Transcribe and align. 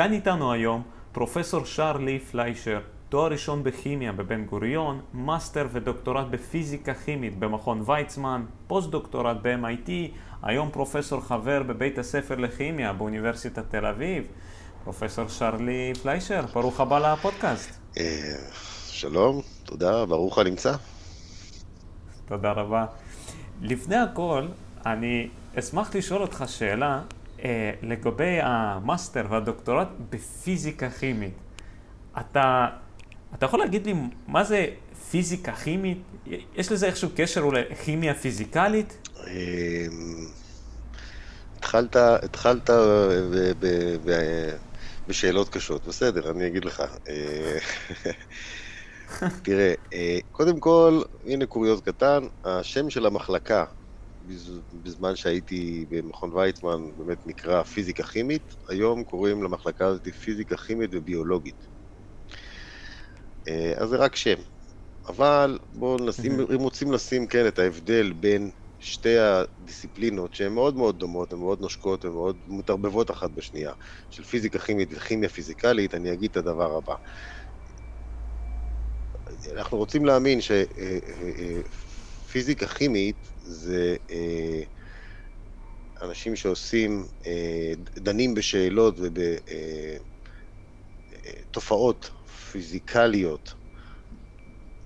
כאן 0.00 0.12
איתנו 0.12 0.52
היום 0.52 0.82
פרופסור 1.12 1.64
שרלי 1.64 2.18
פליישר, 2.18 2.80
תואר 3.08 3.32
ראשון 3.32 3.64
בכימיה 3.64 4.12
בבן 4.12 4.44
גוריון, 4.44 5.00
מאסטר 5.14 5.66
ודוקטורט 5.72 6.26
בפיזיקה 6.30 6.94
כימית 6.94 7.38
במכון 7.38 7.82
ויצמן, 7.86 8.44
פוסט 8.66 8.90
דוקטורט 8.90 9.36
ב-MIT, 9.42 9.90
היום 10.42 10.70
פרופסור 10.70 11.20
חבר 11.20 11.62
בבית 11.62 11.98
הספר 11.98 12.34
לכימיה 12.34 12.92
באוניברסיטת 12.92 13.70
תל 13.70 13.86
אביב. 13.86 14.24
פרופסור 14.84 15.28
שרלי 15.28 15.92
פליישר, 16.02 16.44
ברוך 16.54 16.80
הבא 16.80 17.12
לפודקאסט. 17.12 17.70
אה, 17.98 18.04
שלום, 18.86 19.40
תודה, 19.64 20.06
ברוך 20.06 20.38
הנמצא. 20.38 20.72
תודה 22.26 22.52
רבה. 22.52 22.86
לפני 23.62 23.96
הכל, 23.96 24.46
אני 24.86 25.28
אשמח 25.58 25.94
לשאול 25.94 26.22
אותך 26.22 26.44
שאלה 26.46 27.00
אה, 27.44 27.70
לגבי 27.82 28.38
המאסטר 28.42 29.26
והדוקטורט 29.30 29.88
בפיזיקה 30.10 30.90
כימית. 30.90 31.34
אתה, 32.20 32.68
אתה 33.34 33.46
יכול 33.46 33.60
להגיד 33.60 33.86
לי 33.86 33.94
מה 34.26 34.44
זה 34.44 34.66
פיזיקה 35.10 35.52
כימית? 35.52 35.98
יש 36.56 36.72
לזה 36.72 36.86
איזשהו 36.86 37.08
קשר 37.16 37.40
אולי 37.40 37.62
כימיה 37.84 38.14
פיזיקלית? 38.14 39.08
אה, 39.26 39.86
התחלת, 41.58 41.96
התחלת 41.96 42.70
ב, 42.70 43.52
ב, 43.60 43.96
ב, 44.04 44.10
בשאלות 45.08 45.48
קשות, 45.48 45.86
בסדר, 45.86 46.30
אני 46.30 46.46
אגיד 46.46 46.64
לך. 46.64 46.82
אה, 47.08 47.58
תראה, 49.42 49.74
קודם 50.32 50.60
כל, 50.60 51.02
הנה 51.26 51.46
קוריוז 51.46 51.80
קטן, 51.80 52.22
השם 52.44 52.90
של 52.90 53.06
המחלקה 53.06 53.64
בזמן 54.72 55.16
שהייתי 55.16 55.86
במכון 55.88 56.32
ויצמן 56.32 56.96
באמת 56.96 57.26
נקרא 57.26 57.62
פיזיקה 57.62 58.02
כימית, 58.02 58.56
היום 58.68 59.04
קוראים 59.04 59.42
למחלקה 59.42 59.86
הזאת 59.86 60.08
פיזיקה 60.08 60.56
כימית 60.56 60.90
וביולוגית. 60.92 61.68
אה, 63.48 63.72
אז 63.76 63.88
זה 63.88 63.96
רק 63.96 64.16
שם. 64.16 64.36
אבל 65.08 65.58
בואו 65.72 66.06
נשים, 66.06 66.40
אם 66.40 66.60
רוצים 66.60 66.92
לשים, 66.92 67.26
כן, 67.26 67.48
את 67.48 67.58
ההבדל 67.58 68.12
בין 68.12 68.50
שתי 68.78 69.18
הדיסציפלינות 69.18 70.34
שהן 70.34 70.52
מאוד 70.52 70.76
מאוד 70.76 70.98
דומות, 70.98 71.32
הן 71.32 71.38
מאוד 71.38 71.60
נושקות, 71.60 72.04
הן 72.04 72.10
מאוד 72.10 72.38
מתערבבות 72.46 73.10
אחת 73.10 73.30
בשנייה, 73.30 73.72
של 74.10 74.22
פיזיקה 74.22 74.58
כימית 74.58 74.88
וכימיה 74.92 75.28
פיזיקלית, 75.28 75.94
אני 75.94 76.12
אגיד 76.12 76.30
את 76.30 76.36
הדבר 76.36 76.76
הבא. 76.76 76.94
אנחנו 79.52 79.78
רוצים 79.78 80.04
להאמין 80.04 80.38
שפיזיקה 80.40 82.66
אה, 82.66 82.70
אה, 82.70 82.76
כימית 82.76 83.29
זה 83.50 83.96
אה, 84.10 84.62
אנשים 86.02 86.36
שעושים, 86.36 87.06
אה, 87.26 87.72
דנים 87.78 88.34
בשאלות 88.34 88.96
ובתופעות 91.48 92.04
אה, 92.04 92.10
פיזיקליות 92.50 93.54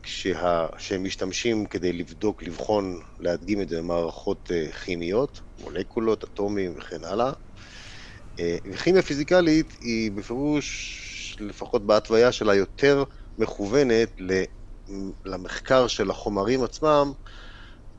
כשה, 0.02 0.66
שהם 0.78 1.04
משתמשים 1.04 1.66
כדי 1.66 1.92
לבדוק, 1.92 2.42
לבחון, 2.42 3.00
להדגים 3.20 3.60
את 3.62 3.68
זה 3.68 3.78
במערכות 3.78 4.50
כימיות, 4.84 5.40
מולקולות, 5.60 6.24
אטומים 6.24 6.78
וכן 6.78 7.04
הלאה. 7.04 7.32
וכימיה 8.72 9.02
פיזיקלית 9.02 9.72
היא 9.80 10.12
בפירוש, 10.12 11.36
לפחות 11.40 11.86
בהתוויה 11.86 12.32
שלה, 12.32 12.54
יותר 12.54 13.04
מכוונת 13.38 14.10
למחקר 15.24 15.86
של 15.86 16.10
החומרים 16.10 16.64
עצמם, 16.64 17.12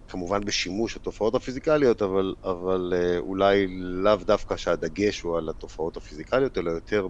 כמובן 0.07 0.45
בשימוש 0.45 0.97
התופעות 0.97 1.35
הפיזיקליות, 1.35 2.01
אבל, 2.01 2.33
אבל 2.43 2.93
אה, 2.95 3.17
אולי 3.17 3.67
לאו 3.77 4.15
דווקא 4.15 4.57
שהדגש 4.57 5.21
הוא 5.21 5.37
על 5.37 5.49
התופעות 5.49 5.97
הפיזיקליות, 5.97 6.57
אלא 6.57 6.71
יותר 6.71 7.07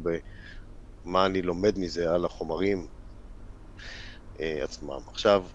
במה 1.05 1.25
אני 1.25 1.41
לומד 1.41 1.79
מזה 1.79 2.11
על 2.13 2.25
החומרים 2.25 2.87
אה, 4.39 4.63
עצמם. 4.63 4.99
עכשיו, 5.07 5.45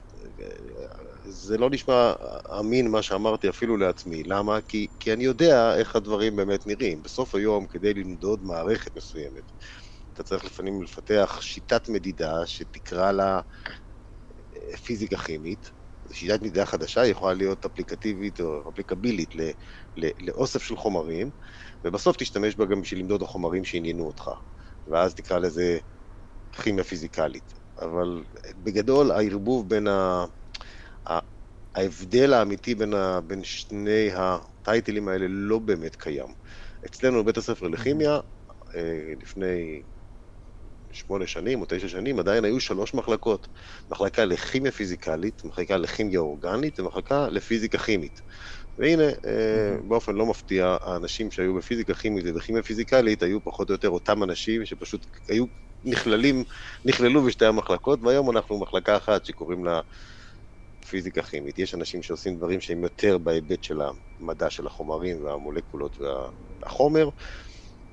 אה, 0.41 0.47
זה 1.25 1.59
לא 1.59 1.71
נשמע 1.71 2.13
אמין 2.61 2.91
מה 2.91 3.03
שאמרתי 3.03 3.49
אפילו 3.49 3.77
לעצמי. 3.77 4.23
למה? 4.23 4.61
כי, 4.61 4.87
כי 5.01 5.13
אני 5.13 5.25
יודע 5.25 5.77
איך 5.79 5.97
הדברים 5.97 6.37
באמת 6.37 6.67
נראים. 6.67 7.03
בסוף 7.03 7.35
היום, 7.35 7.67
כדי 7.67 7.95
למדוד 7.95 8.43
מערכת 8.43 8.97
מסוימת, 8.97 9.53
אתה 10.13 10.23
צריך 10.23 10.45
לפעמים 10.45 10.83
לפתח 10.83 11.39
שיטת 11.41 11.89
מדידה 11.89 12.47
שתקרא 12.47 13.13
לה 13.13 13.41
פיזיקה 14.85 15.17
כימית, 15.17 15.71
שיטת 16.13 16.41
מדידה 16.41 16.67
חדשה 16.67 17.07
יכולה 17.07 17.35
להיות 17.35 17.65
אפליקטיבית 17.65 18.41
או 18.41 18.71
אפליקבילית 18.71 19.35
לאוסף 20.21 20.63
של 20.63 20.77
חומרים, 20.77 21.31
ובסוף 21.85 22.17
תשתמש 22.17 22.57
בה 22.57 22.65
גם 22.67 22.81
בשביל 22.81 23.01
למדוד 23.01 23.23
החומרים 23.23 23.65
שעניינו 23.65 24.07
אותך, 24.07 24.31
ואז 24.87 25.15
תקרא 25.15 25.39
לזה 25.39 25.79
כימיה 26.53 26.85
פיזיקלית. 26.85 27.53
אבל 27.81 28.25
בגדול 28.57 29.11
הערבוב 29.11 29.69
בין 29.69 29.87
ה... 29.89 30.25
ההבדל 31.75 32.33
האמיתי 32.33 32.75
בין, 32.75 32.95
ה... 32.95 33.21
בין 33.21 33.45
שני 33.45 34.11
הטייטלים 34.15 35.09
האלה 35.09 35.27
לא 35.29 35.59
באמת 35.59 35.97
קיים. 35.97 36.35
אצלנו 36.87 37.23
בבית 37.23 37.37
הספר 37.37 37.69
לכימיה, 37.69 38.21
אה, 38.75 39.13
לפני 39.23 39.83
שמונה 40.93 41.27
שנים 41.27 41.61
או 41.61 41.67
תשע 41.69 41.89
שנים, 41.89 42.19
עדיין 42.19 42.45
היו 42.45 42.61
שלוש 42.61 42.95
מחלקות. 42.95 43.49
מחלקה 43.91 44.25
לכימיה 44.25 44.73
פיזיקלית, 44.73 45.45
מחלקה 45.45 45.77
לכימיה 45.77 46.21
אורגנית 46.21 46.81
ומחלקה 46.81 47.29
לפיזיקה 47.29 47.79
כימית. 47.79 48.23
והנה, 48.79 49.09
mm-hmm. 49.09 49.83
באופן 49.89 50.15
לא 50.15 50.27
מפתיע, 50.27 50.77
האנשים 50.81 51.31
שהיו 51.31 51.55
בפיזיקה 51.55 51.95
כימית 51.95 52.25
ובכימיה 52.29 52.63
פיזיקלית 52.63 53.23
היו 53.23 53.45
פחות 53.45 53.69
או 53.69 53.75
יותר 53.75 53.89
אותם 53.89 54.23
אנשים 54.23 54.67
שפשוט 54.67 55.07
היו 55.29 55.45
נכללים, 55.85 56.45
נכללו 56.85 57.23
בשתי 57.23 57.47
המחלקות, 57.47 58.01
והיום 58.03 58.31
אנחנו 58.31 58.61
מחלקה 58.61 58.97
אחת 58.97 59.25
שקוראים 59.25 59.65
לה 59.65 59.81
פיזיקה 60.89 61.23
כימית. 61.23 61.59
יש 61.59 61.75
אנשים 61.75 62.03
שעושים 62.03 62.37
דברים 62.37 62.61
שהם 62.61 62.83
יותר 62.83 63.19
בהיבט 63.19 63.63
של 63.65 63.81
המדע 64.21 64.51
של 64.51 64.67
החומרים 64.67 65.25
והמולקולות 65.25 65.99
והחומר, 66.63 67.09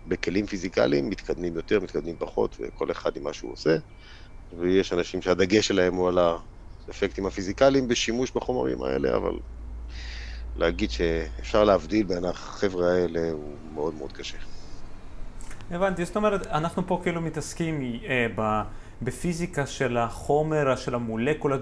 בכלים 0.08 0.46
פיזיקליים, 0.46 1.10
מתקדמים 1.10 1.56
יותר, 1.56 1.80
מתקדמים 1.80 2.16
פחות, 2.20 2.58
וכל 2.60 2.92
אחד 2.92 3.18
עם 3.18 3.24
מה 3.24 3.34
שהוא 3.34 3.52
עושה. 3.52 3.78
ויש 4.60 4.94
אנשים 4.94 5.22
שהדגש 5.22 5.68
שלהם 5.68 5.96
הוא 5.96 6.08
על 6.08 6.18
האפקטים 6.88 7.26
הפיזיקליים 7.26 7.88
בשימוש 7.88 8.32
בחומרים 8.32 8.84
האלה, 8.84 9.16
אבל 9.16 9.40
להגיד 10.56 10.92
שאפשר 10.92 11.64
להבדיל 11.64 12.06
בין 12.06 12.26
החבר'ה 12.26 12.92
האלה 12.94 13.32
הוא 13.32 13.56
מאוד 13.74 13.94
מאוד 13.94 14.12
קשה. 14.12 14.38
הבנתי, 15.72 16.06
זאת 16.06 16.16
אומרת, 16.16 16.48
אנחנו 16.48 16.88
פה 16.88 17.00
כאילו 17.04 17.22
מתעסקים 17.22 18.00
אה, 18.06 18.28
ב, 18.36 18.62
בפיזיקה 19.02 19.66
של 19.66 19.98
החומר, 19.98 20.76
של 20.76 20.96
המולקולות, 20.96 21.62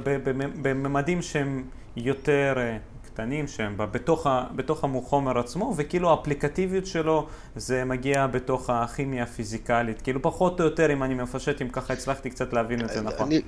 בממדים 0.62 1.22
שהם 1.22 1.64
יותר... 1.96 2.54
אה, 2.58 2.78
קטנים 3.16 3.48
שהם 3.48 3.76
בתוך, 3.78 4.28
ה, 4.28 4.44
בתוך 4.56 4.84
החומר 4.84 5.40
עצמו, 5.40 5.74
וכאילו 5.78 6.10
האפליקטיביות 6.10 6.86
שלו 6.86 7.28
זה 7.56 7.86
מגיע 7.86 8.28
בתוך 8.28 8.70
הכימיה 8.70 9.24
הפיזיקלית. 9.24 10.02
כאילו 10.02 10.22
פחות 10.22 10.60
או 10.60 10.66
יותר, 10.66 10.94
אם 10.94 11.04
אני 11.04 11.14
מפשט, 11.14 11.62
אם 11.62 11.70
ככה 11.70 11.94
הצלחתי 11.94 12.30
קצת 12.30 12.54
להבין 12.54 12.82
את 12.82 12.90
זה 12.90 13.02
נכון. 13.02 13.28
אני, 13.28 13.42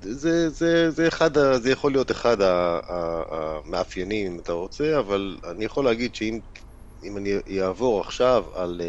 זה, 0.00 0.48
זה, 0.48 0.90
זה, 0.90 1.08
אחד, 1.08 1.30
זה 1.34 1.70
יכול 1.70 1.92
להיות 1.92 2.10
אחד 2.10 2.36
המאפיינים, 2.40 4.32
אם 4.32 4.38
אתה 4.38 4.52
רוצה, 4.52 4.98
אבל 4.98 5.36
אני 5.50 5.64
יכול 5.64 5.84
להגיד 5.84 6.14
שאם 6.14 7.16
אני 7.16 7.62
אעבור 7.62 8.00
עכשיו 8.00 8.44
על... 8.54 8.80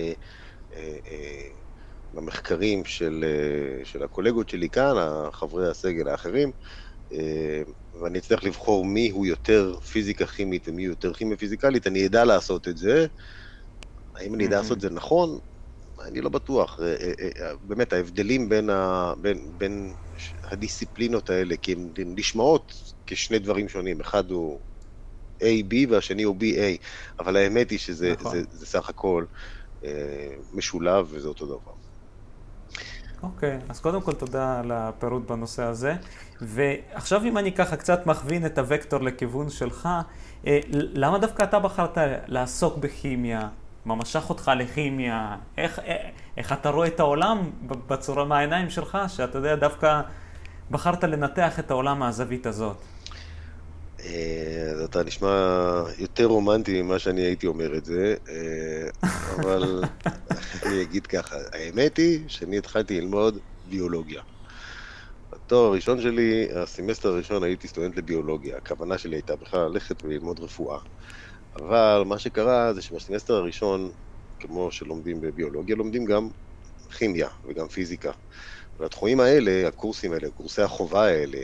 במחקרים 2.13 2.79
אה, 2.79 2.85
של, 2.85 3.25
אה, 3.27 3.85
של 3.85 4.03
הקולגות 4.03 4.49
שלי 4.49 4.69
כאן, 4.69 4.95
חברי 5.31 5.69
הסגל 5.69 6.07
האחרים, 6.07 6.51
ואני 8.01 8.19
אצטרך 8.19 8.43
לבחור 8.43 8.85
מי 8.85 9.09
הוא 9.09 9.25
יותר 9.25 9.79
פיזיקה 9.79 10.25
כימית 10.25 10.67
ומי 10.67 10.83
יותר 10.83 11.13
כימיה 11.13 11.37
פיזיקלית, 11.37 11.87
אני 11.87 12.05
אדע 12.05 12.25
לעשות 12.25 12.67
את 12.67 12.77
זה. 12.77 13.07
האם 14.15 14.35
אני 14.35 14.47
אדע 14.47 14.57
לעשות 14.57 14.77
את 14.77 14.81
זה 14.81 14.89
נכון? 14.89 15.39
אני 16.01 16.21
לא 16.21 16.29
בטוח. 16.29 16.79
אה, 16.79 16.85
אה, 16.85 17.29
אה, 17.39 17.53
באמת, 17.61 17.93
ההבדלים 17.93 18.49
בין, 18.49 18.69
ה, 18.69 19.13
בין, 19.21 19.51
בין 19.57 19.93
הדיסציפלינות 20.43 21.29
האלה, 21.29 21.57
כי 21.57 21.71
הן 21.71 21.91
נשמעות 21.97 22.73
כשני 23.07 23.39
דברים 23.39 23.69
שונים. 23.69 24.01
אחד 24.01 24.31
הוא 24.31 24.59
A-B 25.43 25.75
והשני 25.89 26.23
הוא 26.23 26.35
B-A, 26.39 26.85
אבל 27.19 27.37
האמת 27.37 27.71
היא 27.71 27.79
שזה 27.79 28.13
נכון. 28.19 28.31
זה, 28.31 28.43
זה 28.51 28.65
סך 28.65 28.89
הכל 28.89 29.25
משולב 30.53 31.07
וזה 31.09 31.27
אותו 31.27 31.45
דבר. 31.45 31.72
אוקיי, 33.23 33.57
okay, 33.57 33.71
אז 33.71 33.79
קודם 33.79 34.01
כל 34.01 34.13
תודה 34.13 34.59
על 34.59 34.71
הפירוט 34.71 35.31
בנושא 35.31 35.63
הזה. 35.63 35.95
ועכשיו 36.41 37.23
אם 37.23 37.37
אני 37.37 37.51
ככה 37.51 37.75
קצת 37.75 38.05
מכווין 38.05 38.45
את 38.45 38.57
הוקטור 38.57 39.01
לכיוון 39.01 39.49
שלך, 39.49 39.89
אה, 40.47 40.59
למה 40.71 41.19
דווקא 41.19 41.43
אתה 41.43 41.59
בחרת 41.59 41.97
לעסוק 42.27 42.77
בכימיה? 42.77 43.49
מה 43.85 43.95
משך 43.95 44.29
אותך 44.29 44.51
לכימיה? 44.55 45.35
איך, 45.57 45.79
אה, 45.79 46.09
איך 46.37 46.53
אתה 46.53 46.69
רואה 46.69 46.87
את 46.87 46.99
העולם 46.99 47.49
בצורה 47.87 48.25
מהעיניים 48.25 48.69
שלך, 48.69 48.97
שאתה 49.07 49.37
יודע, 49.37 49.55
דווקא 49.55 50.01
בחרת 50.71 51.03
לנתח 51.03 51.59
את 51.59 51.71
העולם 51.71 51.99
מהזווית 51.99 52.45
הזאת? 52.45 52.77
אז 54.71 54.81
אתה 54.83 55.03
נשמע 55.03 55.29
יותר 55.97 56.25
רומנטי 56.25 56.81
ממה 56.81 56.99
שאני 56.99 57.21
הייתי 57.21 57.47
אומר 57.47 57.77
את 57.77 57.85
זה, 57.85 58.15
אבל 59.35 59.83
אני 60.65 60.81
אגיד 60.81 61.07
ככה, 61.07 61.35
האמת 61.53 61.97
היא 61.97 62.29
שאני 62.29 62.57
התחלתי 62.57 63.01
ללמוד 63.01 63.37
ביולוגיה. 63.65 64.21
התואר 65.33 65.65
הראשון 65.65 66.01
שלי, 66.01 66.47
הסמסטר 66.55 67.09
הראשון 67.09 67.43
הייתי 67.43 67.67
סטודנט 67.67 67.97
לביולוגיה. 67.97 68.57
הכוונה 68.57 68.97
שלי 68.97 69.15
הייתה 69.15 69.35
בכלל 69.35 69.59
ללכת 69.59 70.03
וללמוד 70.03 70.39
רפואה. 70.39 70.79
אבל 71.55 72.03
מה 72.05 72.19
שקרה 72.19 72.73
זה 72.73 72.81
שבסמסטר 72.81 73.33
הראשון, 73.33 73.91
כמו 74.39 74.71
שלומדים 74.71 75.21
בביולוגיה, 75.21 75.75
לומדים 75.75 76.05
גם 76.05 76.29
כימיה 76.97 77.29
וגם 77.45 77.67
פיזיקה. 77.67 78.11
והתחומים 78.79 79.19
האלה, 79.19 79.67
הקורסים 79.67 80.13
האלה, 80.13 80.31
קורסי 80.31 80.61
החובה 80.61 81.05
האלה, 81.05 81.39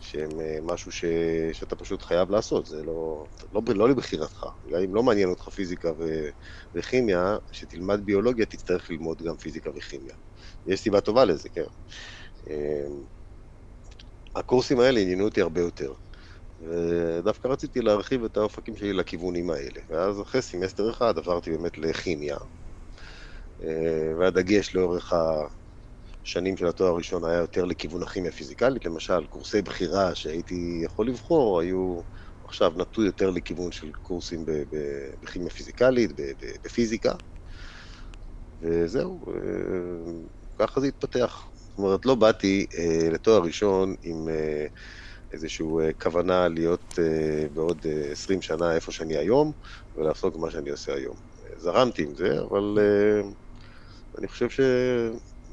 שהם 0.00 0.40
אה, 0.40 0.58
משהו 0.62 0.92
ש... 0.92 1.04
שאתה 1.52 1.76
פשוט 1.76 2.02
חייב 2.02 2.30
לעשות, 2.30 2.66
זה 2.66 2.82
לא, 2.82 3.24
לא, 3.52 3.62
לא 3.66 3.88
לבחירתך. 3.88 4.46
גם 4.72 4.80
אם 4.84 4.94
לא 4.94 5.02
מעניין 5.02 5.28
אותך 5.28 5.48
פיזיקה 5.48 5.92
ו... 5.98 6.28
וכימיה, 6.74 7.36
כשתלמד 7.50 8.00
ביולוגיה 8.04 8.46
תצטרך 8.46 8.90
ללמוד 8.90 9.22
גם 9.22 9.36
פיזיקה 9.36 9.70
וכימיה. 9.76 10.14
יש 10.66 10.80
סיבה 10.80 11.00
טובה 11.00 11.24
לזה, 11.24 11.48
כן. 11.48 11.64
אמ, 12.50 13.04
הקורסים 14.36 14.80
האלה 14.80 15.00
עניינו 15.00 15.24
אותי 15.24 15.40
הרבה 15.40 15.60
יותר. 15.60 15.92
ודווקא 16.60 17.48
רציתי 17.48 17.80
להרחיב 17.80 18.24
את 18.24 18.36
האופקים 18.36 18.76
שלי 18.76 18.92
לכיוונים 18.92 19.50
האלה. 19.50 19.80
ואז 19.90 20.20
אחרי 20.22 20.42
סמסטר 20.42 20.90
אחד 20.90 21.18
עברתי 21.18 21.50
באמת 21.50 21.78
לכימיה, 21.78 22.36
אה, 23.62 24.12
והדגש 24.18 24.74
לאורך 24.74 25.12
השנים 26.28 26.56
של 26.56 26.66
התואר 26.66 26.88
הראשון 26.88 27.24
היה 27.24 27.38
יותר 27.38 27.64
לכיוון 27.64 28.02
הכימיה 28.02 28.32
פיזיקלית. 28.32 28.84
למשל, 28.84 29.26
קורסי 29.26 29.62
בחירה 29.62 30.14
שהייתי 30.14 30.80
יכול 30.84 31.08
לבחור 31.08 31.60
היו 31.60 32.00
עכשיו 32.44 32.72
נטו 32.76 33.02
יותר 33.02 33.30
לכיוון 33.30 33.72
של 33.72 33.92
קורסים 33.92 34.44
בכימיה 35.22 35.50
פיזיקלית, 35.50 36.10
בפיזיקה. 36.64 37.12
וזהו, 38.60 39.24
אה, 39.28 40.12
ככה 40.58 40.80
זה 40.80 40.86
התפתח. 40.86 41.44
זאת 41.54 41.78
אומרת, 41.78 42.06
לא 42.06 42.14
באתי 42.14 42.66
אה, 42.78 43.10
לתואר 43.10 43.42
ראשון 43.42 43.94
עם 44.02 44.28
אה, 44.28 44.66
איזושהי 45.32 45.66
כוונה 46.02 46.48
להיות 46.48 46.98
בעוד 47.52 47.86
אה, 47.86 48.12
20 48.12 48.42
שנה 48.42 48.74
איפה 48.74 48.92
שאני 48.92 49.16
היום, 49.16 49.52
ולעסוק 49.96 50.36
במה 50.36 50.50
שאני 50.50 50.70
עושה 50.70 50.94
היום. 50.94 51.16
זרמתי 51.56 52.02
עם 52.02 52.14
זה, 52.14 52.40
אבל 52.50 52.78
אני 54.18 54.28
חושב 54.28 54.48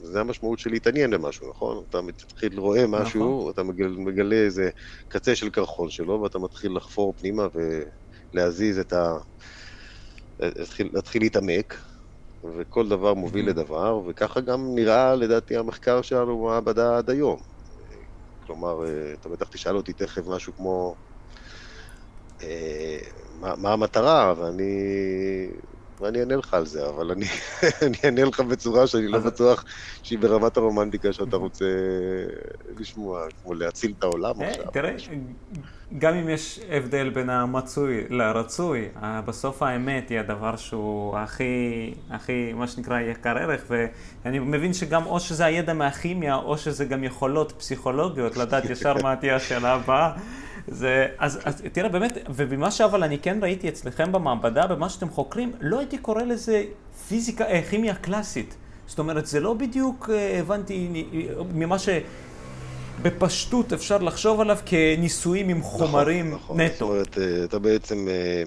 שזה 0.06 0.20
המשמעות 0.20 0.60
של 0.60 0.70
להתעניין 0.70 1.12
במשהו, 1.12 1.50
נכון? 1.50 1.84
אתה 1.90 2.02
מתחיל 2.02 2.60
רואה 2.60 2.88
משהו, 2.88 3.40
נכון. 3.40 3.52
אתה 3.52 3.64
מגלה, 3.64 3.90
מגלה 3.90 4.36
איזה 4.36 4.70
קצה 5.08 5.36
של 5.36 5.50
קרחון 5.50 5.90
שלו, 5.90 6.22
ואתה 6.22 6.40
מתחיל 6.40 6.76
לחפור 6.76 7.14
פנימה 7.18 7.48
ולהזיז 8.34 8.80
את 8.80 8.94
ה... 8.94 9.18
להתחיל, 10.40 10.90
להתחיל 10.94 11.22
להתעמק, 11.22 11.78
וכל 12.58 12.90
דבר 12.90 13.14
מוביל 13.14 13.46
mm-hmm. 13.46 13.50
לדבר, 13.50 14.02
וככה 14.08 14.42
גם 14.42 14.76
נראה 14.76 15.16
לדעתי 15.16 15.58
המחקר 15.58 16.02
שלנו 16.02 16.44
במעבדה 16.44 16.98
עד 16.98 17.10
היום. 17.10 17.40
כלומר, 18.46 18.86
אה, 18.86 19.14
אתה 19.14 19.30
בטח 19.30 19.48
תשאל 19.48 19.76
אותי 19.76 19.94
תכף 19.94 20.28
משהו 20.28 20.54
כמו 20.56 20.96
אה, 22.44 22.98
מה, 23.40 23.56
מה 23.56 23.74
המטרה, 23.74 24.34
ואני 24.38 25.48
ואני 26.02 26.20
אענה 26.20 26.36
לך 26.36 26.54
על 26.54 26.66
זה, 26.66 26.90
אבל 26.90 27.12
אני, 27.12 27.26
אני 27.88 27.98
אענה 28.06 28.24
לך 28.24 28.40
בצורה 28.40 28.88
שאני 28.88 29.08
לא 29.08 29.20
בטוח 29.20 29.66
שהיא 30.04 30.20
ברמת 30.20 30.58
הרומנטיקה 30.58 31.14
שאתה 31.14 31.36
רוצה 31.36 31.66
לשמוע, 32.80 33.26
כמו 33.44 33.54
להציל 33.54 33.94
את 33.98 34.04
העולם 34.04 34.42
אה, 34.42 34.50
עכשיו. 34.50 34.66
תראה, 34.72 34.96
גם 35.98 36.14
אם 36.14 36.30
יש 36.30 36.60
הבדל 36.70 37.10
בין 37.10 37.30
המצוי 37.30 38.04
לרצוי, 38.10 38.88
בסוף 39.26 39.64
האמת 39.64 40.10
היא 40.10 40.20
הדבר 40.20 40.56
שהוא 40.56 41.18
הכי, 41.18 41.94
הכי, 42.10 42.54
מה 42.54 42.68
שנקרא, 42.68 43.00
יקר 43.00 43.38
ערך, 43.38 43.62
ואני 43.70 44.40
מבין 44.40 44.74
שגם 44.74 45.06
או 45.06 45.20
שזה 45.20 45.46
הידע 45.46 45.74
מהכימיה, 45.74 46.36
או 46.36 46.58
שזה 46.58 46.86
גם 46.86 47.04
יכולות 47.04 47.52
פסיכולוגיות, 47.52 48.38
לדעת 48.38 48.70
ישר 48.70 48.94
מה 49.04 49.16
תהיה 49.16 49.36
השאלה 49.36 49.74
הבאה. 49.74 50.12
זה, 50.68 51.08
אז, 51.18 51.40
אז 51.44 51.64
תראה, 51.72 51.90
באמת, 51.90 52.18
ובמה 52.36 52.72
שאבל 52.72 53.04
אני 53.04 53.20
כן 53.20 53.38
ראיתי 53.42 53.70
אצלכם 53.70 54.12
במעבדה, 54.12 54.68
במה 54.68 54.90
שאתם 54.90 55.10
חוקרים, 55.10 55.54
לא 55.62 55.80
הייתי 55.80 55.98
קורא 55.98 56.24
לזה 56.24 56.64
פיזיקה, 57.08 57.46
אה, 57.46 57.62
כימיה 57.70 57.96
קלאסית. 57.96 58.56
זאת 58.88 59.00
אומרת, 59.00 59.26
זה 59.26 59.40
לא 59.40 59.54
בדיוק, 59.54 60.10
אה, 60.14 60.40
הבנתי, 60.40 61.06
ממה 61.54 61.76
שבפשטות 63.00 63.74
אפשר 63.74 63.98
לחשוב 63.98 64.42
עליו 64.42 64.58
כניסויים 64.66 65.50
עם 65.50 65.58
נכון, 65.58 65.88
חומרים 65.88 66.32
נכון, 66.32 66.38
נכון. 66.40 66.62
נטו. 66.62 66.76
זאת 66.76 66.82
אומרת, 66.82 67.18
אה, 67.18 67.44
אתה 67.44 67.60
בעצם, 67.60 68.08
אה, 68.08 68.44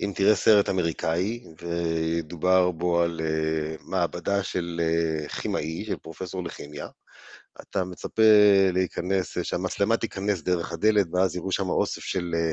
אם 0.00 0.12
תראה 0.14 0.34
סרט 0.34 0.68
אמריקאי, 0.68 1.44
ודובר 1.62 2.70
בו 2.70 3.00
על 3.00 3.20
מעבדה 3.80 4.42
של 4.42 4.80
כימאי, 5.40 5.84
של 5.86 5.96
פרופסור 5.96 6.44
לכימיה, 6.44 6.86
אתה 7.62 7.84
מצפה 7.84 8.22
להיכנס, 8.72 9.36
שהמצלמה 9.42 9.96
תיכנס 9.96 10.42
דרך 10.42 10.72
הדלת, 10.72 11.06
ואז 11.12 11.36
יראו 11.36 11.52
שם 11.52 11.68
אוסף 11.68 12.02
של 12.02 12.34
אה, 12.34 12.52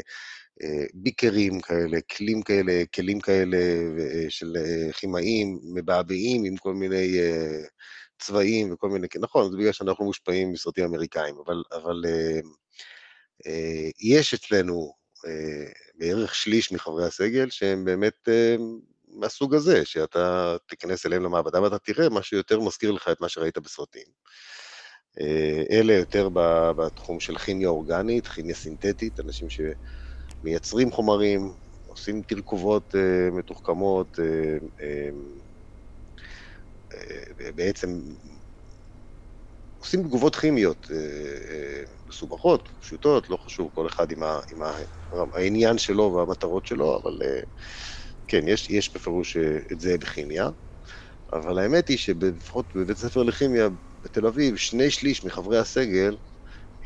אה, 0.64 0.86
ביקרים 0.94 1.62
כאלה, 1.62 1.98
כלים 2.02 2.42
כאלה, 2.42 2.84
כלים 2.96 3.20
כאלה 3.20 3.58
אה, 4.00 4.26
של 4.30 4.54
כימאים, 4.94 5.60
מבעבעים 5.74 6.44
עם 6.44 6.58
כל 6.58 6.74
מיני 6.74 7.18
צבעים 8.20 8.74
וכל 8.74 8.90
מיני, 8.90 9.08
נכון, 9.20 9.52
זה 9.52 9.58
בגלל 9.58 9.72
שאנחנו 9.72 10.06
מושפעים 10.06 10.52
מסרטים 10.52 10.86
אמריקאים, 10.86 11.36
אבל, 11.46 11.64
אבל 11.72 12.06
יש 14.00 14.34
אצלנו 14.34 14.94
בערך 15.96 16.36
שליש 16.36 16.72
מחברי 16.72 17.06
הסגל 17.06 17.50
שהם 17.50 17.86
באמת 17.86 18.30
מהסוג 19.08 19.56
הזה, 19.56 19.86
שאתה 19.86 20.56
תיכנס 20.68 21.06
אליהם 21.06 21.24
למעבדה 21.24 21.62
ואתה 21.62 21.80
תראה 21.80 22.10
משהו 22.10 22.38
יותר 22.38 22.60
מזכיר 22.60 22.92
לך 22.92 23.10
את 23.12 23.22
מה 23.22 23.30
שראית 23.30 23.58
בסרטים. 23.58 24.08
אה, 25.22 25.64
אלה 25.72 25.94
יותר 25.94 26.30
בתחום 26.78 27.20
של 27.20 27.38
כימיה 27.38 27.70
אורגנית, 27.70 28.28
כימיה 28.28 28.56
סינתטית, 28.56 29.20
אנשים 29.20 29.48
שמייצרים 29.50 30.92
חומרים, 30.92 31.54
עושים 31.86 32.22
תרכובות 32.22 32.96
אה, 32.96 33.32
מתוחכמות, 33.32 34.20
אה, 34.82 35.08
בעצם 37.56 37.90
עושים 39.78 40.04
תגובות 40.04 40.36
כימיות 40.36 40.88
מסובכות, 42.08 42.70
פשוטות, 42.80 43.30
לא 43.30 43.38
חשוב, 43.38 43.70
כל 43.74 43.88
אחד 43.88 44.12
עם, 44.12 44.24
ה, 44.24 44.40
עם 44.52 44.62
ה, 44.62 44.74
העניין 45.34 45.78
שלו 45.78 46.14
והמטרות 46.14 46.66
שלו, 46.66 47.00
אבל 47.02 47.20
כן, 48.28 48.48
יש, 48.48 48.70
יש 48.70 48.96
בפירוש 48.96 49.38
את 49.72 49.80
זה 49.80 49.98
בכימיה. 49.98 50.50
אבל 51.34 51.60
האמת 51.60 51.88
היא 51.88 51.98
שלפחות 51.98 52.66
בבית 52.76 52.98
ספר 52.98 53.24
לכימיה 53.24 53.68
בתל 54.04 54.28
אביב, 54.28 54.56
שני 54.56 54.92
שליש 54.92 55.26
מחברי 55.26 55.58
הסגל 55.58 56.18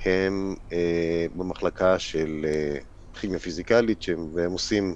הם 0.06 0.56
אה, 0.72 1.26
במחלקה 1.36 2.00
של 2.00 2.46
אה, 2.46 2.78
כימיה 3.20 3.40
פיזיקלית, 3.40 4.02
שהם, 4.02 4.34
והם 4.34 4.52
עושים, 4.52 4.96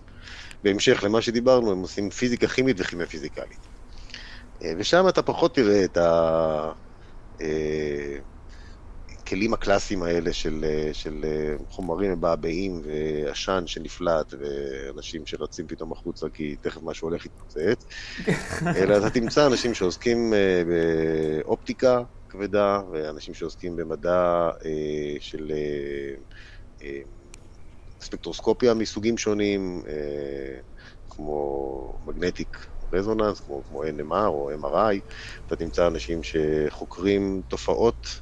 בהמשך 0.64 1.04
למה 1.04 1.22
שדיברנו, 1.22 1.72
הם 1.72 1.80
עושים 1.80 2.10
פיזיקה 2.10 2.48
כימית 2.48 2.76
וכימיה 2.80 3.08
פיזיקלית. 3.08 3.68
אה, 4.64 4.74
ושם 4.78 5.08
אתה 5.10 5.22
פחות 5.22 5.56
תראה 5.56 5.84
את 5.86 5.98
ה... 5.98 6.72
אה, 7.42 8.18
הכלים 9.26 9.54
הקלאסיים 9.54 10.04
האלה 10.04 10.34
של, 10.34 10.66
אה, 10.68 10.94
של 10.94 11.22
אה, 11.24 11.56
חומרים 11.70 12.12
מבעבעים 12.12 12.82
ועשן 12.84 13.64
שנפלט 13.66 14.34
ואנשים 14.40 15.26
שרצים 15.26 15.68
פתאום 15.68 15.92
החוצה 15.92 16.30
כי 16.30 16.56
תכף 16.62 16.82
משהו 16.84 17.08
הולך 17.10 17.26
להתפוצץ, 17.26 17.86
אלא 18.78 18.98
אתה 18.98 19.10
תמצא 19.10 19.48
אנשים 19.48 19.74
שעוסקים 19.74 20.34
אה, 20.34 20.64
באופטיקה 21.44 22.02
כבדה 22.30 22.82
ואנשים 22.92 23.34
שעוסקים 23.34 23.76
במדע 23.76 24.50
של 25.20 25.52
ספקטרוסקופיה 28.00 28.74
מסוגים 28.74 29.18
שונים, 29.18 29.82
כמו 31.10 32.00
מגנטיק 32.06 32.68
רזוננס, 32.94 33.40
כמו, 33.40 33.64
כמו 33.64 33.84
NMR 33.84 34.28
או 34.28 34.52
MRI, 34.62 35.00
אתה 35.46 35.56
תמצא 35.56 35.88
אנשים 35.88 36.20
שחוקרים 36.24 37.42
תופעות 37.48 38.22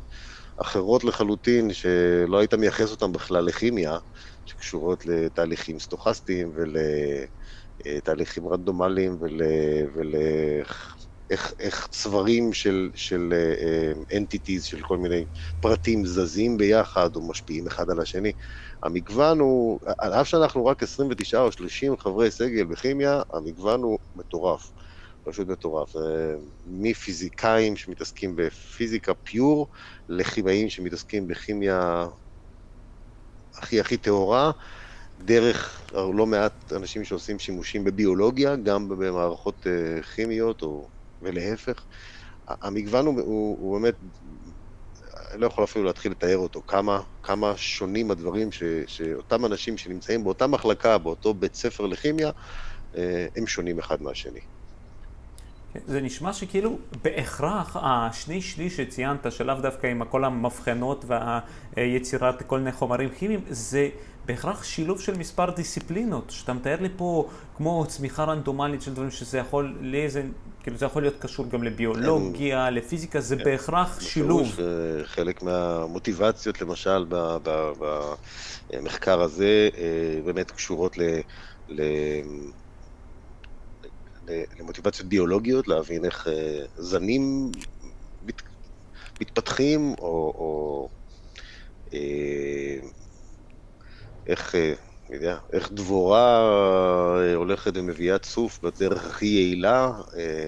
אחרות 0.58 1.04
לחלוטין, 1.04 1.74
שלא 1.74 2.38
היית 2.40 2.54
מייחס 2.54 2.92
אותן 2.92 3.12
בכלל 3.12 3.46
לכימיה, 3.46 3.98
שקשורות 4.46 5.06
לתהליכים 5.06 5.80
סטוכסטיים 5.80 6.54
ולתהליכים 7.86 8.48
רנדומליים 8.48 9.18
ול... 9.22 9.42
ול... 9.96 10.16
איך, 11.30 11.54
איך 11.60 11.88
צברים 11.88 12.54
של, 12.54 12.92
של 12.96 13.34
uh, 14.12 14.62
של 14.62 14.82
כל 14.82 14.98
מיני 14.98 15.26
פרטים 15.60 16.06
זזים 16.06 16.58
ביחד 16.58 17.16
או 17.16 17.30
משפיעים 17.30 17.68
אחד 17.68 17.90
על 17.90 18.00
השני. 18.00 18.32
המגוון 18.84 19.40
הוא, 19.40 19.80
על 20.00 20.14
אף 20.14 20.28
שאנחנו 20.28 20.66
רק 20.66 20.84
29 20.84 21.42
או 21.42 21.52
30 21.52 21.98
חברי 21.98 22.32
סגל 22.32 22.66
בכימיה, 22.66 23.22
המגוון 23.34 23.84
הוא 23.84 23.98
מטורף. 24.16 24.72
פשוט 25.24 25.48
מטורף. 25.48 25.92
מפיזיקאים 26.66 27.76
שמתעסקים 27.76 28.36
בפיזיקה 28.36 29.14
פיור, 29.14 29.68
לכימאים 30.10 30.70
שמתעסקים 30.70 31.28
בכימיה 31.28 32.06
הכי 33.58 33.80
הכי 33.80 33.98
טהורה, 33.98 34.52
דרך 35.20 35.82
לא 35.94 36.26
מעט 36.26 36.74
אנשים 36.74 37.04
שעושים 37.04 37.40
שימושים 37.40 37.84
בביולוגיה, 37.84 38.56
גם 38.56 38.90
במערכות 38.90 39.68
כימיות 40.16 40.62
או, 40.62 40.90
ולהפך. 41.22 41.86
המגוון 42.48 43.06
הוא, 43.06 43.22
הוא, 43.22 43.58
הוא 43.60 43.80
באמת, 43.80 43.96
אני 45.32 45.42
לא 45.42 45.48
יכול 45.48 45.64
אפילו 45.64 45.86
להתחיל 45.86 46.12
לתאר 46.12 46.38
אותו, 46.38 46.62
כמה, 46.68 47.02
כמה 47.24 47.54
שונים 47.58 48.12
הדברים 48.12 48.52
ש, 48.52 48.64
שאותם 48.88 49.46
אנשים 49.46 49.78
שנמצאים 49.78 50.24
באותה 50.24 50.48
מחלקה, 50.48 50.98
באותו 50.98 51.34
בית 51.34 51.56
ספר 51.56 51.86
לכימיה, 51.86 52.32
הם 53.36 53.48
שונים 53.48 53.80
אחד 53.80 54.02
מהשני. 54.02 54.40
זה 55.88 56.02
נשמע 56.02 56.34
שכאילו 56.34 56.78
בהכרח 57.04 57.78
השני 57.82 58.42
שליש 58.42 58.78
שציינת, 58.78 59.32
שלאו 59.32 59.56
דווקא 59.62 59.88
עם 59.88 60.06
כל 60.06 60.24
המבחנות 60.26 61.06
והיצירת 61.76 62.42
כל 62.42 62.60
מיני 62.60 62.72
חומרים 62.72 63.10
כימיים, 63.10 63.42
זה 63.50 63.90
בהכרח 64.26 64.64
שילוב 64.64 65.00
של 65.00 65.18
מספר 65.18 65.50
דיסציפלינות, 65.50 66.30
שאתה 66.30 66.54
מתאר 66.54 66.82
לי 66.82 66.90
פה 66.98 67.30
כמו 67.58 67.86
צמיחה 67.88 68.24
רנדומלית 68.24 68.82
של 68.82 68.94
דברים 68.94 69.12
שזה 69.12 69.38
יכול, 69.38 69.76
לאיזה, 69.82 70.24
כאילו 70.64 70.78
זה 70.78 70.86
יכול 70.86 71.02
להיות 71.02 71.16
קשור 71.20 71.50
גם 71.50 71.64
לביולוגיה, 71.64 72.66
כן. 72.68 72.74
לפיזיקה, 72.74 73.20
זה 73.20 73.36
כן. 73.36 73.44
בהכרח 73.44 74.00
שילוב. 74.02 74.60
חלק 75.04 75.44
מהמוטיבציות 75.44 76.62
למשל 76.62 77.06
במחקר 78.72 79.22
הזה 79.22 79.70
אה, 79.78 80.22
באמת 80.26 80.52
קשורות 80.52 80.98
ל... 80.98 81.02
ל... 81.70 81.82
למוטיבציות 84.60 85.10
ביולוגיות, 85.10 85.68
להבין 85.68 86.06
איך 86.06 86.28
אה, 86.28 86.66
זנים 86.78 87.52
מת, 88.26 88.42
מתפתחים, 89.22 89.96
או, 90.00 90.34
או 90.36 90.90
אה, 91.94 92.78
איך, 94.28 94.56
אה, 94.56 94.74
אני 95.10 95.16
יודע, 95.16 95.38
איך 95.54 95.72
דבורה 95.72 96.40
הולכת 97.36 97.72
ומביאה 97.76 98.18
צוף 98.18 98.60
בדרך 98.64 99.06
הכי 99.06 99.26
יעילה, 99.26 99.92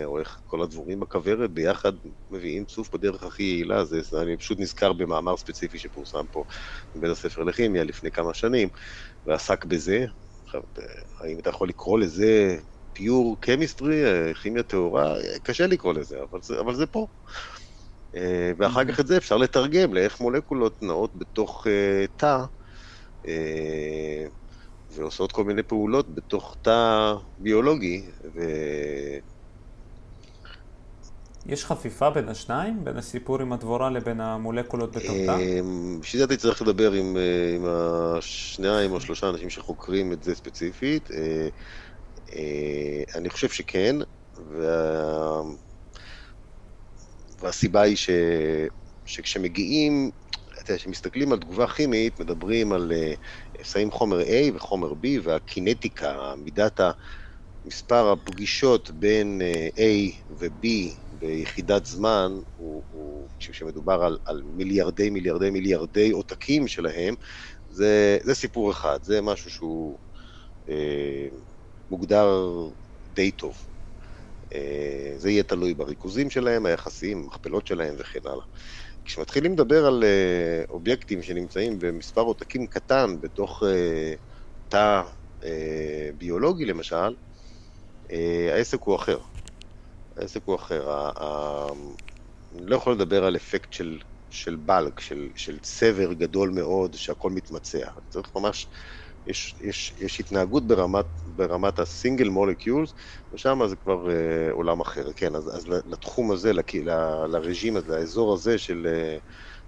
או 0.06 0.20
איך 0.20 0.40
כל 0.48 0.62
הדבורים 0.62 1.00
בכוורת 1.00 1.52
ביחד 1.52 1.92
מביאים 2.32 2.66
צוף 2.66 2.94
בדרך 2.94 3.24
הכי 3.24 3.44
יעילה. 3.44 3.86
זה, 3.86 4.22
אני 4.22 4.38
פשוט 4.38 4.60
נזכר 4.60 4.94
במאמר 4.94 5.38
ספציפי 5.38 5.80
שפורסם 5.80 6.26
פה 6.32 6.44
בבית 6.96 7.12
הספר 7.12 7.44
לכימיה 7.44 7.84
לפני 7.84 8.12
כמה 8.12 8.34
שנים, 8.34 8.70
ועסק 9.26 9.66
בזה. 9.66 10.06
האם 11.20 11.40
אתה 11.40 11.50
יכול 11.50 11.70
לקרוא 11.70 12.00
לזה 12.00 12.58
פיור 12.96 13.38
קמיסטרי, 13.40 14.02
כימיה 14.42 14.64
טהורה, 14.64 15.16
קשה 15.44 15.68
לקרוא 15.68 15.94
לזה, 15.94 16.18
אבל 16.32 16.42
זה, 16.42 16.60
אבל 16.60 16.76
זה 16.76 16.86
פה. 16.86 17.08
אה, 18.16 18.52
ואחר 18.58 18.86
כך 18.86 19.00
את 19.00 19.08
זה 19.08 19.18
אפשר 19.18 19.38
לתרגם 19.38 19.94
לאיך 19.94 20.22
מולקולות 20.22 20.84
נעות 20.84 21.16
בתוך 21.16 21.68
אה, 21.68 22.06
תא 22.18 22.44
אה, 23.28 24.26
ועושות 24.92 25.32
כל 25.32 25.44
מיני 25.44 25.64
פעולות 25.64 26.16
בתוך 26.16 26.56
תא 26.62 27.14
ביולוגי. 27.40 28.04
ו... 28.36 28.42
יש 31.46 31.66
חפיפה 31.66 32.10
בין 32.10 32.30
השניים? 32.30 32.84
בין 32.84 32.98
הסיפור 32.98 33.42
עם 33.42 33.54
הדבורה 33.54 33.90
לבין 33.90 34.22
המולקולות 34.22 34.96
בתוך 34.96 35.16
תא? 35.26 35.38
בשביל 36.00 36.20
זה 36.20 36.24
אתה 36.24 36.38
צריך 36.38 36.62
לדבר 36.62 36.92
עם, 36.92 37.18
עם 37.56 37.66
השניים 37.68 38.92
או 38.92 39.02
שלושה 39.02 39.30
אנשים 39.30 39.50
שחוקרים 39.50 40.14
את 40.14 40.24
זה 40.24 40.36
ספציפית. 40.36 41.10
אה, 42.36 43.04
אני 43.16 43.30
חושב 43.30 43.50
שכן, 43.50 43.96
וה... 44.38 45.42
והסיבה 47.42 47.82
היא 47.82 47.96
ש... 47.96 48.10
שכשמגיעים, 49.06 50.12
אתה 50.54 50.72
יודע, 50.72 50.80
כשמסתכלים 50.80 51.32
על 51.34 51.40
תגובה 51.40 51.68
כימית, 51.68 52.20
מדברים 52.20 52.72
על, 52.72 52.92
אה, 52.92 53.14
שמים 53.64 53.92
חומר 53.92 54.22
A 54.22 54.56
וחומר 54.56 54.92
B, 54.92 55.08
והקינטיקה, 55.24 56.34
מידת 56.38 56.80
מספר 57.66 58.12
הפגישות 58.12 58.92
בין 58.92 59.42
אה, 59.42 59.68
A 59.78 60.14
ו-B 60.30 60.68
ביחידת 61.12 61.86
זמן, 61.86 62.32
הוא, 62.56 62.84
הוא, 62.90 63.30
כשמדובר 63.40 64.04
על, 64.04 64.18
על 64.26 64.42
מיליארדי 64.46 65.10
מיליארדי 65.10 65.50
מיליארדי 65.50 66.12
עותקים 66.12 66.68
שלהם, 66.68 67.16
זה, 67.68 68.18
זה 68.24 68.36
סיפור 68.36 68.72
אחד, 68.72 69.00
זה 69.04 69.22
משהו 69.22 69.52
שהוא... 69.52 70.00
אה, 70.70 71.28
מוגדר 71.90 72.28
די 73.08 73.32
טוב. 73.32 73.56
אה, 74.54 75.14
זה 75.18 75.30
יהיה 75.30 75.44
תלוי 75.44 75.74
בריכוזים 75.74 76.30
שלהם, 76.30 76.66
היחסיים, 76.66 77.18
המכפלות 77.18 77.68
שלהם 77.68 77.96
וכן 77.98 78.20
הלאה. 78.26 78.46
כשמתחילים 79.06 79.54
לדבר 79.54 79.86
על 79.86 80.04
אה, 80.04 80.64
אובייקטים 80.70 81.24
שנמצאים 81.24 81.80
במספר 81.80 82.22
עותקים 82.22 82.68
קטן 82.68 83.22
בתוך 83.22 83.64
אה, 83.64 84.14
תא 84.68 85.02
ביולוגי 86.18 86.66
למשל, 86.66 87.16
העסק 88.52 88.82
הוא 88.82 88.96
אחר. 88.96 89.20
העסק 90.18 90.42
הוא 90.46 90.56
אחר. 90.56 91.10
אני 92.56 92.66
לא 92.66 92.76
יכול 92.76 92.94
לדבר 92.94 93.26
על 93.26 93.36
אפקט 93.36 93.74
של, 93.74 94.00
של 94.30 94.56
בלק, 94.56 95.00
של, 95.00 95.30
של 95.36 95.60
צבר 95.60 96.14
גדול 96.14 96.50
מאוד, 96.50 96.94
שהכל 96.94 97.32
מתמצע. 97.32 97.90
צריך 98.10 98.32
ממש 98.36 98.68
יש, 99.28 99.56
יש, 99.62 99.94
יש 100.00 100.20
התנהגות 100.20 100.68
ברמת, 100.68 101.06
ברמת 101.36 101.80
הסינגל 101.80 102.30
מולקיולס, 102.30 102.94
ושם 103.34 103.60
זה 103.68 103.76
כבר 103.76 104.10
אה, 104.10 104.52
עולם 104.52 104.80
אחר. 104.80 105.14
כן, 105.16 105.36
אז, 105.36 105.58
אז 105.58 105.68
לתחום 105.68 106.32
הזה, 106.32 106.54
לק, 106.54 106.76
ל, 106.76 106.90
לרג'ים 107.28 107.78
הזה, 107.78 107.96
לאזור 107.96 108.34
הזה 108.34 108.58
של, 108.58 108.88
אה, 108.90 109.18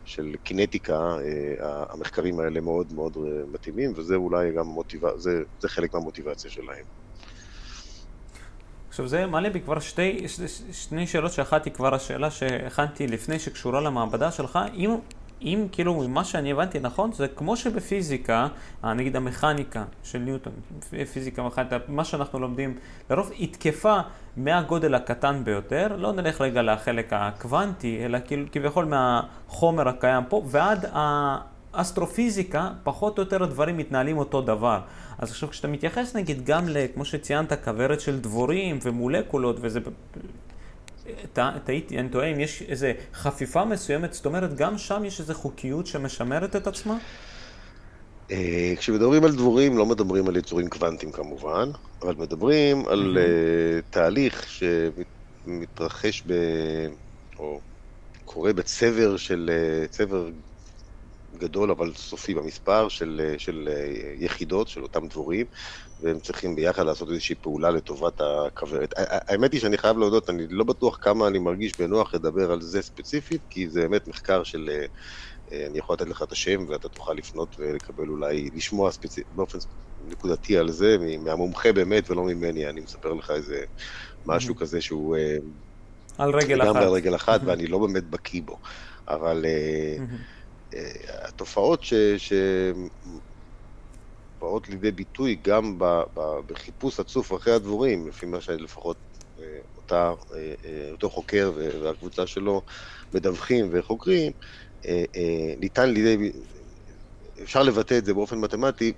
של 0.06 0.36
קינטיקה, 0.44 0.94
אה, 0.94 1.84
המחקרים 1.90 2.40
האלה 2.40 2.62
מאוד 2.62 2.94
מאוד 2.94 3.18
אה, 3.18 3.44
מתאימים, 3.54 3.94
וזה 3.96 4.16
אולי 4.16 4.52
גם 4.52 4.66
מוטיבציה, 4.66 5.18
זה, 5.18 5.42
זה 5.60 5.70
חלק 5.70 5.94
מהמוטיבציה 5.94 6.52
שלהם. 6.52 6.86
עכשיו 8.90 9.08
זה 9.08 9.26
מעלה 9.26 9.50
בי 9.50 9.62
כבר 9.62 9.80
שתי, 9.80 10.28
שתי, 10.28 10.48
שני 10.74 11.08
שאלות 11.08 11.32
שאחת 11.32 11.66
היא 11.66 11.74
כבר 11.74 11.96
השאלה 11.96 12.32
שהכנתי 12.32 13.08
לפני 13.08 13.40
שקשורה 13.40 13.82
למעבדה 13.82 14.32
שלך, 14.32 14.60
אם 14.74 14.96
אם 15.42 15.68
כאילו 15.72 15.94
ממה 15.94 16.24
שאני 16.24 16.52
הבנתי 16.52 16.80
נכון, 16.80 17.12
זה 17.12 17.28
כמו 17.28 17.58
שבפיזיקה, 17.58 18.48
אה, 18.84 18.94
נגיד 18.94 19.16
המכניקה 19.16 19.84
של 20.04 20.20
ניוטון, 20.20 20.54
פיזיקה 21.14 21.44
מכניקה, 21.44 21.78
מה 21.88 22.04
שאנחנו 22.04 22.40
לומדים, 22.40 22.78
לרוב 23.10 23.32
היא 23.38 23.54
תקפה 23.54 24.00
מהגודל 24.38 24.96
הקטן 24.96 25.44
ביותר, 25.44 25.96
לא 25.98 26.12
נלך 26.12 26.42
רגע 26.42 26.62
לחלק 26.62 27.14
הקוונטי, 27.14 28.06
אלא 28.06 28.20
כאילו 28.26 28.46
כביכול 28.52 28.86
מהחומר 28.86 29.88
הקיים 29.88 30.24
פה, 30.30 30.44
ועד 30.46 30.86
האסטרופיזיקה, 31.74 32.72
פחות 32.84 33.18
או 33.18 33.24
יותר 33.24 33.44
הדברים 33.44 33.78
מתנהלים 33.78 34.18
אותו 34.18 34.42
דבר. 34.42 34.80
אז 35.18 35.32
עכשיו 35.32 35.50
כשאתה 35.50 35.68
מתייחס 35.68 36.16
נגיד 36.16 36.46
גם, 36.46 36.66
כמו 36.96 37.06
שציינת, 37.06 37.54
כוורת 37.64 38.02
של 38.02 38.20
דבורים 38.20 38.80
ומולקולות, 38.84 39.58
וזה 39.62 39.80
טעיתי, 41.64 42.00
אני 42.00 42.10
טועה 42.10 42.28
אם 42.32 42.40
יש 42.40 42.62
איזו 42.62 42.88
חפיפה 43.14 43.66
מסוימת, 43.66 44.14
זאת 44.14 44.26
אומרת, 44.26 44.56
גם 44.56 44.78
שם 44.78 45.06
יש 45.06 45.20
איזו 45.20 45.34
חוקיות 45.34 45.88
שמשמרת 45.88 46.56
את 46.56 46.68
עצמה? 46.68 46.98
אה, 48.32 48.74
כשמדברים 48.78 49.24
על 49.24 49.32
דבורים, 49.32 49.78
לא 49.78 49.86
מדברים 49.86 50.28
על 50.28 50.38
יצורים 50.38 50.70
קוונטיים 50.70 51.12
כמובן, 51.12 51.70
אבל 52.02 52.16
מדברים 52.18 52.88
על 52.88 53.18
אה, 53.18 53.82
תהליך 53.90 54.46
שמתרחש 54.50 56.24
ב... 56.28 56.34
או 57.40 57.60
קורה 58.26 58.54
בצבר 58.54 59.18
של... 59.18 59.50
אה, 59.54 59.88
צבר 59.88 60.30
גדול 61.38 61.72
אבל 61.72 61.94
סופי 61.96 62.34
במספר 62.34 62.90
של, 62.90 63.36
של 63.38 63.70
יחידות, 64.18 64.68
של 64.68 64.84
אותם 64.84 65.08
דבורים, 65.08 65.46
והם 66.02 66.20
צריכים 66.20 66.56
ביחד 66.56 66.86
לעשות 66.86 67.10
איזושהי 67.10 67.36
פעולה 67.36 67.72
לטובת 67.72 68.22
הכוורת. 68.22 68.94
האמת 68.98 69.54
היא 69.54 69.62
שאני 69.62 69.78
חייב 69.78 69.98
להודות, 69.98 70.30
אני 70.30 70.48
לא 70.50 70.64
בטוח 70.64 70.98
כמה 71.02 71.28
אני 71.28 71.40
מרגיש 71.40 71.80
בנוח 71.80 72.14
לדבר 72.14 72.52
על 72.52 72.62
זה 72.62 72.82
ספציפית, 72.82 73.42
כי 73.50 73.70
זה 73.70 73.82
באמת 73.82 74.08
מחקר 74.08 74.44
של... 74.44 74.70
אה, 74.72 74.86
אה, 75.52 75.68
אני 75.68 75.78
יכול 75.78 75.94
לתת 75.94 76.08
לך 76.08 76.24
את 76.24 76.32
השם 76.32 76.66
ואתה 76.68 76.90
תוכל 76.90 77.14
לפנות 77.14 77.56
ולקבל 77.60 78.08
אולי, 78.08 78.50
לשמוע 78.56 78.92
ספציפ... 78.92 79.24
באופן 79.36 79.58
נקודתי 80.08 80.58
על 80.58 80.72
זה, 80.72 80.98
מהמומחה 81.20 81.74
באמת 81.74 82.12
ולא 82.12 82.24
ממני, 82.24 82.70
אני 82.70 82.82
מספר 82.82 83.14
לך 83.14 83.32
איזה 83.32 83.64
משהו 84.26 84.54
mm-hmm. 84.54 84.60
כזה 84.60 84.82
שהוא... 84.82 85.18
אה, 85.18 85.38
על 86.18 86.36
רגל 86.36 86.62
אחת. 86.62 86.70
גם 86.70 86.78
על 86.78 86.90
רגל 86.90 87.16
אחת, 87.16 87.42
ואני 87.46 87.68
לא 87.68 87.78
באמת 87.78 88.04
בקיא 88.04 88.42
בו. 88.46 88.58
אבל 89.08 89.46
mm-hmm. 89.46 90.76
התופעות 91.08 91.84
ש... 91.84 91.94
באות 94.42 94.70
לידי 94.70 94.92
ביטוי 94.92 95.36
גם 95.36 95.80
ב, 95.80 95.84
ב, 96.16 96.20
בחיפוש 96.46 97.00
הצוף 97.00 97.34
אחרי 97.34 97.54
הדבורים, 97.54 98.08
לפי 98.08 98.26
מה 98.26 98.42
שלפחות 98.42 98.98
אה, 99.40 99.60
אותה, 99.78 100.14
אה, 100.34 100.54
אה, 100.66 100.92
אותו 100.92 101.10
חוקר 101.10 101.52
והקבוצה 101.56 102.28
שלו 102.28 102.62
מדווחים 103.14 103.70
וחוקרים, 103.72 104.32
ניתן 105.58 105.90
לידי, 105.90 106.32
אפשר 107.44 107.64
לבטא 107.64 107.98
את 107.98 108.06
זה 108.06 108.14
באופן 108.14 108.38
מתמטי 108.38 108.94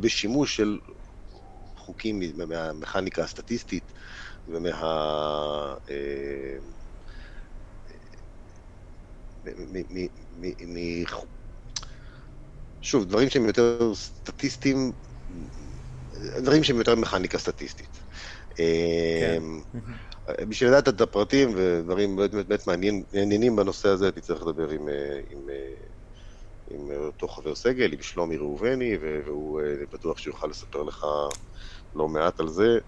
בשימוש 0.00 0.56
של 0.56 0.78
חוקים 1.76 2.20
מהמכניקה 2.36 3.22
הסטטיסטית 3.22 3.92
ומה... 4.46 5.74
שוב, 12.84 13.04
דברים 13.04 13.30
שהם 13.30 13.46
יותר 13.46 13.94
סטטיסטיים, 13.94 14.92
דברים 16.38 16.64
שהם 16.64 16.76
יותר 16.76 16.94
מכניקה 16.94 17.38
סטטיסטית. 17.38 17.88
כן. 18.56 18.62
אמ, 18.62 19.60
בשביל 20.48 20.70
לדעת 20.70 20.88
את 20.88 21.00
הפרטים 21.00 21.52
ודברים 21.54 22.16
באמת, 22.16 22.30
באמת 22.30 22.66
מעניינים 23.12 23.56
בנושא 23.56 23.88
הזה, 23.88 24.10
צריך 24.20 24.42
לדבר 24.42 24.70
עם, 24.70 24.88
אה, 24.88 25.20
עם, 25.30 25.38
אה, 25.50 25.74
עם 26.70 26.90
אותו 26.90 27.28
חבר 27.28 27.54
סגל, 27.54 27.92
עם 27.92 28.02
שלומי 28.02 28.36
ראובני, 28.36 28.96
והוא 29.00 29.60
אה, 29.60 29.74
בטוח 29.92 30.18
שיוכל 30.18 30.46
לספר 30.46 30.82
לך 30.82 31.06
לא 31.96 32.08
מעט 32.08 32.40
על 32.40 32.48
זה. 32.48 32.78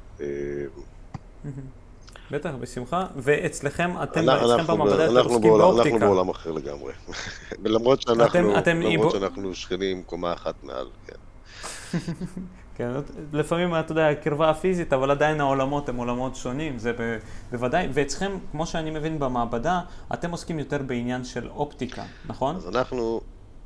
בטח, 2.30 2.50
בשמחה. 2.60 3.06
ואצלכם, 3.16 3.90
אתם 4.02 4.30
אצלכם 4.30 4.66
במעבדה 4.66 5.06
אתם 5.06 5.16
עוסקים 5.16 5.52
באופטיקה. 5.52 5.96
אנחנו 5.96 5.98
בעולם 5.98 6.28
אחר 6.28 6.52
לגמרי. 6.52 6.92
ולמרות 7.62 8.02
שאנחנו, 8.02 8.58
אתם, 8.58 8.80
למרות 8.80 9.12
שאנחנו 9.12 9.54
שכנים 9.54 10.02
קומה 10.02 10.32
אחת 10.32 10.54
מעל, 10.62 10.86
כן. 11.06 11.98
כן, 12.76 12.90
לפעמים, 13.32 13.74
אתה 13.74 13.92
יודע, 13.92 14.14
קרבה 14.14 14.54
פיזית, 14.54 14.92
אבל 14.92 15.10
עדיין 15.10 15.40
העולמות 15.40 15.88
הם 15.88 15.96
עולמות 15.96 16.36
שונים, 16.36 16.78
זה 16.78 16.92
ב, 16.92 17.16
בוודאי. 17.50 17.88
ואצלכם, 17.92 18.38
כמו 18.50 18.66
שאני 18.66 18.90
מבין 18.90 19.18
במעבדה, 19.18 19.80
אתם 20.14 20.30
עוסקים 20.30 20.58
יותר 20.58 20.78
בעניין 20.82 21.24
של 21.24 21.48
אופטיקה, 21.48 22.04
נכון? 22.26 22.56
אז 22.56 22.68
אנחנו 22.68 23.20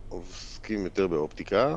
עוסקים 0.09 0.85
יותר 0.85 1.07
באופטיקה. 1.07 1.77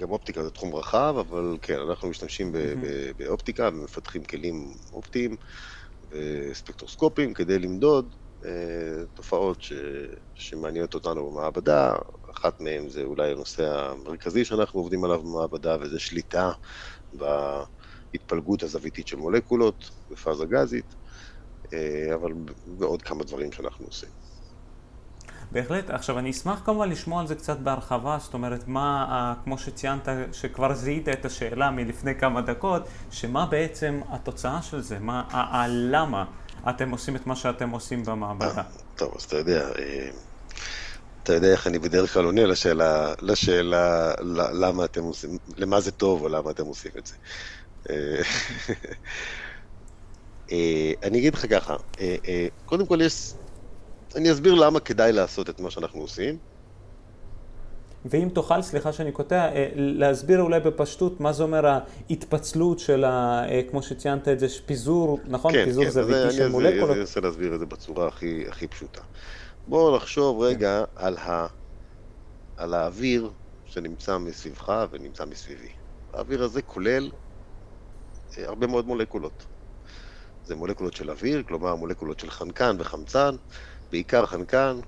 גם 0.00 0.10
אופטיקה 0.10 0.42
זה 0.42 0.50
תחום 0.50 0.74
רחב, 0.74 1.14
אבל 1.20 1.56
כן, 1.62 1.78
אנחנו 1.78 2.08
משתמשים 2.08 2.52
mm-hmm. 2.54 2.86
באופטיקה 3.18 3.68
ומפתחים 3.72 4.24
כלים 4.24 4.74
אופטיים 4.92 5.36
וספקטרוסקופיים 6.10 7.34
כדי 7.34 7.58
למדוד 7.58 8.14
אה, 8.44 9.04
תופעות 9.14 9.60
ש, 9.62 9.72
שמעניינות 10.34 10.94
אותנו 10.94 11.30
במעבדה. 11.30 11.96
אחת 12.30 12.60
מהן 12.60 12.88
זה 12.88 13.02
אולי 13.02 13.30
הנושא 13.30 13.62
המרכזי 13.64 14.44
שאנחנו 14.44 14.80
עובדים 14.80 15.04
עליו 15.04 15.22
במעבדה, 15.22 15.76
וזה 15.80 15.98
שליטה 15.98 16.52
בהתפלגות 17.12 18.62
הזוויתית 18.62 19.06
של 19.06 19.16
מולקולות 19.16 19.84
בפאזה 20.10 20.46
גזית, 20.46 20.94
אה, 21.72 22.14
אבל 22.14 22.30
ועוד 22.78 23.02
כמה 23.02 23.24
דברים 23.24 23.52
שאנחנו 23.52 23.86
עושים. 23.86 24.19
בהחלט. 25.52 25.90
עכשיו, 25.90 26.18
אני 26.18 26.30
אשמח 26.30 26.60
כמובן 26.64 26.88
לשמוע 26.88 27.20
על 27.20 27.26
זה 27.26 27.34
קצת 27.34 27.58
בהרחבה, 27.58 28.18
זאת 28.20 28.34
אומרת, 28.34 28.68
מה, 28.68 29.34
כמו 29.44 29.58
שציינת, 29.58 30.08
שכבר 30.32 30.74
זיהית 30.74 31.08
את 31.08 31.24
השאלה 31.24 31.70
מלפני 31.70 32.14
כמה 32.14 32.40
דקות, 32.40 32.82
שמה 33.10 33.46
בעצם 33.46 34.00
התוצאה 34.08 34.62
של 34.62 34.80
זה, 34.80 34.98
מה, 34.98 35.24
הלמה 35.30 36.24
אתם 36.68 36.90
עושים 36.90 37.16
את 37.16 37.26
מה 37.26 37.36
שאתם 37.36 37.70
עושים 37.70 38.04
במעבדה. 38.04 38.62
טוב, 38.96 39.12
אז 39.16 39.22
אתה 39.22 39.36
יודע, 39.36 39.68
אה, 39.78 40.10
אתה 41.22 41.32
יודע 41.32 41.52
איך 41.52 41.66
אני 41.66 41.78
בדרך 41.78 42.14
כלל 42.14 42.24
עונה 42.24 42.46
לשאלה, 42.46 43.14
לשאלה 43.20 44.12
למה 44.52 44.84
אתם 44.84 45.02
עושים, 45.02 45.38
למה 45.56 45.80
זה 45.80 45.90
טוב 45.90 46.22
או 46.22 46.28
למה 46.28 46.50
אתם 46.50 46.66
עושים 46.66 46.92
את 46.98 47.06
זה. 47.06 47.14
אה, 47.90 47.94
אה, 50.52 50.92
אני 51.02 51.18
אגיד 51.18 51.34
לך 51.34 51.46
ככה, 51.50 51.76
קודם 52.64 52.86
כל 52.86 53.00
יש 53.00 53.32
אני 54.16 54.32
אסביר 54.32 54.54
למה 54.54 54.80
כדאי 54.80 55.12
לעשות 55.12 55.50
את 55.50 55.60
מה 55.60 55.70
שאנחנו 55.70 56.00
עושים. 56.00 56.38
ואם 58.04 58.28
תוכל, 58.32 58.62
סליחה 58.62 58.92
שאני 58.92 59.12
קוטע, 59.12 59.52
אה, 59.52 59.68
להסביר 59.74 60.40
אולי 60.40 60.60
בפשטות 60.60 61.20
מה 61.20 61.32
זה 61.32 61.42
אומר 61.42 61.66
ההתפצלות 61.66 62.78
של, 62.78 63.04
ה, 63.04 63.44
אה, 63.48 63.60
כמו 63.70 63.82
שציינת 63.82 64.28
את 64.28 64.38
זה, 64.40 64.46
פיזור, 64.66 65.18
נכון? 65.26 65.52
כן, 65.52 65.64
פיזור 65.64 65.84
כן, 65.84 65.90
זוויתי 65.90 66.36
של 66.36 66.48
מולקולות. 66.48 66.90
אני 66.90 67.00
אנסה 67.00 67.20
להסביר 67.20 67.54
את 67.54 67.60
זה 67.60 67.66
בצורה 67.66 68.08
הכי, 68.08 68.44
הכי 68.48 68.66
פשוטה. 68.66 69.00
בואו 69.68 69.96
נחשוב 69.96 70.40
רגע 70.40 70.84
כן. 70.94 71.06
על, 71.06 71.16
ה, 71.16 71.46
על 72.56 72.74
האוויר 72.74 73.30
שנמצא 73.64 74.18
מסביבך 74.18 74.86
ונמצא 74.90 75.24
מסביבי. 75.24 75.68
האוויר 76.12 76.44
הזה 76.44 76.62
כולל 76.62 77.10
אה, 78.38 78.44
הרבה 78.48 78.66
מאוד 78.66 78.86
מולקולות. 78.86 79.46
זה 80.44 80.56
מולקולות 80.56 80.94
של 80.94 81.10
אוויר, 81.10 81.42
כלומר 81.42 81.74
מולקולות 81.74 82.20
של 82.20 82.30
חנקן 82.30 82.76
וחמצן, 82.78 83.36
בעיקר 83.90 84.26
חנקן, 84.26 84.80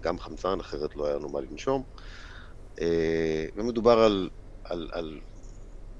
גם 0.00 0.18
חמצן, 0.18 0.60
אחרת 0.60 0.96
לא 0.96 1.06
היה 1.06 1.16
לנו 1.16 1.28
מה 1.28 1.40
לנשום. 1.40 1.84
אה, 2.80 3.46
ומדובר 3.56 3.98
על, 3.98 4.30
על, 4.64 4.88
על 4.92 5.20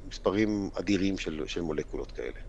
מספרים 0.05 0.71
אדירים 0.75 1.19
של, 1.19 1.45
של 1.47 1.61
מולקולות 1.61 2.13
כאלה. 2.13 2.41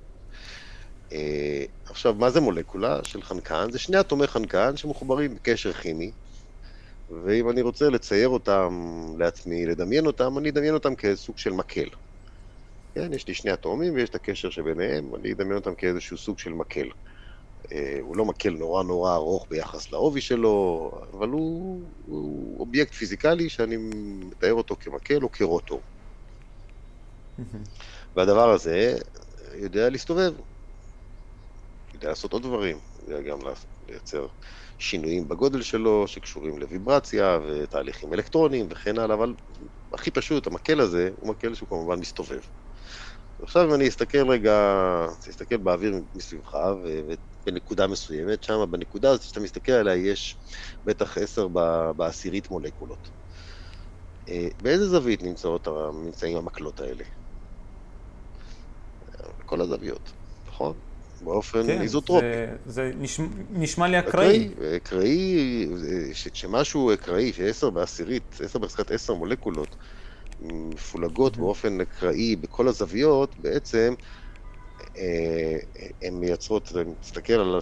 אה, 1.12 1.66
עכשיו, 1.86 2.14
מה 2.14 2.30
זה 2.30 2.42
מולקולה 2.42 3.04
של 3.04 3.22
חנקן? 3.22 3.72
זה 3.72 3.80
שני 3.80 4.00
אטומי 4.00 4.28
חנקן 4.28 4.78
שמחוברים 4.78 5.36
בקשר 5.36 5.74
כימי, 5.74 6.12
ואם 7.10 7.50
אני 7.50 7.62
רוצה 7.62 7.90
לצייר 7.90 8.30
אותם 8.30 8.70
לעצמי, 9.20 9.66
לדמיין 9.66 10.06
אותם, 10.06 10.38
אני 10.38 10.50
אדמיין 10.50 10.74
אותם 10.74 10.96
כסוג 10.96 11.38
של 11.38 11.50
מקל. 11.52 11.90
כן, 12.96 13.14
יש 13.14 13.28
לי 13.28 13.34
שני 13.34 13.54
אטומים 13.54 13.94
ויש 13.94 14.10
את 14.10 14.16
הקשר 14.16 14.50
שביניהם, 14.50 15.16
אני 15.16 15.32
אדמיין 15.34 15.56
אותם 15.56 15.76
כאיזשהו 15.76 16.18
סוג 16.18 16.40
של 16.40 16.54
מקל. 16.54 16.90
אה, 17.72 17.98
הוא 18.02 18.17
לא 18.17 18.26
מקל 18.26 18.50
נורא 18.50 18.84
נורא 18.84 19.15
ארוך 19.15 19.48
ביחס 19.50 19.91
לעובי 19.91 20.22
שלו, 20.22 20.91
אבל 21.13 21.30
הוא, 21.30 21.93
הוא 22.06 22.60
אובייקט 22.60 22.93
פיזיקלי 22.93 23.50
שאני 23.50 23.76
מתאר 24.26 24.54
אותו 24.54 24.76
כמקל 24.80 25.24
או 25.24 25.32
כרוטור. 25.32 25.82
והדבר 28.15 28.50
הזה 28.50 28.98
יודע 29.54 29.89
להסתובב, 29.89 30.34
יודע 31.93 32.10
לעשות 32.10 32.34
עוד 32.34 32.43
דברים, 32.43 32.80
יודע 33.02 33.22
גם 33.22 33.39
לייצר 33.89 34.28
שינויים 34.78 35.28
בגודל 35.28 35.62
שלו 35.62 36.08
שקשורים 36.08 36.58
לוויברציה 36.60 37.39
ותהליכים 37.48 38.13
אלקטרוניים 38.13 38.67
וכן 38.72 39.00
הלאה, 39.00 39.15
אבל 39.15 39.34
הכי 39.93 40.12
פשוט, 40.12 40.48
המקל 40.48 40.80
הזה 40.80 41.10
הוא 41.15 41.30
מקל 41.30 41.54
שהוא 41.54 41.69
כמובן 41.69 42.00
מסתובב. 42.00 42.39
עכשיו 43.43 43.65
אם 43.69 43.73
אני 43.73 43.88
אסתכל 43.88 44.30
רגע, 44.30 44.56
אסתכל 45.30 45.58
באוויר 45.58 45.93
מסביבך 46.15 46.58
בנקודה 47.45 47.88
מסוימת, 47.88 48.43
שם 48.43 48.65
בנקודה 48.71 49.10
הזאת 49.10 49.23
שאתה 49.23 49.39
מסתכל 49.39 49.71
עליה 49.71 49.95
יש 49.95 50.38
בטח 50.86 51.17
עשר 51.17 51.47
בעשירית 51.95 52.52
מולקולות. 52.52 53.10
אה, 54.30 54.47
באיזה 54.62 54.88
זווית 54.88 55.23
נמצאות, 55.23 55.67
נמצאים 56.06 56.38
המקלות 56.38 56.80
האלה? 56.80 57.04
כל 59.45 59.62
הזוויות, 59.62 60.12
נכון? 60.47 60.73
באופן 61.21 61.67
כן, 61.67 61.82
איזוטרופי. 61.82 62.25
זה, 62.25 62.56
זה 62.65 62.91
נשמע, 62.95 63.25
נשמע 63.49 63.88
לי 63.88 63.99
אקראי. 63.99 64.49
אקראי, 64.78 65.67
שמשהו 66.13 66.93
אקראי, 66.93 67.34
שעשר 67.34 67.69
בעשירית, 67.69 68.36
עשר 68.43 68.60
בחזקת 68.60 68.91
עשר 68.91 69.13
מולקולות, 69.13 69.75
מפולגות 70.41 71.36
mm-hmm. 71.36 71.39
באופן 71.39 71.82
אקראי 71.82 72.36
בכל 72.36 72.67
הזוויות, 72.67 73.36
בעצם 73.39 73.93
אה, 74.97 75.58
הן 76.02 76.13
מייצרות, 76.13 76.71
אם 76.75 76.93
תסתכל 77.02 77.34
על, 77.34 77.62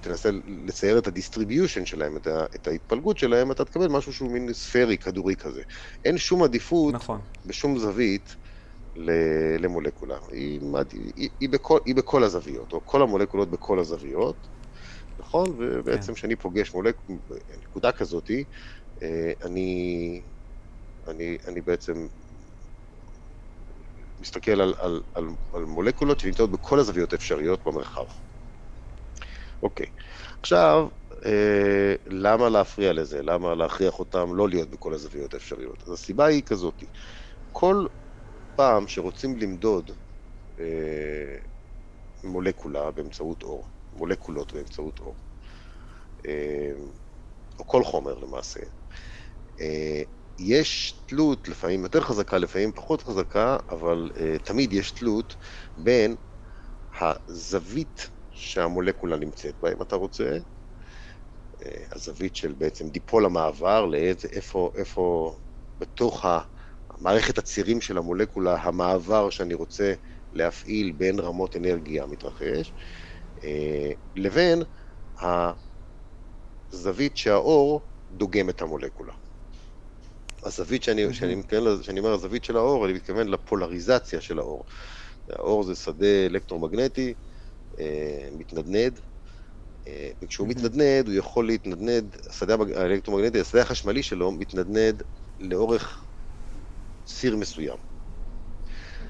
תנסה 0.00 0.30
לצייר 0.66 0.98
את 0.98 1.06
ה 1.06 1.12
distribution 1.12 1.86
שלהם, 1.86 2.16
את, 2.16 2.26
ה, 2.26 2.44
את 2.54 2.68
ההתפלגות 2.68 3.18
שלהם, 3.18 3.50
אתה 3.50 3.64
תקבל 3.64 3.88
משהו 3.88 4.12
שהוא 4.12 4.32
מין 4.32 4.52
ספרי, 4.52 4.98
כדורי 4.98 5.36
כזה. 5.36 5.62
אין 6.04 6.18
שום 6.18 6.42
עדיפות 6.42 6.94
נכון. 6.94 7.20
בשום 7.46 7.78
זווית 7.78 8.36
למולקולה. 9.58 10.18
היא, 10.32 10.60
היא, 11.16 11.28
היא, 11.40 11.48
בכל, 11.48 11.78
היא 11.86 11.94
בכל 11.94 12.24
הזוויות, 12.24 12.72
או 12.72 12.80
כל 12.84 13.02
המולקולות 13.02 13.50
בכל 13.50 13.78
הזוויות, 13.78 14.48
נכון? 15.18 15.48
ובעצם 15.58 16.06
כן. 16.06 16.14
כשאני 16.14 16.36
כן. 16.36 16.42
פוגש 16.42 16.74
מולק... 16.74 16.96
נקודה 17.62 17.92
כזאתי, 17.92 18.44
אה, 19.02 19.32
אני, 19.44 20.22
אני, 21.08 21.38
אני 21.46 21.60
בעצם 21.60 22.06
מסתכל 24.18 24.60
על, 24.60 24.74
על, 24.78 25.02
על, 25.14 25.24
על 25.52 25.64
מולקולות 25.64 26.20
שנמצאות 26.20 26.50
בכל 26.50 26.78
הזוויות 26.78 27.12
האפשריות 27.12 27.60
במרחב. 27.66 28.04
אוקיי, 29.62 29.86
עכשיו, 30.42 30.88
אה, 31.26 31.94
למה 32.06 32.48
להפריע 32.48 32.92
לזה? 32.92 33.22
למה 33.22 33.54
להכריח 33.54 33.98
אותם 33.98 34.36
לא 34.36 34.48
להיות 34.48 34.70
בכל 34.70 34.94
הזוויות 34.94 35.34
האפשריות? 35.34 35.82
אז 35.86 35.92
הסיבה 35.92 36.26
היא 36.26 36.42
כזאת, 36.42 36.82
כל 37.52 37.86
פעם 38.54 38.88
שרוצים 38.88 39.36
למדוד 39.36 39.90
אה, 40.58 41.36
מולקולה 42.24 42.90
באמצעות 42.90 43.42
אור, 43.42 43.68
מולקולות 43.92 44.52
באמצעות 44.54 45.00
אור, 45.00 45.16
אה, 46.26 46.72
או 47.58 47.66
כל 47.66 47.84
חומר 47.84 48.14
למעשה, 48.14 48.60
אה, 49.60 50.02
יש 50.38 51.02
תלות, 51.06 51.48
לפעמים 51.48 51.82
יותר 51.82 52.00
חזקה, 52.00 52.38
לפעמים 52.38 52.72
פחות 52.72 53.02
חזקה, 53.02 53.56
אבל 53.68 54.10
uh, 54.14 54.18
תמיד 54.44 54.72
יש 54.72 54.92
תלות 54.92 55.36
בין 55.76 56.16
הזווית 57.00 58.10
שהמולקולה 58.30 59.16
נמצאת 59.16 59.56
בה, 59.62 59.72
אם 59.72 59.82
אתה 59.82 59.96
רוצה, 59.96 60.38
uh, 61.62 61.68
הזווית 61.92 62.36
של 62.36 62.52
בעצם 62.52 62.88
דיפול 62.88 63.24
המעבר, 63.24 63.86
לאיזה, 63.86 64.28
איפה, 64.32 64.70
איפה 64.74 65.36
בתוך 65.78 66.24
המערכת 66.90 67.38
הצירים 67.38 67.80
של 67.80 67.98
המולקולה, 67.98 68.56
המעבר 68.62 69.30
שאני 69.30 69.54
רוצה 69.54 69.94
להפעיל 70.32 70.92
בין 70.92 71.20
רמות 71.20 71.56
אנרגיה 71.56 72.06
מתרחש, 72.06 72.74
uh, 73.36 73.42
לבין 74.16 74.62
הזווית 76.72 77.16
שהאור 77.16 77.88
דוגם 78.10 78.50
את 78.50 78.62
המולקולה. 78.62 79.12
הזווית 80.46 80.82
שאני, 80.82 81.14
שאני 81.14 81.34
מתכוון, 81.34 81.82
שאני 81.82 82.00
אומר 82.00 82.12
הזווית 82.12 82.44
של 82.44 82.56
האור, 82.56 82.84
אני 82.86 82.92
מתכוון 82.92 83.28
לפולריזציה 83.28 84.20
של 84.20 84.38
האור. 84.38 84.64
האור 85.28 85.62
זה 85.62 85.74
שדה 85.74 86.26
אלקטרומגנטי, 86.26 87.14
אה, 87.78 88.28
מתנדנד, 88.32 89.00
אה, 89.86 90.10
וכשהוא 90.22 90.48
מתנדנד, 90.48 91.06
הוא 91.06 91.14
יכול 91.14 91.46
להתנדנד, 91.46 92.16
השדה 92.30 92.56
האלקטרומגנטי, 92.76 93.40
השדה 93.40 93.62
החשמלי 93.62 94.02
שלו 94.02 94.32
מתנדנד 94.32 95.02
לאורך 95.38 96.04
ציר 97.04 97.36
מסוים. 97.36 97.76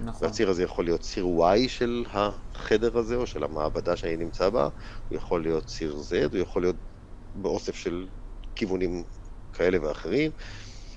נכון. 0.00 0.28
והציר 0.28 0.50
הזה 0.50 0.62
יכול 0.62 0.84
להיות 0.84 1.00
ציר 1.00 1.24
Y 1.24 1.68
של 1.68 2.04
החדר 2.12 2.98
הזה, 2.98 3.16
או 3.16 3.26
של 3.26 3.44
המעבדה 3.44 3.96
שאני 3.96 4.16
נמצא 4.16 4.50
בה, 4.50 4.68
הוא 5.08 5.16
יכול 5.16 5.42
להיות 5.42 5.66
ציר 5.66 5.96
Z, 6.10 6.28
הוא 6.32 6.38
יכול 6.38 6.62
להיות 6.62 6.76
באוסף 7.34 7.74
של 7.74 8.08
כיוונים 8.54 9.04
כאלה 9.52 9.78
ואחרים. 9.82 10.30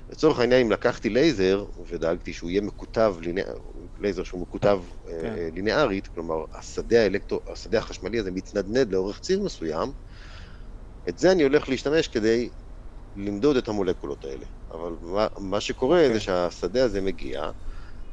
לצורך 0.09 0.39
העניין, 0.39 0.61
אם 0.61 0.71
לקחתי 0.71 1.09
לייזר 1.09 1.65
ודאגתי 1.89 2.33
שהוא 2.33 2.49
יהיה 2.49 2.61
מקוטב, 2.61 3.15
לייזר 3.97 4.23
שהוא 4.23 4.41
מקוטב 4.41 4.81
כן. 5.05 5.09
אה, 5.09 5.49
לינארית, 5.53 6.07
כלומר, 6.07 6.35
השדה, 6.53 7.03
האלקטרו, 7.03 7.39
השדה 7.51 7.77
החשמלי 7.77 8.19
הזה 8.19 8.31
מתנדנד 8.31 8.91
לאורך 8.93 9.19
ציר 9.19 9.43
מסוים, 9.43 9.91
את 11.09 11.17
זה 11.17 11.31
אני 11.31 11.43
הולך 11.43 11.69
להשתמש 11.69 12.07
כדי 12.07 12.49
למדוד 13.15 13.57
את 13.57 13.67
המולקולות 13.67 14.25
האלה. 14.25 14.45
אבל 14.71 14.91
מה, 15.01 15.27
מה 15.37 15.61
שקורה 15.61 15.97
okay. 15.97 16.01
זה 16.01 16.07
אוקיי. 16.07 16.19
שהשדה 16.19 16.83
הזה 16.83 17.01
מגיע, 17.01 17.51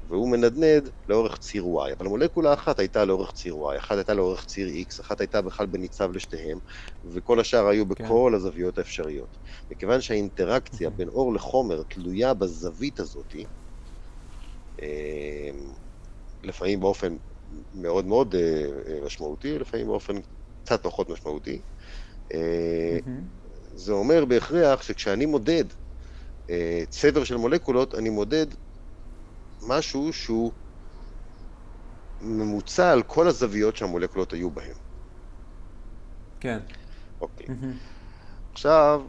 והוא 0.08 0.28
מנדנד 0.28 0.90
לאורך 1.08 1.38
ציר 1.38 1.64
Y, 1.64 1.92
אבל 1.98 2.06
מולקולה 2.06 2.54
אחת 2.54 2.78
הייתה 2.78 3.04
לאורך 3.04 3.32
ציר 3.32 3.54
Y, 3.54 3.78
אחת 3.78 3.96
הייתה 3.96 4.14
לאורך 4.14 4.44
ציר 4.44 4.68
X, 4.68 5.00
אחת 5.00 5.20
הייתה 5.20 5.42
בכלל 5.42 5.66
בניצב 5.66 6.12
לשתיהם, 6.12 6.58
וכל 7.04 7.40
השאר 7.40 7.66
היו 7.68 7.84
כן. 7.88 8.04
בכל 8.04 8.28
כן. 8.30 8.36
הזוויות 8.36 8.78
האפשריות. 8.78 9.38
מכיוון 9.70 10.00
שהאינטראקציה 10.00 10.90
בין 10.90 11.08
אור 11.08 11.34
לחומר 11.34 11.82
תלויה 11.82 12.34
בזווית 12.34 13.00
הזאת, 13.00 13.34
אה, 14.82 15.50
לפעמים 16.42 16.80
באופן 16.80 17.16
מאוד 17.74 18.06
מאוד 18.06 18.34
אה, 18.34 18.64
אה, 18.88 19.00
משמעותי, 19.04 19.58
לפעמים 19.58 19.86
באופן 19.86 20.14
קצת 20.64 20.82
פחות 20.82 21.08
משמעותי, 21.08 21.62
זה 23.74 23.92
אומר 23.92 24.24
בהכרח 24.24 24.82
שכשאני 24.82 25.26
מודד 25.26 25.64
צבר 26.88 27.24
של 27.24 27.36
מולקולות, 27.36 27.94
אני 27.94 28.08
מודד 28.08 28.46
משהו 29.62 30.12
שהוא 30.12 30.52
ממוצע 32.20 32.90
על 32.90 33.02
כל 33.02 33.28
הזוויות 33.28 33.76
שהמולקולות 33.76 34.32
היו 34.32 34.50
בהן. 34.50 34.74
כן. 36.40 36.58
אוקיי. 37.20 37.46
Mm-hmm. 37.46 38.52
עכשיו, 38.52 39.02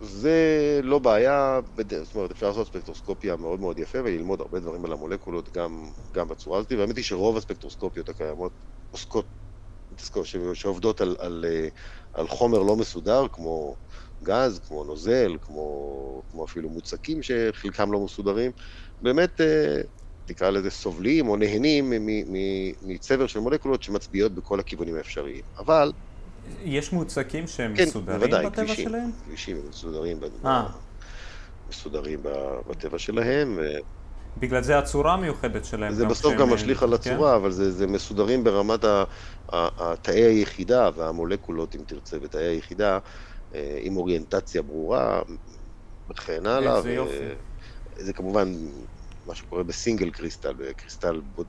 זה 0.00 0.80
לא 0.82 0.98
בעיה, 0.98 1.60
זאת 2.02 2.14
אומרת, 2.14 2.30
אפשר 2.30 2.48
לעשות 2.48 2.66
ספקטרוסקופיה 2.66 3.36
מאוד 3.36 3.60
מאוד 3.60 3.78
יפה 3.78 3.98
וללמוד 4.04 4.40
הרבה 4.40 4.60
דברים 4.60 4.84
על 4.84 4.92
המולקולות 4.92 5.52
גם, 5.52 5.90
גם 6.12 6.28
בצורה 6.28 6.58
הזאת, 6.58 6.72
והאמת 6.72 6.96
היא 6.96 7.04
שרוב 7.04 7.36
הספקטרוסקופיות 7.36 8.08
הקיימות 8.08 8.52
עוסקות, 8.90 9.26
שעובדות 10.54 11.00
על, 11.00 11.16
על, 11.18 11.44
על 12.12 12.28
חומר 12.28 12.62
לא 12.62 12.76
מסודר, 12.76 13.26
כמו 13.32 13.76
גז, 14.22 14.60
כמו 14.68 14.84
נוזל, 14.84 15.36
כמו, 15.42 16.22
כמו 16.30 16.44
אפילו 16.44 16.68
מוצקים 16.68 17.22
שחלקם 17.22 17.92
לא 17.92 18.00
מסודרים, 18.04 18.50
באמת, 19.02 19.40
אה, 19.40 19.80
נקרא 20.30 20.50
לזה 20.50 20.70
סובלים 20.70 21.28
או 21.28 21.36
נהנים 21.36 21.92
מצבר 22.82 23.26
של 23.26 23.40
מולקולות 23.40 23.82
שמצביעות 23.82 24.32
בכל 24.32 24.60
הכיוונים 24.60 24.96
האפשריים. 24.96 25.42
אבל... 25.58 25.92
יש 26.64 26.92
מוצקים 26.92 27.46
שהם 27.46 27.76
כן, 27.76 27.82
מסודרים 27.82 28.20
בוודאי, 28.20 28.46
בטבע 28.46 28.64
כבישים, 28.64 28.88
שלהם? 28.88 29.10
כן, 29.12 29.26
כבישים 29.26 29.56
מסודרים, 29.70 30.18
אה. 30.44 30.66
מסודרים 31.68 32.20
בטבע 32.68 32.98
שלהם. 32.98 33.58
בגלל 34.40 34.62
זה 34.62 34.78
הצורה 34.78 35.14
המיוחדת 35.14 35.64
שלהם. 35.64 35.92
זה 35.92 36.06
בסוף 36.06 36.34
גם 36.34 36.52
משליך 36.52 36.82
על 36.82 36.88
כן? 36.88 36.94
הצורה, 36.94 37.30
כן? 37.30 37.36
אבל 37.36 37.50
זה, 37.50 37.72
זה 37.72 37.86
מסודרים 37.86 38.44
ברמת 38.44 38.84
תאי 40.02 40.20
היחידה 40.20 40.90
והמולקולות, 40.96 41.74
אם 41.74 41.80
תרצה, 41.86 42.18
בתאי 42.18 42.44
היחידה, 42.44 42.98
אה, 43.54 43.78
עם 43.82 43.96
אוריינטציה 43.96 44.62
ברורה 44.62 45.22
וכן 46.10 46.46
הלאה. 46.46 46.76
איזה 46.76 46.92
יופי. 46.92 47.14
זה 48.00 48.12
כמובן 48.12 48.52
מה 49.26 49.34
שקורה 49.34 49.62
בסינגל 49.62 50.10
קריסטל, 50.10 50.52
בקריסטל 50.52 51.20
בוד... 51.20 51.46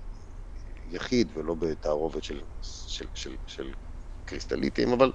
יחיד 0.90 1.32
ולא 1.38 1.56
בתערובת 1.56 2.24
של, 2.24 2.42
של, 2.62 3.06
של, 3.14 3.36
של 3.48 3.72
קריסטליטים, 4.26 4.90
אבל, 4.92 5.12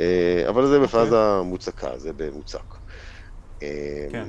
אה, 0.00 0.44
אבל 0.48 0.66
זה 0.66 0.78
בפאזה 0.80 1.16
okay. 1.16 1.38
אוקיי. 1.38 1.50
מוצקה, 1.50 1.98
זה 1.98 2.12
במוצק. 2.12 2.74
אה, 3.62 4.06
כן. 4.10 4.28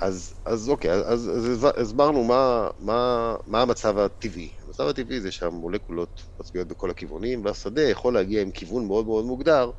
אז, 0.00 0.34
אז 0.44 0.68
אוקיי, 0.68 0.90
אז, 0.92 1.30
אז 1.30 1.66
הסברנו 1.76 2.24
מה, 2.24 2.68
מה, 2.78 3.34
מה 3.46 3.62
המצב 3.62 3.98
הטבעי. 3.98 4.52
המצב 4.66 4.86
הטבעי 4.88 5.20
זה 5.20 5.30
שהמולקולות 5.30 6.22
מצביעות 6.40 6.68
בכל 6.68 6.90
הכיוונים, 6.90 7.44
והשדה 7.44 7.82
יכול 7.82 8.14
להגיע 8.14 8.42
עם 8.42 8.50
כיוון 8.50 8.86
מאוד 8.86 9.06
מאוד 9.06 9.24
מוגדר, 9.24 9.70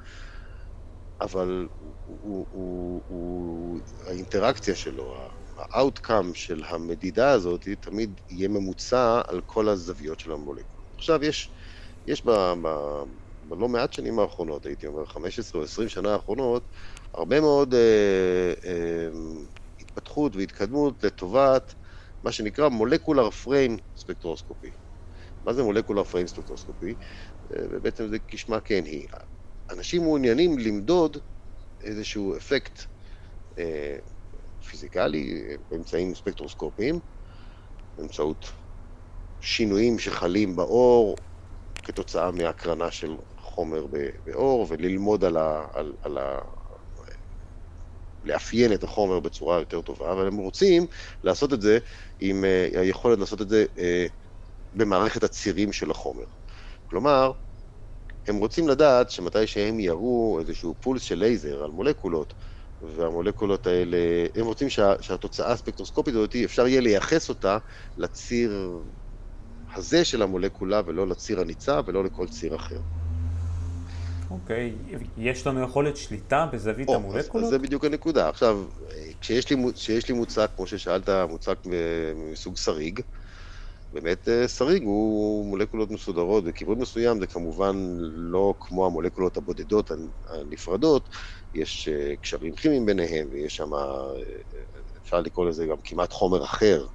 אבל 1.21 1.67
הוא, 2.03 2.47
הוא, 2.49 3.03
הוא, 3.07 3.79
האינטראקציה 4.07 4.75
שלו, 4.75 5.15
ה-outcome 5.57 6.33
של 6.33 6.63
המדידה 6.67 7.31
הזאת, 7.31 7.67
תמיד 7.79 8.21
יהיה 8.29 8.47
ממוצע 8.47 9.21
על 9.27 9.41
כל 9.45 9.69
הזוויות 9.69 10.19
של 10.19 10.31
המולקולה. 10.31 10.87
עכשיו, 10.97 11.23
יש, 11.23 11.53
יש 12.07 12.25
ב, 12.25 12.31
ב, 12.63 12.67
בלא 13.41 13.69
מעט 13.69 13.93
שנים 13.93 14.19
האחרונות, 14.19 14.65
הייתי 14.65 14.87
אומר 14.87 15.05
15 15.05 15.61
או 15.61 15.65
20 15.65 15.89
שנה 15.89 16.13
האחרונות, 16.13 16.67
הרבה 17.13 17.41
מאוד 17.41 17.73
אה, 17.73 18.53
אה, 18.65 19.09
התפתחות 19.79 20.35
והתקדמות 20.35 21.03
לטובת 21.03 21.73
מה 22.23 22.31
שנקרא 22.31 22.69
מולקולר 22.69 23.29
פריים 23.29 23.77
ספקטרוסקופי. 23.95 24.71
מה 25.43 25.53
זה 25.53 25.63
מולקולר 25.63 26.03
פריים 26.03 26.27
ספקטרוסקופי? 26.27 26.95
ובעצם 27.49 28.07
זה 28.07 28.17
כשמה 28.27 28.59
כן 28.59 28.85
היא. 28.85 29.07
אנשים 29.71 30.01
מעוניינים 30.01 30.59
למדוד 30.59 31.17
איזשהו 31.83 32.37
אפקט 32.37 32.81
אה, 33.57 33.97
פיזיקלי 34.69 35.43
באמצעים 35.69 36.15
ספקטרוסקופיים, 36.15 36.99
באמצעות 37.97 38.51
שינויים 39.39 39.99
שחלים 39.99 40.55
באור 40.55 41.15
כתוצאה 41.83 42.31
מהקרנה 42.31 42.91
של 42.91 43.15
חומר 43.37 43.85
באור, 44.25 44.67
וללמוד 44.69 45.23
על 45.23 45.37
ה... 45.37 45.67
על, 45.73 45.93
על 46.01 46.17
ה 46.17 46.39
לאפיין 48.23 48.73
את 48.73 48.83
החומר 48.83 49.19
בצורה 49.19 49.59
יותר 49.59 49.81
טובה, 49.81 50.11
אבל 50.11 50.27
הם 50.27 50.37
רוצים 50.37 50.87
לעשות 51.23 51.53
את 51.53 51.61
זה 51.61 51.79
עם 52.19 52.43
uh, 52.43 52.79
היכולת 52.79 53.19
לעשות 53.19 53.41
את 53.41 53.49
זה 53.49 53.65
uh, 53.75 53.79
במערכת 54.73 55.23
הצירים 55.23 55.73
של 55.73 55.91
החומר. 55.91 56.25
כלומר, 56.85 57.31
הם 58.27 58.37
רוצים 58.37 58.67
לדעת 58.67 59.11
שמתי 59.11 59.47
שהם 59.47 59.79
יראו 59.79 60.37
איזשהו 60.39 60.75
פולס 60.79 61.01
של 61.01 61.19
לייזר 61.19 61.63
על 61.63 61.71
מולקולות, 61.71 62.33
והמולקולות 62.95 63.67
האלה, 63.67 63.97
הם 64.35 64.45
רוצים 64.45 64.69
שה, 64.69 64.93
שהתוצאה 65.01 65.51
הספקטרוסקופית 65.51 66.15
הזאת, 66.15 66.35
אפשר 66.45 66.67
יהיה 66.67 66.81
לייחס 66.81 67.29
אותה 67.29 67.57
לציר 67.97 68.79
הזה 69.73 70.05
של 70.05 70.21
המולקולה, 70.21 70.81
ולא 70.85 71.07
לציר 71.07 71.41
הניצב, 71.41 71.83
ולא 71.87 72.03
לכל 72.03 72.27
ציר 72.27 72.55
אחר. 72.55 72.79
אוקיי, 74.31 74.73
okay. 74.91 74.95
יש 75.17 75.47
לנו 75.47 75.63
יכולת 75.63 75.97
שליטה 75.97 76.47
בזווית 76.53 76.89
oh, 76.89 76.93
המולקולות? 76.93 77.35
אז, 77.35 77.43
אז 77.43 77.49
זה 77.49 77.59
בדיוק 77.59 77.85
הנקודה. 77.85 78.29
עכשיו, 78.29 78.63
כשיש 79.21 79.49
לי, 79.49 79.55
כשיש 79.73 80.09
לי 80.09 80.15
מוצק, 80.15 80.49
כמו 80.55 80.67
ששאלת, 80.67 81.09
מוצק 81.09 81.57
מסוג 82.15 82.57
שריג, 82.57 82.99
באמת 83.93 84.27
אה, 84.27 84.47
שריג 84.47 84.83
הוא 84.83 85.45
מולקולות 85.45 85.91
מסודרות 85.91 86.43
בכיוון 86.43 86.79
מסוים, 86.79 87.19
זה 87.19 87.27
כמובן 87.27 87.75
לא 88.13 88.53
כמו 88.59 88.85
המולקולות 88.85 89.37
הבודדות 89.37 89.91
הנפרדות, 90.29 91.09
יש 91.53 91.87
אה, 91.87 92.15
קשרים 92.21 92.55
כימיים 92.55 92.85
ביניהם 92.85 93.27
ויש 93.31 93.55
שם, 93.55 93.73
אה, 93.73 94.13
אפשר 95.01 95.21
לקרוא 95.21 95.45
לזה 95.45 95.65
גם 95.65 95.77
כמעט 95.83 96.13
חומר 96.13 96.43
אחר. 96.43 96.85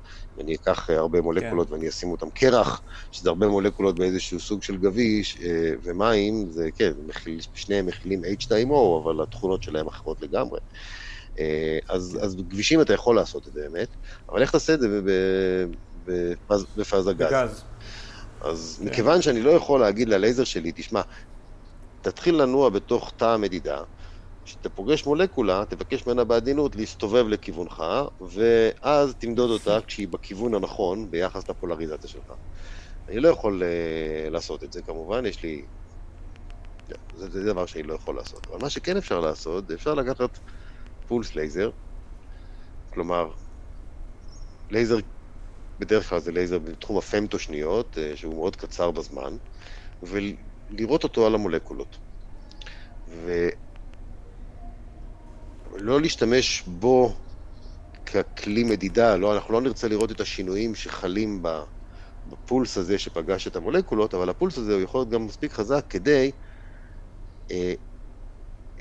אני 0.40 0.54
אקח 0.54 0.90
הרבה 0.90 1.20
מולקולות 1.20 1.68
כן. 1.68 1.72
ואני 1.72 1.88
אשים 1.88 2.10
אותם 2.10 2.30
קרח, 2.30 2.82
שזה 3.10 3.28
הרבה 3.28 3.48
מולקולות 3.48 3.98
באיזשהו 3.98 4.40
סוג 4.40 4.62
של 4.62 4.76
גביש 4.76 5.38
ומים, 5.84 6.50
זה 6.50 6.68
כן, 6.74 6.92
מכיל, 7.06 7.40
שניהם 7.54 7.86
מכילים 7.86 8.22
H2O, 8.24 9.02
אבל 9.02 9.22
התכונות 9.22 9.62
שלהם 9.62 9.86
אחרות 9.86 10.22
לגמרי. 10.22 10.58
אז, 11.88 12.18
אז 12.22 12.36
בכבישים 12.36 12.80
אתה 12.80 12.92
יכול 12.92 13.16
לעשות 13.16 13.48
את 13.48 13.52
זה 13.52 13.60
באמת, 13.60 13.96
אבל 14.28 14.42
איך 14.42 14.50
תעשה 14.50 14.74
את 14.74 14.80
זה 14.80 14.88
בפז, 16.06 16.66
בפאזה 16.76 17.12
גז. 17.12 17.26
בגז. 17.26 17.64
אז 18.40 18.78
כן. 18.80 18.88
מכיוון 18.88 19.22
שאני 19.22 19.42
לא 19.42 19.50
יכול 19.50 19.80
להגיד 19.80 20.08
ללייזר 20.08 20.44
שלי, 20.44 20.72
תשמע, 20.74 21.00
תתחיל 22.02 22.42
לנוע 22.42 22.68
בתוך 22.70 23.12
תא 23.16 23.24
המדידה, 23.24 23.82
כשאתה 24.44 24.68
פוגש 24.68 25.06
מולקולה, 25.06 25.64
תבקש 25.68 26.06
ממנה 26.06 26.24
בעדינות 26.24 26.76
להסתובב 26.76 27.28
לכיוונך, 27.28 27.84
ואז 28.20 29.14
תמדוד 29.18 29.50
אותה 29.50 29.78
כשהיא 29.86 30.08
בכיוון 30.08 30.54
הנכון 30.54 31.10
ביחס 31.10 31.48
לפולריזציה 31.48 32.10
שלך. 32.10 32.32
אני 33.08 33.20
לא 33.20 33.28
יכול 33.28 33.62
uh, 33.62 34.30
לעשות 34.30 34.64
את 34.64 34.72
זה 34.72 34.82
כמובן, 34.82 35.26
יש 35.26 35.42
לי 35.42 35.62
זה, 37.16 37.30
זה 37.30 37.44
דבר 37.44 37.66
שאני 37.66 37.82
לא 37.82 37.94
יכול 37.94 38.16
לעשות. 38.16 38.46
אבל 38.46 38.58
מה 38.62 38.70
שכן 38.70 38.96
אפשר 38.96 39.20
לעשות, 39.20 39.70
אפשר 39.70 39.94
לקחת 39.94 40.38
פולס 41.08 41.34
לייזר, 41.34 41.70
כלומר, 42.94 43.30
לייזר, 44.70 44.96
בדרך 45.78 46.08
כלל 46.08 46.20
זה 46.20 46.32
לייזר 46.32 46.58
בתחום 46.58 46.98
הפמטו 46.98 47.38
שניות, 47.38 47.98
אה, 47.98 48.16
שהוא 48.16 48.34
מאוד 48.34 48.56
קצר 48.56 48.90
בזמן, 48.90 49.36
ולירות 50.02 51.04
אותו 51.04 51.26
על 51.26 51.34
המולקולות. 51.34 51.98
ולא 55.72 56.00
להשתמש 56.00 56.62
בו 56.66 57.16
ככלי 58.06 58.64
מדידה, 58.64 59.16
לא, 59.16 59.34
אנחנו 59.34 59.54
לא 59.54 59.60
נרצה 59.60 59.88
לראות 59.88 60.10
את 60.10 60.20
השינויים 60.20 60.74
שחלים 60.74 61.42
בפולס 62.26 62.78
הזה 62.78 62.98
שפגש 62.98 63.46
את 63.46 63.56
המולקולות, 63.56 64.14
אבל 64.14 64.28
הפולס 64.28 64.58
הזה 64.58 64.74
הוא 64.74 64.82
יכול 64.82 65.00
להיות 65.00 65.10
גם 65.10 65.26
מספיק 65.26 65.52
חזק 65.52 65.86
כדי 65.90 66.30
אה, 67.50 67.74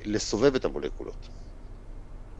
לסובב 0.05 0.55
את 0.55 0.65
המולקולות. 0.65 1.29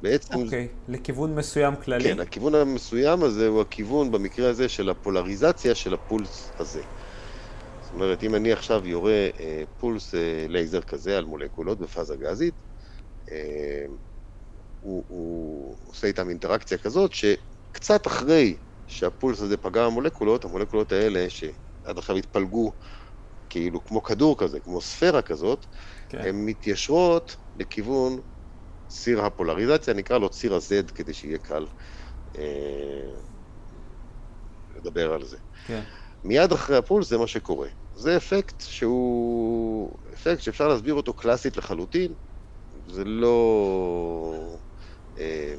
בעצם... 0.06 0.36
אוקיי, 0.36 0.68
okay, 0.72 0.92
לכיוון 0.92 1.36
מסוים 1.36 1.76
כללי. 1.76 2.04
כן, 2.04 2.20
הכיוון 2.20 2.56
המסוים 2.56 3.24
הזה 3.24 3.48
הוא 3.48 3.62
הכיוון 3.62 4.12
במקרה 4.12 4.50
הזה 4.50 4.70
של 4.70 4.90
הפולריזציה 4.90 5.76
של 5.76 5.94
הפולס 5.94 6.52
הזה. 6.60 6.82
זאת 7.82 7.94
אומרת, 7.94 8.24
אם 8.24 8.36
אני 8.36 8.52
עכשיו 8.52 8.88
יורה 8.88 9.30
אה, 9.40 9.64
פולס 9.78 10.16
אה, 10.16 10.46
לייזר 10.50 10.82
כזה 10.82 11.18
על 11.18 11.26
מולקולות 11.26 11.80
בפאזה 11.80 12.16
גזית, 12.16 12.54
אה, 13.32 13.86
הוא, 14.80 15.04
הוא 15.08 15.78
עושה 15.84 16.08
איתם 16.08 16.30
אינטראקציה 16.30 16.78
כזאת, 16.78 17.12
שקצת 17.14 18.08
אחרי 18.08 18.56
שהפולס 18.88 19.42
הזה 19.42 19.58
פגע 19.58 19.86
במולקולות, 19.86 20.46
המולקולות 20.46 20.92
האלה 20.92 21.30
שעד 21.30 21.98
עכשיו 21.98 22.16
התפלגו 22.16 22.72
כאילו 23.50 23.86
כמו 23.86 24.04
כדור 24.04 24.38
כזה, 24.38 24.60
כמו 24.60 24.82
ספירה 24.82 25.22
כזאת, 25.22 25.66
כן. 26.10 26.20
הן 26.20 26.46
מתיישרות 26.46 27.36
לכיוון 27.56 28.20
ציר 28.88 29.22
הפולריזציה, 29.22 29.94
נקרא 29.94 30.18
לו 30.18 30.30
ציר 30.30 30.56
ה-Z 30.56 30.92
כדי 30.96 31.14
שיהיה 31.14 31.38
קל 31.38 31.66
אה, 32.38 33.12
לדבר 34.76 35.14
על 35.14 35.26
זה. 35.26 35.38
כן. 35.68 35.82
מיד 36.24 36.52
אחרי 36.52 36.78
הפולס 36.78 37.10
זה 37.10 37.18
מה 37.18 37.28
שקורה. 37.28 37.70
זה 37.94 38.18
אפקט 38.18 38.62
שהוא 38.62 39.98
אפקט 40.14 40.42
שאפשר 40.42 40.68
להסביר 40.68 40.94
אותו 40.94 41.14
קלאסית 41.14 41.58
לחלוטין, 41.58 42.14
זה 42.88 43.04
לא... 43.04 44.58
אה, 45.18 45.56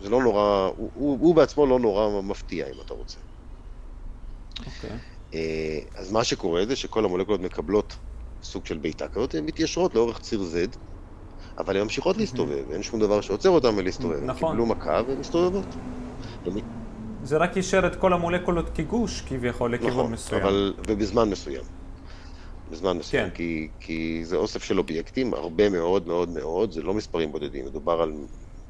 זה 0.00 0.08
לא 0.08 0.22
נורא, 0.22 0.70
הוא, 0.76 0.90
הוא, 0.94 1.18
הוא 1.20 1.34
בעצמו 1.34 1.66
לא 1.66 1.78
נורא 1.78 2.22
מפתיע 2.22 2.66
אם 2.66 2.80
אתה 2.80 2.94
רוצה. 2.94 3.20
אוקיי. 4.58 4.90
Okay. 4.90 4.94
אה, 5.34 5.78
אז 5.94 6.12
מה 6.12 6.24
שקורה 6.24 6.66
זה 6.66 6.76
שכל 6.76 7.04
המולקולות 7.04 7.40
מקבלות 7.40 7.96
סוג 8.42 8.66
של 8.66 8.78
בעיטה 8.78 9.08
כזאת, 9.08 9.34
הן 9.34 9.44
מתיישרות 9.44 9.94
לאורך 9.94 10.18
ציר 10.18 10.40
Z, 10.40 10.76
אבל 11.58 11.76
הן 11.76 11.82
ממשיכות 11.82 12.16
להסתובב, 12.16 12.70
אין 12.70 12.82
שום 12.82 13.00
דבר 13.00 13.20
שעוצר 13.20 13.50
אותן 13.50 13.74
מלהסתובב. 13.74 14.16
נכון. 14.24 14.28
הן 14.28 14.34
קיבלו 14.34 14.66
מכה 14.66 15.00
והן 15.06 15.18
מסתובבות. 15.18 15.66
זה 17.22 17.36
רק 17.36 17.56
יישר 17.56 17.86
את 17.86 17.96
כל 17.96 18.12
המולקולות 18.12 18.70
כגוש 18.70 19.20
כביכול 19.20 19.74
לכיוון 19.74 19.92
נכון, 19.92 20.12
מסוים. 20.12 20.42
אבל, 20.42 20.74
ובזמן 20.88 21.30
מסוים. 21.30 21.64
בזמן 22.70 22.98
מסוים, 22.98 23.28
כן. 23.30 23.34
כי, 23.34 23.68
כי 23.80 24.20
זה 24.24 24.36
אוסף 24.36 24.62
של 24.64 24.78
אובייקטים, 24.78 25.34
הרבה 25.34 25.70
מאוד 25.70 26.06
מאוד 26.06 26.28
מאוד, 26.28 26.72
זה 26.72 26.82
לא 26.82 26.94
מספרים 26.94 27.32
בודדים, 27.32 27.66
מדובר 27.66 28.02
על 28.02 28.12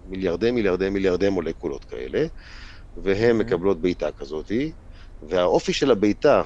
מיליארדי 0.07 0.51
מיליארדי 0.51 0.91
מיליארדי 0.91 1.29
מולקולות 1.29 1.85
כאלה, 1.85 2.27
והן. 2.97 3.39
מקבלות 3.39 3.81
בעיטה 3.81 4.13
כזאתי, 4.13 4.73
והאופי 5.23 5.73
של 5.73 5.91
הבעיטה, 5.91 6.43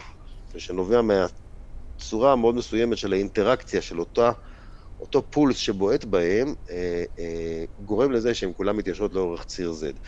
שנובע 0.58 1.00
מהצורה 1.02 2.32
המאוד 2.32 2.54
מסוימת 2.54 2.98
של 2.98 3.12
האינטראקציה 3.12 3.82
של 3.82 4.00
אותה, 4.00 4.30
אותו 5.00 5.30
פולס 5.30 5.56
שבועט 5.56 6.04
בהם, 6.04 6.54
אה, 6.70 7.04
אה, 7.18 7.64
גורם 7.78 8.12
לזה 8.12 8.34
שהן 8.34 8.52
כולן 8.56 8.76
מתיישרות 8.76 9.14
לאורך 9.14 9.44
ציר 9.44 9.72
Z. 9.72 9.98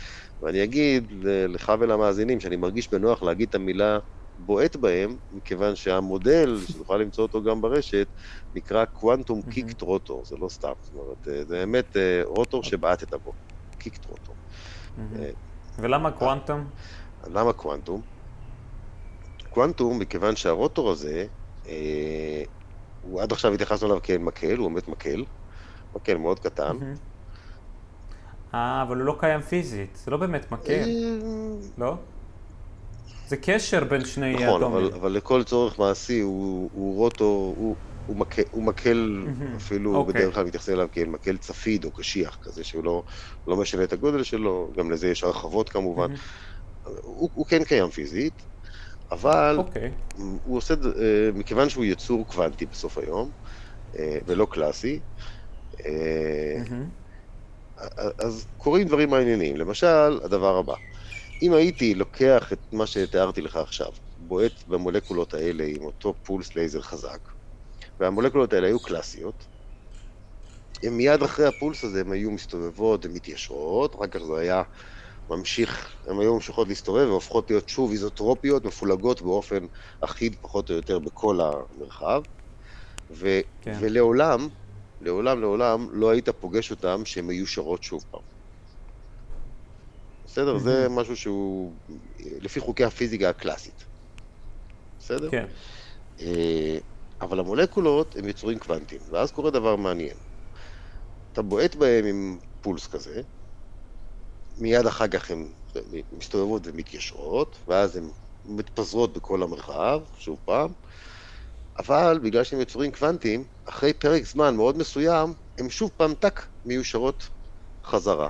ואני 0.41 0.63
אגיד 0.63 1.11
לך 1.23 1.73
ולמאזינים 1.79 2.39
שאני 2.39 2.55
מרגיש 2.55 2.91
בנוח 2.93 3.23
להגיד 3.23 3.49
את 3.49 3.55
המילה 3.55 3.99
בועט 4.39 4.75
בהם, 4.75 5.17
מכיוון 5.31 5.75
שהמודל, 5.75 6.57
שנוכל 6.71 6.97
למצוא 6.97 7.23
אותו 7.23 7.43
גם 7.43 7.61
ברשת, 7.61 8.07
נקרא 8.53 8.85
קוונטום 8.85 9.41
קיקט 9.41 9.81
רוטור, 9.81 10.25
זה 10.25 10.35
לא 10.39 10.49
סתם, 10.49 10.71
זאת 10.81 10.93
אומרת, 10.93 11.27
אה, 11.27 11.45
זה 11.45 11.55
באמת 11.55 11.97
אה, 11.97 12.21
רוטור 12.25 12.63
שבעטת 12.63 13.13
בו, 13.13 13.33
קיקט 13.77 14.05
רוטור. 14.05 14.35
אה, 14.97 15.29
ולמה 15.79 16.11
קוונטום? 16.11 16.69
למה 17.27 17.53
קוונטום? 17.53 18.01
קוונטום, 19.49 19.99
מכיוון 19.99 20.35
שהרוטור 20.35 20.91
הזה, 20.91 21.27
הוא 23.01 23.21
עד 23.21 23.31
עכשיו 23.31 23.53
התייחסנו 23.53 23.87
אליו 23.87 24.01
כאל 24.03 24.17
מקל, 24.17 24.57
הוא 24.57 24.71
באמת 24.71 24.87
מקל, 24.87 25.25
מקל 25.95 26.17
מאוד 26.17 26.39
קטן. 26.39 26.77
אה, 28.53 28.81
אבל 28.81 28.97
הוא 28.97 29.05
לא 29.05 29.15
קיים 29.19 29.41
פיזית, 29.41 29.99
זה 30.05 30.11
לא 30.11 30.17
באמת 30.17 30.51
מקל, 30.51 30.89
לא? 31.77 31.95
זה 33.27 33.37
קשר 33.37 33.83
בין 33.83 34.05
שני 34.05 34.33
נכון, 34.33 34.47
אטומים. 34.47 34.61
נכון, 34.61 34.83
אבל, 34.83 34.93
אבל 34.93 35.11
לכל 35.11 35.43
צורך 35.43 35.79
מעשי 35.79 36.19
הוא, 36.19 36.69
הוא 36.73 36.95
רוטו, 36.95 37.53
הוא, 37.57 37.75
הוא, 38.05 38.17
מקל, 38.17 38.41
הוא 38.51 38.63
מקל. 38.63 39.27
אפילו 39.57 39.93
okay. 39.93 39.97
אוקיי. 39.97 40.13
בדרך 40.13 40.35
כלל 40.35 40.45
מתייחסים 40.45 40.73
אליו 40.73 40.87
כאל 40.91 41.05
מקל 41.05 41.37
צפיד 41.37 41.85
או 41.85 41.91
קשיח, 41.91 42.37
כזה 42.41 42.63
שהוא 42.63 42.83
לא, 42.83 43.03
לא 43.47 43.57
משנה 43.57 43.83
את 43.83 43.93
הגודל 43.93 44.23
שלו, 44.23 44.71
גם 44.77 44.91
לזה 44.91 45.07
יש 45.07 45.23
הרחבות 45.23 45.69
כמובן. 45.69 46.13
הוא, 46.83 47.29
הוא 47.33 47.45
כן 47.45 47.63
קיים 47.63 47.89
פיזית, 47.89 48.45
אבל 49.11 49.55
okay. 49.55 49.59
אוקיי. 49.59 49.91
הוא 50.17 50.57
עושה, 50.57 50.73
אה, 50.73 51.29
מכיוון 51.33 51.69
שהוא 51.69 51.85
יצור 51.85 52.27
קוונטי 52.27 52.65
בסוף 52.65 52.97
היום, 52.97 53.31
אה, 53.99 54.17
ולא 54.25 54.47
קלאסי, 54.51 54.99
mm-hmm. 55.73 55.83
אז 58.19 58.45
קורים 58.57 58.87
דברים 58.87 59.09
מעניינים. 59.09 59.57
למשל, 59.57 60.19
הדבר 60.23 60.57
הבא. 60.57 60.75
אם 61.41 61.53
הייתי 61.53 61.95
לוקח 61.95 62.53
את 62.53 62.59
מה 62.71 62.87
שתיארתי 62.87 63.41
לך 63.41 63.55
עכשיו, 63.55 63.91
בועט 64.17 64.63
במולקולות 64.67 65.33
האלה 65.33 65.63
עם 65.67 65.81
אותו 65.83 66.13
פולס 66.23 66.55
לייזר 66.55 66.81
חזק, 66.81 67.29
והמולקולות 67.99 68.53
האלה 68.53 68.67
היו 68.67 68.79
קלאסיות, 68.79 69.47
הם 70.83 70.97
מיד 70.97 71.23
אחרי 71.23 71.45
הפולס 71.47 71.83
הזה 71.83 72.01
הם 72.01 72.11
היו 72.11 72.31
מסתובבות 72.31 73.05
ומתיישרות, 73.05 73.95
אחר 73.95 74.07
כך 74.07 74.19
זה 74.19 74.39
היה 74.39 74.63
ממשיך, 75.29 75.95
הן 76.07 76.19
היו 76.19 76.33
ממשיכות 76.33 76.67
להסתובב 76.67 77.07
והופכות 77.07 77.49
להיות 77.49 77.69
שוב 77.69 77.91
איזוטרופיות, 77.91 78.65
מפולגות 78.65 79.21
באופן 79.21 79.65
אחיד 80.01 80.35
פחות 80.41 80.69
או 80.69 80.75
יותר 80.75 80.99
בכל 80.99 81.39
המרחב, 81.41 82.21
ו- 83.11 83.39
כן. 83.61 83.77
ולעולם, 83.81 84.47
לעולם 85.01 85.41
לעולם 85.41 85.87
לא 85.91 86.09
היית 86.09 86.29
פוגש 86.29 86.71
אותם 86.71 87.05
שהן 87.05 87.25
מיושרות 87.25 87.83
שוב 87.83 88.03
פעם. 88.11 88.21
בסדר? 90.25 90.55
Mm-hmm. 90.55 90.59
זה 90.59 90.87
משהו 90.89 91.17
שהוא 91.17 91.73
לפי 92.41 92.59
חוקי 92.59 92.83
הפיזיקה 92.83 93.29
הקלאסית. 93.29 93.85
בסדר? 94.99 95.29
כן. 95.31 95.45
אה, 96.19 96.77
אבל 97.21 97.39
המולקולות 97.39 98.15
הם 98.15 98.27
יצורים 98.27 98.59
קוונטיים, 98.59 99.01
ואז 99.11 99.31
קורה 99.31 99.51
דבר 99.51 99.75
מעניין. 99.75 100.17
אתה 101.31 101.41
בועט 101.41 101.75
בהם 101.75 102.05
עם 102.05 102.39
פולס 102.61 102.87
כזה, 102.87 103.21
מיד 104.59 104.85
אחר 104.85 105.07
כך 105.07 105.31
הן 105.31 105.53
מסתובבות 106.11 106.61
ומתיישרות, 106.65 107.57
ואז 107.67 107.95
הן 107.95 108.09
מתפזרות 108.45 109.13
בכל 109.13 109.43
המרחב, 109.43 109.99
שוב 110.17 110.39
פעם, 110.45 110.71
אבל 111.79 112.19
בגלל 112.23 112.43
שהן 112.43 112.61
יצורים 112.61 112.91
קוונטיים, 112.91 113.43
אחרי 113.65 113.93
פרק 113.93 114.23
זמן 114.23 114.55
מאוד 114.55 114.77
מסוים, 114.77 115.33
הן 115.57 115.69
שוב 115.69 115.91
פעם 115.97 116.13
טק 116.13 116.41
מיושרות 116.65 117.23
חזרה. 117.85 118.29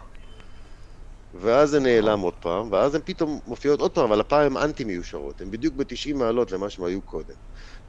ואז 1.34 1.70
זה 1.70 1.80
נעלם 1.80 2.20
עוד 2.20 2.34
פעם, 2.42 2.72
ואז 2.72 2.96
הן 2.96 3.02
פתאום 3.06 3.40
מופיעות 3.46 3.80
עוד 3.80 3.92
פעם, 3.96 4.04
אבל 4.04 4.20
הפעם 4.20 4.58
הן 4.58 4.64
אנטי 4.64 4.84
מיושרות, 4.84 5.42
הן 5.42 5.52
בדיוק 5.52 5.76
ב-90 5.76 6.16
מעלות 6.16 6.52
למה 6.52 6.70
שהן 6.70 6.86
היו 6.86 7.02
קודם. 7.02 7.36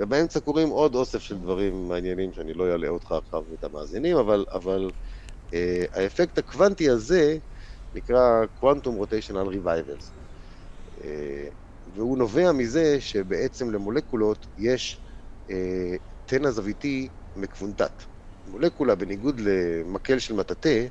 ובאמצע 0.00 0.40
קורים 0.40 0.68
עוד 0.68 0.94
אוסף 0.94 1.18
של 1.18 1.38
דברים 1.38 1.88
מעניינים 1.88 2.32
שאני 2.32 2.54
לא 2.54 2.72
אעלה 2.72 2.88
אותך 2.88 3.12
עכשיו 3.12 3.42
ואת 3.50 3.64
המאזינים, 3.64 4.16
אבל, 4.16 4.44
אבל 4.52 4.90
אה, 5.54 5.84
האפקט 5.92 6.38
הקוונטי 6.38 6.90
הזה 6.90 7.38
נקרא 7.94 8.44
Quantum 8.60 9.02
Rotational 9.02 9.54
Revivals. 9.54 10.04
אה, 11.04 11.48
והוא 11.94 12.18
נובע 12.18 12.52
מזה 12.52 13.00
שבעצם 13.00 13.70
למולקולות 13.70 14.46
יש 14.58 14.98
אה, 15.50 15.94
תנע 16.26 16.50
זוויתי 16.50 17.08
מקוונטט. 17.36 18.02
מולקולה, 18.50 18.94
בניגוד 18.94 19.40
למקל 19.40 20.18
של 20.18 20.34
מטאטא, 20.34 20.86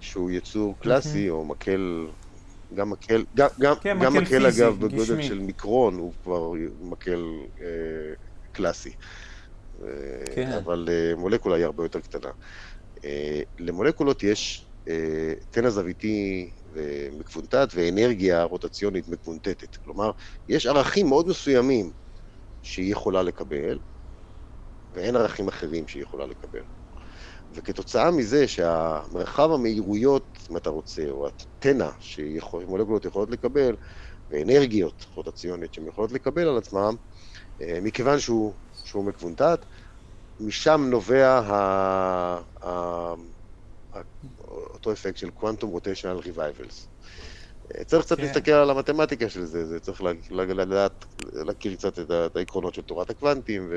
שהוא 0.00 0.30
יצור 0.30 0.74
קלאסי, 0.80 1.30
או 1.30 1.44
מקל, 1.44 2.06
גם 2.74 2.90
מקל, 2.90 3.24
גם, 3.36 3.48
גם, 3.60 3.74
כן, 3.76 3.98
גם 4.02 4.12
מקל, 4.12 4.20
מקל 4.20 4.44
פיזי, 4.50 4.62
אגב 4.62 4.76
בגודל 4.76 5.02
גשמי. 5.02 5.22
של 5.22 5.38
מיקרון 5.38 5.98
הוא 5.98 6.12
כבר 6.22 6.52
מקל 6.82 7.24
אה, 7.60 7.66
קלאסי. 8.52 8.92
אה, 9.82 9.88
כן. 10.34 10.52
אבל 10.52 10.88
אה, 10.90 11.16
מולקולה 11.16 11.56
היא 11.56 11.64
הרבה 11.64 11.84
יותר 11.84 12.00
קטנה. 12.00 12.30
אה, 13.04 13.40
למולקולות 13.58 14.22
יש 14.22 14.66
אה, 14.88 15.34
תנע 15.50 15.70
זוויתי 15.70 16.50
מקוונטט 17.12 17.72
ואנרגיה 17.74 18.42
רוטציונית 18.42 19.08
מקוונטטת. 19.08 19.76
כלומר, 19.76 20.10
יש 20.48 20.66
ערכים 20.66 21.06
מאוד 21.06 21.28
מסוימים 21.28 21.92
שהיא 22.62 22.92
יכולה 22.92 23.22
לקבל, 23.22 23.78
ואין 24.92 25.16
ערכים 25.16 25.48
אחרים 25.48 25.88
שהיא 25.88 26.02
יכולה 26.02 26.26
לקבל. 26.26 26.62
וכתוצאה 27.50 28.10
מזה 28.10 28.48
שהמרחב 28.48 29.50
המהירויות, 29.50 30.38
אם 30.50 30.56
אתה 30.56 30.70
רוצה, 30.70 31.10
או 31.10 31.26
הטנא 31.28 31.90
שמולקולות 32.00 33.04
יכולות 33.04 33.30
לקבל, 33.30 33.76
ואנרגיות 34.30 35.06
רוטציונית 35.14 35.74
שהן 35.74 35.88
יכולות 35.88 36.12
לקבל 36.12 36.48
על 36.48 36.58
עצמם, 36.58 36.96
אה, 37.60 37.78
מכיוון 37.82 38.18
שהוא, 38.18 38.54
שהוא 38.72 39.04
מקוונטט, 39.04 39.66
משם 40.40 40.86
נובע 40.90 41.28
ה, 41.28 41.52
ה, 42.64 43.14
אותו 44.48 44.92
אפקט 44.92 45.16
של 45.16 45.28
Quantum 45.40 45.76
Rotational 45.76 46.26
Revivals. 46.26 46.86
אה, 47.74 47.84
צריך 47.84 48.04
קצת 48.04 48.16
כן. 48.16 48.22
להסתכל 48.22 48.50
על 48.50 48.70
המתמטיקה 48.70 49.28
של 49.28 49.44
זה, 49.44 49.66
זה 49.66 49.80
צריך 49.80 50.02
לדעת, 50.30 51.04
להכיר 51.32 51.74
קצת 51.74 51.98
את 51.98 52.36
העקרונות 52.36 52.74
של 52.74 52.82
תורת 52.82 53.10
הקוונטים 53.10 53.66
ו... 53.70 53.76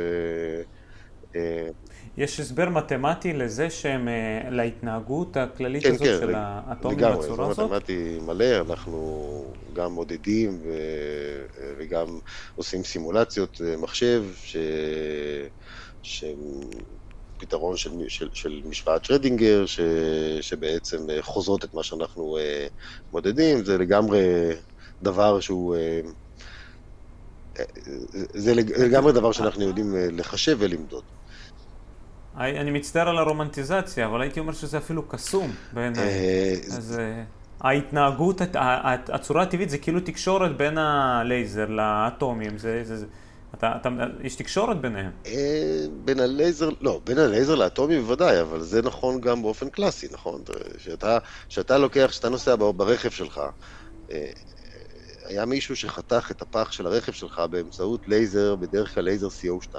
אה, 1.35 1.69
יש 2.17 2.39
הסבר 2.39 2.69
מתמטי 2.69 3.33
לזה 3.33 3.69
שהם, 3.69 4.07
אה, 4.07 4.49
להתנהגות 4.49 5.37
הכללית 5.37 5.83
כן, 5.83 5.93
הזאת 5.93 6.07
כן, 6.07 6.17
של 6.19 6.33
האטומים 6.35 6.97
בצורה 6.97 7.15
הזאת? 7.15 7.29
לגמרי, 7.29 7.51
הסבר 7.51 7.65
מתמטי 7.65 8.19
מלא, 8.25 8.61
אנחנו 8.61 9.45
גם 9.73 9.91
מודדים 9.91 10.59
ו... 10.63 10.71
וגם 11.77 12.19
עושים 12.55 12.83
סימולציות 12.83 13.61
מחשב, 13.77 14.23
ש... 14.43 14.57
שהם 16.01 16.37
פתרון 17.37 17.77
של, 17.77 17.91
של, 18.07 18.29
של 18.33 18.61
משוואת 18.69 19.05
שרדינגר, 19.05 19.65
ש... 19.65 19.79
שבעצם 20.41 20.97
חוזרות 21.21 21.63
את 21.63 21.73
מה 21.73 21.83
שאנחנו 21.83 22.37
מודדים, 23.11 23.65
זה 23.65 23.77
לגמרי 23.77 24.49
דבר 25.01 25.39
שהוא... 25.39 25.75
זה 28.33 28.53
לגמרי 28.55 29.13
דבר 29.13 29.31
שאנחנו 29.31 29.63
יודעים 29.63 29.95
לחשב 30.11 30.57
ולמדוד. 30.59 31.03
אני 32.37 32.71
מצטער 32.71 33.09
על 33.09 33.17
הרומנטיזציה, 33.17 34.05
אבל 34.05 34.21
הייתי 34.21 34.39
אומר 34.39 34.53
שזה 34.53 34.77
אפילו 34.77 35.03
קסום 35.07 35.51
בעיניי. 35.73 36.03
אה, 36.03 36.53
אז 36.77 36.99
אה, 36.99 37.23
ההתנהגות, 37.61 38.41
הצורה 39.13 39.43
הטבעית 39.43 39.69
זה 39.69 39.77
כאילו 39.77 39.99
תקשורת 39.99 40.57
בין 40.57 40.77
הלייזר 40.77 41.65
לאטומים, 41.65 42.57
זה, 42.57 43.05
אתה, 43.57 43.71
אתה, 43.81 43.89
יש 44.23 44.35
תקשורת 44.35 44.81
ביניהם. 44.81 45.11
אה, 45.25 45.85
בין 46.05 46.19
הלייזר, 46.19 46.69
לא, 46.81 47.01
בין 47.05 47.17
הלייזר 47.17 47.55
לאטומים 47.55 48.01
בוודאי, 48.01 48.41
אבל 48.41 48.61
זה 48.61 48.81
נכון 48.81 49.21
גם 49.21 49.41
באופן 49.41 49.69
קלאסי, 49.69 50.07
נכון? 50.11 50.41
שאתה, 50.77 51.17
שאתה 51.49 51.77
לוקח, 51.77 52.11
שאתה 52.11 52.29
נוסע 52.29 52.55
ברכב 52.55 53.09
שלך, 53.09 53.41
היה 55.25 55.45
מישהו 55.45 55.75
שחתך 55.75 56.31
את 56.31 56.41
הפח 56.41 56.71
של 56.71 56.87
הרכב 56.87 57.11
שלך 57.11 57.41
באמצעות 57.49 58.07
לייזר, 58.07 58.55
בדרך 58.55 58.93
כלל 58.93 59.03
לייזר 59.03 59.27
CO2. 59.27 59.75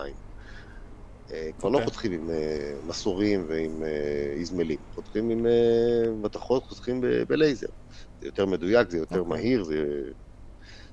אה, 1.33 1.51
כבר 1.59 1.69
לא 1.69 1.75
אוקיי. 1.75 1.85
חותכים 1.87 2.13
עם 2.13 2.31
אה, 2.31 2.75
מסורים 2.83 3.47
ועם 3.49 3.83
אה, 3.83 4.33
איזמלים, 4.37 4.79
חותכים 4.95 5.31
עם 5.31 5.47
מתכות, 6.23 6.65
חותכים 6.65 7.01
בלייזר. 7.29 7.67
זה 8.21 8.29
יותר 8.29 8.47
מדויק, 8.47 8.91
זה 8.91 8.99
יותר 8.99 9.19
אוקיי. 9.19 9.39
מהיר, 9.39 9.65
זה 9.65 9.85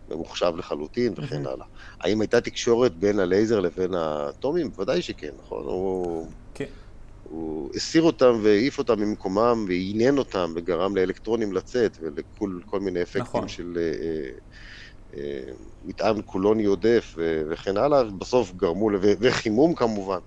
ממוחשב 0.09 0.53
לחלוטין 0.57 1.13
וכן 1.17 1.45
הלאה. 1.45 1.65
האם 2.01 2.21
הייתה 2.21 2.41
תקשורת 2.41 2.95
בין 2.95 3.19
הלייזר 3.19 3.59
לבין 3.59 3.93
האטומים? 3.93 4.69
בוודאי 4.69 5.01
שכן, 5.01 5.31
נכון? 5.43 5.63
הוא... 5.65 6.27
כן. 6.53 6.65
הוא 7.23 7.69
הסיר 7.75 8.03
אותם 8.03 8.39
והעיף 8.43 8.77
אותם 8.77 8.99
ממקומם 8.99 9.65
ועניין 9.67 10.17
אותם 10.17 10.53
וגרם 10.55 10.95
לאלקטרונים 10.95 11.53
לצאת 11.53 11.97
ולכל 12.01 12.79
מיני 12.79 13.01
אפקטים 13.01 13.21
נכון. 13.21 13.47
של 13.47 13.77
מטען 15.85 16.21
קולוני 16.21 16.65
עודף 16.65 17.15
וכן 17.49 17.77
הלאה, 17.77 18.03
בסוף 18.03 18.53
גרמו, 18.53 18.89
וחימום 19.01 19.75
כמובן, 19.75 20.19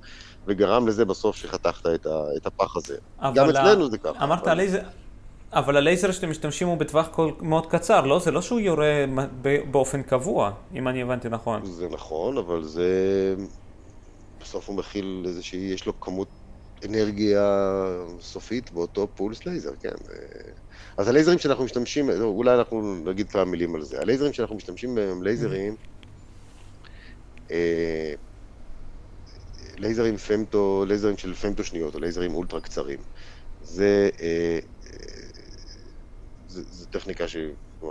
וגרם 0.47 0.89
לזה 0.89 1.05
בסוף 1.05 1.37
שחתכת 1.37 1.87
את, 1.87 2.07
את 2.37 2.47
הפח 2.47 2.77
הזה. 2.77 2.97
גם 3.35 3.51
אצלנו 3.51 3.91
זה 3.91 3.99
ככה. 3.99 4.25
אמרת 4.25 4.43
אבל... 4.43 4.61
איזה... 4.61 4.81
אבל 5.53 5.77
הלייזר 5.77 6.13
שאתם 6.13 6.31
משתמשים 6.31 6.69
הוא 6.69 6.77
בטווח 6.77 7.09
כל, 7.13 7.33
מאוד 7.41 7.67
קצר, 7.67 8.07
לא? 8.07 8.19
זה 8.19 8.31
לא 8.31 8.43
שהוא 8.43 8.61
יורה 8.61 9.05
באופן 9.71 10.03
קבוע, 10.03 10.53
אם 10.75 10.89
אני 10.89 11.03
הבנתי 11.03 11.29
נכון. 11.29 11.65
זה 11.65 11.89
נכון, 11.89 12.39
אבל 12.39 12.63
זה... 12.65 13.35
בסוף 14.41 14.69
הוא 14.69 14.77
מכיל 14.77 15.25
איזושהי, 15.27 15.59
יש 15.59 15.87
לו 15.87 16.01
כמות 16.01 16.29
אנרגיה 16.85 17.67
סופית 18.21 18.73
באותו 18.73 19.09
פולס 19.15 19.47
לייזר, 19.47 19.73
כן. 19.81 19.95
אז 20.97 21.09
הלייזרים 21.09 21.39
שאנחנו 21.39 21.65
משתמשים, 21.65 22.11
לא, 22.11 22.25
אולי 22.25 22.55
אנחנו 22.55 22.95
נגיד 23.05 23.29
כמה 23.29 23.45
מילים 23.45 23.75
על 23.75 23.83
זה. 23.83 24.01
הלייזרים 24.01 24.33
שאנחנו 24.33 24.57
משתמשים 24.57 24.95
בהם 24.95 25.09
הם 25.09 25.23
לייזרים, 25.23 25.77
אה, 27.51 28.13
לייזרים 29.77 30.17
פמטו, 30.17 30.85
לייזרים 30.89 31.17
של 31.17 31.35
פמטו 31.35 31.65
שניות, 31.65 31.95
או 31.95 32.01
לייזרים 32.01 32.35
אולטרה 32.35 32.61
קצרים. 32.61 32.99
זה, 33.61 34.11
אה, 34.21 34.59
זה, 36.57 36.63
זה 36.71 36.87
טכניקה 36.87 37.29
ש... 37.29 37.37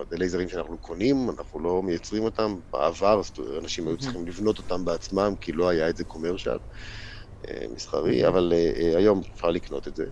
זה 0.09 0.17
לייזרים 0.17 0.49
שאנחנו 0.49 0.77
קונים, 0.77 1.29
אנחנו 1.29 1.59
לא 1.59 1.83
מייצרים 1.83 2.23
אותם. 2.23 2.55
בעבר 2.73 3.21
אנשים 3.57 3.87
היו 3.87 3.97
צריכים 3.97 4.27
לבנות 4.27 4.57
אותם 4.57 4.85
בעצמם, 4.85 5.33
כי 5.41 5.51
לא 5.51 5.69
היה 5.69 5.89
את 5.89 5.97
זה 5.97 6.03
commercial, 6.05 6.57
אה, 7.49 7.65
מסחרי, 7.73 8.27
אבל 8.27 8.53
היום 8.95 9.21
אפשר 9.35 9.51
לקנות 9.51 9.87
את 9.87 9.95
זה. 9.95 10.05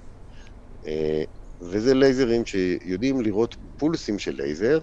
וזה 1.61 1.93
לייזרים 1.93 2.45
שיודעים 2.45 3.21
לירות 3.21 3.55
פולסים 3.77 4.19
של 4.19 4.31
לייזר, 4.35 4.79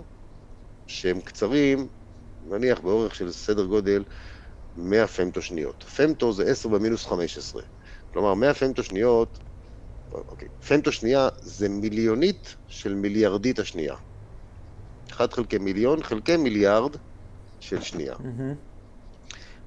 שהם 0.86 1.20
קצרים, 1.20 1.88
נניח 2.40 2.80
באורך 2.80 3.14
של 3.14 3.32
סדר 3.32 3.64
גודל 3.64 4.04
100 4.76 5.06
פמטו 5.06 5.42
שניות. 5.42 5.82
פמטו 5.82 6.32
זה 6.32 6.50
10 6.50 6.68
במינוס 6.68 7.06
15. 7.06 7.62
כלומר, 8.12 8.34
100 8.34 8.54
פמטו 8.54 8.82
שניות, 8.82 9.38
אוקיי, 10.12 10.48
פמטו 10.68 10.92
שנייה 10.92 11.28
זה 11.40 11.68
מיליונית 11.68 12.56
של 12.68 12.94
מיליארדית 12.94 13.58
השנייה. 13.58 13.94
1 15.10 15.32
חלקי 15.32 15.58
מיליון 15.58 16.02
חלקי 16.02 16.36
מיליארד 16.36 16.96
של 17.60 17.80
שנייה. 17.80 18.14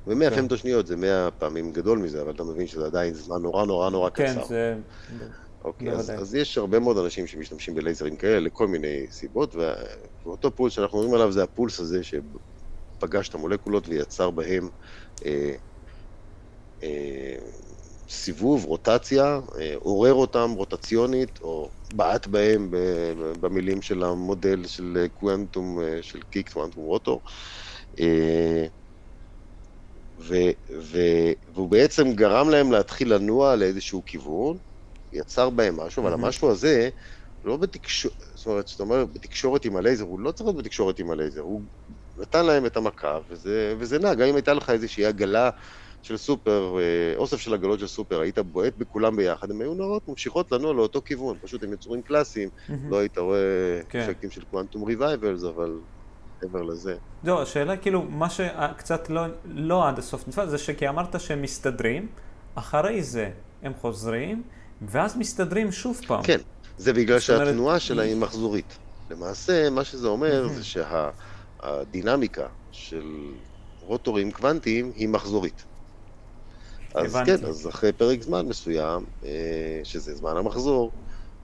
ו-100 0.08 0.30
כן. 0.30 0.36
פמטו 0.36 0.58
שניות 0.58 0.88
זה 0.88 0.96
100 0.96 1.30
פעמים 1.32 1.72
גדול 1.72 2.00
מזה, 2.00 2.22
אבל 2.22 2.32
אתה 2.32 2.44
מבין 2.44 2.68
שזה 2.68 2.86
עדיין 2.86 3.14
זמן 3.14 3.42
נורא 3.42 3.66
נורא 3.66 3.90
נורא 3.90 4.10
כן, 4.10 4.32
קצר. 4.32 4.42
כן, 4.42 4.48
זה... 4.48 4.76
אוקיי, 5.64 5.92
אז, 5.92 6.10
אז 6.10 6.36
יש 6.36 6.58
הרבה 6.58 6.80
מאוד 6.80 6.98
אנשים 6.98 7.28
שמשתמשים 7.28 7.76
בלייזרים 7.76 8.16
כאלה 8.16 8.40
לכל 8.40 8.68
מיני 8.68 9.06
סיבות, 9.12 9.56
ואותו 10.26 10.52
פולס 10.52 10.74
שאנחנו 10.74 10.98
מדברים 10.98 11.16
עליו 11.16 11.32
זה 11.32 11.44
הפולס 11.44 11.80
הזה 11.80 12.02
שפגש 12.04 13.30
את 13.30 13.36
המולקולות 13.36 13.88
ויצר 13.88 14.30
בהם 14.30 14.70
אה, 15.26 15.56
אה, 16.84 17.36
סיבוב, 18.14 18.66
רוטציה, 18.66 19.40
אה, 19.60 19.76
עורר 19.76 20.14
אותם 20.14 20.52
רוטציונית, 20.52 21.40
או 21.42 21.72
בעט 21.94 22.28
בהם 22.28 22.70
במילים 23.42 23.82
של 23.82 24.04
המודל 24.04 24.68
של 24.68 25.08
קוונטום, 25.14 25.80
אה, 25.82 25.98
של 26.02 26.22
קיק 26.22 26.54
קוונטום 26.54 26.84
רוטור. 26.84 27.22
אה, 28.00 28.68
והוא 30.18 31.70
בעצם 31.70 32.14
גרם 32.14 32.50
להם 32.50 32.72
להתחיל 32.72 33.14
לנוע 33.14 33.56
לאיזשהו 33.56 34.04
כיוון, 34.06 34.58
יצר 35.12 35.50
בהם 35.50 35.80
משהו, 35.80 36.04
אבל 36.04 36.14
המשהו 36.14 36.52
הזה, 36.52 36.90
לא 37.44 37.58
בתקשורת, 37.58 38.16
זאת 38.36 38.46
אומרת, 38.46 38.68
זאת 38.68 38.80
אומרת, 38.80 39.14
בתקשורת 39.14 39.66
עם 39.66 39.76
הלייזר, 39.76 40.04
הוא 40.04 40.20
לא 40.20 40.32
צריך 40.32 40.48
להיות 40.48 40.58
בתקשורת 40.58 41.00
עם 41.00 41.12
הלייזר, 41.12 41.42
הוא 41.42 41.62
נתן 42.18 42.46
להם 42.46 42.66
את 42.66 42.78
המכה, 42.78 43.20
וזה, 43.30 43.76
וזה 43.80 44.00
נע, 44.00 44.14
גם 44.14 44.28
אם 44.28 44.36
הייתה 44.36 44.54
לך 44.54 44.70
איזושהי 44.70 45.06
עגלה 45.06 45.50
של 46.04 46.18
סופר, 46.18 46.78
אה, 46.80 47.18
אוסף 47.18 47.38
של 47.38 47.54
עגלות 47.54 47.80
של 47.80 47.88
סופר, 47.88 48.20
היית 48.20 48.40
בועט 48.40 48.74
בכולם 48.78 49.16
ביחד, 49.16 49.52
הן 49.52 49.62
היו 49.62 49.74
נורות 49.74 50.08
ממשיכות 50.08 50.52
לנוע 50.52 50.74
לאותו 50.74 51.02
כיוון, 51.06 51.38
פשוט 51.42 51.64
הם 51.64 51.74
יצורים 51.74 52.02
קלאסיים, 52.02 52.50
לא 52.90 52.98
היית 52.98 53.18
רואה 53.18 53.40
כן. 53.90 54.00
אפקטים 54.00 54.32
של 54.32 54.44
quantum 54.44 54.84
revivals, 54.84 55.44
אבל 55.44 55.80
מעבר 56.44 56.62
לזה. 56.62 56.96
לא, 57.24 57.42
השאלה 57.42 57.78
כאילו, 57.78 58.02
מה 58.02 58.30
שקצת 58.30 59.10
לא, 59.10 59.22
לא 59.46 59.88
עד 59.88 60.00
הסוף 60.00 60.28
נתפס, 60.28 60.50
זה 60.50 60.58
שכי 60.58 60.90
אמרת 60.90 61.20
שהם 61.20 61.42
מסתדרים, 61.42 62.08
אחרי 62.56 63.04
זה 63.04 63.30
הם 63.64 63.74
חוזרים, 63.82 64.44
ואז 64.82 65.18
מסתדרים 65.18 65.72
שוב 65.72 66.02
פעם. 66.08 66.24
כן, 66.24 66.40
זה 66.78 66.94
בגלל 66.94 67.20
שהתנועה 67.20 67.80
שלה 67.80 68.04
היא 68.04 68.16
מחזורית. 68.16 68.78
למעשה, 69.10 69.70
מה 69.70 69.84
שזה 69.84 70.08
אומר 70.08 70.48
זה 70.48 70.62
שהדינמיקה 70.64 72.48
של 72.72 73.32
רוטורים 73.82 74.32
קוונטיים 74.32 74.92
היא 74.96 75.10
מחזורית. 75.10 75.66
אז 76.96 77.18
כן, 77.26 77.46
אז 77.46 77.68
אחרי 77.68 77.92
פרק 77.94 78.22
זמן 78.22 78.48
מסוים, 78.48 79.06
אה, 79.26 79.80
שזה 79.84 80.16
זמן 80.16 80.38
המחזור, 80.38 80.92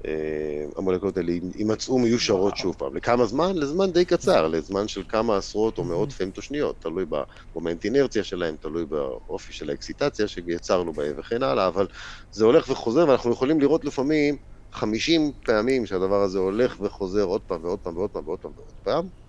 אה, 0.05 0.11
המולקולות 0.77 1.17
האלה 1.17 1.31
יימצאו 1.55 1.99
מיושרות 1.99 2.57
שוב 2.57 2.75
פעם. 2.77 2.95
לכמה 2.95 3.25
זמן? 3.25 3.55
לזמן 3.55 3.91
די 3.91 4.05
קצר, 4.05 4.47
לזמן 4.47 4.87
של 4.87 5.03
כמה 5.09 5.37
עשרות 5.37 5.77
או 5.77 5.83
מאות 5.83 6.11
פמטו 6.11 6.41
שניות, 6.41 6.81
תלוי 6.81 7.05
במומנט 7.55 7.85
אינרציה 7.85 8.23
שלהם, 8.23 8.55
תלוי 8.61 8.85
באופי 8.85 9.53
של 9.53 9.69
האקסיטציה 9.69 10.27
שיצרנו 10.27 10.93
בהם 10.93 11.13
וכן 11.19 11.43
הלאה, 11.43 11.67
אבל 11.67 11.87
זה 12.31 12.45
הולך 12.45 12.69
וחוזר, 12.69 13.07
ואנחנו 13.07 13.31
יכולים 13.31 13.59
לראות 13.59 13.85
לפעמים 13.85 14.37
50 14.73 15.31
פעמים 15.45 15.85
שהדבר 15.85 16.21
הזה 16.23 16.39
הולך 16.39 16.79
וחוזר 16.81 17.23
עוד 17.23 17.41
פעם 17.41 17.63
ועוד 17.63 17.79
פעם 17.79 17.97
ועוד 17.97 18.09
פעם 18.09 18.27
ועוד 18.27 18.39
פעם 18.39 18.51
ועוד 18.55 18.73
פעם. 18.83 19.28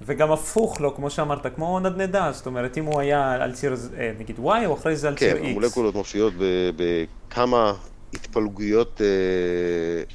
וגם 0.00 0.32
הפוך 0.32 0.80
לו, 0.80 0.94
כמו 0.94 1.10
שאמרת, 1.10 1.46
כמו 1.54 1.80
נדנדה, 1.80 2.32
זאת 2.32 2.46
אומרת, 2.46 2.78
אם 2.78 2.84
הוא 2.84 3.00
היה 3.00 3.32
על 3.32 3.52
ציר, 3.54 3.74
אה, 3.96 4.12
נגיד 4.18 4.38
Y, 4.38 4.66
או 4.66 4.74
אחרי 4.74 4.96
זה 4.96 5.08
על 5.08 5.16
ציר 5.16 5.36
X. 5.36 5.38
כן, 5.38 5.44
המולקולות 5.44 5.94
מופיעות 5.94 6.32
בכמה 6.76 7.74
התפלגויות 8.14 9.00
אה, 9.00 9.06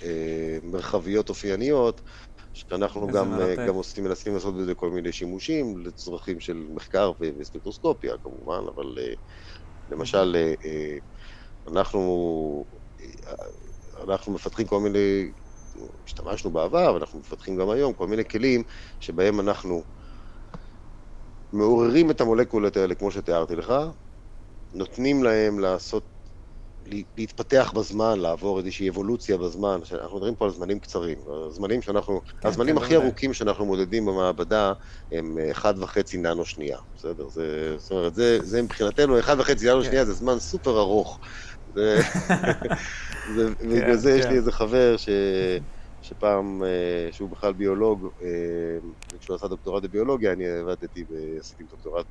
אה, 0.08 0.58
מרחביות 0.64 1.30
אופייניות, 1.30 2.02
שאנחנו 2.54 3.08
גם, 3.08 3.40
גם 3.68 3.76
עושים, 3.76 4.04
מנסים 4.04 4.34
לעשות 4.34 4.56
בזה 4.58 4.74
כל 4.76 4.90
מיני 4.90 5.12
שימושים 5.12 5.78
לצרכים 5.78 6.40
של 6.40 6.66
מחקר 6.74 7.12
וספקטרוסקופיה 7.20 8.14
כמובן, 8.24 8.64
אבל 8.76 8.98
למשל, 9.92 10.36
אנחנו, 11.72 12.66
אנחנו 14.08 14.34
מפתחים 14.34 14.68
כל 14.68 14.80
מיני 14.80 15.32
השתמשנו 16.06 16.52
בעבר, 16.52 16.94
ואנחנו 16.94 17.20
מפתחים 17.20 17.56
גם 17.56 17.70
היום, 17.70 17.94
כל 17.94 18.08
מיני 18.08 18.26
כלים 18.26 18.64
שבהם 19.00 19.40
אנחנו 19.40 19.84
מעוררים 21.54 22.12
את 22.12 22.22
המולקולות 22.22 22.78
האלה, 22.78 22.96
כמו 22.96 23.12
שתיארתי 23.12 23.56
לך, 23.56 23.74
נותנים 24.74 25.24
להם 25.24 25.60
לעשות, 25.60 26.14
להתפתח 27.18 27.72
בזמן, 27.76 28.20
לעבור 28.20 28.60
איזושהי 28.60 28.90
אבולוציה 28.90 29.38
בזמן, 29.38 29.80
אנחנו 29.92 30.18
מדברים 30.18 30.36
פה 30.36 30.46
על 30.46 30.52
זמנים 30.52 30.80
קצרים, 30.80 31.18
הזמנים 31.48 31.82
שאנחנו, 31.82 32.22
כן, 32.42 32.48
הזמנים 32.48 32.80
כן, 32.80 32.84
הכי 32.84 32.96
ארוכים 32.96 33.34
שאנחנו 33.34 33.66
מודדים 33.66 34.06
במעבדה 34.06 34.74
הם 35.12 35.38
אה, 35.40 35.52
אחד 35.52 35.74
וחצי 35.80 36.18
ננו 36.18 36.46
שנייה, 36.46 36.78
בסדר? 36.96 37.30
זה, 37.30 37.76
זאת 37.78 37.92
אומרת, 37.92 38.16
זה, 38.16 38.40
זה 38.42 38.62
מבחינתנו, 38.62 39.20
אחד 39.20 39.40
וחצי 39.40 39.66
ננו 39.70 39.82
כן. 39.82 39.88
שנייה 39.88 40.06
זה 40.06 40.14
זמן 40.14 40.40
סופר 40.40 40.80
ארוך. 40.80 41.20
ובגלל 43.32 43.82
כן, 43.82 43.96
זה 43.96 44.12
יש 44.12 44.26
לי 44.26 44.32
כן. 44.32 44.36
איזה 44.36 44.52
חבר 44.52 44.98
ש... 44.98 45.10
שפעם, 46.04 46.64
אה, 46.64 47.12
שהוא 47.12 47.30
בכלל 47.30 47.54
ביולוג, 47.54 48.08
אה, 48.22 48.28
כשהוא 49.20 49.36
עשה 49.36 49.48
דוקטורט 49.48 49.84
בביולוגיה, 49.84 50.34
אני 50.34 50.48
עבדתי 50.48 51.04
ועשיתי 51.10 51.64
דוקטורט 51.72 52.06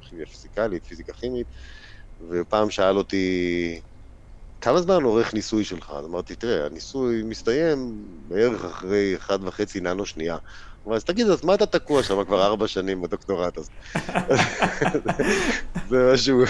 בכימיה 0.00 0.26
פיזיקלית, 0.26 0.84
פיזיקה 0.84 1.12
כימית, 1.12 1.46
ופעם 2.28 2.70
שאל 2.70 2.96
אותי, 2.98 3.80
כמה 4.60 4.80
זמן 4.80 5.02
עורך 5.02 5.34
ניסוי 5.34 5.64
שלך? 5.64 5.92
אז 5.96 6.04
אמרתי, 6.04 6.34
תראה, 6.34 6.66
הניסוי 6.66 7.22
מסתיים 7.22 8.04
בערך 8.28 8.64
אחרי 8.64 9.16
אחד 9.16 9.38
וחצי 9.42 9.80
ננו 9.80 10.06
שנייה. 10.06 10.36
אמר, 10.86 10.96
אז 10.96 11.04
תגיד, 11.04 11.26
אז 11.26 11.44
מה 11.44 11.54
אתה 11.54 11.66
תקוע 11.66 12.02
שם 12.02 12.24
כבר 12.24 12.44
ארבע 12.46 12.68
שנים 12.68 13.02
בדוקטורט 13.02 13.58
הזה? 13.58 13.70
זה 15.90 16.10
משהו... 16.12 16.42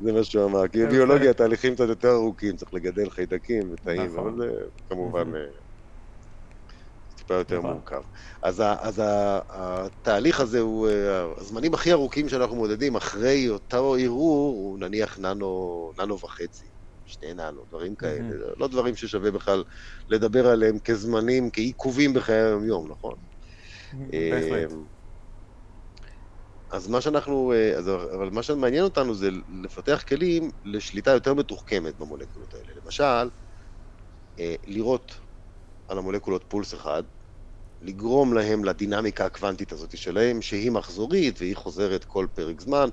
זה 0.00 0.12
מה 0.12 0.24
שהוא 0.24 0.44
אמר, 0.44 0.68
כי 0.68 0.86
ביולוגיה 0.86 1.34
תהליכים 1.34 1.74
קצת 1.74 1.88
יותר 1.88 2.10
ארוכים, 2.10 2.56
צריך 2.56 2.74
לגדל 2.74 3.10
חיידקים 3.10 3.72
ותאים, 3.72 4.02
נכון. 4.02 4.18
אבל 4.18 4.46
זה 4.46 4.52
כמובן 4.88 5.34
אה, 5.36 5.40
טיפה 7.16 7.34
יותר 7.34 7.58
נכון. 7.58 7.72
מורכב. 7.72 8.00
אז, 8.42 8.62
אז 8.80 9.02
התהליך 9.48 10.40
הזה 10.40 10.60
הוא, 10.60 10.88
אה, 10.88 11.26
הזמנים 11.36 11.74
הכי 11.74 11.92
ארוכים 11.92 12.28
שאנחנו 12.28 12.56
מודדים 12.56 12.96
אחרי 12.96 13.48
אותו 13.48 13.94
ערעור, 13.94 14.56
הוא 14.56 14.78
נניח 14.78 15.18
ננו, 15.18 15.92
ננו 15.98 16.18
וחצי, 16.20 16.66
שני 17.04 17.34
ננו, 17.34 17.64
דברים 17.68 17.96
כאלה, 17.96 18.36
לא 18.56 18.68
דברים 18.68 18.96
ששווה 18.96 19.30
בכלל 19.30 19.64
לדבר 20.08 20.46
עליהם 20.46 20.78
כזמנים, 20.78 21.50
כעיכובים 21.50 22.14
בחיי 22.14 22.42
היום-יום, 22.42 22.90
נכון? 22.90 23.14
בהחלט. 23.92 24.97
אז 26.70 26.88
מה 26.88 27.00
שאנחנו, 27.00 27.52
אה, 27.52 27.78
אז, 27.78 27.88
אבל 27.88 28.30
מה 28.30 28.42
שמעניין 28.42 28.84
אותנו 28.84 29.14
זה 29.14 29.30
לפתח 29.64 30.02
כלים 30.08 30.50
לשליטה 30.64 31.10
יותר 31.10 31.34
מתוחכמת 31.34 31.96
במולקולות 31.96 32.54
האלה. 32.54 32.72
למשל, 32.84 33.30
אה, 34.38 34.54
לראות 34.66 35.12
על 35.88 35.98
המולקולות 35.98 36.44
פולס 36.48 36.74
אחד, 36.74 37.02
לגרום 37.80 38.34
להם 38.34 38.64
לדינמיקה 38.64 39.26
הקוונטית 39.26 39.72
הזאת 39.72 39.98
שלהם, 39.98 40.42
שהיא 40.42 40.70
מחזורית 40.70 41.40
והיא 41.40 41.56
חוזרת 41.56 42.04
כל 42.04 42.26
פרק 42.34 42.60
זמן, 42.60 42.88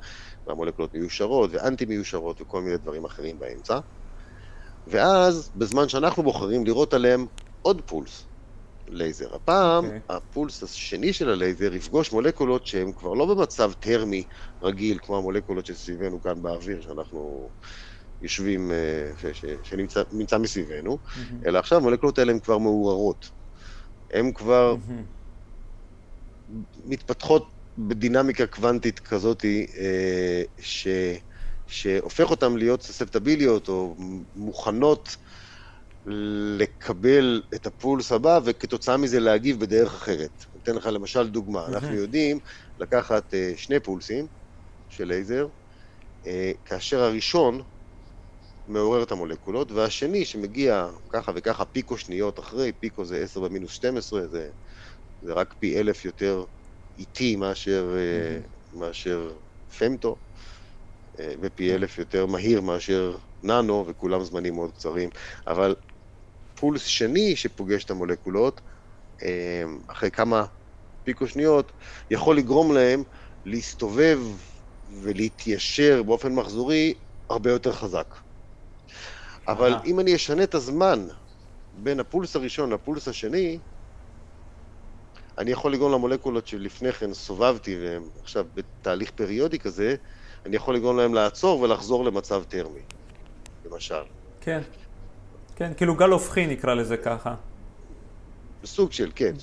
והמולקולות 0.48 0.94
מיושרות 0.94 1.50
ואנטי 1.54 1.86
מיושרות 1.86 2.42
וכל 2.42 2.62
מיני 2.62 2.78
דברים 2.78 3.06
אחרים 3.06 3.40
באמצע. 3.40 3.80
ואז, 4.88 5.52
בזמן 5.56 5.90
שאנחנו 5.90 6.24
בוחרים 6.24 6.66
לירות 6.66 6.94
עליהם 6.94 7.28
עוד 7.62 7.82
פולס, 7.86 8.25
לייזר. 8.88 9.36
הפעם, 9.36 9.84
okay. 9.84 9.88
אוקיי. 9.88 10.00
הפולס 10.10 10.64
השני 10.64 11.14
של 11.14 11.30
הלייזר 11.30 11.74
יפגוש 11.76 12.12
מולקולות 12.12 12.66
שהן 12.68 12.92
כבר 12.96 13.14
לא 13.14 13.26
במצב 13.26 13.72
טרמי 13.74 14.24
רגיל, 14.62 15.00
כמו 15.02 15.18
המולקולות 15.18 15.66
שסביבנו 15.66 16.22
כאן 16.22 16.42
באוויר, 16.42 16.82
שאנחנו 16.82 17.50
יושבים, 18.22 18.72
אה, 18.72 19.12
שנמצא 19.64 20.38
מסביבנו, 20.38 20.98
mm-hmm. 21.06 21.20
אלא 21.46 21.60
עכשיו 21.60 21.78
המולקולות 21.78 22.20
האלה 22.20 22.32
הן 22.32 22.40
כבר 22.40 22.58
מעוררות. 22.58 23.30
הן 24.14 24.34
כבר 24.34 24.76
mm-hmm. 24.76 26.54
מתפתחות 26.86 27.48
בדינמיקה 27.78 28.48
קוונטית 28.48 29.00
כזאת, 29.00 29.46
אה, 29.46 30.44
ש, 30.60 30.88
שהופך 31.68 32.32
אותן 32.32 32.54
להיות 32.58 32.82
סספטביליות 32.82 33.70
או 33.70 33.96
מוכנות 34.36 35.16
לקבל 36.06 37.42
את 37.56 37.66
הפולס 37.66 38.12
הבא 38.12 38.40
וכתוצאה 38.46 38.98
מזה 38.98 39.20
להגיב 39.20 39.60
בדרך 39.60 39.94
אחרת. 39.94 40.46
אני 40.54 40.62
אתן 40.64 40.76
לך 40.76 40.86
למשל 40.86 41.30
דוגמה, 41.30 41.68
אנחנו 41.68 41.96
יודעים 41.96 42.40
לקחת 42.78 43.34
uh, 43.34 43.38
שני 43.58 43.80
פולסים 43.80 44.28
של 44.90 45.08
לייזר, 45.08 45.48
uh, 46.26 46.28
כאשר 46.66 47.00
הראשון 47.00 47.64
מעורר 48.68 49.04
את 49.04 49.12
המולקולות, 49.12 49.72
והשני 49.72 50.26
שמגיע 50.26 50.90
ככה 51.10 51.32
וככה 51.36 51.66
פיקו 51.66 51.98
שניות 51.98 52.40
אחרי, 52.40 52.72
פיקו 52.72 53.06
זה 53.06 53.24
10 53.24 53.40
במינוס 53.40 53.72
12, 53.72 54.28
זה, 54.28 54.50
זה 55.22 55.34
רק 55.34 55.54
פי 55.60 55.80
אלף 55.80 56.06
יותר 56.06 56.46
איטי 56.98 57.36
מאשר, 57.36 57.96
uh, 57.96 58.78
מאשר 58.80 59.38
פמטו, 59.78 60.20
ופי 61.42 61.76
אלף 61.76 61.98
יותר 61.98 62.26
מהיר 62.26 62.62
מאשר 62.62 63.18
ננו, 63.44 63.86
וכולם 63.88 64.24
זמנים 64.24 64.54
מאוד 64.56 64.72
קצרים, 64.72 65.10
אבל 65.48 65.76
פולס 66.66 66.84
שני 66.84 67.36
שפוגש 67.36 67.84
את 67.84 67.92
המולקולות, 67.92 68.62
אה, 69.24 69.64
אחרי 69.88 70.12
כמה 70.12 70.46
פיקו 71.04 71.28
שניות, 71.28 71.72
יכול 72.10 72.38
לגרום 72.38 72.74
להם 72.74 73.04
להסתובב 73.46 74.20
ולהתיישר 75.02 76.04
באופן 76.04 76.34
מחזורי 76.34 76.94
הרבה 77.30 77.52
יותר 77.52 77.72
חזק. 77.72 78.16
אבל 79.48 79.76
אם 79.86 80.00
אני 80.00 80.16
אשנה 80.16 80.44
את 80.44 80.56
הזמן 80.56 81.08
בין 81.74 82.00
הפולס 82.00 82.36
הראשון 82.36 82.74
לפולס 82.74 83.08
השני, 83.08 83.60
אני 85.38 85.52
יכול 85.52 85.74
לגרום 85.74 85.92
למולקולות 85.92 86.48
שלפני 86.48 86.92
כן 86.92 87.14
סובבתי 87.14 87.78
והן 87.82 88.04
עכשיו 88.22 88.46
בתהליך 88.54 89.12
פריודי 89.12 89.60
כזה, 89.60 89.96
אני 90.46 90.56
יכול 90.56 90.76
לגרום 90.76 90.98
להם 90.98 91.14
לעצור 91.14 91.60
ולחזור 91.60 92.06
למצב 92.06 92.44
טרמי, 92.44 92.82
למשל. 93.66 94.04
כן. 94.42 94.62
כן, 95.56 95.72
כאילו 95.78 95.96
גל 95.96 96.10
הופכי 96.10 96.48
נקרא 96.48 96.74
לזה 96.74 96.98
ככה. 96.98 97.36
סוג 98.66 98.92
של, 98.92 99.12
כן. 99.16 99.34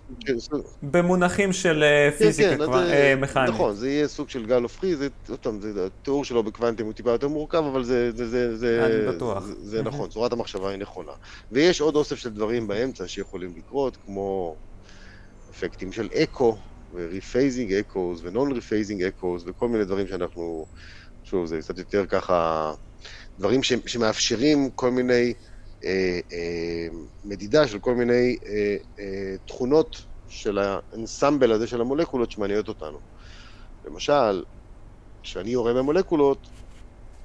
במונחים 0.82 1.52
של 1.52 1.82
אה, 1.82 2.10
כן, 2.10 2.18
פיזיקה 2.18 2.56
כן, 2.56 2.72
אה, 2.72 3.14
מכנית. 3.16 3.48
נכון, 3.48 3.74
זה 3.74 3.90
יהיה 3.90 4.08
סוג 4.08 4.28
של 4.28 4.46
גל 4.46 4.62
הופכי, 4.62 4.96
זה, 4.96 5.08
עוד 5.28 5.38
פעם, 5.38 5.60
התיאור 5.86 6.24
שלו 6.24 6.42
בקוונטים 6.42 6.86
הוא 6.86 6.92
טיפה 6.92 7.10
יותר 7.10 7.28
מורכב, 7.28 7.64
אבל 7.72 7.84
זה, 7.84 8.12
זה, 8.12 8.28
זה, 8.28 8.56
זה, 8.56 8.86
אני 8.86 9.16
בטוח. 9.16 9.44
זה, 9.44 9.54
זה 9.62 9.82
נכון, 9.82 10.08
צורת 10.08 10.32
המחשבה 10.32 10.70
היא 10.70 10.78
נכונה. 10.78 11.12
ויש 11.52 11.80
עוד 11.80 11.96
אוסף 11.96 12.16
של 12.16 12.30
דברים 12.30 12.66
באמצע 12.66 13.08
שיכולים 13.08 13.54
לקרות, 13.56 13.96
כמו 14.04 14.56
אפקטים 15.50 15.92
של 15.92 16.08
אקו, 16.22 16.56
ו-refacing 16.94 17.70
echoes, 17.70 18.20
ו-non-refacing 18.22 19.22
echoes, 19.22 19.42
וכל 19.46 19.68
מיני 19.68 19.84
דברים 19.84 20.06
שאנחנו, 20.06 20.66
שוב, 21.24 21.46
זה 21.46 21.58
קצת 21.58 21.78
יותר 21.78 22.06
ככה, 22.06 22.72
דברים 23.38 23.62
ש, 23.62 23.72
שמאפשרים 23.86 24.70
כל 24.74 24.90
מיני... 24.90 25.34
אה, 25.84 26.20
אה, 26.32 26.86
מדידה 27.24 27.68
של 27.68 27.78
כל 27.78 27.94
מיני 27.94 28.36
אה, 28.46 28.76
תכונות 29.46 29.96
של 30.28 30.58
האנסמבל 30.58 31.52
הזה 31.52 31.66
של 31.66 31.80
המולקולות 31.80 32.30
שמעניינות 32.30 32.68
אותנו. 32.68 33.00
למשל, 33.84 34.44
כשאני 35.22 35.50
יורה 35.50 35.74
במולקולות, 35.74 36.46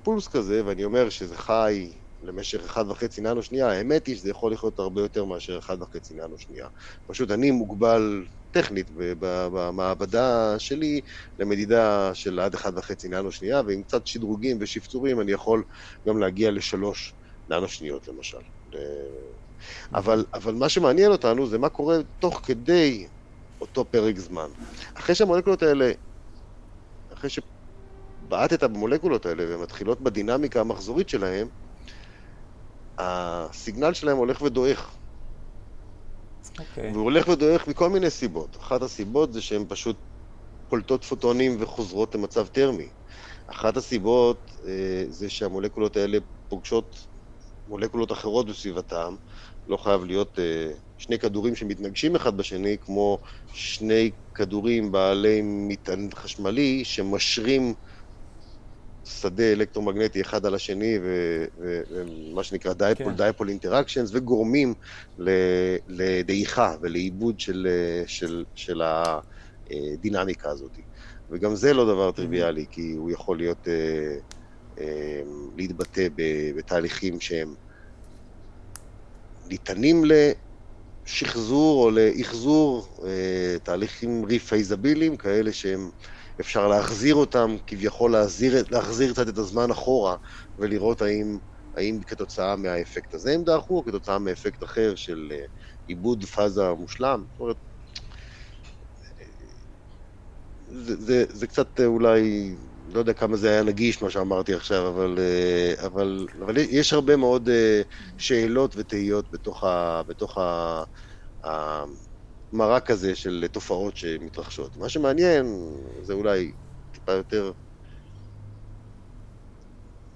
פולס 0.04 0.28
כזה, 0.28 0.66
ואני 0.66 0.84
אומר 0.84 1.10
שזה 1.10 1.38
חי 1.38 1.92
למשך 2.22 2.78
1.5 2.78 3.22
ננו 3.22 3.44
שנייה, 3.44 3.72
האמת 3.72 4.08
היא 4.08 4.16
שזה 4.16 4.30
יכול 4.30 4.52
להיות 4.52 4.80
הרבה 4.80 5.02
יותר 5.02 5.26
מאשר 5.26 5.60
1.5 5.60 5.74
ננו 6.16 6.38
שנייה. 6.38 6.68
פשוט 7.08 7.32
אני 7.32 7.52
מוגבל 7.52 8.26
טכנית 8.52 8.92
במעבדה 9.20 10.56
שלי 10.60 11.02
למדידה 11.40 12.12
של 12.14 12.40
עד 12.40 12.56
1.5 12.56 13.10
ננו 13.10 13.32
שנייה, 13.32 13.62
ועם 13.68 13.84
קצת 13.84 14.08
שדרוגים 14.08 14.58
ושפצורים 14.62 15.22
אני 15.22 15.32
יכול 15.32 15.64
גם 16.08 16.20
להגיע 16.20 16.52
לשלוש 16.52 17.17
ננו 17.50 17.68
שניות 17.68 18.08
למשל. 18.08 18.38
אבל, 19.94 20.26
אבל 20.34 20.54
מה 20.54 20.70
שמעניין 20.70 21.12
אותנו 21.12 21.48
זה 21.48 21.58
מה 21.58 21.70
קורה 21.70 21.98
תוך 22.20 22.42
כדי 22.46 23.08
אותו 23.62 23.86
פרק 23.92 24.18
זמן. 24.18 24.50
אחרי 24.94 25.16
שהמולקולות 25.16 25.64
האלה, 25.64 25.92
אחרי 27.14 27.30
שבעטת 27.30 28.64
במולקולות 28.64 29.26
האלה 29.26 29.44
ומתחילות 29.48 30.02
בדינמיקה 30.02 30.60
המחזורית 30.60 31.10
שלהם, 31.10 31.48
הסיגנל 32.98 33.94
שלהם 33.94 34.18
הולך 34.18 34.42
ודועך. 34.42 34.98
Okay. 36.46 36.60
אוקיי. 36.60 36.92
והוא 36.92 37.04
הולך 37.04 37.28
ודועך 37.28 37.68
מכל 37.68 37.90
מיני 37.90 38.10
סיבות. 38.10 38.58
אחת 38.58 38.82
הסיבות 38.82 39.34
זה 39.34 39.42
שהן 39.42 39.66
פשוט 39.70 39.98
פולטות 40.68 41.04
פוטונים 41.04 41.58
וחוזרות 41.60 42.16
למצב 42.16 42.48
טרמי. 42.48 42.90
אחת 43.48 43.78
הסיבות 43.78 44.52
אה, 44.68 45.04
זה 45.10 45.30
שהמולקולות 45.30 45.98
האלה 45.98 46.18
פוגשות 46.48 47.08
מולקולות 47.68 48.12
אחרות 48.12 48.48
בסביבתם, 48.50 49.16
לא 49.68 49.78
חייב 49.78 50.06
להיות 50.06 50.40
אה, 50.40 50.72
שני 50.98 51.20
כדורים 51.20 51.56
שמתנגשים 51.56 52.16
אחד 52.16 52.38
בשני, 52.38 52.78
כמו 52.82 53.20
שני 53.54 54.12
כדורים 54.34 54.92
בעלי 54.92 55.42
מטען 55.44 56.10
חשמלי 56.14 56.86
שמשרים 56.86 57.74
שדה 59.06 59.52
אלקטרומגנטי 59.52 60.22
אחד 60.22 60.46
על 60.46 60.56
השני, 60.56 61.00
ומה 61.60 62.44
שנקרא 62.44 62.74
dipole, 62.74 63.06
כן. 63.06 63.16
dipole 63.16 63.50
interactions, 63.50 64.10
וגורמים 64.14 64.74
לדעיכה 65.88 66.76
ולאיבוד 66.82 67.40
של, 67.40 67.68
של, 68.08 68.46
של 68.56 68.82
הדינמיקה 69.70 70.50
הזאת. 70.50 70.78
וגם 71.30 71.56
זה 71.56 71.74
לא 71.74 71.86
דבר 71.86 72.12
טריוויאלי, 72.12 72.66
כי 72.72 72.94
הוא 72.94 73.12
יכול 73.12 73.38
להיות, 73.38 73.68
אה, 73.68 73.74
אה, 73.74 74.18
להתבטא 75.56 76.08
בתהליכים 76.56 77.20
שהם 77.20 77.56
ניתנים 79.50 80.04
לשחזור 81.06 81.86
או 81.86 81.92
לאחזור, 81.92 82.88
אה, 83.06 83.60
תהליכים 83.64 84.26
rephasable 84.26 84.91
יים, 84.91 85.18
כאלה 85.18 85.54
שהם, 85.54 85.90
אפשר 86.40 86.68
להחזיר 86.68 87.16
אותם, 87.16 87.56
כביכול 87.68 88.12
להחזיר, 88.12 88.64
להחזיר 88.72 89.14
קצת 89.14 89.30
את 89.30 89.38
הזמן 89.38 89.72
אחורה 89.72 90.16
ולראות 90.60 91.02
האם, 91.02 91.38
האם 91.76 92.00
כתוצאה 92.08 92.56
מהאפקט 92.56 93.14
הזה 93.14 93.34
הם 93.34 93.44
דעכו, 93.44 93.78
או 93.78 93.86
כתוצאה 93.86 94.20
מאפקט 94.20 94.64
אחר 94.64 94.96
של 94.96 95.32
אה, 95.32 95.46
איבוד 95.88 96.26
פאזה 96.26 96.74
מושלם. 96.74 97.24
זאת 97.32 97.40
אומרת, 97.40 97.58
זה, 100.68 100.96
זה, 100.96 101.26
זה 101.30 101.48
קצת 101.48 101.80
אולי 101.80 102.56
לא 102.94 103.00
יודע 103.00 103.14
כמה 103.14 103.38
זה 103.38 103.50
היה 103.50 103.64
נגיש 103.64 104.02
מה 104.02 104.10
שאמרתי 104.10 104.54
עכשיו, 104.54 104.88
אבל, 104.88 105.16
אה, 105.20 105.86
אבל, 105.86 106.28
אבל 106.46 106.58
יש 106.58 106.94
הרבה 106.94 107.16
מאוד 107.16 107.50
אה, 107.50 107.82
שאלות 108.18 108.74
ותהיות 108.78 109.32
בתוך, 109.32 109.64
ה, 109.64 110.02
בתוך 110.08 110.38
ה, 110.38 110.84
המרק 112.54 112.92
הזה 112.92 113.16
של 113.16 113.46
תופעות 113.52 113.98
שמתרחשות. 113.98 114.78
מה 114.78 114.90
שמעניין 114.90 115.46
זה 116.02 116.14
אולי 116.14 116.52
טיפה 116.92 117.12
יותר, 117.12 117.52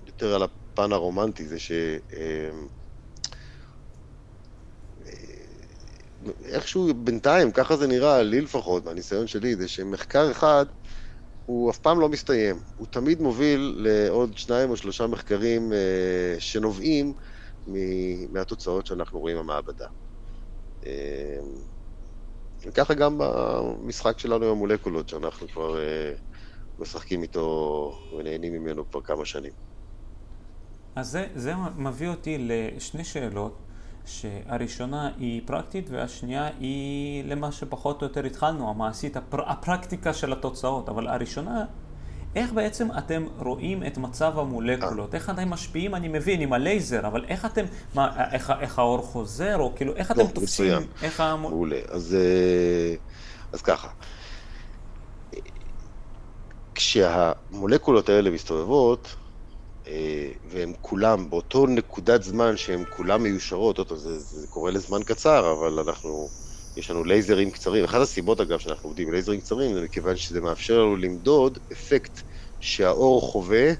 יותר 0.07 0.36
על 0.36 0.43
הפן 0.43 0.91
הרומנטי, 0.91 1.47
זה 1.47 1.59
ש... 1.59 1.72
אה, 2.13 2.51
איכשהו 6.45 6.93
בינתיים, 6.93 7.51
ככה 7.51 7.78
זה 7.78 7.88
נראה, 7.88 8.24
לי 8.24 8.41
לפחות, 8.41 8.86
מהניסיון 8.86 9.28
שלי, 9.28 9.55
זה 9.55 9.67
שמחקר 9.67 10.32
אחד 10.32 10.65
הוא 11.51 11.69
אף 11.69 11.77
פעם 11.77 11.99
לא 11.99 12.09
מסתיים. 12.09 12.55
הוא 12.77 12.87
תמיד 12.89 13.21
מוביל 13.21 13.75
לעוד 13.77 14.37
שניים 14.37 14.69
או 14.69 14.77
שלושה 14.77 15.07
מחקרים 15.07 15.73
אה, 15.73 16.35
שנובעים 16.39 17.13
מהתוצאות 18.31 18.85
שאנחנו 18.85 19.19
רואים 19.19 19.37
במעבדה. 19.37 19.87
אה, 20.85 21.39
וככה 22.65 22.93
גם 22.93 23.15
במשחק 23.17 24.19
שלנו 24.19 24.45
עם 24.45 24.51
המולקולות, 24.51 25.09
שאנחנו 25.09 25.47
כבר 25.47 25.79
אה, 25.79 26.13
משחקים 26.79 27.21
איתו 27.21 27.93
ונהנים 28.17 28.53
ממנו 28.53 28.89
כבר 28.91 29.01
כמה 29.01 29.25
שנים. 29.25 29.53
אז 30.95 31.07
זה, 31.07 31.27
זה 31.35 31.53
מביא 31.77 32.09
אותי 32.09 32.37
לשני 32.39 33.03
שאלות. 33.03 33.57
שהראשונה 34.05 35.09
היא 35.19 35.41
פרקטית 35.45 35.89
והשנייה 35.89 36.49
היא 36.59 37.23
למה 37.25 37.51
שפחות 37.51 38.01
או 38.01 38.07
יותר 38.07 38.25
התחלנו, 38.25 38.69
המעשית, 38.69 39.17
הפר, 39.17 39.49
הפרקטיקה 39.49 40.13
של 40.13 40.31
התוצאות, 40.31 40.89
אבל 40.89 41.07
הראשונה, 41.07 41.65
איך 42.35 42.53
בעצם 42.53 42.87
אתם 42.97 43.25
רואים 43.39 43.83
את 43.83 43.97
מצב 43.97 44.39
המולקולות? 44.39 45.15
איך 45.15 45.29
אתם 45.29 45.49
משפיעים, 45.49 45.95
אני 45.95 46.07
מבין, 46.07 46.41
עם 46.41 46.53
הלייזר, 46.53 47.07
אבל 47.07 47.25
איך 47.27 47.45
אתם, 47.45 47.65
מה, 47.95 48.31
איך, 48.31 48.53
איך 48.59 48.79
האור 48.79 49.01
חוזר, 49.01 49.57
או 49.59 49.75
כאילו, 49.75 49.95
איך 49.95 50.11
אתם 50.11 50.19
לא, 50.19 50.27
תופסים, 50.27 50.65
מצוין. 50.65 50.83
איך 51.01 51.19
המול... 51.19 51.51
מעולה, 51.51 51.79
אז, 51.89 52.15
אה, 52.19 52.95
אז 53.53 53.61
ככה. 53.61 53.87
כשהמולקולות 56.75 58.09
האלה 58.09 58.29
מסתובבות, 58.29 59.15
אה, 59.15 59.20
והם 60.43 60.73
כולם, 60.81 61.29
באותו 61.29 61.67
נקודת 61.67 62.23
זמן 62.23 62.57
שהם 62.57 62.85
כולם 62.89 63.23
מיושרות, 63.23 63.79
אותו, 63.79 63.97
זה, 63.97 64.19
זה 64.19 64.47
קורה 64.47 64.71
לזמן 64.71 65.03
קצר, 65.03 65.53
אבל 65.53 65.79
אנחנו, 65.79 66.29
יש 66.77 66.91
לנו 66.91 67.03
לייזרים 67.03 67.51
קצרים. 67.51 67.83
אחת 67.83 68.01
הסיבות, 68.01 68.39
אגב, 68.41 68.59
שאנחנו 68.59 68.89
עובדים 68.89 69.07
עם 69.07 69.13
לייזרים 69.13 69.41
קצרים, 69.41 69.73
זה 69.73 69.81
מכיוון 69.81 70.15
שזה 70.17 70.41
מאפשר 70.41 70.79
לנו 70.79 70.95
למדוד 70.95 71.57
אפקט 71.71 72.21
שהאור 72.59 73.21
חווה 73.21 73.71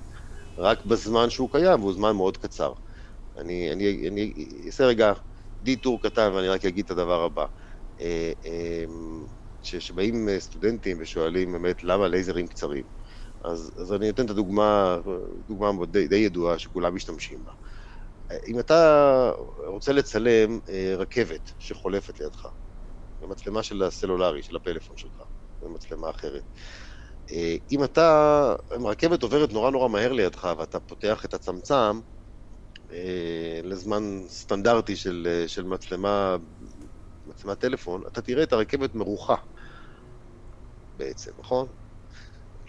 רק 0.58 0.86
בזמן 0.86 1.30
שהוא 1.30 1.52
קיים, 1.52 1.80
והוא 1.80 1.94
זמן 1.94 2.16
מאוד 2.16 2.38
קצר. 2.38 2.74
אני, 3.38 3.72
אני, 3.72 4.08
אני 4.10 4.34
אעשה 4.66 4.86
רגע 4.86 5.14
דיטור 5.62 6.02
קטן 6.02 6.32
ואני 6.34 6.48
רק 6.48 6.66
אגיד 6.66 6.86
את 6.86 6.92
הדבר 6.92 7.24
הבא. 7.24 7.46
אה, 8.00 8.32
אה, 8.46 8.86
כשבאים 9.62 10.40
סטודנטים 10.40 10.98
ושואלים 11.02 11.52
באמת 11.52 11.84
למה 11.84 12.08
לייזרים 12.08 12.48
קצרים, 12.48 12.84
אז, 13.44 13.72
אז 13.82 13.94
אני 13.94 14.10
אתן 14.10 14.26
את 14.26 14.30
הדוגמה, 14.30 14.98
דוגמה 15.48 15.86
די, 15.86 16.08
די 16.08 16.16
ידועה 16.16 16.60
שכולם 16.60 16.96
משתמשים 16.96 17.44
בה. 17.44 17.52
אם 18.48 18.60
אתה 18.60 19.32
רוצה 19.68 19.94
לצלם 19.94 20.60
אה, 20.70 20.94
רכבת 20.98 21.52
שחולפת 21.60 22.20
לידך, 22.20 22.46
במצלמה 23.22 23.64
של 23.64 23.84
הסלולרי, 23.84 24.44
של 24.44 24.56
הפלאפון 24.56 24.98
שלך, 24.98 25.22
במצלמה 25.62 26.10
אחרת, 26.10 26.44
אה, 27.32 27.56
אם 27.72 27.84
אתה, 27.84 28.56
אם 28.78 28.86
הרכבת 28.86 29.24
עוברת 29.24 29.52
נורא 29.54 29.72
נורא 29.72 29.88
מהר 29.88 30.12
לידך 30.12 30.50
ואתה 30.58 30.80
פותח 30.80 31.26
את 31.26 31.34
הצמצם 31.34 32.02
אה, 32.92 33.60
לזמן 33.64 34.04
סטנדרטי 34.28 34.96
של, 34.96 35.44
של 35.48 35.64
מצלמה, 35.64 36.38
מצלמת 37.26 37.60
טלפון, 37.60 38.04
אתה 38.08 38.22
תראה 38.22 38.44
את 38.44 38.54
הרכבת 38.54 38.96
מרוחה 38.96 39.36
בעצם, 40.96 41.32
נכון? 41.40 41.68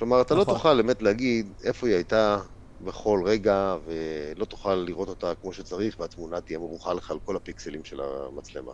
כלומר, 0.02 0.20
אתה 0.20 0.34
לא 0.34 0.40
נכון. 0.40 0.54
לא 0.54 0.58
תוכל 0.58 0.82
באמת 0.82 1.02
להגיד 1.02 1.52
איפה 1.64 1.86
היא 1.86 1.94
הייתה 1.94 2.38
בכל 2.80 3.22
רגע, 3.24 3.76
ולא 3.84 4.44
תוכל 4.44 4.74
לראות 4.74 5.08
אותה 5.08 5.34
כמו 5.34 5.52
שצריך, 5.52 6.00
והתמונה 6.00 6.40
תהיה 6.40 6.58
מרוחה 6.58 6.94
לך 6.94 7.10
על 7.10 7.18
כל 7.24 7.36
הפיקסלים 7.36 7.84
של 7.84 8.00
המצלמה. 8.00 8.72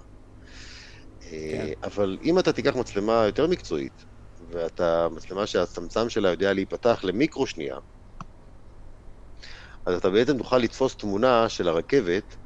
כן. 1.20 1.28
אה, 1.30 1.72
אבל 1.82 2.18
אם 2.22 2.38
אתה 2.38 2.52
תיקח 2.52 2.76
מצלמה 2.76 3.26
יותר 3.26 3.46
מקצועית, 3.46 4.04
ואתה 4.50 5.08
מצלמה 5.08 5.46
שהצמצם 5.46 6.08
שלה 6.08 6.30
יודע 6.30 6.52
להיפתח 6.52 7.00
למיקרו 7.02 7.46
שנייה, 7.46 7.76
אז 9.86 9.94
אתה 9.94 10.10
בעצם 10.10 10.38
תוכל 10.38 10.58
לתפוס 10.58 10.96
תמונה 10.96 11.48
של 11.48 11.68
הרכבת, 11.68 12.36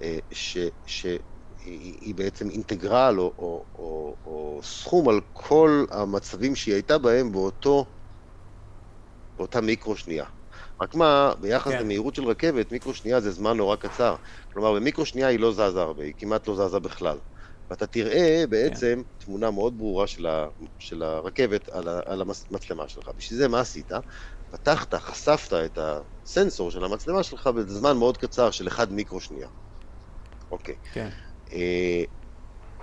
אה, 0.00 0.18
ש, 0.32 0.58
שהיא 0.86 2.14
בעצם 2.14 2.50
אינטגרל 2.50 3.14
או, 3.18 3.34
או, 3.38 3.66
או, 3.74 4.16
או 4.24 4.60
סכום 4.62 5.08
על 5.08 5.20
כל 5.32 5.84
המצבים 5.90 6.56
שהיא 6.56 6.74
הייתה 6.74 6.98
בהם 6.98 7.32
באותו 7.32 7.95
באותה 9.38 9.60
מיקרו 9.60 9.96
שנייה. 9.96 10.24
רק 10.82 10.94
מה, 10.94 11.32
ביחס 11.40 11.72
כן. 11.72 11.80
למהירות 11.80 12.14
של 12.14 12.24
רכבת, 12.24 12.72
מיקרו 12.72 12.94
שנייה 12.94 13.20
זה 13.20 13.30
זמן 13.30 13.56
נורא 13.56 13.76
קצר. 13.76 14.16
כלומר, 14.52 14.72
במיקרו 14.74 15.06
שנייה 15.06 15.28
היא 15.28 15.38
לא 15.40 15.52
זזה 15.52 15.82
הרבה, 15.82 16.04
היא 16.04 16.14
כמעט 16.18 16.48
לא 16.48 16.68
זזה 16.68 16.78
בכלל. 16.78 17.18
ואתה 17.70 17.86
תראה 17.86 18.44
בעצם 18.50 19.02
כן. 19.04 19.24
תמונה 19.24 19.50
מאוד 19.50 19.78
ברורה 19.78 20.06
של, 20.06 20.26
ה, 20.26 20.48
של 20.78 21.02
הרכבת 21.02 21.68
על, 21.68 21.88
ה, 21.88 22.00
על 22.06 22.22
המצלמה 22.50 22.88
שלך. 22.88 23.10
בשביל 23.16 23.38
זה 23.38 23.48
מה 23.48 23.60
עשית? 23.60 23.90
פתחת, 24.50 24.94
חשפת 24.94 25.52
את 25.52 25.78
הסנסור 26.26 26.70
של 26.70 26.84
המצלמה 26.84 27.22
שלך 27.22 27.46
בזמן 27.46 27.96
מאוד 27.96 28.16
קצר 28.16 28.50
של 28.50 28.68
1 28.68 28.88
מיקרו 28.90 29.20
שנייה. 29.20 29.48
אוקיי. 30.50 30.74
כן. 30.92 31.08
אה, 31.52 32.04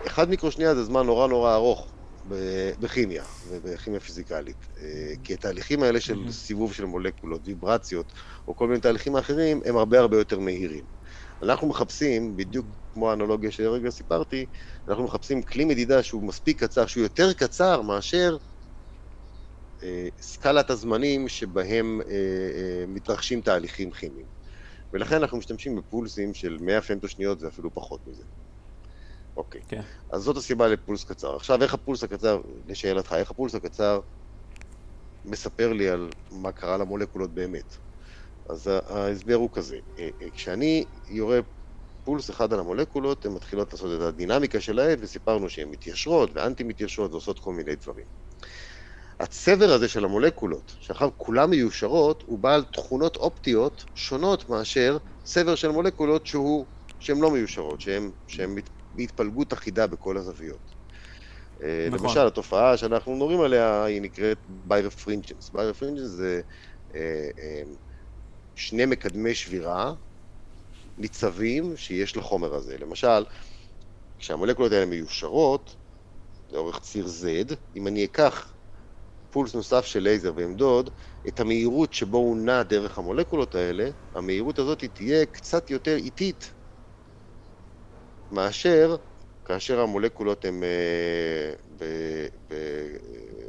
1 0.07 0.27
מיקרו 0.27 0.51
שנייה 0.51 0.75
זה 0.75 0.83
זמן 0.83 1.05
נורא 1.05 1.27
נורא 1.27 1.55
ארוך. 1.55 1.92
בכימיה 2.79 3.23
ובכימיה 3.49 3.99
פיזיקלית. 3.99 4.67
אה, 4.77 5.13
כי 5.23 5.33
התהליכים 5.33 5.83
האלה 5.83 5.99
של 5.99 6.31
סיבוב 6.31 6.73
של 6.73 6.85
מולקולות, 6.85 7.41
ויברציות, 7.45 8.13
או 8.47 8.55
כל 8.55 8.67
מיני 8.67 8.79
תהליכים 8.79 9.15
אחרים, 9.15 9.61
הם 9.65 9.77
הרבה 9.77 9.99
הרבה 9.99 10.17
יותר 10.17 10.39
מהירים. 10.39 10.85
אנחנו 11.43 11.67
מחפשים, 11.67 12.35
בדיוק 12.35 12.65
כמו 12.93 13.09
האנלוגיה 13.09 13.51
שהרגע 13.51 13.89
סיפרתי, 13.89 14.45
אנחנו 14.87 15.03
מחפשים 15.03 15.43
כלי 15.43 15.65
מדידה 15.65 16.03
שהוא 16.03 16.27
מספיק 16.27 16.63
קצר, 16.63 16.85
שהוא 16.85 17.03
יותר 17.03 17.33
קצר 17.33 17.81
מאשר 17.81 18.37
אה, 19.83 20.07
סקלת 20.21 20.69
הזמנים 20.69 21.27
שבהם 21.27 22.01
אה, 22.01 22.15
אה, 22.55 22.85
מתרחשים 22.87 23.41
תהליכים 23.41 23.91
כימיים. 23.91 24.27
ולכן 24.93 25.15
אנחנו 25.15 25.37
משתמשים 25.37 25.75
בפולסים 25.75 26.33
של 26.33 26.57
100 26.61 26.81
פנטו 26.81 27.07
שניות 27.07 27.43
ואפילו 27.43 27.73
פחות 27.73 28.07
מזה. 28.07 28.23
אוקיי. 29.37 29.61
כן. 29.67 29.81
אז 30.11 30.21
זאת 30.21 30.37
הסיבה 30.37 30.67
לפולס 30.67 31.03
קצר. 31.03 31.35
עכשיו, 31.35 31.63
איך 31.63 31.73
הפולס 31.73 32.03
הקצר, 32.03 32.41
לשאלתך, 32.67 33.13
איך 33.13 33.31
הפולס 33.31 33.55
הקצר 33.55 33.99
מספר 35.25 35.73
לי 35.73 35.89
על 35.89 36.09
מה 36.31 36.51
קרה 36.51 36.77
למולקולות 36.77 37.33
באמת? 37.33 37.77
אז 38.49 38.67
ההסבר 38.67 39.35
הוא 39.35 39.49
כזה, 39.53 39.77
אה, 39.99 40.09
אה, 40.21 40.29
כשאני 40.29 40.85
יורה 41.07 41.39
פולס 42.03 42.29
אחד 42.29 42.53
על 42.53 42.59
המולקולות, 42.59 43.25
הן 43.25 43.33
מתחילות 43.33 43.73
לעשות 43.73 44.01
את 44.01 44.01
הדינמיקה 44.01 44.61
שלהן, 44.61 44.99
וסיפרנו 45.01 45.49
שהן 45.49 45.69
מתיישרות 45.69 46.29
ואנטי 46.33 46.63
מתיישרות 46.63 47.11
ועושות 47.11 47.39
כל 47.39 47.53
מיני 47.53 47.75
דברים. 47.75 48.05
הצבר 49.19 49.69
הזה 49.69 49.87
של 49.87 50.05
המולקולות, 50.05 50.75
שאחר 50.79 51.09
כולן 51.17 51.49
מיושרות, 51.49 52.23
הוא 52.27 52.39
בעל 52.39 52.63
תכונות 52.63 53.15
אופטיות 53.15 53.85
שונות 53.95 54.49
מאשר 54.49 54.97
צבר 55.23 55.55
של 55.55 55.69
מולקולות 55.69 56.25
שהוא, 56.27 56.65
שהן 56.99 57.21
לא 57.21 57.31
מיושרות, 57.31 57.81
שהן 58.27 58.55
בהתפלגות 58.93 59.53
אחידה 59.53 59.87
בכל 59.87 60.17
הזוויות. 60.17 60.75
אה, 61.63 61.87
נכון. 61.91 62.07
למשל, 62.07 62.27
התופעה 62.27 62.77
שאנחנו 62.77 63.15
מדברים 63.15 63.41
עליה 63.41 63.83
היא 63.83 64.01
נקראת 64.01 64.39
birefringence. 64.47 65.51
birefringence 65.53 66.07
זה 66.07 66.41
אה, 66.95 67.29
אה, 67.39 67.63
שני 68.55 68.85
מקדמי 68.85 69.35
שבירה 69.35 69.93
ניצבים 70.97 71.77
שיש 71.77 72.17
לחומר 72.17 72.55
הזה. 72.55 72.77
למשל, 72.77 73.25
כשהמולקולות 74.17 74.71
האלה 74.71 74.85
מיושרות, 74.85 75.75
לאורך 76.51 76.79
ציר 76.79 77.05
Z, 77.05 77.55
אם 77.75 77.87
אני 77.87 78.05
אקח 78.05 78.53
פולס 79.29 79.55
נוסף 79.55 79.85
של 79.85 79.99
לייזר 79.99 80.33
ואמדוד 80.35 80.89
את 81.27 81.39
המהירות 81.39 81.93
שבו 81.93 82.17
הוא 82.17 82.37
נע 82.37 82.63
דרך 82.63 82.97
המולקולות 82.97 83.55
האלה, 83.55 83.89
המהירות 84.15 84.59
הזאת 84.59 84.83
תהיה 84.93 85.25
קצת 85.25 85.69
יותר 85.69 85.95
איטית 85.95 86.52
מאשר 88.33 88.95
כאשר 89.45 89.81
המולקולות 89.81 90.45
הן 90.45 90.63
אה, 90.63 91.87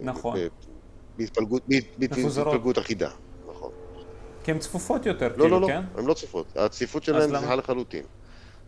נכון. 0.03 0.39
בהתפלגות 1.99 2.79
אחידה. 2.79 3.11
נכון. 3.51 3.71
כי 4.45 4.51
הן 4.51 4.59
צפופות 4.59 5.07
יותר, 5.07 5.29
לא, 5.29 5.43
כאילו, 5.43 5.61
לא, 5.61 5.67
כן? 5.67 5.83
לא, 5.95 6.01
הן 6.01 6.07
לא 6.07 6.15
צפופות. 6.15 6.57
הצפיפות 6.57 7.05
שלהן 7.05 7.31
זהה 7.31 7.57
לחלוטין. 7.57 8.05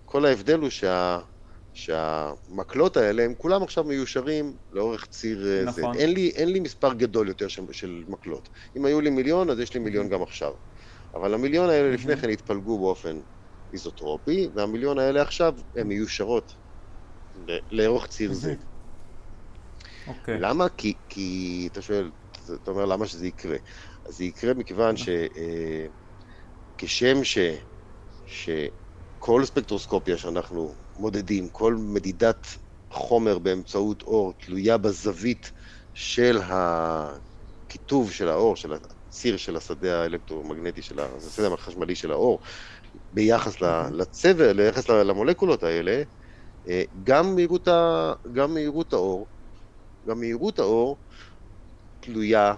כל 0.05 0.25
ההבדל 0.25 0.59
הוא 0.61 0.71
שה... 0.71 1.19
שהמקלות 1.75 2.97
האלה 2.97 3.23
הם 3.25 3.35
כולם 3.39 3.62
עכשיו 3.62 3.85
מיושרים 3.85 4.53
לאורך 4.73 5.07
ציר 5.07 5.47
אה, 5.47 5.64
נכון. 5.64 5.95
Z. 5.95 5.99
אין 5.99 6.12
לי, 6.12 6.33
אין 6.37 6.53
לי 6.53 6.61
מספר 6.61 6.93
גדול 6.93 7.29
יותר 7.29 7.49
של, 7.49 7.62
של 7.73 8.05
מקלות. 8.09 8.49
אם 8.77 8.85
היו 8.85 9.01
לי 9.01 9.11
מיליון, 9.11 9.51
אז 9.51 9.61
יש 9.61 9.75
לי 9.75 9.81
מיליון 9.81 10.09
גם 10.09 10.23
עכשיו. 10.23 10.53
אבל 11.14 11.35
המיליון 11.35 11.71
האלה 11.71 11.91
לפני 11.91 12.17
כן 12.17 12.31
התפלגו 12.31 12.79
באופן 12.79 13.19
איזוטרופי, 13.73 14.49
והמיליון 14.55 14.99
האלה 14.99 15.23
עכשיו 15.23 15.55
הן 15.77 15.87
מיושרות 15.87 16.57
לאורך 17.71 18.07
ציר 18.07 18.31
Z. 18.31 18.35
Okay. 18.45 18.77
אוקיי. 20.07 20.41
למה? 20.41 20.69
כי, 20.69 20.95
כי 21.09 21.69
אתה 21.73 21.83
שואל, 21.83 22.11
אתה 22.62 22.71
אומר 22.71 22.85
למה 22.85 23.07
שזה 23.07 23.27
יקרה. 23.27 23.57
אז 24.07 24.17
זה 24.17 24.25
יקרה 24.25 24.55
מכיוון 24.55 24.95
שכשם 26.77 27.25
ש... 27.25 27.39
שכל 28.27 29.45
ספקטרוסקופיה 29.45 30.17
שאנחנו 30.19 30.75
מודדים, 30.97 31.49
כל 31.49 31.75
מדידת 31.75 32.47
חומר 32.91 33.39
באמצעות 33.39 34.03
אור 34.03 34.33
תלויה 34.33 34.79
בזווית 34.79 35.53
של 35.95 36.39
הכיתוב 37.67 38.12
של 38.12 38.29
האור, 38.29 38.57
של 38.57 38.73
הציר 38.73 39.37
של 39.37 39.57
השדה 39.57 40.03
האלקטרומגנטי, 40.03 40.83
של 40.83 41.01
השדה 41.01 41.55
החשמלי 41.55 41.95
של 41.95 42.12
האור, 42.12 42.41
ביחס 43.12 43.61
לצבע, 43.92 44.53
ביחס 44.53 44.88
למולקולות 44.88 45.62
האלה, 45.62 46.03
אה, 46.68 46.82
גם 47.05 47.34
מהירות, 47.34 47.68
ה, 47.68 48.12
גם 48.32 48.55
מהירות 48.55 48.92
האור, 48.92 49.26
גם 50.09 50.18
מהירות 50.20 50.59
האור 50.59 50.97
תלויה 52.01 52.55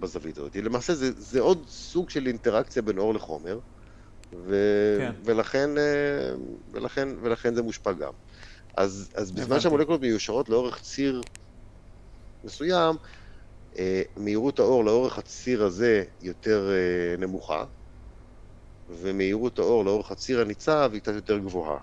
בזווית 0.00 0.38
הזאת. 0.38 0.56
למעשה 0.56 0.94
זה, 0.94 1.10
זה 1.16 1.40
עוד 1.40 1.64
סוג 1.68 2.10
של 2.10 2.26
אינטראקציה 2.26 2.82
בין 2.82 2.98
אור 2.98 3.14
לחומר, 3.14 3.58
ו... 4.32 4.56
כן. 4.98 5.12
ולכן, 5.24 5.78
אה, 5.78 6.34
ולכן, 6.72 7.08
ולכן 7.22 7.54
זה 7.54 7.62
מושפע 7.62 7.92
גם. 7.92 8.12
אז, 8.76 9.10
אז 9.14 9.32
בזמן 9.32 9.60
שהמולקולות 9.60 10.00
מיושרות 10.00 10.48
לאורך 10.48 10.80
ציר 10.80 11.22
מסוים, 12.44 12.96
אה, 13.78 14.02
מהירות 14.16 14.58
האור 14.58 14.84
לאורך 14.84 15.18
הציר 15.18 15.64
הזה 15.64 16.04
יותר 16.22 16.70
נמוכה, 17.18 17.64
ומהירות 19.00 19.58
האור 19.58 19.84
לאורך 19.84 20.10
הציר 20.10 20.40
הניצב 20.40 20.90
היא 20.92 21.00
קצת 21.00 21.14
יותר 21.14 21.38
גבוהה. 21.38 21.78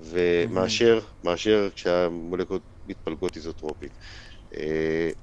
ומאשר 0.00 1.00
מאשר 1.24 1.68
כשהמולקולות 1.74 2.62
מתפלגות 2.88 3.36
איזוטרופית. 3.36 3.92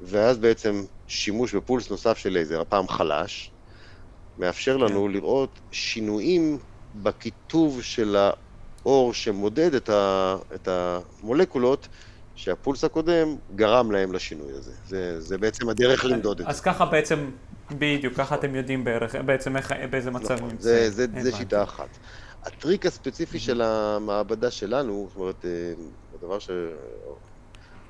ואז 0.02 0.38
בעצם 0.38 0.84
שימוש 1.08 1.56
בפולס 1.56 1.90
נוסף 1.90 2.18
של 2.18 2.30
לייזר, 2.30 2.62
הפעם 2.62 2.88
חלש, 2.88 3.52
מאפשר 4.38 4.78
לנו 4.78 5.06
כן. 5.06 5.12
לראות 5.12 5.60
שינויים 5.72 6.58
בכיתוב 6.96 7.82
של 7.82 8.18
האור 8.84 9.14
שמודד 9.14 9.74
את, 9.74 9.90
ה, 9.90 10.36
את 10.56 10.68
המולקולות 10.68 11.88
שהפולס 12.36 12.84
הקודם 12.84 13.36
גרם 13.56 13.92
להם 13.92 14.14
לשינוי 14.14 14.54
הזה. 14.54 14.72
זה, 14.88 15.22
זה 15.22 15.38
בעצם 15.38 15.70
הדרך 15.70 16.06
למדוד 16.06 16.40
את 16.40 16.46
זה. 16.46 16.52
אז 16.52 16.62
ככה 16.62 16.86
בעצם, 16.86 17.30
בדיוק, 17.72 18.14
ככה 18.14 18.36
אתם 18.36 18.56
יודעים 18.56 18.84
בערך, 18.84 19.16
בעצם 19.16 19.58
איך, 19.58 19.74
באיזה 19.90 20.12
מצב 20.12 20.36
נכון, 20.36 20.50
נמצא. 20.50 20.64
זה, 20.64 20.90
זה, 20.90 21.06
זה 21.22 21.32
שיטה 21.32 21.64
אחת. 21.64 21.98
הטריק 22.44 22.86
הספציפי 22.86 23.40
של 23.40 23.62
המעבדה 23.62 24.52
שלנו, 24.52 25.08
זאת 25.10 25.18
אומרת, 25.18 25.46
אה, 25.46 25.74
הדבר 26.16 26.38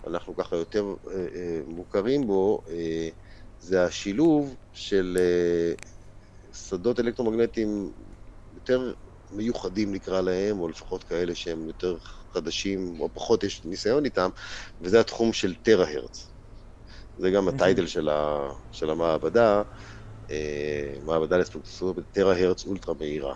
שאנחנו 0.04 0.36
ככה 0.36 0.56
יותר 0.56 0.86
אה, 1.08 1.14
אה, 1.14 1.62
מוכרים 1.68 2.28
בו, 2.28 2.62
זה 3.62 3.84
השילוב 3.84 4.56
של 4.74 5.18
שדות 6.54 7.00
אלקטרומגנטיים 7.00 7.92
יותר 8.56 8.94
מיוחדים 9.32 9.94
נקרא 9.94 10.22
להם, 10.22 10.60
או 10.60 10.68
לפחות 10.68 11.04
כאלה 11.04 11.36
שהם 11.36 11.68
יותר 11.68 11.98
חדשים, 12.34 13.00
או 13.00 13.10
פחות 13.14 13.44
יש 13.44 13.62
ניסיון 13.66 14.06
איתם, 14.06 14.30
וזה 14.82 15.00
התחום 15.00 15.34
של 15.34 15.56
טרה-הרץ. 15.56 16.28
זה 17.20 17.32
גם 17.32 17.48
הטייטל 17.48 17.88
של, 17.88 18.10
ה, 18.10 18.50
של 18.72 18.90
המעבדה, 18.90 19.62
אה, 20.32 20.94
מעבדה 21.06 21.38
לספקטוסקופיה 21.38 22.04
טרה-הרץ 22.14 22.66
אולטרה 22.66 22.94
מהירה. 23.00 23.36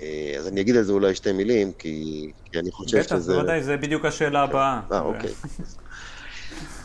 אה, 0.00 0.34
אז 0.38 0.48
אני 0.48 0.60
אגיד 0.60 0.76
על 0.76 0.82
זה 0.82 0.92
אולי 0.92 1.14
שתי 1.14 1.32
מילים, 1.32 1.72
כי, 1.72 2.30
כי 2.44 2.58
אני 2.58 2.70
חושב 2.70 2.98
בטח, 2.98 3.16
שזה... 3.16 3.32
בטח, 3.32 3.40
בוודאי, 3.40 3.62
זה 3.62 3.76
בדיוק 3.76 4.04
השאלה 4.04 4.46
כן. 4.46 4.50
הבאה. 4.50 4.80
אה, 4.92 5.00
אוקיי. 5.00 5.30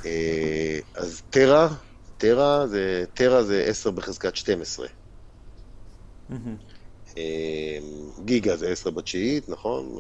אה, 0.06 0.80
אז 0.96 1.22
טרה, 1.30 1.70
טרה 2.18 2.68
זה, 2.68 3.06
טרה 3.14 3.44
זה 3.44 3.64
10 3.68 3.92
בחזקת 3.92 4.36
12. 4.36 4.88
אמ, 6.32 7.24
גיגה 8.26 8.56
זה 8.56 8.70
10 8.70 8.90
בתשיעית, 8.90 9.50
נכון? 9.50 9.98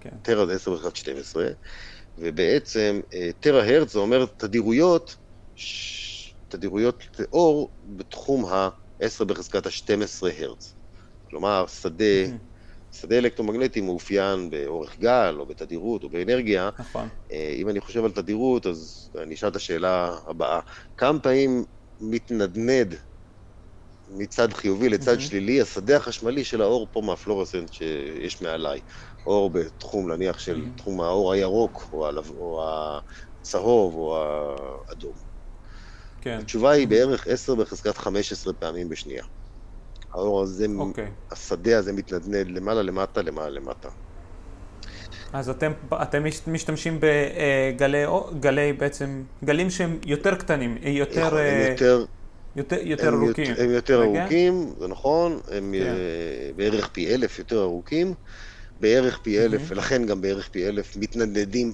כן. 0.00 0.10
טרה 0.22 0.46
זה 0.46 0.54
10 0.54 0.74
בחזקת 0.74 0.96
12, 0.96 1.46
ובעצם 2.18 3.00
אה, 3.14 3.30
טרה 3.40 3.64
הרץ 3.64 3.92
זה 3.92 3.98
אומר 3.98 4.26
תדירויות, 4.36 5.16
תדירויות 6.48 7.04
אור 7.32 7.74
בתחום 7.82 8.44
ה-10 8.44 9.24
בחזקת 9.24 9.66
ה-12 9.66 10.26
הרץ. 10.38 10.74
כלומר, 11.30 11.66
שדה, 11.66 12.04
שדה 12.92 13.18
אלקטרומגנטי 13.18 13.80
מאופיין 13.80 14.50
באורך 14.50 14.98
גל, 14.98 15.36
או 15.38 15.46
בתדירות, 15.46 16.04
או 16.04 16.08
באנרגיה. 16.10 16.70
נכון. 16.78 17.08
אה, 17.32 17.52
אם 17.56 17.68
אני 17.68 17.80
חושב 17.80 18.04
על 18.04 18.10
תדירות, 18.10 18.66
אז 18.66 19.10
אני 19.22 19.34
אשאל 19.34 19.48
את 19.48 19.56
השאלה 19.56 20.16
הבאה. 20.26 20.60
כמה 20.96 21.20
פעמים 21.20 21.64
מתנדנד 22.00 22.94
מצד 24.10 24.52
חיובי 24.52 24.88
לצד 24.88 25.16
mm-hmm. 25.16 25.20
שלילי, 25.20 25.60
השדה 25.60 25.96
החשמלי 25.96 26.44
של 26.44 26.62
האור 26.62 26.86
פה 26.92 27.00
מהפלורסנט 27.00 27.72
שיש 27.72 28.42
מעליי. 28.42 28.80
אור 29.26 29.50
בתחום, 29.50 30.12
נניח, 30.12 30.38
של 30.38 30.64
mm-hmm. 30.64 30.78
תחום 30.78 31.00
האור 31.00 31.32
הירוק, 31.32 31.88
או, 31.92 32.06
הלו, 32.06 32.22
או 32.38 32.64
הצהוב, 33.40 33.94
או 33.94 34.16
האדום. 34.88 35.12
כן. 36.20 36.38
התשובה 36.42 36.70
היא 36.70 36.88
בערך 36.88 37.26
10 37.26 37.54
בחזקת 37.54 37.96
15 37.96 38.52
פעמים 38.52 38.88
בשנייה. 38.88 39.24
האור 40.12 40.42
הזה, 40.42 40.66
okay. 40.66 40.80
אוקיי. 40.80 41.10
השדה 41.30 41.78
הזה 41.78 41.92
מתנדנד 41.92 42.50
למעלה, 42.50 42.82
למטה, 42.82 43.22
למעלה, 43.22 43.50
למטה. 43.50 43.88
אז 45.32 45.48
אתם, 45.50 45.72
אתם 46.02 46.24
משתמשים 46.46 47.00
בגלי, 47.00 48.04
גלי 48.40 48.72
בעצם, 48.72 49.22
גלים 49.44 49.70
שהם 49.70 49.98
יותר 50.06 50.34
קטנים, 50.34 50.78
יותר... 50.82 51.36
הם 51.36 51.70
יותר... 51.70 52.04
יותר, 52.56 52.76
יותר 52.82 53.08
הם 53.08 53.24
ארוכים. 53.24 53.44
יותר, 53.50 53.62
הם 53.62 53.70
יותר 53.70 54.00
רגע? 54.00 54.20
ארוכים, 54.20 54.72
זה 54.78 54.88
נכון, 54.88 55.40
הם 55.50 55.74
כן. 55.78 55.94
uh, 55.94 56.56
בערך 56.56 56.88
פי 56.88 57.14
אלף 57.14 57.38
יותר 57.38 57.62
ארוכים, 57.62 58.14
בערך 58.80 59.18
פי 59.22 59.44
אלף, 59.44 59.60
mm-hmm. 59.60 59.72
ולכן 59.72 60.06
גם 60.06 60.20
בערך 60.20 60.48
פי 60.48 60.68
אלף 60.68 60.96
מתנדנדים 60.96 61.72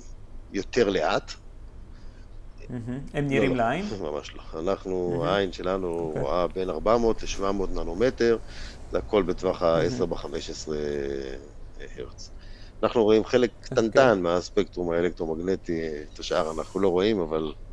יותר 0.53 0.89
לאט. 0.89 1.33
Mm-hmm. 1.33 2.73
הם 3.15 3.27
נראים 3.27 3.51
לא, 3.51 3.57
לא 3.57 3.65
לעין? 3.65 3.85
לא, 3.91 3.97
ממש 4.13 4.35
לא. 4.37 4.61
אנחנו, 4.61 5.21
mm-hmm. 5.21 5.27
העין 5.27 5.53
שלנו 5.53 5.89
okay. 5.89 6.19
אוקיי. 6.19 6.23
רואה 6.23 6.47
בין 6.49 6.71
400 6.71 7.23
ל-700 7.23 7.43
ננומטר, 7.71 8.39
זה 8.93 8.99
הכל 8.99 9.23
בטווח 9.23 9.63
ה-10 9.63 10.01
mm-hmm. 10.01 10.07
ב-15 10.07 10.73
הרץ. 11.97 12.31
אנחנו 12.83 13.05
רואים 13.05 13.25
חלק 13.25 13.51
okay. 13.51 13.71
אוקיי. 13.71 13.77
קטנטן 13.77 14.21
מהספקטרום 14.21 14.91
האלקטרומגנטי, 14.91 15.81
את 16.15 16.19
השאר 16.19 16.53
אנחנו 16.59 16.81
לא 16.81 16.89
רואים, 16.89 17.21
אבל 17.21 17.43
אה, 17.43 17.66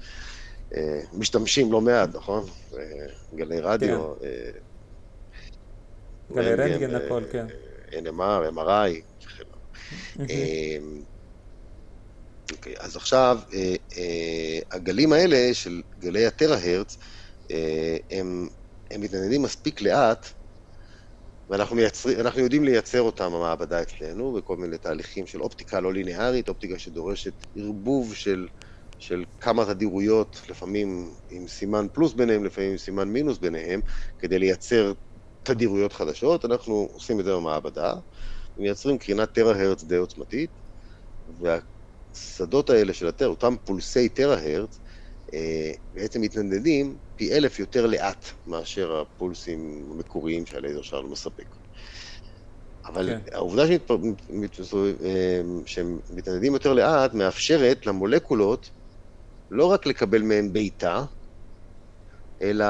משתמשים 1.13 1.71
לא 1.71 1.81
מעט, 1.81 2.15
נכון? 2.15 2.45
אה, 2.73 2.79
גלי 3.35 3.59
רדיו. 3.59 4.13
כן. 4.21 4.27
גלי 6.35 6.53
רנטגן, 6.53 6.95
הכל, 6.95 7.23
כן. 7.31 7.47
NMR, 7.91 8.55
MRI 8.55 9.01
וכן 10.15 10.33
אוקיי, 12.51 12.73
אז 12.79 12.95
עכשיו, 12.95 13.39
אה, 13.53 13.75
אה, 13.97 14.59
הגלים 14.71 15.13
האלה 15.13 15.53
של 15.53 15.81
גלי 15.99 16.25
הטרה-הרץ, 16.25 16.97
אה, 17.51 17.97
הם, 18.11 18.47
הם 18.91 19.01
מתנדדים 19.01 19.41
מספיק 19.41 19.81
לאט, 19.81 20.27
ואנחנו 21.49 21.75
מייצר, 21.75 22.39
יודעים 22.39 22.63
לייצר 22.63 23.01
אותם 23.01 23.25
במעבדה 23.25 23.81
אצלנו, 23.81 24.33
בכל 24.33 24.57
מיני 24.57 24.77
תהליכים 24.77 25.27
של 25.27 25.41
אופטיקה 25.41 25.79
לא 25.79 25.93
ליניארית, 25.93 26.49
אופטיקה 26.49 26.79
שדורשת 26.79 27.33
ערבוב 27.55 28.15
של, 28.15 28.47
של 29.07 29.23
כמה 29.39 29.65
תדירויות, 29.65 30.41
לפעמים 30.49 31.13
עם 31.29 31.47
סימן 31.47 31.87
פלוס 31.93 32.13
ביניהם, 32.13 32.43
לפעמים 32.43 32.71
עם 32.71 32.77
סימן 32.77 33.07
מינוס 33.07 33.37
ביניהם, 33.37 33.81
כדי 34.19 34.39
לייצר 34.39 34.93
תדירויות 35.43 35.93
חדשות. 35.93 36.45
אנחנו 36.45 36.89
עושים 36.93 37.19
את 37.19 37.25
זה 37.25 37.35
במעבדה, 37.35 37.93
ומייצרים 38.57 38.97
קרינת 38.97 39.31
טרה-הרץ 39.31 39.83
די 39.83 39.95
עוצמתית, 39.95 40.49
והשדות 41.27 42.69
האלה 42.69 42.93
של 42.93 43.07
הטרה, 43.07 43.27
אותם 43.27 43.55
פולסי 43.65 44.09
טרה-הרץ, 44.09 44.79
אה, 45.33 45.71
בעצם 45.93 46.21
מתנדדים 46.21 46.97
פי 47.15 47.33
אלף 47.33 47.59
יותר 47.59 47.85
לאט 47.85 48.25
מאשר 48.45 49.01
הפולסים 49.01 49.89
המקוריים 49.91 50.45
שהלייזר 50.45 50.81
שלנו 50.81 51.09
מספק. 51.09 51.55
אבל 52.85 53.09
okay. 53.09 53.29
כן. 53.29 53.35
העובדה 53.35 53.63
אה, 55.03 55.41
שהם 55.65 55.99
מתנדדים 56.09 56.53
יותר 56.53 56.73
לאט 56.73 57.13
מאפשרת 57.13 57.85
למולקולות 57.85 58.82
לא 59.51 59.65
רק 59.65 59.85
לקבל 59.85 60.21
מהם 60.21 60.53
בעיטה, 60.53 61.03
אלא 62.41 62.65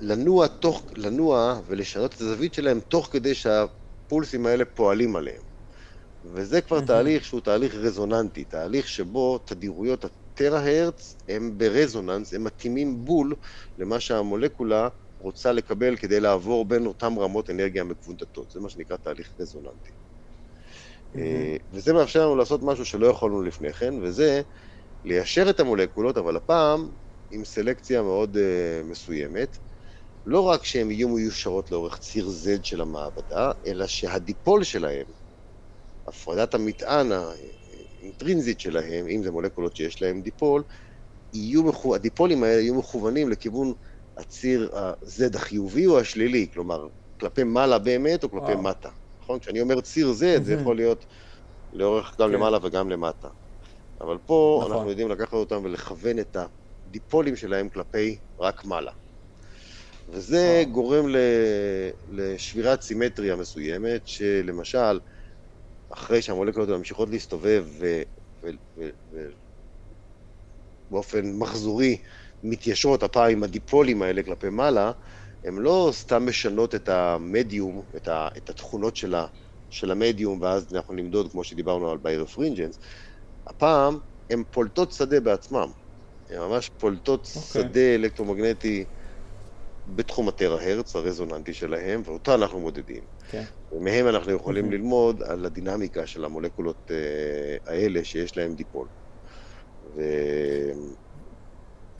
לנוע, 0.00 0.46
תוך, 0.46 0.86
לנוע 0.96 1.60
ולשנות 1.66 2.14
את 2.14 2.20
הזווית 2.20 2.54
שלהם 2.54 2.80
תוך 2.80 3.08
כדי 3.12 3.34
שהפולסים 3.34 4.46
האלה 4.46 4.64
פועלים 4.64 5.16
עליהם. 5.16 5.42
וזה 6.24 6.60
כבר 6.60 6.78
mm-hmm. 6.78 6.86
תהליך 6.86 7.24
שהוא 7.24 7.40
תהליך 7.40 7.74
רזוננטי, 7.74 8.44
תהליך 8.44 8.88
שבו 8.88 9.38
תדירויות 9.38 10.04
הטרה-הרץ 10.04 11.16
הם 11.28 11.58
ברזוננס, 11.58 12.34
הם 12.34 12.44
מתאימים 12.44 13.04
בול 13.04 13.34
למה 13.78 14.00
שהמולקולה 14.00 14.88
רוצה 15.18 15.52
לקבל 15.52 15.96
כדי 15.96 16.20
לעבור 16.20 16.64
בין 16.64 16.86
אותן 16.86 17.14
רמות 17.18 17.50
אנרגיה 17.50 17.84
מקוונטטות. 17.84 18.50
זה 18.50 18.60
מה 18.60 18.68
שנקרא 18.68 18.96
תהליך 18.96 19.34
רזוננטי. 19.40 19.90
Mm-hmm. 21.14 21.18
וזה 21.70 21.92
מאפשר 21.92 22.22
לנו 22.22 22.36
לעשות 22.36 22.60
משהו 22.62 22.84
שלא 22.84 23.06
יכולנו 23.06 23.42
לפני 23.42 23.72
כן, 23.72 23.94
וזה 24.02 24.42
ליישר 25.04 25.50
את 25.50 25.60
המולקולות, 25.60 26.18
אבל 26.18 26.36
הפעם 26.36 26.90
עם 27.30 27.44
סלקציה 27.44 28.02
מאוד 28.02 28.36
uh, 28.36 28.84
מסוימת. 28.84 29.58
לא 30.26 30.40
רק 30.40 30.64
שהן 30.64 30.90
יהיו 30.90 31.08
מיושרות 31.08 31.70
לאורך 31.70 31.98
ציר 31.98 32.26
Z 32.26 32.62
של 32.62 32.80
המעבדה, 32.80 33.50
אלא 33.66 33.86
שהדיפול 33.86 34.64
שלהן, 34.64 35.04
הפרדת 36.08 36.54
המטען 36.54 37.12
האינטרינזית 37.12 38.60
שלהם, 38.60 39.08
אם 39.08 39.22
זה 39.22 39.30
מולקולות 39.30 39.76
שיש 39.76 40.02
להם 40.02 40.22
דיפול, 40.22 40.62
יהיו, 41.32 41.94
הדיפולים 41.94 42.44
האלה 42.44 42.60
יהיו 42.60 42.74
מכוונים 42.74 43.30
לכיוון 43.30 43.72
הציר 44.16 44.70
ה-Z 44.76 45.36
החיובי 45.36 45.86
או 45.86 46.00
השלילי, 46.00 46.50
כלומר, 46.54 46.88
כלפי 47.20 47.44
מעלה 47.44 47.78
באמת 47.78 48.24
או 48.24 48.30
כלפי 48.30 48.44
וואו. 48.44 48.62
מטה. 48.62 48.90
נכון? 49.22 49.38
כשאני 49.38 49.60
אומר 49.60 49.80
ציר 49.80 50.10
Z, 50.10 50.42
זה 50.42 50.54
יכול 50.54 50.76
להיות 50.76 51.04
לאורך 51.72 52.14
גם 52.20 52.28
כן. 52.28 52.34
למעלה 52.34 52.58
וגם 52.62 52.90
למטה. 52.90 53.28
אבל 54.04 54.18
פה 54.26 54.58
נכון. 54.60 54.72
אנחנו 54.72 54.90
יודעים 54.90 55.08
לקחת 55.08 55.32
אותם 55.32 55.64
ולכוון 55.64 56.18
את 56.18 56.36
הדיפולים 56.86 57.36
שלהם 57.36 57.68
כלפי 57.68 58.18
רק 58.40 58.64
מעלה. 58.64 58.92
וזה 60.08 60.62
וואו. 60.62 60.72
גורם 60.72 61.04
לשבירת 62.08 62.82
סימטריה 62.82 63.36
מסוימת, 63.36 64.06
שלמשל, 64.06 65.00
אחרי 65.92 66.22
שהמולקולות 66.22 66.68
ממשיכות 66.68 67.08
להסתובב 67.08 67.66
ובאופן 70.90 71.32
מחזורי 71.38 72.02
מתיישרות 72.42 73.02
הפעם 73.02 73.30
עם 73.30 73.42
הדיפולים 73.42 74.02
האלה 74.02 74.22
כלפי 74.22 74.48
מעלה, 74.48 74.92
הן 75.44 75.58
לא 75.58 75.88
סתם 75.92 76.26
משנות 76.26 76.74
את 76.74 76.88
המדיום, 76.88 77.82
את, 77.96 78.08
ה, 78.08 78.28
את 78.36 78.50
התכונות 78.50 78.96
של, 78.96 79.14
ה, 79.14 79.26
של 79.70 79.90
המדיום, 79.90 80.40
ואז 80.40 80.74
אנחנו 80.74 80.94
נמדוד, 80.94 81.30
כמו 81.32 81.44
שדיברנו 81.44 81.90
על 81.90 81.98
birefringence, 81.98 82.78
הפעם 83.46 83.98
הן 84.30 84.42
פולטות 84.50 84.92
שדה 84.92 85.20
בעצמן. 85.20 85.68
הן 86.30 86.38
ממש 86.38 86.70
פולטות 86.78 87.24
okay. 87.24 87.36
אוקיי. 87.36 87.62
שדה 87.62 87.94
אלקטרומגנטי 87.94 88.84
בתחום 89.94 90.28
הטרה-הרץ, 90.28 90.96
הרזוננטי 90.96 91.54
שלהם, 91.54 92.02
ואותה 92.04 92.34
אנחנו 92.34 92.60
מודדים. 92.60 93.02
כן. 93.30 93.42
ומהם 93.72 94.08
אנחנו 94.08 94.32
יכולים 94.32 94.68
mm-hmm. 94.68 94.72
ללמוד 94.72 95.22
על 95.22 95.46
הדינמיקה 95.46 96.06
של 96.06 96.24
המולקולות 96.24 96.76
uh, 96.90 97.70
האלה 97.70 98.04
שיש 98.04 98.36
להם 98.36 98.54
דיפול. 98.54 98.86
ו... 99.96 100.02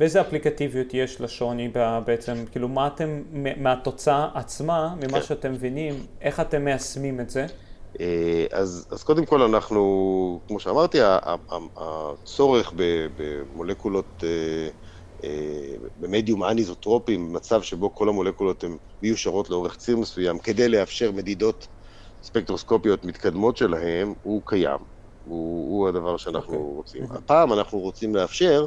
ואיזה 0.00 0.20
אפליקטיביות 0.20 0.94
יש 0.94 1.20
לשוני 1.20 1.72
בעצם, 2.04 2.44
כאילו 2.52 2.68
מה 2.68 2.86
אתם, 2.86 3.22
מהתוצאה 3.56 4.28
עצמה, 4.34 4.94
ממה 4.96 5.20
כן. 5.20 5.22
שאתם 5.22 5.52
מבינים, 5.52 5.94
איך 6.20 6.40
אתם 6.40 6.64
מיישמים 6.64 7.20
את 7.20 7.30
זה? 7.30 7.46
אה, 8.00 8.46
אז, 8.52 8.86
אז 8.90 9.02
קודם 9.02 9.26
כל 9.26 9.42
אנחנו, 9.42 10.40
כמו 10.48 10.60
שאמרתי, 10.60 10.98
הצורך 11.76 12.72
במולקולות 13.16 14.24
אה, 14.24 14.68
אה, 15.24 15.74
במדיום 15.96 16.44
אניזוטרופי, 16.44 17.16
במצב 17.16 17.62
שבו 17.62 17.94
כל 17.94 18.08
המולקולות 18.08 18.64
הן 18.64 18.76
מיושרות 19.02 19.50
לאורך 19.50 19.76
ציר 19.76 19.96
מסוים, 19.96 20.38
כדי 20.38 20.68
לאפשר 20.68 21.12
מדידות 21.12 21.68
ספקטרוסקופיות 22.22 23.04
מתקדמות 23.04 23.56
שלהם, 23.56 24.14
הוא 24.22 24.42
קיים. 24.46 24.78
הוא, 25.22 25.70
הוא 25.70 25.88
הדבר 25.88 26.16
שאנחנו 26.16 26.52
okay. 26.52 26.56
אוקיי. 26.56 26.58
רוצים. 26.58 27.04
Mm-hmm. 27.04 27.18
הפעם 27.18 27.52
אנחנו 27.52 27.78
רוצים 27.78 28.14
לאפשר 28.14 28.66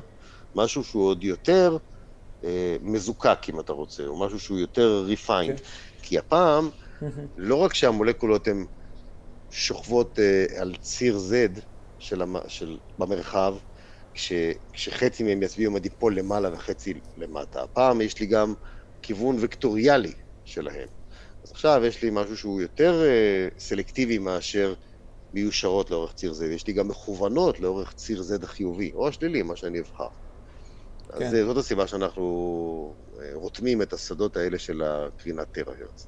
משהו 0.56 0.84
שהוא 0.84 1.08
עוד 1.08 1.24
יותר 1.24 1.78
אה, 2.44 2.78
מזוקק, 2.82 3.40
אם 3.50 3.60
אתה 3.60 3.74
רוצה, 3.74 4.06
או 4.08 4.20
משהו 4.20 4.40
שהוא 4.40 4.60
יותר 4.60 5.06
refined. 5.08 5.58
Okay. 5.58 5.62
כן. 5.62 6.02
כי 6.02 6.18
הפעם. 6.18 6.70
לא 7.38 7.56
רק 7.56 7.74
שהמולקולות 7.74 8.48
הן 8.48 8.66
שוכבות 9.50 10.20
אה, 10.20 10.46
על 10.62 10.76
ציר 10.82 11.18
Z 11.18 11.60
של, 12.00 12.22
המ... 12.22 12.36
של... 12.48 12.78
במרחב, 12.98 13.56
כש, 14.14 14.32
כשחצי 14.74 15.24
מהם 15.24 15.44
יצביעו 15.44 15.72
מדיפול 15.72 16.20
למעלה 16.20 16.54
וחצי 16.54 16.94
למטה. 17.18 17.64
הפעם 17.64 18.02
יש 18.02 18.20
לי 18.20 18.26
גם 18.26 18.54
כיוון 19.02 19.38
וקטוריאלי 19.40 20.14
שלהם. 20.44 20.88
אז 21.44 21.52
עכשיו 21.52 21.82
יש 21.86 22.04
לי 22.04 22.10
משהו 22.12 22.38
שהוא 22.38 22.62
יותר 22.62 23.02
uh, 23.02 23.60
סלקטיבי 23.60 24.18
מאשר 24.18 24.74
מיושרות 25.34 25.92
לאורך 25.92 26.14
ציר 26.14 26.32
Z. 26.32 26.44
יש 26.44 26.68
לי 26.68 26.74
גם 26.74 26.88
מכוונות 26.88 27.60
לאורך 27.60 27.94
ציר 27.94 28.22
Z 28.22 28.44
החיובי, 28.44 28.92
או 28.94 29.08
השלילי, 29.08 29.44
מה 29.44 29.56
שאני 29.56 29.80
אבחר. 29.80 30.08
כן. 31.20 31.26
אז 31.26 31.36
זאת 31.46 31.58
הסיבה 31.58 31.88
שאנחנו 31.88 32.96
uh, 33.14 33.20
רותמים 33.34 33.82
את 33.82 33.94
השדות 33.94 34.38
האלה 34.38 34.60
של 34.60 34.82
הקרינת 34.82 35.48
טרה-הרץ. 35.52 36.08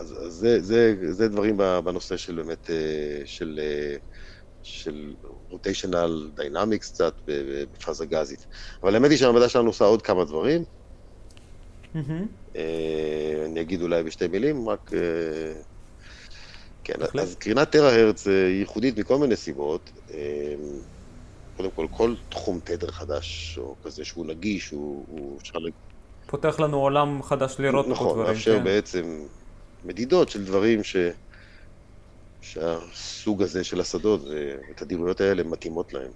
אז 0.00 0.14
זה, 0.28 0.62
זה, 0.62 0.94
זה 1.10 1.28
דברים 1.28 1.56
בנושא 1.56 2.16
של 2.16 2.36
באמת, 2.36 2.70
אה, 2.70 3.22
של 3.24 3.60
של 4.62 5.14
רוטיישנל 5.48 6.30
דיינמיקס 6.34 6.90
קצת 6.92 7.14
בפאזה 7.26 8.06
גזית. 8.06 8.46
אבל 8.82 8.94
האמת 8.94 9.10
היא 9.10 9.18
שהמדע 9.18 9.48
שלנו 9.48 9.66
עושה 9.68 9.84
עוד 9.84 10.02
כמה 10.02 10.24
דברים. 10.24 10.64
אה, 12.56 13.44
אני 13.46 13.60
אגיד 13.60 13.82
אולי 13.82 14.02
בשתי 14.02 14.28
מילים, 14.28 14.68
רק... 14.68 14.90
אה, 14.94 15.60
כן, 16.84 16.94
אז 17.20 17.34
קרינת 17.34 17.70
טרה-הרץ 17.70 18.26
היא 18.26 18.60
ייחודית 18.60 18.98
מכל 18.98 19.18
מיני 19.18 19.36
סיבות. 19.36 19.90
אה, 20.14 20.54
קודם 21.56 21.70
כל, 21.70 21.86
כל 21.90 22.14
תחום 22.28 22.60
תדר 22.64 22.90
חדש, 22.90 23.58
או 23.58 23.74
כזה 23.84 24.04
שהוא 24.04 24.26
נגיש, 24.26 24.70
הוא 24.70 25.38
אפשר... 25.40 25.58
פותח 26.26 26.60
לנו 26.60 26.76
עולם 26.76 27.22
חדש 27.22 27.56
לראות 27.58 27.88
נכון, 27.88 28.06
פה 28.06 28.12
דברים. 28.12 28.22
נכון, 28.22 28.34
מאפשר 28.34 28.58
כן. 28.58 28.64
בעצם 28.64 29.22
מדידות 29.84 30.28
של 30.28 30.44
דברים 30.44 30.84
ש... 30.84 30.96
שהסוג 32.40 33.42
הזה 33.42 33.64
של 33.64 33.80
השדות 33.80 34.20
והתדירויות 34.24 35.20
האלה 35.20 35.42
מתאימות 35.42 35.92
להם. 35.92 36.10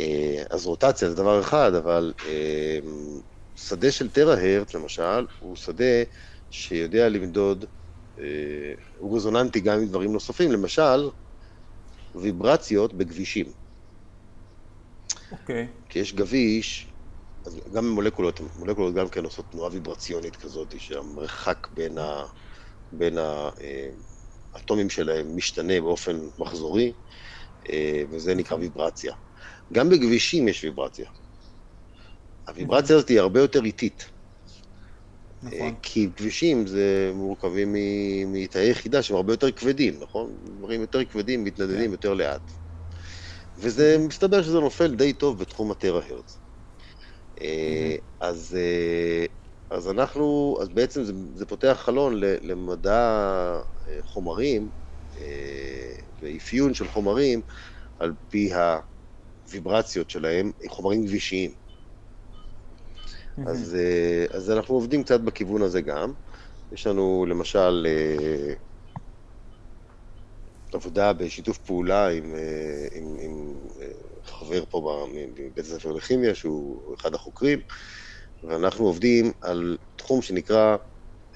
אה, 0.00 0.42
אז 0.50 0.66
רוטציה 0.66 1.10
זה 1.10 1.16
דבר 1.16 1.40
אחד, 1.40 1.74
אבל 1.74 2.12
אה, 2.26 2.78
שדה 3.54 3.92
של 3.92 4.10
טרה-הרץ, 4.10 4.74
למשל, 4.74 5.26
הוא 5.40 5.56
שדה 5.56 6.02
שיודע 6.50 7.08
למדוד, 7.08 7.64
אה, 8.18 8.24
הוא 8.98 9.16
רזוננטי 9.16 9.60
גם 9.60 9.78
עם 9.78 9.86
דברים 9.86 10.12
נוספים, 10.12 10.52
למשל, 10.52 11.10
ויברציות 12.14 12.94
בכבישים. 12.94 13.46
אוקיי. 15.32 15.64
Okay. 15.64 15.88
כי 15.88 15.98
יש 15.98 16.14
גביש, 16.14 16.92
אז 17.46 17.60
גם 17.74 17.88
מולקולות, 17.88 18.40
מולקולות 18.56 18.94
גם 18.94 19.08
כן 19.08 19.24
עושות 19.24 19.50
תנועה 19.50 19.70
ויברציונית 19.72 20.36
כזאת, 20.36 20.80
שהמרחק 20.80 21.68
בין 21.70 21.98
ה... 21.98 22.24
בין 22.92 23.18
האטומים 24.54 24.90
שלהם 24.90 25.36
משתנה 25.36 25.80
באופן 25.80 26.20
מחזורי, 26.38 26.92
אה, 27.70 28.02
וזה 28.10 28.34
נקרא 28.34 28.56
ויברציה. 28.56 29.14
גם 29.72 29.88
בכבישים 29.88 30.48
יש 30.48 30.64
ויברציה. 30.64 31.10
הוויברציה 32.48 32.96
הזאת 32.96 33.08
היא 33.08 33.20
הרבה 33.20 33.40
יותר 33.40 33.64
איטית. 33.64 34.04
נכון. 35.42 35.74
כי 35.82 36.08
כבישים 36.16 36.66
זה 36.66 37.10
מורכבים 37.14 37.74
מתאי 38.26 38.70
יחידה 38.70 39.02
שהם 39.02 39.16
הרבה 39.16 39.32
יותר 39.32 39.52
כבדים, 39.52 40.00
נכון? 40.00 40.36
דברים 40.58 40.80
יותר 40.80 41.04
כבדים 41.04 41.44
מתנדדים 41.44 41.86
כן. 41.86 41.92
יותר 41.92 42.14
לאט. 42.14 42.50
וזה 43.58 43.96
מסתבר 43.98 44.42
שזה 44.42 44.60
נופל 44.60 44.94
די 44.94 45.12
טוב 45.12 45.38
בתחום 45.38 45.70
הטרה-הרץ. 45.70 46.40
אה, 47.40 47.96
אז, 48.20 48.56
אה, 48.60 49.26
אז 49.70 49.88
אנחנו, 49.88 50.56
אז 50.62 50.68
בעצם 50.68 51.04
זה, 51.04 51.12
זה 51.34 51.46
פותח 51.46 51.78
חלון 51.80 52.20
ל- 52.20 52.50
למדע 52.52 52.98
אה, 53.88 53.98
חומרים 54.02 54.70
אה, 55.16 55.92
ואפיון 56.22 56.74
של 56.74 56.88
חומרים 56.88 57.40
על 57.98 58.12
פי 58.28 58.50
הוויברציות 59.46 60.10
שלהם, 60.10 60.52
חומרים 60.68 61.04
גבישיים. 61.04 61.50
אז, 63.46 63.74
אה, 63.74 64.26
אז 64.36 64.50
אנחנו 64.50 64.74
עובדים 64.74 65.04
קצת 65.04 65.20
בכיוון 65.20 65.62
הזה 65.62 65.80
גם. 65.80 66.12
יש 66.72 66.86
לנו 66.86 67.26
למשל 67.28 67.86
עבודה 70.74 71.12
בשיתוף 71.12 71.58
פעולה 71.58 72.08
עם, 72.08 72.34
עם, 72.92 73.16
עם 73.20 73.54
חבר 74.24 74.64
פה 74.64 74.80
ב- 74.80 75.12
מבית 75.40 75.58
הספר 75.58 75.92
לכימיה, 75.92 76.34
שהוא 76.34 76.94
אחד 76.94 77.14
החוקרים, 77.14 77.58
ואנחנו 78.42 78.84
עובדים 78.86 79.32
על 79.40 79.76
תחום 79.96 80.22
שנקרא 80.22 80.76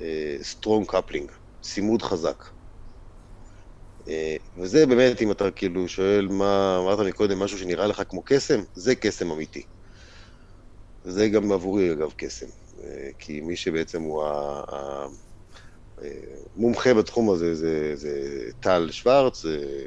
אה, 0.01 0.37
Strong 0.43 0.93
Coupling, 0.93 1.33
צימוד 1.63 2.03
חזק. 2.03 2.45
אה, 4.09 4.37
וזה 4.57 4.87
באמת, 4.87 5.23
אם 5.23 5.31
אתה 5.33 5.51
כאילו 5.51 5.89
שואל 5.89 6.29
מה 6.29 6.79
אמרת 6.83 7.07
מקודם, 7.07 7.39
משהו 7.39 7.59
שנראה 7.59 7.87
לך 7.87 8.03
כמו 8.09 8.23
קסם, 8.23 8.61
זה 8.75 8.95
קסם 8.95 9.31
אמיתי. 9.31 9.63
וזה 11.05 11.29
גם 11.29 11.53
עבורי 11.53 11.93
אגב 11.93 12.11
קסם, 12.17 12.47
אה, 12.85 13.11
כי 13.19 13.41
מי 13.41 13.57
שבעצם 13.57 14.03
הוא 14.03 14.25
ה- 14.25 15.07
ה- 16.03 16.09
המומחה 16.57 16.95
בתחום 16.95 17.31
הזה 17.31 17.55
זה, 17.55 17.97
זה 17.97 18.45
טל 18.61 18.89
שוורץ, 18.91 19.43
זה 19.43 19.85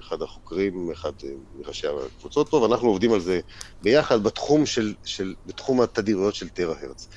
אחד 0.00 0.22
החוקרים, 0.22 0.90
אחד 0.92 1.12
מראשי 1.54 1.86
הקבוצות 1.86 2.48
פה, 2.48 2.56
ואנחנו 2.56 2.88
עובדים 2.88 3.12
על 3.12 3.20
זה 3.20 3.40
ביחד 3.80 4.22
בתחום, 4.22 4.66
של, 4.66 4.94
של, 5.04 5.34
בתחום 5.46 5.80
התדירויות 5.80 6.34
של 6.34 6.48
טרה 6.48 6.74
הרץ. 6.80 7.08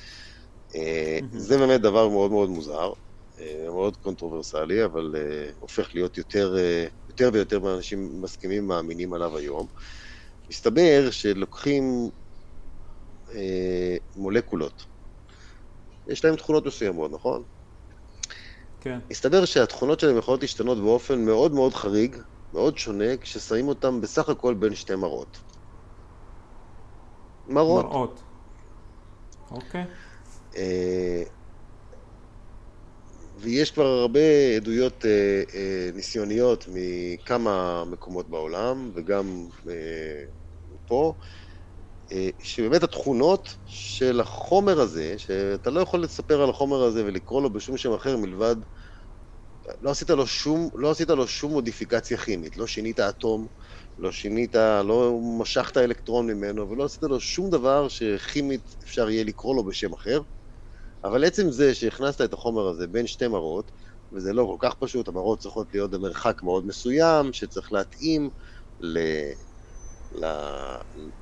אה, 0.74 1.18
זה 1.32 1.58
באמת 1.58 1.80
דבר 1.80 2.08
מאוד 2.08 2.30
מאוד 2.30 2.48
מוזר, 2.48 2.92
אה, 3.38 3.64
מאוד 3.66 3.96
קונטרוברסלי, 3.96 4.84
אבל 4.84 5.12
אה, 5.16 5.50
הופך 5.58 5.94
להיות 5.94 6.16
יותר, 6.18 6.56
יותר 7.08 7.30
ויותר 7.32 7.76
אנשים 7.76 8.22
מסכימים, 8.22 8.66
מאמינים 8.66 9.12
עליו 9.12 9.36
היום. 9.38 9.66
מסתבר 10.50 11.08
שלוקחים 11.10 12.10
מולקולות, 14.16 14.82
יש 16.06 16.24
להם 16.24 16.36
תכונות 16.36 16.66
מסוימות, 16.66 17.10
נכון? 17.10 17.44
כן. 18.80 18.98
מסתבר 19.10 19.44
שהתכונות 19.44 20.00
שלהם 20.00 20.18
יכולות 20.18 20.42
להשתנות 20.42 20.78
באופן 20.78 21.24
מאוד 21.24 21.52
מאוד 21.52 21.74
חריג, 21.74 22.16
מאוד 22.52 22.78
שונה, 22.78 23.16
כששמים 23.16 23.68
אותם 23.68 24.00
בסך 24.00 24.28
הכל 24.28 24.54
בין 24.54 24.74
שתי 24.74 24.94
מראות. 24.94 25.38
מראות. 27.46 27.84
מראות. 27.84 28.22
אוקיי. 29.50 29.84
אה, 30.56 31.22
ויש 33.40 33.70
כבר 33.70 33.86
הרבה 33.86 34.56
עדויות 34.56 35.04
אה, 35.04 35.42
אה, 35.54 35.90
ניסיוניות 35.94 36.64
מכמה 36.68 37.84
מקומות 37.84 38.28
בעולם, 38.30 38.90
וגם 38.94 39.46
אה, 39.68 40.24
פה, 40.86 41.14
שבאמת 42.38 42.82
התכונות 42.82 43.56
של 43.64 44.20
החומר 44.20 44.80
הזה, 44.80 45.14
שאתה 45.18 45.70
לא 45.70 45.80
יכול 45.80 46.02
לספר 46.02 46.42
על 46.42 46.50
החומר 46.50 46.82
הזה 46.82 47.04
ולקרוא 47.04 47.42
לו 47.42 47.52
בשום 47.52 47.76
שם 47.76 47.92
אחר 47.92 48.16
מלבד, 48.16 48.56
לא 49.80 49.90
עשית 49.90 50.10
לו 50.10 50.26
שום, 50.26 50.68
לא 50.74 50.90
עשית 50.90 51.10
לו 51.10 51.28
שום 51.28 51.52
מודיפיקציה 51.52 52.18
כימית, 52.18 52.56
לא 52.56 52.66
שינית 52.66 53.00
אטום, 53.00 53.48
לא 53.98 54.12
שינית, 54.12 54.54
לא 54.84 55.18
משכת 55.40 55.76
אלקטרון 55.76 56.26
ממנו, 56.26 56.70
ולא 56.70 56.84
עשית 56.84 57.02
לו 57.02 57.20
שום 57.20 57.50
דבר 57.50 57.88
שכימית 57.88 58.76
אפשר 58.84 59.10
יהיה 59.10 59.24
לקרוא 59.24 59.56
לו 59.56 59.64
בשם 59.64 59.92
אחר. 59.92 60.20
אבל 61.04 61.24
עצם 61.24 61.50
זה 61.50 61.74
שהכנסת 61.74 62.20
את 62.20 62.32
החומר 62.32 62.68
הזה 62.68 62.86
בין 62.86 63.06
שתי 63.06 63.28
מראות, 63.28 63.70
וזה 64.12 64.32
לא 64.32 64.44
כל 64.44 64.68
כך 64.68 64.74
פשוט, 64.74 65.08
המראות 65.08 65.38
צריכות 65.38 65.74
להיות 65.74 65.90
במרחק 65.90 66.42
מאוד 66.42 66.66
מסוים, 66.66 67.32
שצריך 67.32 67.72
להתאים 67.72 68.30
ל... 68.80 68.98
ל... 70.12 70.24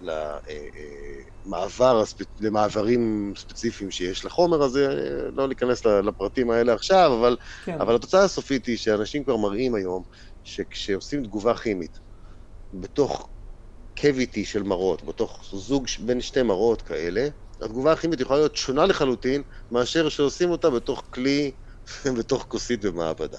ל... 0.00 0.10
אה, 0.10 0.38
אה. 0.48 2.18
למעברים 2.40 3.32
ספציפיים 3.36 3.90
שיש 3.90 4.24
לחומר 4.24 4.62
הזה, 4.62 4.88
אה, 4.88 5.30
לא 5.32 5.48
ניכנס 5.48 5.86
לפרטים 5.86 6.50
האלה 6.50 6.74
עכשיו, 6.74 7.16
אבל, 7.20 7.36
כן. 7.64 7.80
אבל 7.80 7.94
התוצאה 7.94 8.24
הסופית 8.24 8.66
היא 8.66 8.76
שאנשים 8.76 9.24
כבר 9.24 9.36
מראים 9.36 9.74
היום 9.74 10.02
שכשעושים 10.42 11.22
תגובה 11.24 11.56
כימית 11.56 11.98
בתוך 12.72 13.28
קוויטי 14.00 14.44
של 14.44 14.62
מראות, 14.62 15.04
בתוך 15.04 15.44
זוג 15.52 15.86
בין 15.98 16.20
שתי 16.20 16.42
מראות 16.42 16.82
כאלה, 16.82 17.28
התגובה 17.62 17.92
הכימית 17.92 18.20
יכולה 18.20 18.38
להיות 18.38 18.56
שונה 18.56 18.86
לחלוטין 18.86 19.42
מאשר 19.70 20.08
שעושים 20.08 20.50
אותה 20.50 20.70
בתוך 20.70 21.08
כלי, 21.10 21.52
בתוך 22.18 22.46
כוסית 22.48 22.84
במעבדה. 22.84 23.38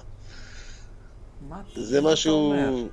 מה 1.42 1.62
זה 1.76 2.02
משהו- 2.02 2.52
אומר? 2.52 2.88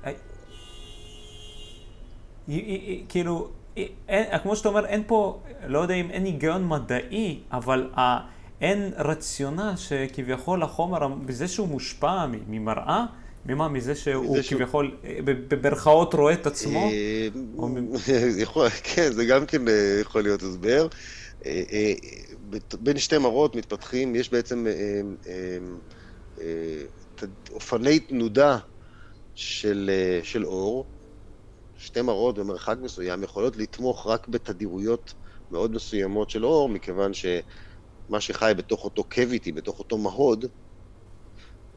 היא- 2.47 2.63
היא- 2.65 2.81
היא- 2.87 3.03
כאילו, 3.09 3.47
היא- 3.75 3.87
אין- 4.07 4.39
כמו 4.43 4.55
שאתה 4.55 4.69
אומר, 4.69 4.85
אין 4.85 5.03
פה, 5.07 5.39
לא 5.67 5.79
יודע 5.79 5.93
אם 5.93 6.11
אין 6.11 6.25
היגיון 6.25 6.67
מדעי, 6.67 7.39
אבל 7.51 7.89
ה- 7.97 8.17
אין 8.61 8.91
רציונל 8.97 9.73
שכביכול 9.75 10.63
החומר, 10.63 11.07
בזה 11.07 11.47
שהוא 11.47 11.67
מושפע 11.67 12.25
ממראה, 12.47 13.05
ממה? 13.45 13.67
מזה 13.67 13.95
שהוא 13.95 14.25
כביכול, 14.49 14.97
במרכאות 15.47 16.13
רואה 16.13 16.33
את 16.33 16.47
עצמו? 16.47 16.79
אה, 16.79 17.27
כן, 18.83 19.11
זה 19.11 19.25
גם 19.25 19.45
כן 19.45 19.67
אה, 19.67 19.73
יכול 20.01 20.21
להיות 20.21 20.41
הסבר. 20.43 20.87
אה, 21.45 21.93
בין 22.79 22.97
שתי 22.97 23.17
מראות 23.17 23.55
מתפתחים, 23.55 24.15
יש 24.15 24.31
בעצם 24.31 24.65
אופני 27.51 27.99
תנודה 27.99 28.57
של, 29.35 29.91
של 30.23 30.45
אור, 30.45 30.85
שתי 31.77 32.01
מראות 32.01 32.35
במרחק 32.35 32.75
מסוים 32.81 33.23
יכולות 33.23 33.57
לתמוך 33.57 34.07
רק 34.07 34.27
בתדירויות 34.27 35.13
מאוד 35.51 35.71
מסוימות 35.71 36.29
של 36.29 36.45
אור, 36.45 36.69
מכיוון 36.69 37.11
שמה 37.13 38.19
שחי 38.21 38.51
בתוך 38.57 38.83
אותו 38.83 39.03
קוויטי, 39.03 39.51
בתוך 39.51 39.79
אותו 39.79 39.97
מהוד, 39.97 40.45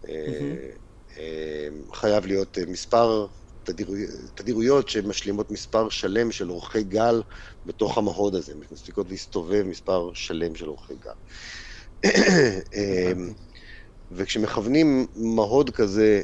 אה, 0.09 1.69
חייב 1.95 2.27
להיות 2.27 2.59
אה, 2.59 2.67
מספר 2.67 3.27
תדירויות, 3.63 4.11
תדירויות 4.35 4.89
שמשלימות 4.89 5.51
מספר 5.51 5.89
שלם 5.89 6.33
של 6.33 6.51
אורכי 6.51 6.83
גל 6.83 7.23
בתוך 7.67 7.99
המהוד 7.99 8.35
הזה, 8.35 8.55
מספיקות 8.71 9.09
להסתובב 9.09 9.63
מספר 9.63 10.11
שלם 10.15 10.55
של 10.55 10.69
אורכי 10.69 10.95
גל. 10.95 11.11
וכשמכוונים 14.11 15.07
מהוד 15.15 15.71
כזה 15.71 16.23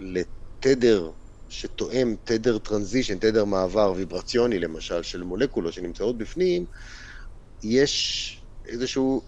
לתדר 0.00 1.10
שתואם 1.50 2.16
תדר 2.24 2.58
טרנזישן, 2.58 3.18
תדר 3.18 3.44
מעבר 3.44 3.92
ויברציוני 3.96 4.58
למשל, 4.58 5.02
של 5.02 5.22
מולקולות 5.22 5.72
שנמצאות 5.72 6.18
בפנים, 6.18 6.64
יש 7.62 8.46
איזשהו 8.66 9.22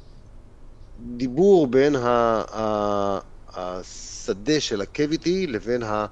דיבור 1.17 1.67
בין 1.71 1.97
ה- 1.97 2.45
ה- 2.53 3.21
השדה 3.55 4.61
של 4.61 4.81
הקוויטי 4.81 5.47
לבין, 5.47 5.83
ה, 5.83 6.07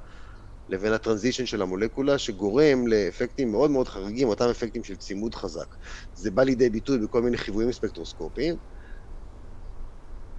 לבין 0.69 0.93
הטרנזישן 0.93 1.47
של 1.47 1.63
המולקולה, 1.63 2.19
שגורם 2.19 2.87
לאפקטים 2.87 3.53
מאוד 3.53 3.71
מאוד 3.71 3.89
חריגים, 3.89 4.29
אותם 4.29 4.45
אפקטים 4.51 4.85
של 4.85 4.97
צימוד 4.97 5.35
חזק. 5.35 5.75
זה 6.15 6.31
בא 6.31 6.43
לידי 6.43 6.71
ביטוי 6.71 6.99
בכל 6.99 7.23
מיני 7.23 7.39
חיוויים 7.39 7.73
ספקטרוסקופיים, 7.73 8.57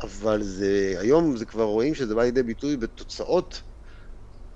אבל 0.03 0.43
זה, 0.43 0.95
היום 0.99 1.37
זה 1.37 1.45
כבר 1.45 1.63
רואים 1.63 1.95
שזה 1.95 2.15
בא 2.15 2.23
לידי 2.23 2.43
ביטוי 2.43 2.77
בתוצאות, 2.77 3.61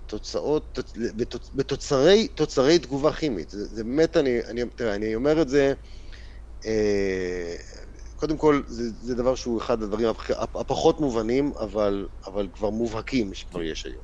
תוצאות, 0.08 0.80
בתוצ, 1.16 1.50
בתוצרי 1.56 2.28
תוצרי 2.28 2.80
תגובה 2.80 3.14
כימית. 3.14 3.50
זה, 3.50 3.66
זה 3.66 3.84
באמת, 3.84 4.18
אני, 4.18 4.40
אני, 4.48 4.62
תראה, 4.76 4.96
אני 4.96 5.16
אומר 5.16 5.42
את 5.42 5.50
זה, 5.50 5.74
אה, 6.66 7.56
קודם 8.16 8.38
כל, 8.38 8.62
זה, 8.68 8.84
זה 9.02 9.16
דבר 9.16 9.36
שהוא 9.36 9.62
אחד 9.62 9.84
הדברים 9.84 10.08
הפח- 10.10 10.32
הפחות 10.56 11.00
מובנים, 11.00 11.52
אבל, 11.60 12.08
אבל 12.26 12.48
כבר 12.54 12.70
מובהקים 12.70 13.34
שכבר 13.34 13.62
יש 13.64 13.86
היום. 13.86 14.04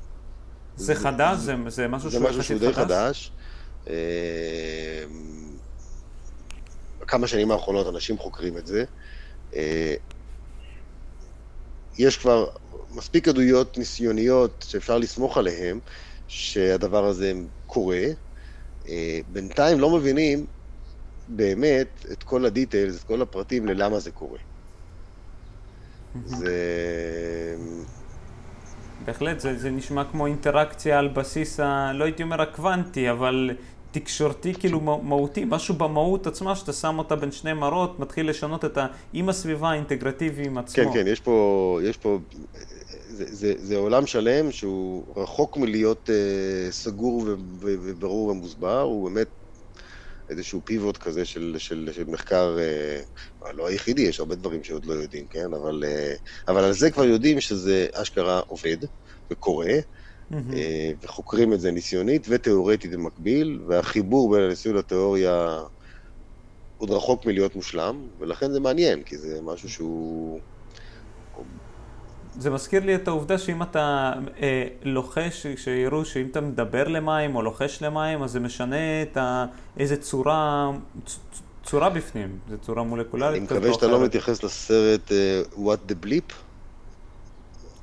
זה 0.76 0.94
חדש? 0.94 1.38
זה- 1.38 1.54
זה 1.68 1.88
משהו 1.88 2.10
זה 2.10 2.16
שהוא 2.18 2.28
משהו 2.28 2.42
שהוא 2.44 2.58
די 2.60 2.72
חדש. 2.72 3.32
אה, 3.88 3.94
בכמה 7.00 7.26
שנים 7.26 7.50
האחרונות 7.50 7.94
אנשים 7.94 8.18
חוקרים 8.18 8.58
את 8.58 8.66
זה. 8.66 8.84
יש 11.98 12.16
כבר 12.16 12.46
מספיק 12.94 13.28
עדויות 13.28 13.78
ניסיוניות 13.78 14.64
שאפשר 14.68 14.98
לסמוך 14.98 15.38
עליהן 15.38 15.78
שהדבר 16.28 17.04
הזה 17.04 17.32
קורה. 17.66 18.02
אה, 18.88 19.20
בינתיים 19.32 19.80
לא 19.80 19.90
מבינים 19.90 20.46
באמת 21.28 22.06
את 22.12 22.22
כל 22.22 22.44
הדיטיילס, 22.44 22.98
את 22.98 23.02
כל 23.02 23.22
הפרטים 23.22 23.66
ללמה 23.66 24.00
זה 24.00 24.10
קורה. 24.10 24.38
זה... 26.24 27.56
בהחלט, 29.04 29.40
זה, 29.40 29.58
זה 29.58 29.70
נשמע 29.70 30.04
כמו 30.04 30.26
אינטראקציה 30.26 30.98
על 30.98 31.08
בסיס, 31.08 31.60
ה, 31.60 31.92
לא 31.92 32.04
הייתי 32.04 32.22
אומר 32.22 32.42
הקוונטי, 32.42 33.10
אבל 33.10 33.50
תקשורתי 33.92 34.54
כאילו 34.54 34.80
מהותי, 34.80 35.44
משהו 35.46 35.74
במהות 35.74 36.26
עצמה, 36.26 36.56
שאתה 36.56 36.72
שם 36.72 36.98
אותה 36.98 37.16
בין 37.16 37.32
שני 37.32 37.52
מראות, 37.52 37.98
מתחיל 37.98 38.30
לשנות 38.30 38.64
את 38.64 38.78
ה... 38.78 38.86
עם 39.12 39.28
הסביבה 39.28 39.70
האינטגרטיבי 39.70 40.46
עם 40.46 40.58
עצמו. 40.58 40.84
כן, 40.84 40.92
כן, 40.92 41.06
יש 41.06 41.20
פה, 41.20 41.78
יש 41.84 41.96
פה, 41.96 42.18
זה, 43.08 43.24
זה, 43.28 43.54
זה 43.56 43.76
עולם 43.76 44.06
שלם 44.06 44.52
שהוא 44.52 45.04
רחוק 45.16 45.56
מלהיות 45.56 46.08
uh, 46.08 46.72
סגור 46.72 47.16
ו, 47.16 47.34
ו, 47.60 47.74
וברור 47.82 48.28
ומוסבר, 48.28 48.80
הוא 48.80 49.10
באמת 49.10 49.28
איזשהו 50.30 50.60
פיבוט 50.64 50.96
כזה 50.96 51.24
של, 51.24 51.54
של, 51.58 51.88
של 51.92 52.04
מחקר, 52.04 52.56
uh, 53.42 53.52
לא 53.52 53.66
היחידי, 53.66 54.02
יש 54.02 54.20
הרבה 54.20 54.34
דברים 54.34 54.64
שעוד 54.64 54.86
לא 54.86 54.92
יודעים, 54.92 55.26
כן? 55.26 55.54
אבל, 55.54 55.84
uh, 55.84 56.48
אבל 56.48 56.64
על 56.64 56.72
זה 56.72 56.90
כבר 56.90 57.04
יודעים 57.04 57.40
שזה 57.40 57.86
אשכרה 57.94 58.40
עובד 58.46 58.78
וקורה. 59.30 59.74
Mm-hmm. 60.32 61.04
וחוקרים 61.04 61.52
את 61.52 61.60
זה 61.60 61.70
ניסיונית 61.70 62.26
ותיאורטית 62.28 62.90
במקביל, 62.90 63.60
והחיבור 63.66 64.30
בין 64.30 64.42
הניסיון 64.42 64.76
לתיאוריה 64.76 65.58
עוד 66.78 66.90
רחוק 66.90 67.26
מלהיות 67.26 67.56
מושלם, 67.56 67.96
ולכן 68.18 68.52
זה 68.52 68.60
מעניין, 68.60 69.02
כי 69.02 69.18
זה 69.18 69.38
משהו 69.42 69.68
שהוא... 69.68 70.40
זה 72.38 72.50
מזכיר 72.50 72.84
לי 72.84 72.94
את 72.94 73.08
העובדה 73.08 73.38
שאם 73.38 73.62
אתה 73.62 74.12
אה, 74.42 74.66
לוחש, 74.82 75.46
שיראו 75.56 76.04
שאם 76.04 76.26
אתה 76.30 76.40
מדבר 76.40 76.88
למים 76.88 77.36
או 77.36 77.42
לוחש 77.42 77.82
למים, 77.82 78.22
אז 78.22 78.30
זה 78.30 78.40
משנה 78.40 79.02
את 79.02 79.16
ה, 79.16 79.46
איזה 79.76 79.96
צורה, 79.96 80.70
צורה 81.64 81.90
בפנים, 81.90 82.38
זו 82.50 82.58
צורה 82.58 82.82
מולקולרית. 82.82 83.36
אני 83.36 83.44
מקווה 83.44 83.74
שאתה 83.74 83.86
לא 83.86 84.04
מתייחס 84.04 84.42
לסרט 84.42 85.10
uh, 85.10 85.54
What 85.56 85.90
the 85.90 86.06
Bleep. 86.06 86.32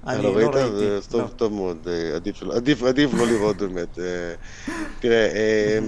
אני 0.08 0.24
לא 0.24 0.36
ראיתי. 0.36 0.70
זה 0.78 1.00
טוב, 1.10 1.22
לא. 1.22 1.28
טוב 1.28 1.54
מאוד, 1.54 1.88
אה, 1.88 2.16
עדיף, 2.16 3.14
לא 3.14 3.28
לראות 3.28 3.58
באמת. 3.58 4.00
אה, 4.00 4.34
תראה, 5.00 5.28
אה, 5.36 5.80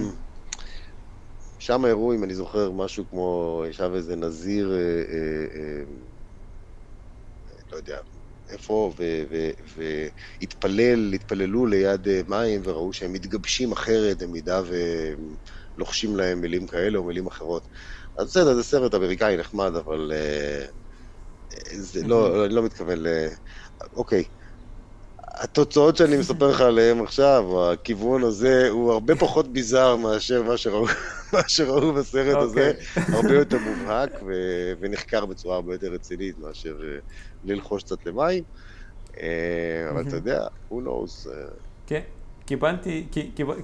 שם 1.58 1.84
הראו, 1.84 2.14
אם 2.14 2.24
אני 2.24 2.34
זוכר, 2.34 2.70
משהו 2.70 3.04
כמו, 3.10 3.62
ישב 3.68 3.90
איזה 3.94 4.16
נזיר, 4.16 4.72
לא 7.72 7.76
יודע, 7.76 7.98
איפה, 8.48 8.92
והתפלל, 10.40 11.12
התפללו 11.14 11.66
ליד 11.66 12.06
מים 12.28 12.60
וראו 12.64 12.92
שהם 12.92 13.12
מתגבשים 13.12 13.72
אחרת 13.72 14.22
במידה 14.22 14.62
ולוחשים 15.76 16.16
להם 16.16 16.40
מילים 16.40 16.66
כאלה 16.66 16.98
או 16.98 17.04
מילים 17.04 17.26
אחרות. 17.26 17.62
אז 18.16 18.26
בסדר, 18.26 18.54
זה 18.54 18.62
סרט 18.62 18.94
אמריקאי 18.94 19.36
נחמד, 19.36 19.76
אבל 19.76 20.12
זה 21.72 22.06
לא, 22.06 22.44
אני 22.44 22.54
לא 22.54 22.62
מתכוון 22.62 22.98
ל... 22.98 23.06
אוקיי, 23.96 24.24
התוצאות 25.34 25.96
שאני 25.96 26.16
מספר 26.16 26.50
לך 26.50 26.60
עליהן 26.60 27.00
עכשיו, 27.00 27.44
או 27.46 27.72
הכיוון 27.72 28.22
הזה, 28.22 28.68
הוא 28.70 28.92
הרבה 28.92 29.16
פחות 29.16 29.48
ביזאר 29.48 29.96
מאשר 29.96 30.42
מה 30.42 30.56
שראו, 30.56 30.84
מה 31.32 31.48
שראו 31.48 31.92
בסרט 31.92 32.36
okay. 32.36 32.38
הזה, 32.38 32.72
אוקיי. 32.96 33.16
הרבה 33.16 33.34
יותר 33.34 33.58
מובהק 33.58 34.10
ו- 34.26 34.72
ונחקר 34.80 35.26
בצורה 35.26 35.56
הרבה 35.56 35.72
יותר 35.72 35.92
רצינית 35.92 36.38
מאשר 36.38 36.76
אה, 36.82 36.98
ללחוש 37.44 37.82
קצת 37.82 38.06
למים. 38.06 38.44
אה, 39.20 39.90
אבל 39.90 40.08
אתה 40.08 40.16
יודע, 40.16 40.46
who 40.70 40.74
knows. 40.74 41.30
אה. 41.30 41.34
כן, 41.86 42.00
קיבלתי, 42.46 43.06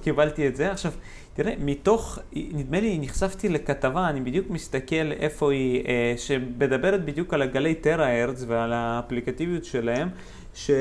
קיבלתי 0.01 0.47
את 0.47 0.55
זה. 0.55 0.71
עכשיו, 0.71 0.91
תראה, 1.39 1.53
מתוך, 1.59 2.19
נדמה 2.33 2.79
לי, 2.79 2.99
נחשפתי 3.01 3.49
לכתבה, 3.49 4.09
אני 4.09 4.21
בדיוק 4.21 4.49
מסתכל 4.49 5.11
איפה 5.11 5.51
היא, 5.51 5.83
אה, 5.87 6.13
שמדברת 6.17 7.05
בדיוק 7.05 7.33
על 7.33 7.41
הגלי 7.41 7.75
טרה-הרץ 7.75 8.43
ועל 8.47 8.73
האפליקטיביות 8.73 9.65
שלהם, 9.65 10.09
ש... 10.53 10.71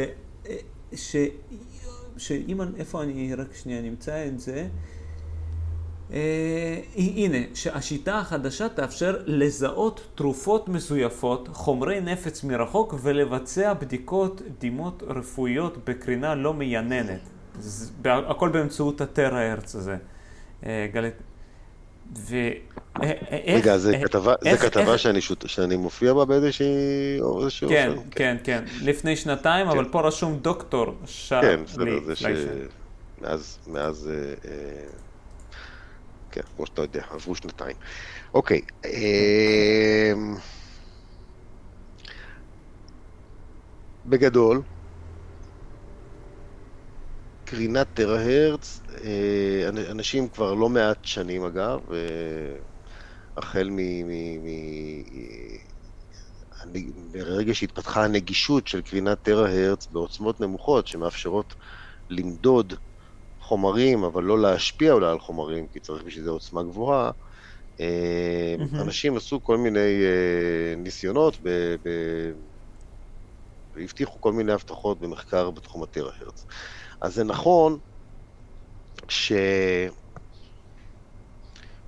אה, 0.48 0.56
ש... 0.96 1.16
שאם, 2.16 2.60
איפה 2.76 3.02
אני, 3.02 3.34
רק 3.34 3.54
שנייה 3.54 3.82
נמצא 3.82 4.26
את 4.26 4.40
זה, 4.40 4.66
אה, 6.12 6.80
הנה, 6.96 7.38
שהשיטה 7.54 8.18
החדשה 8.18 8.68
תאפשר 8.68 9.16
לזהות 9.26 10.08
תרופות 10.14 10.68
מזויפות, 10.68 11.48
חומרי 11.52 12.00
נפץ 12.00 12.44
מרחוק 12.44 12.94
ולבצע 13.02 13.74
בדיקות 13.74 14.42
דגימות 14.58 15.02
רפואיות 15.06 15.78
בקרינה 15.84 16.34
לא 16.34 16.54
מייננת. 16.54 17.20
זה, 17.60 17.92
הכל 18.04 18.48
באמצעות 18.48 19.00
הטרה-הרץ 19.00 19.74
הזה. 19.74 19.96
אה, 20.66 20.86
גלית. 20.92 21.14
ו... 22.16 22.36
אה, 23.02 23.12
אה, 23.30 23.54
רגע, 23.54 23.78
זה 23.78 23.98
כתבה, 24.04 24.34
זה 24.42 24.56
כתבה 24.56 24.98
שאני, 24.98 25.20
שות, 25.20 25.44
שאני 25.46 25.76
מופיע 25.76 26.14
בה 26.14 26.24
באיזושהי... 26.24 27.18
כן, 27.68 27.92
כן, 28.10 28.36
כן, 28.44 28.64
לפני 28.82 29.16
שנתיים, 29.16 29.66
כן. 29.66 29.72
אבל 29.72 29.84
פה 29.84 30.00
רשום 30.00 30.38
דוקטור 30.38 30.94
שרלי 31.06 31.46
כן, 31.46 31.64
בסדר, 31.64 32.04
זה 32.04 32.16
ש... 32.16 32.24
מאז, 33.20 33.58
מאז, 33.66 34.10
כן, 36.30 36.40
כמו 36.56 36.66
שאתה 36.66 36.82
יודע, 36.82 37.02
עברו 37.10 37.34
שנתיים. 37.34 37.76
אוקיי, 38.34 38.60
בגדול, 44.06 44.62
קרינת 47.50 47.86
טרה-הרץ, 47.94 48.80
אה, 49.04 49.68
אנשים 49.68 50.28
כבר 50.28 50.54
לא 50.54 50.68
מעט 50.68 51.04
שנים 51.04 51.44
אגב, 51.44 51.92
אה, 51.92 52.58
החל 53.36 53.70
מרגע 57.14 57.54
שהתפתחה 57.54 58.04
הנגישות 58.04 58.66
של 58.66 58.82
קרינת 58.82 59.22
טרה-הרץ 59.22 59.88
בעוצמות 59.90 60.40
נמוכות 60.40 60.86
שמאפשרות 60.86 61.54
למדוד 62.10 62.74
חומרים, 63.40 64.04
אבל 64.04 64.22
לא 64.22 64.38
להשפיע 64.38 64.92
אולי 64.92 65.10
על 65.10 65.20
חומרים, 65.20 65.68
כי 65.68 65.80
צריך 65.80 66.02
בשביל 66.04 66.24
זה 66.24 66.30
עוצמה 66.30 66.62
גבוהה, 66.62 67.10
mm-hmm. 67.10 68.82
אנשים 68.82 69.16
עשו 69.16 69.42
כל 69.42 69.56
מיני 69.56 70.02
ניסיונות 70.76 71.36
ב... 71.42 71.48
ב... 71.84 71.88
והבטיחו 73.74 74.20
כל 74.20 74.32
מיני 74.32 74.52
הבטחות 74.52 75.00
במחקר 75.00 75.50
בתחום 75.50 75.82
הטרה-הרץ. 75.82 76.46
אז 77.00 77.14
זה 77.14 77.24
נכון 77.24 77.78
ש... 79.08 79.32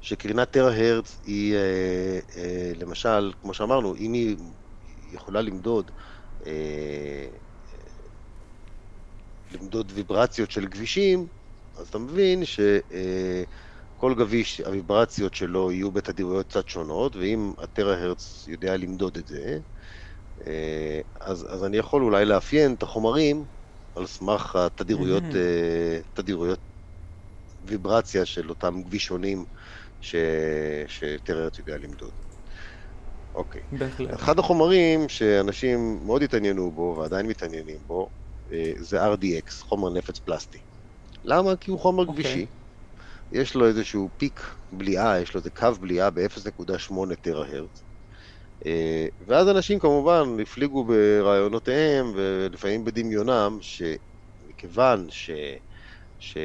שקרינת 0.01 0.51
טרה-הרץ 0.51 1.21
היא, 1.23 1.55
אה, 1.55 2.19
אה, 2.37 2.73
למשל, 2.77 3.33
כמו 3.41 3.55
שאמרנו, 3.55 3.97
אם 3.97 4.13
היא 4.13 4.37
יכולה 5.15 5.41
למדוד, 5.41 5.91
אה, 6.47 7.29
למדוד 9.51 9.93
ויברציות 9.95 10.51
של 10.51 10.69
כבישים, 10.69 11.29
אז 11.77 11.89
אתה 11.89 11.99
מבין 11.99 12.43
שכל 12.45 14.15
גביש, 14.19 14.61
הוויברציות 14.61 15.35
שלו 15.35 15.73
יהיו 15.73 15.91
בתדירויות 15.93 16.47
קצת 16.49 16.69
שונות, 16.69 17.17
ואם 17.17 17.53
הטרה-הרץ 17.59 18.45
יודע 18.47 18.77
למדוד 18.77 19.17
את 19.19 19.27
זה, 19.27 19.59
אז, 21.21 21.47
אז 21.49 21.65
אני 21.65 21.77
יכול 21.77 22.03
אולי 22.03 22.25
לאפיין 22.25 22.75
את 22.75 22.83
החומרים 22.83 23.47
על 24.01 24.07
סמך 24.07 24.57
התדירויות, 24.57 25.23
mm-hmm. 25.23 26.15
תדירויות 26.15 26.59
ויברציה 27.67 28.25
של 28.25 28.49
אותם 28.49 28.83
גבישונים 28.83 29.45
ש... 30.01 30.15
שטררט 30.89 31.59
יודע 31.59 31.79
למדוד. 31.79 32.11
אוקיי. 33.35 33.63
בהחלט. 33.73 34.15
אחד 34.15 34.39
החומרים 34.39 35.09
שאנשים 35.09 36.01
מאוד 36.07 36.23
התעניינו 36.23 36.71
בו 36.71 36.97
ועדיין 36.99 37.27
מתעניינים 37.27 37.79
בו 37.87 38.09
אה, 38.53 38.73
זה 38.79 39.15
RDX, 39.15 39.51
חומר 39.61 39.91
נפץ 39.91 40.19
פלסטי. 40.19 40.59
למה? 41.25 41.57
כי 41.57 41.71
הוא 41.71 41.79
חומר 41.79 42.05
okay. 42.05 42.09
אוקיי. 42.09 42.23
גבישי. 42.23 42.47
יש 43.33 43.55
לו 43.55 43.67
איזשהו 43.67 44.09
פיק 44.17 44.41
בליעה, 44.73 45.21
יש 45.21 45.35
לו 45.35 45.39
איזה 45.39 45.51
קו 45.51 45.73
בליעה 45.81 46.11
ב-0.8 46.11 47.15
טרה-הרץ. 47.23 47.83
אה, 47.83 47.90
ואז 49.21 49.49
אנשים 49.49 49.79
כמובן 49.79 50.37
הפליגו 50.43 50.85
ברעיונותיהם 50.85 52.13
ולפעמים 52.15 52.85
בדמיונם, 52.85 53.59
שמכיוון 53.61 55.07
ש... 55.11 55.31
ש... 56.19 56.37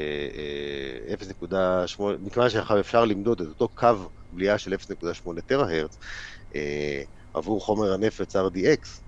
0.8, 1.41 1.53
אה, 1.55 1.85
מכיוון 2.19 2.49
שעכשיו 2.49 2.79
אפשר 2.79 3.05
למדוד 3.05 3.41
את 3.41 3.47
אותו 3.47 3.69
קו 3.69 3.87
בליעה 4.31 4.57
של 4.57 4.73
0.8 4.73 5.41
טרה-הרץ 5.45 5.97
אה, 6.55 7.03
עבור 7.33 7.61
חומר 7.65 7.93
הנפץ 7.93 8.35
RDX, 8.35 9.01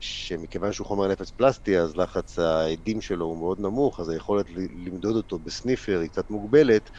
שמכיוון 0.00 0.72
שהוא 0.72 0.86
חומר 0.86 1.08
נפץ 1.08 1.30
פלסטי, 1.30 1.78
אז 1.78 1.96
לחץ 1.96 2.38
העדים 2.38 3.00
שלו 3.00 3.26
הוא 3.26 3.38
מאוד 3.38 3.60
נמוך, 3.60 4.00
אז 4.00 4.08
היכולת 4.08 4.46
למדוד 4.84 5.16
אותו 5.16 5.38
בסניפר 5.38 6.00
היא 6.00 6.08
קצת 6.10 6.30
מוגבלת, 6.30 6.90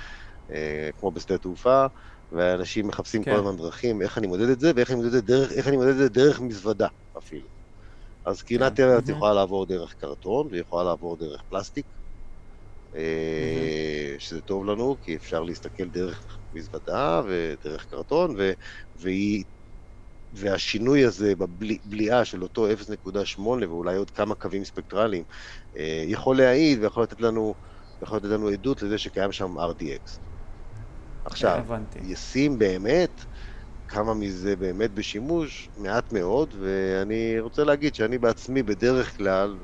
כמו 0.98 1.12
בשדה 1.12 1.38
תעופה, 1.38 1.86
ואנשים 2.34 2.88
מחפשים 2.88 3.24
כן. 3.24 3.32
כל 3.32 3.38
הזמן 3.38 3.58
דרכים 3.58 4.02
איך 4.02 4.18
אני 4.18 4.28
מודד 4.28 4.50
את 4.50 4.60
זה, 4.60 4.72
ואיך 4.76 4.92
אני 4.92 4.98
מודד 4.98 5.14
את, 5.14 5.24
דרך, 5.26 5.52
איך 5.52 5.68
אני 5.68 5.78
מודד 5.78 5.90
את 5.90 5.98
זה 5.98 6.10
דרך 6.10 6.42
מזוודה 6.42 6.88
אפילו. 7.18 7.48
אז 8.26 8.42
קרינת 8.42 8.72
כן. 8.72 8.76
טרץ 8.76 9.10
יכולה 9.10 9.34
לעבור 9.34 9.66
דרך 9.66 9.94
קרטון, 9.94 10.48
והיא 10.48 10.62
יכולה 10.62 10.84
לעבור 10.84 11.18
דרך 11.18 11.42
פלסטיק, 11.50 11.86
mm-hmm. 12.94 12.98
שזה 14.20 14.42
טוב 14.42 14.66
לנו, 14.66 14.98
כי 15.02 15.16
אפשר 15.16 15.44
להסתכל 15.44 15.90
דרך 15.90 16.26
מזוודה 16.54 17.22
ודרך 17.28 17.86
קרטון, 17.86 18.36
ו, 18.38 18.52
והיא 18.96 19.44
והשינוי 20.34 21.06
הזה 21.06 21.36
בבליעה 21.36 22.26
של 22.26 22.44
אותו 22.44 22.68
0.8 22.72 23.42
ואולי 23.42 23.96
עוד 23.98 24.12
כמה 24.12 24.36
קווים 24.36 24.64
ספקטרליים 24.66 25.24
אה, 25.78 26.04
יכול 26.08 26.38
להעיד 26.38 26.80
ויכול 26.84 27.04
לתת 27.04 27.22
לנו, 27.22 27.56
יכול 28.04 28.18
לתת 28.18 28.28
לנו 28.28 28.48
עדות 28.48 28.82
לזה 28.82 28.98
שקיים 28.98 29.32
שם 29.32 29.58
RDX. 29.58 30.20
עכשיו, 31.26 31.58
הבנתי. 31.58 32.00
ישים 32.02 32.60
באמת, 32.60 33.22
כמה 33.88 34.14
מזה 34.14 34.56
באמת 34.56 34.92
בשימוש? 34.92 35.70
מעט 35.78 36.12
מאוד, 36.12 36.54
ואני 36.60 37.40
רוצה 37.40 37.64
להגיד 37.64 37.96
שאני 37.96 38.18
בעצמי 38.18 38.64
בדרך 38.64 39.18
כלל, 39.18 39.58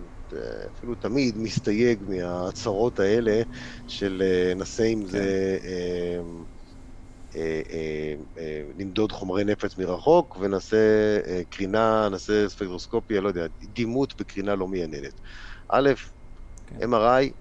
אפילו 0.75 0.95
תמיד, 0.95 1.37
מסתייג 1.37 2.03
מההצהרות 2.07 2.99
האלה 2.99 3.41
של 3.87 4.23
אה, 4.25 4.53
נעשה 4.55 4.83
עם 4.83 5.01
כן. 5.01 5.07
זה... 5.07 5.57
אה, 5.63 6.19
נמדוד 8.75 9.11
חומרי 9.11 9.43
נפץ 9.43 9.77
מרחוק 9.77 10.37
ונעשה 10.41 10.77
קרינה, 11.49 12.09
נעשה 12.11 12.49
ספקטרוסקופיה, 12.49 13.21
לא 13.21 13.27
יודע, 13.27 13.47
דימות 13.63 14.13
בקרינה 14.21 14.55
לא 14.55 14.67
מייננת. 14.67 15.21
א', 15.69 15.89
כן. 16.67 16.75
MRI 16.93 17.31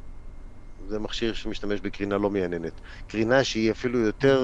זה 0.89 0.99
מכשיר 0.99 1.33
שמשתמש 1.35 1.81
בקרינה 1.81 2.19
לא 2.19 2.31
מייננת. 2.31 2.81
קרינה 3.07 3.45
שהיא 3.45 3.71
אפילו 3.71 3.99
יותר, 3.99 4.43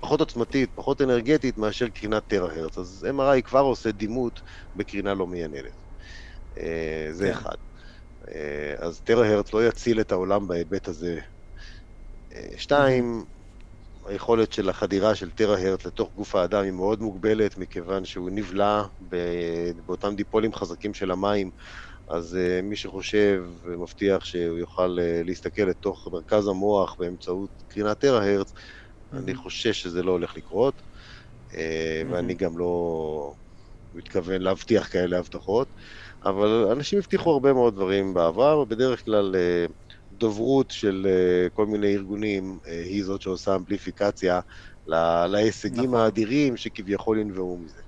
פחות 0.00 0.20
עוצמתית, 0.20 0.70
פחות 0.74 1.00
אנרגטית 1.00 1.58
מאשר 1.58 1.88
קרינת 1.88 2.26
טרה-הרץ. 2.26 2.78
אז 2.78 3.06
MRI 3.10 3.42
כבר 3.42 3.60
עושה 3.60 3.92
דימות 3.92 4.40
בקרינה 4.74 5.14
לא 5.14 5.26
מייננת. 5.26 5.82
אה, 6.58 7.08
זה 7.10 7.24
כן. 7.24 7.30
אחד. 7.30 7.54
אה, 8.28 8.74
אז 8.78 9.00
טרה-הרץ 9.00 9.52
לא 9.52 9.68
יציל 9.68 10.00
את 10.00 10.12
העולם 10.12 10.48
בהיבט 10.48 10.88
הזה. 10.88 11.20
אה, 12.34 12.48
שתיים, 12.56 13.24
היכולת 14.06 14.52
של 14.52 14.68
החדירה 14.68 15.14
של 15.14 15.30
טרה-הרץ 15.30 15.86
לתוך 15.86 16.12
גוף 16.14 16.34
האדם 16.34 16.64
היא 16.64 16.72
מאוד 16.72 17.00
מוגבלת, 17.00 17.56
מכיוון 17.56 18.04
שהוא 18.04 18.30
נבלע 18.30 18.82
באותם 19.84 20.14
דיפולים 20.16 20.52
חזקים 20.52 20.94
של 20.94 21.10
המים. 21.10 21.50
אז 22.10 22.36
uh, 22.40 22.62
מי 22.62 22.76
שחושב 22.76 23.44
ומבטיח 23.64 24.24
שהוא 24.24 24.58
יוכל 24.58 24.98
uh, 24.98 25.26
להסתכל 25.26 25.62
לתוך 25.62 26.08
מרכז 26.12 26.48
המוח 26.48 26.96
באמצעות 26.98 27.50
קרינת 27.68 27.98
טרה-הרץ. 27.98 28.52
אני 29.12 29.34
חושש 29.34 29.82
שזה 29.82 30.02
לא 30.02 30.12
הולך 30.12 30.36
לקרות, 30.36 30.74
uh, 30.80 31.54
mm-hmm. 31.54 32.12
ואני 32.12 32.34
גם 32.34 32.58
לא 32.58 33.34
מתכוון 33.94 34.42
להבטיח 34.42 34.92
כאלה 34.92 35.18
הבטחות, 35.18 35.68
אבל 36.24 36.48
אנשים 36.72 36.98
הבטיחו 36.98 37.30
הרבה 37.30 37.52
מאוד 37.52 37.74
דברים 37.74 38.14
בעבר, 38.14 38.58
ובדרך 38.58 39.04
כלל 39.04 39.34
uh, 39.34 39.72
דוברות 40.12 40.70
של 40.70 41.06
uh, 41.06 41.50
כל 41.50 41.66
מיני 41.66 41.94
ארגונים 41.94 42.58
uh, 42.64 42.70
היא 42.70 43.04
זאת 43.04 43.22
שעושה 43.22 43.56
אמפליפיקציה 43.56 44.40
להישגים 45.28 45.84
נכון. 45.84 46.00
האדירים 46.00 46.56
שכביכול 46.56 47.18
ינבעו 47.18 47.58
מזה. 47.58 47.80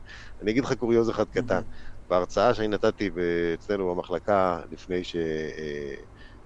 אני 0.42 0.50
אגיד 0.50 0.64
לך 0.64 0.72
קוריוז 0.72 1.10
אחד 1.10 1.24
קטן. 1.24 1.60
Mm-hmm. 1.60 1.89
בהרצאה 2.10 2.54
שאני 2.54 2.68
נתתי 2.68 3.10
אצלנו 3.54 3.94
במחלקה, 3.94 4.60
לפני 4.70 5.02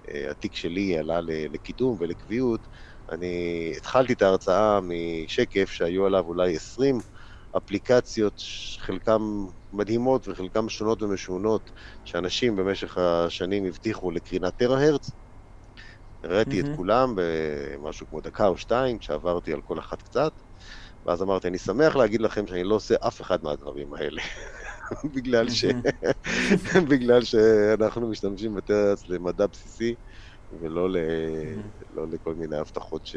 שהתיק 0.09 0.55
שלי 0.55 0.97
עלה 0.97 1.19
לקידום 1.23 1.97
ולקביעות, 1.99 2.67
אני 3.11 3.73
התחלתי 3.77 4.13
את 4.13 4.21
ההרצאה 4.21 4.79
משקף 4.81 5.69
שהיו 5.69 6.05
עליו 6.05 6.25
אולי 6.25 6.55
20 6.55 6.97
אפליקציות, 7.57 8.41
חלקן 8.79 9.21
מדהימות 9.73 10.27
וחלקן 10.27 10.69
שונות 10.69 11.01
ומשונות, 11.01 11.71
שאנשים 12.03 12.55
במשך 12.55 12.97
השנים 12.97 13.65
הבטיחו 13.65 14.11
לקרינת 14.11 14.53
טרה-הרץ. 14.55 15.09
הראיתי 16.23 16.61
mm-hmm. 16.61 16.65
את 16.65 16.75
כולם 16.75 17.15
במשהו 17.15 18.07
כמו 18.07 18.21
דקה 18.21 18.47
או 18.47 18.57
שתיים, 18.57 18.99
כשעברתי 18.99 19.53
על 19.53 19.61
כל 19.61 19.79
אחת 19.79 20.01
קצת, 20.01 20.31
ואז 21.05 21.21
אמרתי, 21.21 21.47
אני 21.47 21.57
שמח 21.57 21.95
להגיד 21.95 22.21
לכם 22.21 22.47
שאני 22.47 22.63
לא 22.63 22.75
עושה 22.75 22.95
אף 23.07 23.21
אחד 23.21 23.43
מהדברים 23.43 23.93
האלה. 23.93 24.21
בגלל, 25.15 25.49
ש... 25.49 25.65
בגלל 26.89 27.23
שאנחנו 27.23 28.07
משתמשים 28.07 28.55
בטרס 28.55 29.09
למדע 29.09 29.47
בסיסי, 29.47 29.95
ולא 30.61 30.89
ל... 30.89 30.97
לא 31.95 32.07
לכל 32.07 32.35
מיני 32.35 32.57
הבטחות 32.57 33.05
ש... 33.05 33.15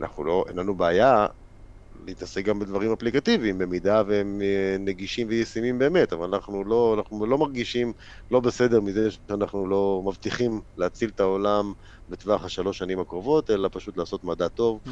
אנחנו 0.00 0.24
לא, 0.24 0.44
אין 0.48 0.56
לנו 0.56 0.74
בעיה 0.74 1.26
להתעסק 2.06 2.44
גם 2.44 2.58
בדברים 2.58 2.92
אפליקטיביים, 2.92 3.58
במידה 3.58 4.02
והם 4.06 4.42
אה, 4.42 4.76
נגישים 4.78 5.28
וישימים 5.28 5.78
באמת, 5.78 6.12
אבל 6.12 6.34
אנחנו 6.34 6.64
לא, 6.64 6.94
אנחנו 6.98 7.26
לא 7.26 7.38
מרגישים 7.38 7.92
לא 8.30 8.40
בסדר 8.40 8.80
מזה 8.80 9.10
שאנחנו 9.10 9.66
לא 9.66 10.02
מבטיחים 10.06 10.60
להציל 10.76 11.10
את 11.14 11.20
העולם 11.20 11.72
בטווח 12.08 12.44
השלוש 12.44 12.78
שנים 12.78 13.00
הקרובות, 13.00 13.50
אלא 13.50 13.68
פשוט 13.72 13.96
לעשות 13.96 14.24
מדע 14.24 14.48
טוב. 14.48 14.80
Mm-hmm. 14.86 14.90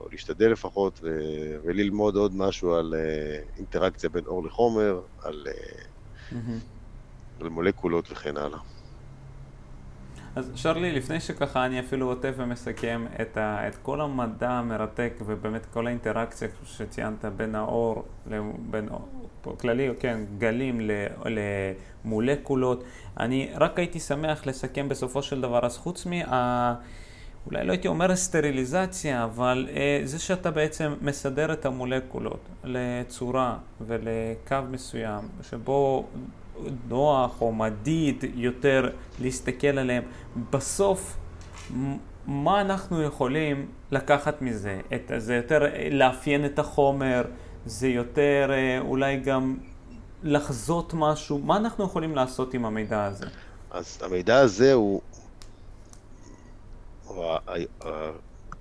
או 0.00 0.08
להשתדל 0.12 0.50
לפחות, 0.50 1.00
ו... 1.02 1.08
וללמוד 1.64 2.16
עוד 2.16 2.34
משהו 2.34 2.74
על 2.74 2.94
uh, 2.94 3.58
אינטראקציה 3.58 4.10
בין 4.10 4.26
אור 4.26 4.44
לחומר, 4.46 5.00
על, 5.22 5.46
uh, 5.46 6.32
mm-hmm. 6.32 7.40
על 7.40 7.48
מולקולות 7.48 8.12
וכן 8.12 8.36
הלאה. 8.36 8.58
אז 10.36 10.50
שרלי, 10.54 10.92
לפני 10.92 11.20
שככה 11.20 11.66
אני 11.66 11.80
אפילו 11.80 12.08
עוטף 12.08 12.32
ומסכם 12.36 13.06
את, 13.20 13.36
ה, 13.36 13.68
את 13.68 13.76
כל 13.82 14.00
המדע 14.00 14.50
המרתק 14.50 15.12
ובאמת 15.26 15.66
כל 15.66 15.86
האינטראקציה 15.86 16.48
שציינת 16.64 17.24
בין 17.24 17.54
האור, 17.54 18.04
בין 18.70 18.88
כללי, 19.42 19.88
כן, 20.00 20.20
גלים 20.38 20.80
למולקולות, 22.04 22.84
אני 23.20 23.50
רק 23.54 23.78
הייתי 23.78 24.00
שמח 24.00 24.46
לסכם 24.46 24.88
בסופו 24.88 25.22
של 25.22 25.40
דבר, 25.40 25.66
אז 25.66 25.78
חוץ 25.78 26.06
מה... 26.06 26.74
אולי 27.46 27.66
לא 27.66 27.72
הייתי 27.72 27.88
אומר 27.88 28.16
סטריליזציה, 28.16 29.24
אבל 29.24 29.68
אה, 29.70 30.00
זה 30.04 30.18
שאתה 30.18 30.50
בעצם 30.50 30.94
מסדר 31.00 31.52
את 31.52 31.66
המולקולות 31.66 32.40
לצורה 32.64 33.56
ולקו 33.80 34.56
מסוים, 34.70 35.28
שבו 35.42 36.06
נוח 36.88 37.40
או 37.40 37.52
מדיד 37.52 38.24
יותר 38.34 38.90
להסתכל 39.20 39.78
עליהם, 39.78 40.02
בסוף 40.50 41.16
מה 42.26 42.60
אנחנו 42.60 43.02
יכולים 43.02 43.66
לקחת 43.90 44.42
מזה? 44.42 44.80
את, 44.94 45.12
זה 45.18 45.34
יותר 45.34 45.62
לאפיין 45.90 46.44
את 46.44 46.58
החומר, 46.58 47.22
זה 47.66 47.88
יותר 47.88 48.50
אה, 48.52 48.80
אולי 48.80 49.16
גם 49.16 49.56
לחזות 50.22 50.94
משהו, 50.94 51.38
מה 51.38 51.56
אנחנו 51.56 51.84
יכולים 51.84 52.14
לעשות 52.14 52.54
עם 52.54 52.64
המידע 52.64 53.04
הזה? 53.04 53.26
אז 53.70 53.98
המידע 54.02 54.38
הזה 54.38 54.72
הוא, 54.72 55.00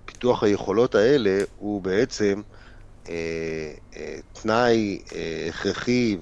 פיתוח 0.05 0.43
היכולות 0.43 0.95
האלה 0.95 1.43
הוא 1.59 1.81
בעצם 1.81 2.41
אה, 3.09 3.13
אה, 3.95 4.15
תנאי 4.33 4.99
אה, 5.15 5.45
הכרחי 5.49 6.17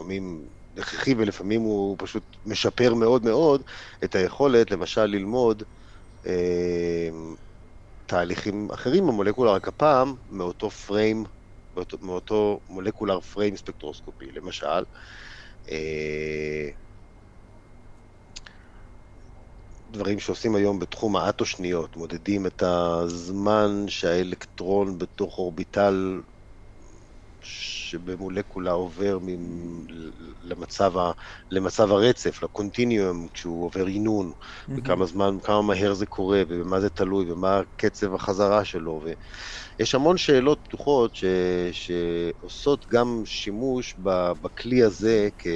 ולפעמים 0.00 0.48
הכרחי 0.76 1.14
ולפעמים 1.14 1.60
הוא 1.60 1.96
פשוט 1.98 2.36
משפר 2.44 2.94
מאוד 2.94 3.24
מאוד 3.24 3.62
את 4.04 4.14
היכולת 4.14 4.70
למשל 4.70 5.04
ללמוד 5.04 5.62
תהליכים 8.06 8.70
אחרים 8.70 9.06
במולקולר, 9.06 9.54
רק 9.54 9.68
הפעם 9.68 10.14
מאותו 10.28 10.70
פריים, 10.70 11.24
מאותו, 11.74 11.96
מאותו 12.00 12.60
מולקולר 12.68 13.20
פריים 13.20 13.56
ספקטרוסקופי, 13.56 14.24
למשל. 14.32 14.84
דברים 19.90 20.18
שעושים 20.18 20.54
היום 20.54 20.78
בתחום 20.78 21.16
האטו-שניות, 21.16 21.96
מודדים 21.96 22.46
את 22.46 22.62
הזמן 22.62 23.84
שהאלקטרון 23.88 24.98
בתוך 24.98 25.38
אורביטל 25.38 26.20
שבמולקולה 27.90 28.72
עובר 28.72 29.18
למצב, 30.42 30.98
ה, 30.98 31.12
למצב 31.50 31.92
הרצף, 31.92 32.42
לקונטיניום, 32.42 33.28
כשהוא 33.34 33.64
עובר 33.64 33.86
עינון, 33.86 34.32
mm-hmm. 34.32 34.72
וכמה 34.76 35.06
זמן, 35.06 35.36
כמה 35.42 35.62
מהר 35.62 35.94
זה 35.94 36.06
קורה, 36.06 36.42
ובמה 36.48 36.80
זה 36.80 36.90
תלוי, 36.90 37.32
ומה 37.32 37.60
קצב 37.76 38.14
החזרה 38.14 38.64
שלו. 38.64 39.02
ויש 39.78 39.94
המון 39.94 40.16
שאלות 40.16 40.60
פתוחות 40.64 41.14
ש, 41.14 41.24
שעושות 41.72 42.86
גם 42.86 43.22
שימוש 43.24 43.94
בכלי 44.42 44.82
הזה 44.82 45.28
כ... 45.38 45.46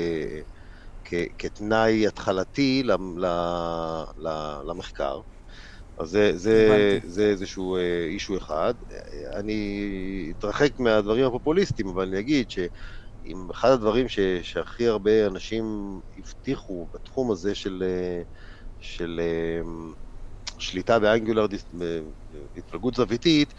כתנאי 1.39 2.07
התחלתי 2.07 2.83
למחקר. 4.65 5.21
אז 5.99 6.09
זה, 6.09 6.33
זה, 6.37 6.99
זה 7.05 7.23
איזשהו 7.31 7.77
אישו 8.09 8.33
אה, 8.33 8.39
אחד. 8.39 8.75
אני 9.35 10.33
אתרחק 10.39 10.79
מהדברים 10.79 11.25
הפופוליסטיים, 11.25 11.89
אבל 11.89 12.09
אני 12.09 12.21
אגיד 12.21 12.51
שאם 12.51 13.51
אחד 13.51 13.69
הדברים 13.71 14.09
ש, 14.09 14.19
שהכי 14.43 14.87
הרבה 14.87 15.27
אנשים 15.27 15.65
הבטיחו 16.17 16.89
בתחום 16.95 17.31
הזה 17.31 17.55
של, 17.55 17.83
אה, 17.87 18.23
של 18.79 19.21
אה, 19.21 19.61
שליטה 20.59 20.99
באנגולר, 20.99 21.47
התפלגות 22.57 22.95
זוויתית, 22.95 23.55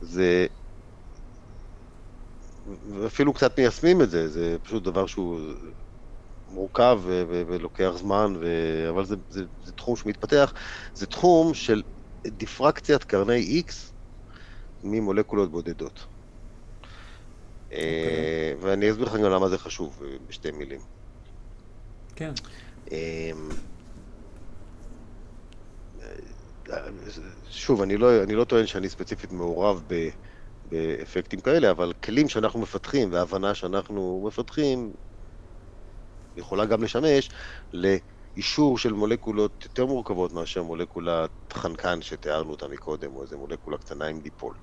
זה 0.00 0.46
ואפילו 3.00 3.32
קצת 3.32 3.58
מיישמים 3.58 4.02
את 4.02 4.10
זה, 4.10 4.28
זה 4.28 4.56
פשוט 4.62 4.82
דבר 4.82 5.06
שהוא 5.06 5.40
מורכב 6.48 7.00
ו- 7.02 7.24
ו- 7.28 7.42
ולוקח 7.46 7.90
זמן, 7.96 8.34
ו- 8.40 8.90
אבל 8.90 9.04
זה, 9.04 9.16
זה, 9.28 9.44
זה 9.64 9.72
תחום 9.72 9.96
שמתפתח, 9.96 10.52
זה 10.94 11.06
תחום 11.06 11.54
של 11.54 11.82
דיפרקציית 12.26 13.04
קרני 13.04 13.62
X 13.66 13.72
ממולקולות 14.82 15.50
בודדות. 15.50 15.98
Okay. 15.98 17.74
אוקיי. 17.74 18.54
ואני 18.60 18.90
אסביר 18.90 19.06
לך 19.06 19.14
גם 19.14 19.30
למה 19.30 19.48
זה 19.48 19.58
חשוב 19.58 20.02
בשתי 20.26 20.50
מילים. 20.50 20.80
כן. 22.16 22.32
שוב, 27.50 27.82
אני 27.82 27.96
לא, 27.96 28.22
אני 28.22 28.34
לא 28.34 28.44
טוען 28.44 28.66
שאני 28.66 28.88
ספציפית 28.88 29.32
מעורב 29.32 29.82
ב, 29.86 30.08
באפקטים 30.64 31.40
כאלה, 31.40 31.70
אבל 31.70 31.92
כלים 32.04 32.28
שאנחנו 32.28 32.60
מפתחים 32.60 33.12
והבנה 33.12 33.54
שאנחנו 33.54 34.24
מפתחים 34.26 34.92
יכולה 36.38 36.66
גם 36.66 36.82
לשמש 36.82 37.28
לאישור 37.72 38.78
של 38.78 38.92
מולקולות 38.92 39.64
יותר 39.64 39.86
מורכבות 39.86 40.32
מאשר 40.32 40.62
מולקולת 40.62 41.30
חנקן 41.52 42.02
שתיארנו 42.02 42.50
אותה 42.50 42.68
מקודם, 42.68 43.16
או 43.16 43.22
איזה 43.22 43.36
מולקולה 43.36 43.78
קטנה 43.78 44.06
עם 44.06 44.20
דיפול. 44.20 44.54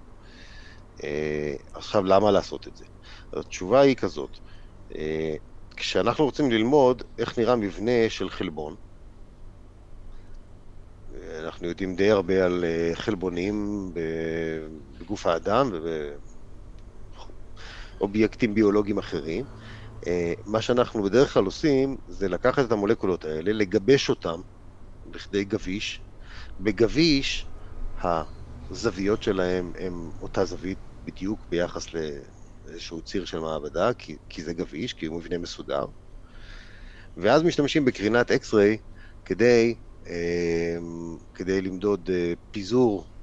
אה, 1.04 1.56
עכשיו, 1.74 2.04
למה 2.04 2.32
לעשות 2.32 2.68
את 2.68 2.76
זה? 2.76 2.86
התשובה 3.34 3.82
היא 3.82 3.96
כזאת, 3.96 4.38
אה, 4.96 5.36
כשאנחנו 5.76 6.26
רוצים 6.26 6.52
ללמוד 6.52 7.02
איך 7.18 7.40
נראה 7.40 7.56
מבנה 7.56 8.10
של 8.10 8.30
חלבון, 8.30 8.76
אנחנו 11.40 11.68
יודעים 11.68 11.96
די 11.96 12.12
הרבה 12.12 12.46
על 12.46 12.66
אה, 12.66 12.92
חלבונים 12.96 13.56
בגוף 15.00 15.26
האדם 15.26 15.72
ובאובייקטים 18.00 18.54
ביולוגיים 18.54 18.98
אחרים. 18.98 19.46
אה, 20.07 20.34
מה 20.45 20.61
שאנחנו 20.61 21.03
בדרך 21.03 21.34
כלל 21.34 21.45
עושים 21.45 21.98
זה 22.07 22.27
לקחת 22.30 22.65
את 22.65 22.72
המולקולות 22.72 23.26
האלה, 23.26 23.53
לגבש 23.53 24.10
אותן 24.10 24.36
לכדי 25.14 25.45
גביש. 25.45 26.02
בגביש 26.60 27.52
הזוויות 28.03 29.23
שלהם 29.23 29.73
הן 29.80 29.94
אותה 30.22 30.45
זווית 30.45 30.80
בדיוק 31.03 31.45
ביחס 31.49 31.88
לאיזשהו 31.94 33.02
ציר 33.02 33.26
של 33.26 33.40
מעבדה, 33.40 33.94
כי, 33.94 34.18
כי 34.30 34.44
זה 34.44 34.53
גביש, 34.53 34.94
כי 34.94 35.06
הוא 35.06 35.18
מבנה 35.19 35.38
מסודר. 35.38 35.86
ואז 37.18 37.44
משתמשים 37.44 37.86
בקרינת 37.86 38.32
X-ray 38.32 38.78
כדי 39.26 39.76
אמ, 40.07 41.18
כדי 41.34 41.61
למדוד 41.61 42.10
אה, 42.14 42.34
פיזור 42.52 43.03
אה, 43.03 43.15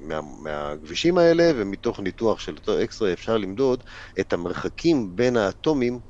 מה, 0.00 0.20
מהגבישים 0.42 1.18
האלה, 1.18 1.50
ומתוך 1.56 2.00
ניתוח 2.00 2.40
של 2.40 2.54
אותו 2.54 2.84
spectra 2.84 3.12
אפשר 3.12 3.36
למדוד 3.36 3.82
את 4.20 4.32
המרחקים 4.32 5.16
בין 5.16 5.36
האטומים 5.36 6.00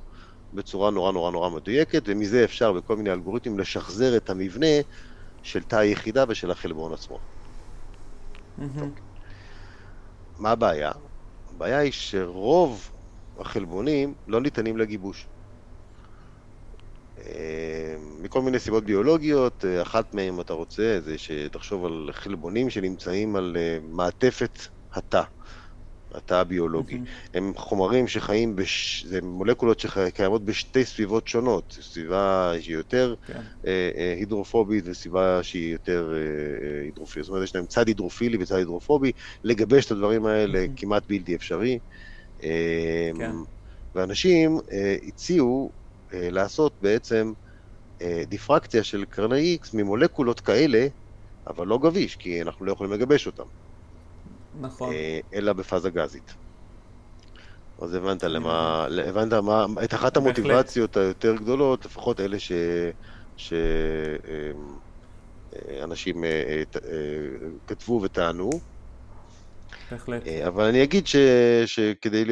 בצורה 0.52 0.90
נורא 0.90 1.12
נורא 1.12 1.30
נורא 1.30 1.50
מדויקת, 1.50 2.02
ומזה 2.06 2.44
אפשר 2.44 2.72
בכל 2.72 2.96
מיני 2.96 3.12
אלגוריתמים 3.12 3.58
לשחזר 3.58 4.16
את 4.16 4.30
המבנה 4.30 4.66
של 5.42 5.62
תא 5.62 5.76
היחידה 5.76 6.24
ושל 6.28 6.50
החלבון 6.50 6.92
עצמו. 6.92 7.18
Mm-hmm. 8.58 8.84
מה 10.38 10.50
הבעיה? 10.50 10.92
הבעיה 11.50 11.78
היא 11.78 11.92
שרוב 11.92 12.90
החלבונים 13.36 14.14
לא 14.26 14.40
ניתנים 14.40 14.76
לגיבוש. 14.76 15.31
אה, 17.26 17.96
מכל 18.18 18.42
מיני 18.42 18.58
סיבות 18.58 18.84
ביולוגיות, 18.84 19.64
אה, 19.64 19.82
אחת 19.82 20.14
מהן, 20.14 20.40
אתה 20.40 20.52
רוצה, 20.52 20.98
זה 21.04 21.18
שתחשוב 21.18 21.84
על 21.84 22.08
חלבונים 22.12 22.70
שנמצאים 22.70 23.36
על 23.36 23.56
אה, 23.56 23.78
מעטפת 23.82 24.58
התא, 24.92 25.22
התא 26.14 26.34
הביולוגי. 26.34 26.96
Mm-hmm. 26.96 27.28
הם 27.34 27.52
חומרים 27.56 28.08
שחיים, 28.08 28.56
בש... 28.56 29.04
זה 29.08 29.22
מולקולות 29.22 29.80
שקיימות 29.80 30.44
בשתי 30.44 30.84
סביבות 30.84 31.28
שונות, 31.28 31.78
סביבה 31.80 32.52
שהיא 32.60 32.76
יותר 32.76 33.14
כן. 33.26 33.40
הידרופובית 34.18 34.84
וסביבה 34.86 35.42
שהיא 35.42 35.72
יותר 35.72 36.12
הידרופילית. 36.84 37.24
זאת 37.24 37.30
אומרת, 37.30 37.44
יש 37.44 37.54
להם 37.54 37.66
צד 37.66 37.88
הידרופילי 37.88 38.38
וצד 38.40 38.56
הידרופובי, 38.56 39.12
לגבש 39.44 39.86
את 39.86 39.90
הדברים 39.90 40.26
האלה 40.26 40.64
mm-hmm. 40.64 40.80
כמעט 40.80 41.02
בלתי 41.08 41.34
אפשרי. 41.34 41.78
כן. 42.38 43.32
ואנשים 43.94 44.58
הציעו 45.08 45.72
אה, 45.72 45.81
לעשות 46.14 46.72
בעצם 46.82 47.32
אה, 48.02 48.22
דיפרקציה 48.28 48.84
של 48.84 49.04
קרני 49.04 49.58
X 49.62 49.68
ממולקולות 49.74 50.40
כאלה, 50.40 50.86
אבל 51.46 51.66
לא 51.66 51.78
גביש, 51.78 52.16
כי 52.16 52.42
אנחנו 52.42 52.64
לא 52.66 52.72
יכולים 52.72 52.92
לגבש 52.92 53.26
אותם. 53.26 53.44
נכון. 54.60 54.92
אה, 54.92 55.20
אלא 55.34 55.52
בפאזה 55.52 55.90
גזית. 55.90 56.34
אז 57.82 57.94
הבנת 57.94 58.24
למה, 58.24 58.86
הבנת 59.06 59.32
מה, 59.32 59.66
את 59.84 59.94
אחת 59.94 60.16
המוטיבציות 60.16 60.96
היותר 60.96 61.34
גדולות, 61.36 61.84
לפחות 61.84 62.20
אלה 62.20 62.38
ש... 62.38 62.52
שאנשים 65.76 66.24
כתבו 67.66 68.00
וטענו, 68.02 68.50
בהחלט. 69.92 70.26
אה, 70.26 70.48
אבל 70.48 70.64
אני 70.64 70.82
אגיד 70.82 71.06
ש, 71.06 71.16
שכדי, 71.66 72.24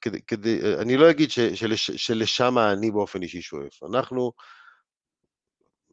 כדי, 0.00 0.20
כדי, 0.22 0.60
אני 0.78 0.96
לא 0.96 1.10
אגיד 1.10 1.30
ש, 1.30 1.40
שלש, 1.40 1.90
שלשם 1.90 2.58
אני 2.58 2.90
באופן 2.90 3.22
אישי 3.22 3.42
שואף. 3.42 3.82
אנחנו 3.82 4.32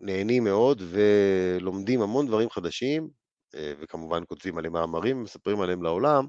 נהנים 0.02 0.44
מאוד 0.44 0.82
ולומדים 0.90 2.02
המון 2.02 2.28
דברים 2.28 2.50
חדשים, 2.50 3.10
אה, 3.56 3.74
וכמובן 3.80 4.24
כותבים 4.28 4.58
עליהם 4.58 4.74
מאמרים, 4.74 5.24
מספרים 5.24 5.62
עליהם 5.62 5.84
לעולם, 5.84 6.28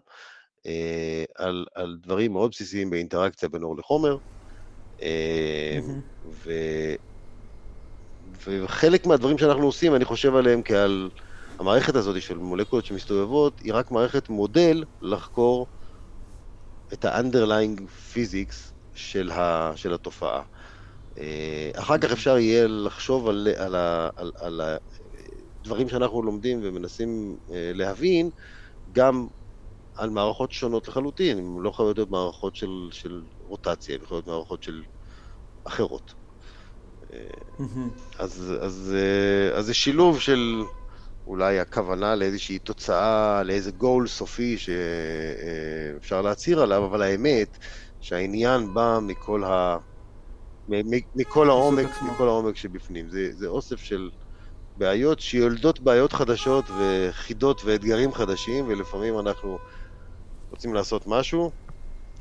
אה, 0.66 1.24
על, 1.34 1.66
על 1.74 1.97
דברים 2.02 2.32
מאוד 2.32 2.51
בסיסיים 2.51 2.90
באינטראקציה 2.90 3.48
בין 3.48 3.62
אור 3.62 3.76
לחומר. 3.78 4.18
ו, 6.44 6.51
וחלק 8.44 9.06
מהדברים 9.06 9.38
שאנחנו 9.38 9.66
עושים, 9.66 9.94
אני 9.94 10.05
חושב 10.05 10.34
עליהם 10.34 10.62
כעל... 10.62 11.10
המערכת 11.59 11.97
הזאת 11.97 12.23
של 12.23 12.39
מולקולות 12.39 12.85
שמסתובבות 12.85 13.61
היא 13.61 13.74
רק 13.74 13.91
מערכת 13.91 14.28
מודל 14.28 14.85
לחקור 15.03 15.66
את 16.93 17.05
ה-underlying 17.05 17.81
physics 18.15 18.73
של, 18.95 19.31
ה, 19.31 19.73
של 19.77 19.95
התופעה. 19.95 20.43
אה, 21.19 21.70
אחר 21.74 21.99
כך 21.99 22.12
אפשר 22.12 22.39
יהיה 22.39 22.66
לחשוב 22.66 23.28
על, 23.28 23.49
על, 23.57 23.74
על, 24.16 24.33
על 24.37 24.61
הדברים 25.61 25.89
שאנחנו 25.89 26.23
לומדים 26.23 26.61
ומנסים 26.62 27.37
אה, 27.51 27.70
להבין 27.74 28.31
גם 28.93 29.27
על 29.97 30.11
מערכות 30.11 30.53
שונות 30.53 30.89
לחלוטין, 30.89 31.39
הן 31.39 31.62
לא 31.62 31.69
יכולות 31.69 31.99
להיות 31.99 32.11
מערכות 32.11 32.55
של, 32.55 32.89
של 32.91 33.23
רוטציה, 33.39 33.95
הן 33.95 34.03
יכולות 34.03 34.27
להיות 34.27 34.37
מערכות 34.37 34.62
של 34.62 34.83
אחרות. 35.65 36.15
אה, 37.12 37.19
אז, 38.19 38.53
אז, 38.61 38.95
אז 39.55 39.66
זה 39.66 39.74
שילוב 39.74 40.20
של 40.20 40.62
אולי 41.27 41.61
הכוונה 41.61 42.15
לאיזושהי 42.15 42.59
תוצאה, 42.59 43.43
לאיזה 43.43 43.70
גול 43.70 44.07
סופי 44.07 44.57
שאפשר 44.59 46.23
להצהיר 46.23 46.62
עליו, 46.62 46.86
אבל 46.86 47.03
האמת 47.03 47.59
שהעניין 48.01 48.74
בא 48.74 48.98
מכל, 49.03 49.44
ה... 49.44 49.77
מכל 51.15 51.51
העומק, 51.51 51.86
מכל 52.03 52.28
העומק 52.28 52.57
שבפנים. 52.57 53.11
זה, 53.11 53.32
זה 53.32 53.47
אוסף 53.47 53.77
של 53.77 54.11
בעיות 54.77 55.20
שיולדות 55.20 55.81
בעיות 55.81 56.12
חדשות 56.12 56.65
וחידות 56.78 57.61
ואתגרים 57.65 58.12
חדשים, 58.12 58.69
ולפעמים 58.69 59.19
אנחנו 59.19 59.59
רוצים 60.51 60.74
לעשות 60.74 61.03
משהו, 61.07 61.51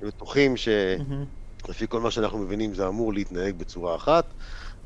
ובטוחים 0.01 0.53
שלפי 0.57 1.87
כל 1.89 2.01
מה 2.01 2.11
שאנחנו 2.11 2.37
מבינים 2.37 2.73
זה 2.73 2.87
אמור 2.87 3.13
להתנהג 3.13 3.55
בצורה 3.55 3.95
אחת, 3.95 4.33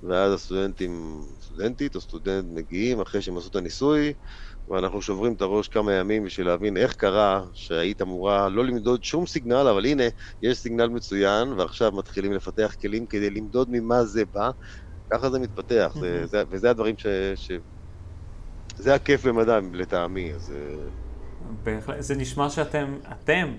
ואז 0.04 0.34
הסטודנטים, 0.34 1.22
סטודנטית 1.42 1.96
או 1.96 2.02
סטודנט 2.02 2.46
מגיעים 2.54 3.02
אחרי 3.02 3.22
שהם 3.22 3.38
עשו 3.38 3.50
את 3.50 3.56
הניסוי, 3.56 4.14
ואנחנו 4.70 5.02
שוברים 5.02 5.34
את 5.34 5.42
הראש 5.42 5.68
כמה 5.68 5.94
ימים 5.94 6.24
בשביל 6.24 6.48
להבין 6.48 6.78
איך 6.78 6.94
קרה 6.94 7.44
שהיית 7.54 8.02
אמורה 8.02 8.50
לא 8.50 8.66
למדוד 8.66 9.04
שום 9.04 9.26
סיגנל, 9.26 9.68
אבל 9.68 9.86
הנה, 9.86 10.04
יש 10.42 10.58
סיגנל 10.58 10.88
מצוין, 10.88 11.54
ועכשיו 11.54 11.92
מתחילים 11.92 12.34
לפתח 12.34 12.76
כלים 12.82 13.06
כדי 13.06 13.30
למדוד 13.30 13.68
ממה 13.72 14.04
זה 14.04 14.26
בא. 14.26 14.52
ככה 15.10 15.30
זה 15.30 15.40
מתפתח, 15.40 15.92
זה, 16.00 16.26
זה, 16.26 16.44
וזה 16.50 16.70
הדברים 16.70 16.98
ש... 16.98 17.06
ש... 17.36 17.52
זה 18.76 18.96
הכיף 18.96 19.26
במדע 19.26 19.60
לטעמי, 19.74 20.34
אז... 20.34 20.54
אה, 20.56 20.76
בהחלט, 21.64 22.02
זה 22.02 22.16
נשמע 22.16 22.50
שאתם, 22.50 22.98
אתם 23.12 23.54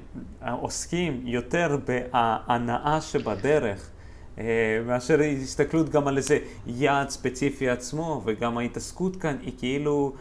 עוסקים 0.51 1.27
יותר 1.27 1.79
בהנאה 1.87 3.01
שבדרך. 3.01 3.90
אה, 4.41 4.83
מאשר 4.87 5.21
הסתכלות 5.43 5.89
גם 5.89 6.09
על 6.09 6.17
איזה 6.17 6.39
יעד 6.67 7.11
ספציפי 7.11 7.69
עצמו, 7.69 8.23
וגם 8.25 8.59
ההתעסקות 8.59 9.17
כאן 9.17 9.37
היא 9.43 9.53
כאילו... 9.59 10.13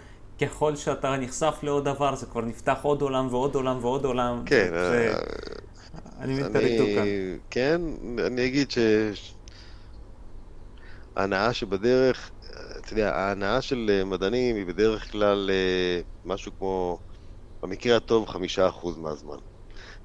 ככל 0.41 0.75
שאתה 0.75 1.17
נחשף 1.17 1.59
לעוד 1.63 1.85
דבר, 1.85 2.15
זה 2.15 2.25
כבר 2.25 2.41
נפתח 2.41 2.79
עוד 2.81 3.01
עולם 3.01 3.27
ועוד 3.31 3.55
עולם 3.55 3.77
ועוד 3.81 4.05
עולם. 4.05 4.43
כן. 4.45 4.69
ו... 4.71 4.77
אה, 4.77 5.19
אני 6.19 6.33
מתאר 6.43 6.59
איתו 6.59 6.83
כאן. 6.95 7.05
כן, 7.49 7.81
אני 8.25 8.45
אגיד 8.45 8.71
ש... 8.71 8.77
ההנאה 11.15 11.53
שבדרך, 11.53 12.31
אתה 12.51 12.93
יודע, 12.93 13.15
ההנאה 13.15 13.61
של 13.61 14.03
מדענים 14.05 14.55
היא 14.55 14.65
בדרך 14.65 15.11
כלל 15.11 15.49
אה, 15.53 16.01
משהו 16.25 16.51
כמו, 16.57 16.99
במקרה 17.63 17.97
הטוב, 17.97 18.27
חמישה 18.27 18.67
אחוז 18.67 18.97
מהזמן. 18.97 19.37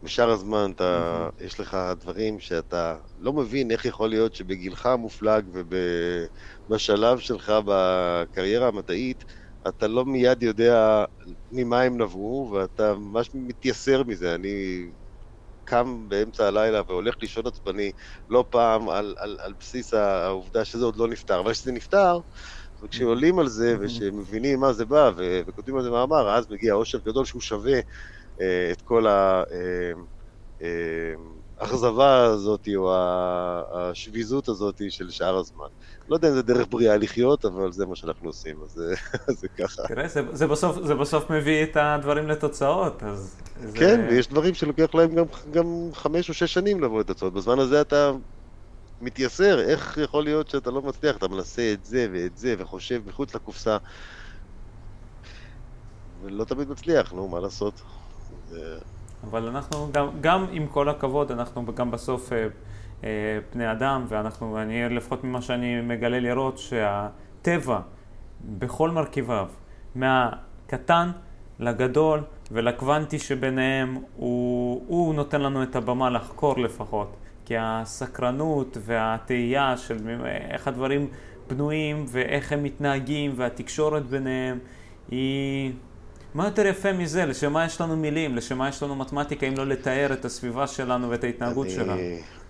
בשאר 0.05 0.31
הזמן 0.31 0.71
אתה, 0.75 1.29
mm-hmm. 1.29 1.45
יש 1.45 1.61
לך 1.61 1.77
דברים 2.01 2.41
שאתה 2.41 2.97
לא 3.19 3.33
מבין 3.33 3.71
איך 3.71 3.85
יכול 3.85 4.09
להיות 4.09 4.35
שבגילך 4.35 4.87
המופלג 4.87 5.45
ובשלב 6.69 7.19
שלך 7.19 7.53
בקריירה 7.65 8.69
המדעית, 8.69 9.25
אתה 9.69 9.89
לא 9.89 10.05
מיד 10.05 10.43
יודע 10.43 11.05
ממה 11.53 11.81
הם 11.81 12.03
נבעו, 12.03 12.51
ואתה 12.53 12.95
ממש 12.95 13.31
מתייסר 13.35 14.03
מזה. 14.03 14.35
אני 14.35 14.87
קם 15.65 16.09
באמצע 16.09 16.47
הלילה 16.47 16.83
והולך 16.89 17.15
לישון 17.23 17.47
עצבני 17.47 17.93
לא 18.29 18.45
פעם 18.51 18.89
על, 18.89 19.15
על, 19.19 19.39
על 19.41 19.53
בסיס 19.61 19.95
העובדה 19.95 20.65
שזה 20.65 20.85
עוד 20.85 20.97
לא 20.97 21.09
נפתר, 21.09 21.41
אבל 21.41 21.53
כשזה 21.53 21.73
נפתר, 21.73 22.21
וכשעולים 22.83 23.39
על 23.39 23.49
זה 23.49 23.77
ושמבינים 23.81 24.61
מה 24.61 24.73
זה 24.73 24.85
בא 24.85 25.11
וכותבים 25.17 25.77
על 25.77 25.83
זה 25.83 25.91
מאמר, 25.91 26.31
אז 26.37 26.51
מגיע 26.51 26.75
עושר 26.75 26.99
גדול 26.99 27.25
שהוא 27.25 27.43
שווה 27.43 27.81
את 28.73 28.83
כל. 28.83 29.07
אה, 29.07 29.43
אה, 30.63 31.15
האכזבה 31.59 32.25
הזאת 32.25 32.69
או 32.77 32.95
השביזות 33.73 34.49
הזאת 34.49 34.81
של 34.89 35.11
שאר 35.11 35.37
הזמן. 35.37 35.67
לא 36.09 36.15
יודע 36.17 36.29
אם 36.29 36.35
זה 36.35 36.43
דרך 36.43 36.67
בריאה 36.71 36.97
לחיות, 36.97 37.45
אבל 37.45 37.73
זה 37.73 37.87
מה 37.87 37.97
שאנחנו 37.97 38.29
עושים, 38.29 38.63
אז 38.65 38.81
זה 39.29 39.49
ככה. 39.49 39.83
תראה, 39.89 40.09
זה, 40.09 40.23
זה, 40.33 40.47
בסוף, 40.47 40.83
זה 40.83 40.95
בסוף 40.95 41.31
מביא 41.31 41.63
את 41.63 41.77
הדברים 41.81 42.29
לתוצאות, 42.29 43.03
אז... 43.03 43.37
זה... 43.61 43.79
כן, 43.79 44.07
ויש 44.11 44.29
דברים 44.29 44.55
שלוקח 44.55 44.95
להם 44.95 45.15
גם, 45.15 45.25
גם 45.51 45.67
חמש 45.93 46.29
או 46.29 46.35
שש 46.35 46.55
שנים 46.55 46.83
לבוא 46.83 47.01
לתוצאות. 47.01 47.33
בזמן 47.33 47.59
הזה 47.59 47.81
אתה 47.81 48.13
מתייסר, 49.01 49.61
איך 49.61 49.99
יכול 50.03 50.25
להיות 50.25 50.49
שאתה 50.49 50.71
לא 50.71 50.83
מצליח? 50.83 51.17
אתה 51.17 51.29
מנסה 51.29 51.73
את 51.73 51.85
זה 51.85 52.09
ואת 52.13 52.37
זה, 52.37 52.55
וחושב 52.59 53.03
מחוץ 53.07 53.35
לקופסה, 53.35 53.77
ולא 56.23 56.45
תמיד 56.45 56.69
מצליח, 56.69 57.13
נו, 57.13 57.29
מה 57.29 57.41
לעשות? 57.41 57.81
אבל 59.31 59.49
אנחנו 59.49 59.89
גם, 59.93 60.09
גם 60.21 60.47
עם 60.51 60.67
כל 60.67 60.89
הכבוד, 60.89 61.33
אנחנו 61.33 61.75
גם 61.75 61.91
בסוף 61.91 62.33
אה, 62.33 62.47
אה, 63.05 63.39
בני 63.55 63.73
אדם, 63.73 64.05
ואנחנו, 64.09 64.59
אני 64.59 64.89
לפחות 64.89 65.25
ממה 65.25 65.43
שאני 65.43 65.81
מגלה 65.81 66.21
לראות, 66.21 66.59
שהטבע 66.59 67.81
בכל 68.59 68.91
מרכיביו, 68.91 69.49
מהקטן 69.95 71.11
לגדול 71.59 72.23
ולקוונטי 72.51 73.19
שביניהם, 73.19 73.99
הוא, 74.17 74.85
הוא 74.87 75.15
נותן 75.15 75.41
לנו 75.41 75.63
את 75.63 75.77
הבמה 75.77 76.11
לחקור 76.11 76.59
לפחות. 76.59 77.17
כי 77.45 77.55
הסקרנות 77.59 78.77
והתהייה 78.81 79.77
של 79.77 79.97
איך 80.51 80.69
הדברים 80.69 81.07
בנויים 81.49 82.05
ואיך 82.09 82.53
הם 82.53 82.63
מתנהגים 82.63 83.33
והתקשורת 83.37 84.07
ביניהם 84.07 84.59
היא... 85.11 85.73
מה 86.35 86.45
יותר 86.45 86.67
יפה 86.67 86.93
מזה? 86.93 87.27
לשם 87.27 87.53
מה 87.53 87.65
יש 87.65 87.81
לנו 87.81 87.97
מילים? 87.97 88.37
לשם 88.37 88.59
מה 88.59 88.69
יש 88.69 88.83
לנו 88.83 88.97
מתמטיקה 88.97 89.47
אם 89.47 89.55
לא 89.57 89.67
לתאר 89.67 90.13
את 90.13 90.25
הסביבה 90.25 90.67
שלנו 90.67 91.11
ואת 91.11 91.25
ההתנהגות 91.25 91.67
אני, 91.67 91.75
שלנו? 91.75 92.01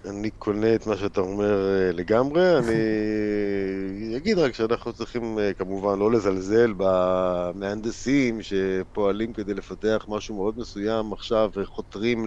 אני 0.05 0.31
קונה 0.31 0.75
את 0.75 0.87
מה 0.87 0.97
שאתה 0.97 1.21
אומר 1.21 1.69
אה, 1.71 1.93
לגמרי. 1.93 2.59
אני 2.59 4.17
אגיד 4.17 4.39
רק 4.39 4.55
שאנחנו 4.55 4.93
צריכים 4.93 5.39
אה, 5.39 5.55
כמובן 5.55 5.99
לא 5.99 6.13
לזלזל 6.13 6.75
במהנדסים 6.77 8.39
שפועלים 8.43 9.33
כדי 9.33 9.55
לפתח 9.55 10.05
משהו 10.09 10.37
מאוד 10.37 10.59
מסוים 10.59 11.13
עכשיו 11.13 11.51
וחותרים 11.57 12.27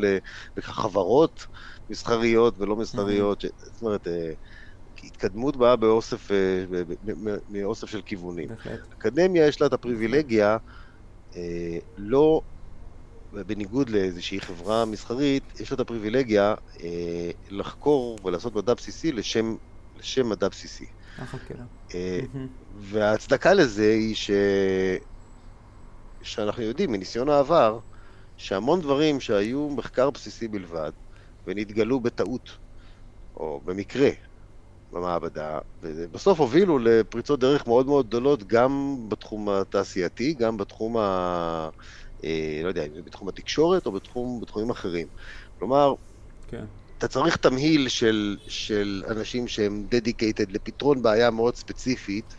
לחברות 0.57 1.45
מסחריות 1.89 2.55
ולא 2.59 2.75
מסחריות. 2.75 3.41
ש... 3.41 3.45
זאת 3.55 3.81
אומרת... 3.81 4.07
אה, 4.07 4.33
התקדמות 5.03 5.57
באה 5.57 5.75
באוסף, 5.75 6.31
מאוסף 7.49 7.87
של 7.87 8.01
כיוונים. 8.01 8.49
אקדמיה 8.93 9.47
יש 9.47 9.61
לה 9.61 9.67
את 9.67 9.73
הפריבילגיה 9.73 10.57
לא, 11.97 12.41
בניגוד 13.31 13.89
לאיזושהי 13.89 14.41
חברה 14.41 14.85
מסחרית, 14.85 15.43
יש 15.59 15.71
לה 15.71 15.75
את 15.75 15.79
הפריבילגיה 15.79 16.55
אה, 16.83 17.31
לחקור 17.49 18.19
ולעשות 18.23 18.55
מדע 18.55 18.73
בסיסי 18.73 19.11
לשם, 19.11 19.55
לשם 19.95 20.29
מדע 20.29 20.47
בסיסי. 20.49 20.85
אה, 21.95 22.19
וההצדקה 22.69 23.53
לזה 23.53 23.91
היא 23.91 24.15
ש... 24.15 24.31
שאנחנו 26.23 26.63
יודעים 26.63 26.91
מניסיון 26.91 27.29
העבר, 27.29 27.79
שהמון 28.37 28.81
דברים 28.81 29.19
שהיו 29.19 29.69
מחקר 29.69 30.09
בסיסי 30.09 30.47
בלבד, 30.47 30.91
ונתגלו 31.47 31.99
בטעות, 31.99 32.49
או 33.35 33.61
במקרה, 33.65 34.09
במעבדה, 34.91 35.59
ובסוף 35.81 36.39
הובילו 36.39 36.79
לפריצות 36.79 37.39
דרך 37.39 37.67
מאוד 37.67 37.85
מאוד 37.85 38.07
גדולות 38.07 38.43
גם 38.43 38.97
בתחום 39.09 39.49
התעשייתי, 39.49 40.33
גם 40.33 40.57
בתחום 40.57 40.97
ה... 40.97 41.69
אה, 42.23 42.59
לא 42.63 42.67
יודע, 42.67 42.83
בתחום 43.05 43.29
התקשורת 43.29 43.85
או 43.85 43.91
בתחום, 43.91 44.39
בתחומים 44.41 44.69
אחרים. 44.69 45.07
כלומר, 45.59 45.93
כן. 46.47 46.65
אתה 46.97 47.07
צריך 47.07 47.37
תמהיל 47.37 47.89
של, 47.89 48.37
של 48.47 49.03
אנשים 49.07 49.47
שהם 49.47 49.85
דדיקייטד 49.89 50.51
לפתרון 50.51 51.01
בעיה 51.01 51.31
מאוד 51.31 51.55
ספציפית, 51.55 52.33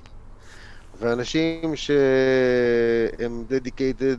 ואנשים 0.94 1.76
שהם 1.76 3.44
דדיקייטד, 3.48 4.16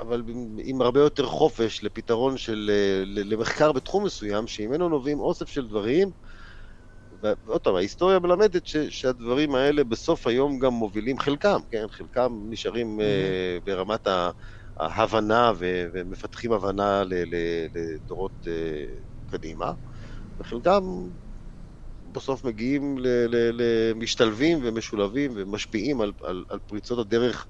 אבל 0.00 0.22
עם 0.58 0.82
הרבה 0.82 1.00
יותר 1.00 1.26
חופש 1.26 1.84
לפתרון 1.84 2.36
של, 2.36 2.70
למחקר 3.06 3.72
בתחום 3.72 4.04
מסוים, 4.04 4.46
שממנו 4.46 4.88
נובעים 4.88 5.20
אוסף 5.20 5.48
של 5.48 5.68
דברים, 5.68 6.10
ועוד 7.44 7.60
פעם, 7.60 7.74
ההיסטוריה 7.74 8.18
מלמדת 8.18 8.66
ש, 8.66 8.76
שהדברים 8.76 9.54
האלה 9.54 9.84
בסוף 9.84 10.26
היום 10.26 10.58
גם 10.58 10.72
מובילים, 10.72 11.18
חלקם, 11.18 11.60
כן, 11.70 11.84
חלקם 11.90 12.32
נשארים 12.50 12.98
mm-hmm. 12.98 13.02
uh, 13.02 13.64
ברמת 13.64 14.08
ההבנה 14.76 15.52
ו, 15.56 15.86
ומפתחים 15.92 16.52
הבנה 16.52 17.04
ל, 17.04 17.14
ל, 17.14 17.36
לדורות 17.74 18.46
uh, 18.46 18.50
קדימה, 19.30 19.72
וחלקם 20.38 20.82
בסוף 22.12 22.44
מגיעים, 22.44 22.96
למשתלבים 23.30 24.58
ומשולבים 24.62 25.32
ומשפיעים 25.34 26.00
על, 26.00 26.12
על, 26.22 26.44
על 26.48 26.58
פריצות 26.58 26.98
הדרך 26.98 27.46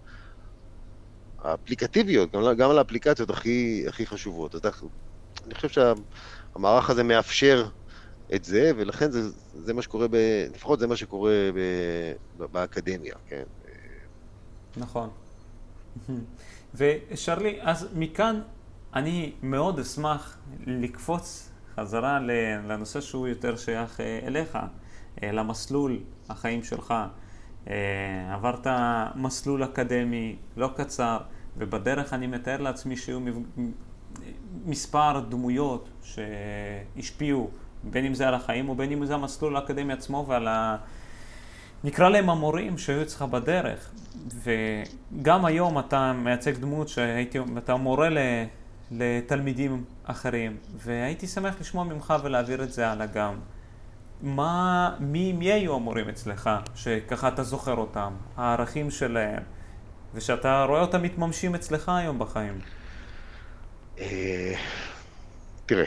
האפליקטיביות, 1.39 2.33
גם, 2.33 2.43
גם 2.57 2.71
על 2.71 2.79
האפליקציות 2.79 3.31
הכי, 3.31 3.85
הכי 3.89 4.07
חשובות. 4.07 4.55
אז 4.55 4.61
אני 5.47 5.55
חושב 5.55 5.69
שהמערך 5.69 6.91
הזה 6.91 7.03
מאפשר 7.03 7.69
את 8.35 8.45
זה, 8.45 8.71
ולכן 8.77 9.11
זה, 9.11 9.21
זה 9.55 9.75
מה 9.75 9.83
שקורה, 9.83 10.09
ב, 10.09 10.17
לפחות 10.55 10.79
זה 10.79 10.87
מה 10.87 10.97
שקורה 10.97 11.33
ב, 11.55 11.59
ב, 12.39 12.45
באקדמיה, 12.53 13.15
כן. 13.29 13.43
נכון. 14.77 15.11
ושרלי, 16.75 17.59
אז 17.63 17.89
מכאן 17.95 18.41
אני 18.95 19.33
מאוד 19.43 19.79
אשמח 19.79 20.39
לקפוץ 20.67 21.51
חזרה 21.75 22.19
לנושא 22.69 23.01
שהוא 23.01 23.29
יותר 23.29 23.57
שייך 23.57 24.01
אה, 24.01 24.21
אליך, 24.27 24.59
אה, 25.23 25.33
למסלול 25.33 25.99
החיים 26.29 26.63
שלך. 26.63 26.95
אה, 27.71 28.35
עברת 28.35 28.67
מסלול 29.15 29.65
אקדמי 29.65 30.37
לא 30.57 30.71
קצר, 30.77 31.19
ובדרך 31.57 32.13
אני 32.13 32.27
מתאר 32.27 32.61
לעצמי 32.61 32.97
שיהיו 32.97 33.21
מספר 34.65 35.21
דמויות 35.29 35.89
שהשפיעו 36.03 37.51
בין 37.91 38.05
אם 38.05 38.15
זה 38.15 38.29
על 38.29 38.35
החיים 38.35 38.69
ובין 38.69 38.93
אם 38.93 39.07
זה 39.07 39.15
המסלול 39.15 39.57
האקדמי 39.57 39.93
עצמו 39.93 40.25
ועל 40.29 40.49
ה... 40.49 40.77
נקרא 41.85 42.09
להם 42.09 42.31
המורים 42.31 42.79
שהיו 42.79 43.03
אצלך 43.03 43.23
בדרך. 43.23 43.91
וגם 44.43 45.45
היום 45.45 45.79
אתה 45.79 46.13
מייצג 46.13 46.57
דמות 46.57 46.89
שהייתי, 46.89 47.39
אתה 47.59 47.77
מורה 47.77 48.09
ל, 48.09 48.19
לתלמידים 48.91 49.85
אחרים, 50.05 50.57
והייתי 50.77 51.27
שמח 51.27 51.55
לשמוע 51.61 51.85
ממך 51.85 52.15
ולהעביר 52.23 52.63
את 52.63 52.73
זה 52.73 52.89
הלאה 52.89 53.07
גם. 53.07 53.35
מה, 54.23 54.91
מי, 55.01 55.33
מי 55.33 55.53
היו 55.53 55.75
המורים 55.75 56.09
אצלך, 56.09 56.51
שככה 56.75 57.29
אתה 57.29 57.43
זוכר 57.43 57.75
אותם, 57.75 58.13
הערכים 58.37 58.91
שלהם, 58.91 59.43
ושאתה 60.15 60.65
רואה 60.65 60.81
אותם 60.81 61.03
מתממשים 61.03 61.55
אצלך 61.55 61.89
היום 61.89 62.19
בחיים? 62.19 62.59
אה, 63.99 64.55
תראה, 65.67 65.87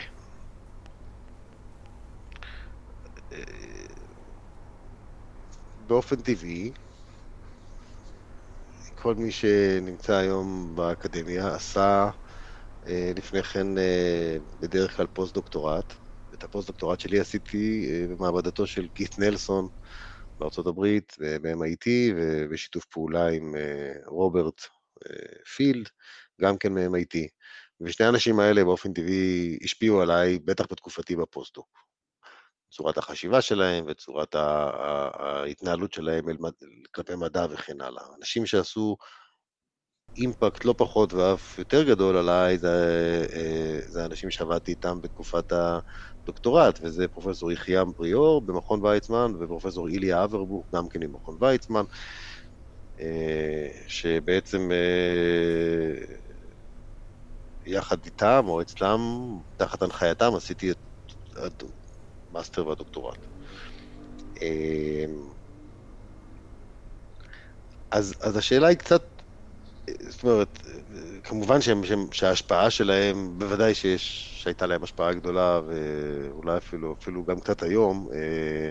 באופן 5.88 6.16
טבעי, 6.16 6.72
כל 8.96 9.16
מי 9.16 9.32
שנמצא 9.32 10.14
היום 10.14 10.76
באקדמיה 10.76 11.56
עשה 11.56 12.10
אה, 12.88 13.12
לפני 13.16 13.44
כן 13.44 13.78
אה, 13.78 14.38
בדרך 14.60 14.96
כלל 14.98 15.08
פוסט-דוקטורט. 15.08 15.94
את 16.34 16.44
הפוסט-דוקטורט 16.44 17.00
שלי 17.00 17.20
עשיתי 17.20 17.90
אה, 17.90 18.08
במעבדתו 18.08 18.68
של 18.68 18.88
קית' 18.88 19.20
נלסון 19.20 19.68
הברית, 20.58 21.16
ב-MIT, 21.20 21.88
ובשיתוף 22.16 22.86
פעולה 22.86 23.28
עם 23.28 23.56
רוברט 24.06 24.62
פילד, 25.56 25.90
גם 26.42 26.58
כן 26.58 26.74
מ-MIT. 26.74 27.18
ושני 27.82 28.06
האנשים 28.06 28.40
האלה 28.40 28.64
באופן 28.64 28.94
טבעי 28.94 29.60
השפיעו 29.64 30.02
עליי, 30.02 30.40
בטח 30.40 30.66
בתקופתי 30.72 31.16
בפוסט-דוק. 31.16 31.87
צורת 32.72 32.98
החשיבה 32.98 33.42
שלהם 33.42 33.86
וצורת 33.88 34.36
ההתנהלות 34.36 35.94
שלהם 35.94 36.26
כלפי 36.92 37.16
מדע 37.16 37.46
וכן 37.52 37.82
הלאה. 37.82 38.04
אנשים 38.20 38.46
שעשו 38.46 38.98
אימפקט 40.18 40.66
לא 40.66 40.76
פחות 40.78 41.14
ואף 41.14 41.60
יותר 41.60 41.84
גדול 41.84 42.18
עליי, 42.18 42.58
זה, 42.58 42.68
אה, 43.34 43.80
זה 43.88 44.06
אנשים 44.06 44.32
שעבדתי 44.32 44.72
איתם 44.72 45.02
בתקופת 45.02 45.52
הדוקטורט, 45.52 46.80
וזה 46.84 47.08
פרופסור 47.08 47.52
יחיעם 47.52 47.94
פריאור 47.94 48.42
במכון 48.46 48.86
ויצמן, 48.86 49.32
ופרופסור 49.40 49.88
איליה 49.88 50.24
אברבוך, 50.24 50.68
גם 50.76 50.90
כן 50.90 51.00
ממכון 51.04 51.38
ויצמן. 51.42 51.84
שבעצם 53.88 54.70
יחד 57.66 57.98
איתם 58.06 58.44
או 58.48 58.62
אצלם, 58.62 59.00
תחת 59.56 59.82
הנחייתם, 59.82 60.36
עשיתי 60.36 60.72
את 61.46 61.64
המאסטר 62.32 62.68
והדוקטורט. 62.68 63.28
אז, 67.92 68.16
אז 68.22 68.38
השאלה 68.38 68.68
היא 68.68 68.78
קצת, 68.78 69.04
זאת 70.10 70.24
אומרת, 70.24 70.60
כמובן 71.24 71.62
שהם, 71.62 71.86
שהם, 71.86 72.08
שההשפעה 72.12 72.72
שלהם, 72.72 73.40
בוודאי 73.40 73.76
שיש, 73.76 74.34
שהייתה 74.44 74.68
להם 74.68 74.84
השפעה 74.84 75.14
גדולה, 75.14 75.62
ואולי 75.68 76.58
אפילו, 76.58 76.96
אפילו 77.02 77.26
גם 77.26 77.40
קצת 77.40 77.64
היום, 77.64 78.08
אה, 78.14 78.70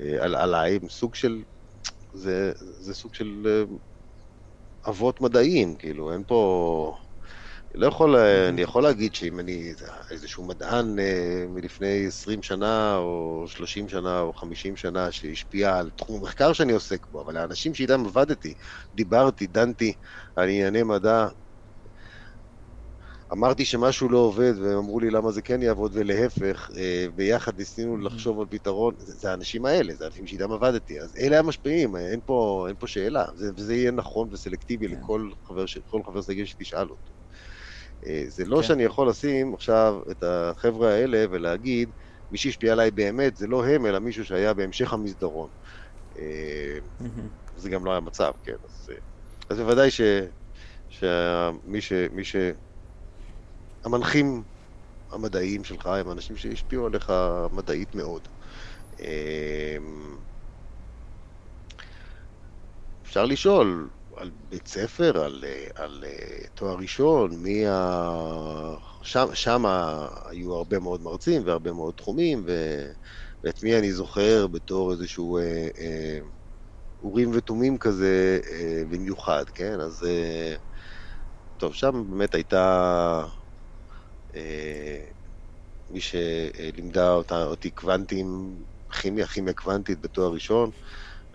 אה, 0.00 0.24
על, 0.24 0.34
עליי, 0.34 0.78
סוג 0.88 1.14
של, 1.14 1.42
זה, 2.12 2.52
זה 2.58 2.94
סוג 2.94 3.14
של 3.14 3.26
אה, 3.46 3.62
אבות 4.90 5.20
מדעיים, 5.20 5.76
כאילו, 5.76 6.12
אין 6.12 6.24
פה... 6.26 7.07
לא 7.78 7.86
יכול, 7.86 8.16
אני 8.16 8.62
יכול 8.62 8.82
להגיד 8.82 9.14
שאם 9.14 9.40
אני 9.40 9.72
איזשהו 10.10 10.46
מדען 10.46 10.98
אה, 10.98 11.44
מלפני 11.48 12.06
20 12.06 12.42
שנה, 12.42 12.96
או 12.96 13.44
30 13.48 13.88
שנה, 13.88 14.20
או 14.20 14.32
50 14.32 14.76
שנה, 14.76 15.12
שהשפיע 15.12 15.76
על 15.76 15.90
תחום 15.96 16.20
המחקר 16.20 16.52
שאני 16.52 16.72
עוסק 16.72 17.06
בו, 17.06 17.22
אבל 17.22 17.36
האנשים 17.36 17.74
שאיתם 17.74 18.06
עבדתי, 18.06 18.54
דיברתי, 18.94 19.46
דנתי 19.46 19.92
על 20.36 20.48
ענייני 20.48 20.82
מדע, 20.82 21.28
אמרתי 23.32 23.64
שמשהו 23.64 24.08
לא 24.08 24.18
עובד, 24.18 24.52
והם 24.58 24.78
אמרו 24.78 25.00
לי 25.00 25.10
למה 25.10 25.32
זה 25.32 25.42
כן 25.42 25.62
יעבוד, 25.62 25.92
ולהפך, 25.94 26.70
אה, 26.76 27.06
ביחד 27.14 27.58
ניסינו 27.58 27.98
לחשוב 27.98 28.40
על 28.40 28.46
פתרון, 28.50 28.94
זה, 28.98 29.12
זה 29.14 29.30
האנשים 29.30 29.64
האלה, 29.64 29.94
זה 29.94 30.04
האנשים 30.04 30.26
שאיתם 30.26 30.52
עבדתי, 30.52 31.00
אז 31.00 31.16
אלה 31.16 31.38
המשפיעים, 31.38 31.96
אין 31.96 32.20
פה, 32.24 32.64
אין 32.68 32.76
פה 32.78 32.86
שאלה, 32.86 33.24
זה, 33.34 33.50
וזה 33.56 33.74
יהיה 33.74 33.90
נכון 33.90 34.28
וסלקטיבי 34.32 34.88
כן. 34.88 34.94
לכל 34.94 35.30
חבר, 35.44 35.64
חבר 36.06 36.22
סגל 36.22 36.44
שתשאל 36.44 36.90
אותו. 36.90 37.17
אה, 38.06 38.24
זה 38.28 38.44
לא 38.44 38.56
כן. 38.56 38.62
שאני 38.62 38.82
יכול 38.84 39.08
לשים 39.08 39.54
עכשיו 39.54 40.00
את 40.10 40.22
החבר'ה 40.22 40.94
האלה 40.94 41.24
ולהגיד, 41.30 41.90
מי 42.30 42.38
שהשפיע 42.38 42.72
עליי 42.72 42.90
באמת 42.90 43.36
זה 43.36 43.46
לא 43.46 43.66
הם, 43.66 43.86
אלא 43.86 43.98
מישהו 43.98 44.24
שהיה 44.24 44.54
בהמשך 44.54 44.92
המסדרון. 44.92 45.50
אה, 46.18 46.78
זה 47.56 47.70
גם 47.70 47.84
לא 47.84 47.90
היה 47.90 48.00
מצב, 48.00 48.32
כן. 48.42 48.56
אז, 48.64 48.88
אה, 48.90 48.96
אז 49.50 49.58
בוודאי 49.58 49.90
ש, 49.90 50.00
שמי 50.88 51.80
ש... 51.80 51.92
מי 52.12 52.24
ש... 52.24 52.36
המנחים 53.84 54.44
המדעיים 55.12 55.64
שלך 55.64 55.86
הם 55.86 56.10
אנשים 56.10 56.36
שהשפיעו 56.36 56.86
עליך 56.86 57.12
מדעית 57.52 57.94
מאוד. 57.94 58.28
אפשר 63.02 63.24
לשאול, 63.24 63.88
על 64.18 64.30
בית 64.34 64.68
ספר, 64.68 65.24
על, 65.24 65.44
אה, 65.46 65.66
על 65.74 66.04
אה, 66.06 66.46
תואר 66.54 66.76
ראשון, 66.76 67.30
ה... 67.68 68.76
שם, 69.02 69.26
שם 69.34 69.62
היו 70.30 70.54
הרבה 70.54 70.78
מאוד 70.78 71.02
מרצים 71.02 71.42
והרבה 71.46 71.72
מאוד 71.72 71.94
תחומים, 71.94 72.44
ו... 72.46 72.52
ואת 73.44 73.62
מי 73.62 73.78
אני 73.78 73.92
זוכר 73.92 74.46
בתור 74.46 74.92
איזשהו 74.92 75.38
אה, 75.38 75.68
אה, 75.78 76.18
אורים 77.02 77.30
ותומים 77.34 77.78
כזה 77.78 78.40
אה, 78.52 78.82
במיוחד, 78.90 79.44
כן? 79.54 79.80
אז 79.80 80.04
אה, 80.04 80.54
טוב, 81.56 81.74
שם 81.74 82.04
באמת 82.10 82.34
הייתה 82.34 83.24
אה, 84.34 85.04
מי 85.90 86.00
שלימדה 86.00 87.10
אותה, 87.12 87.44
אותי 87.44 87.70
קוונטים, 87.70 88.26
כימיה, 88.92 89.26
כימיה 89.26 89.54
קוונטית 89.54 90.00
בתואר 90.00 90.32
ראשון, 90.32 90.70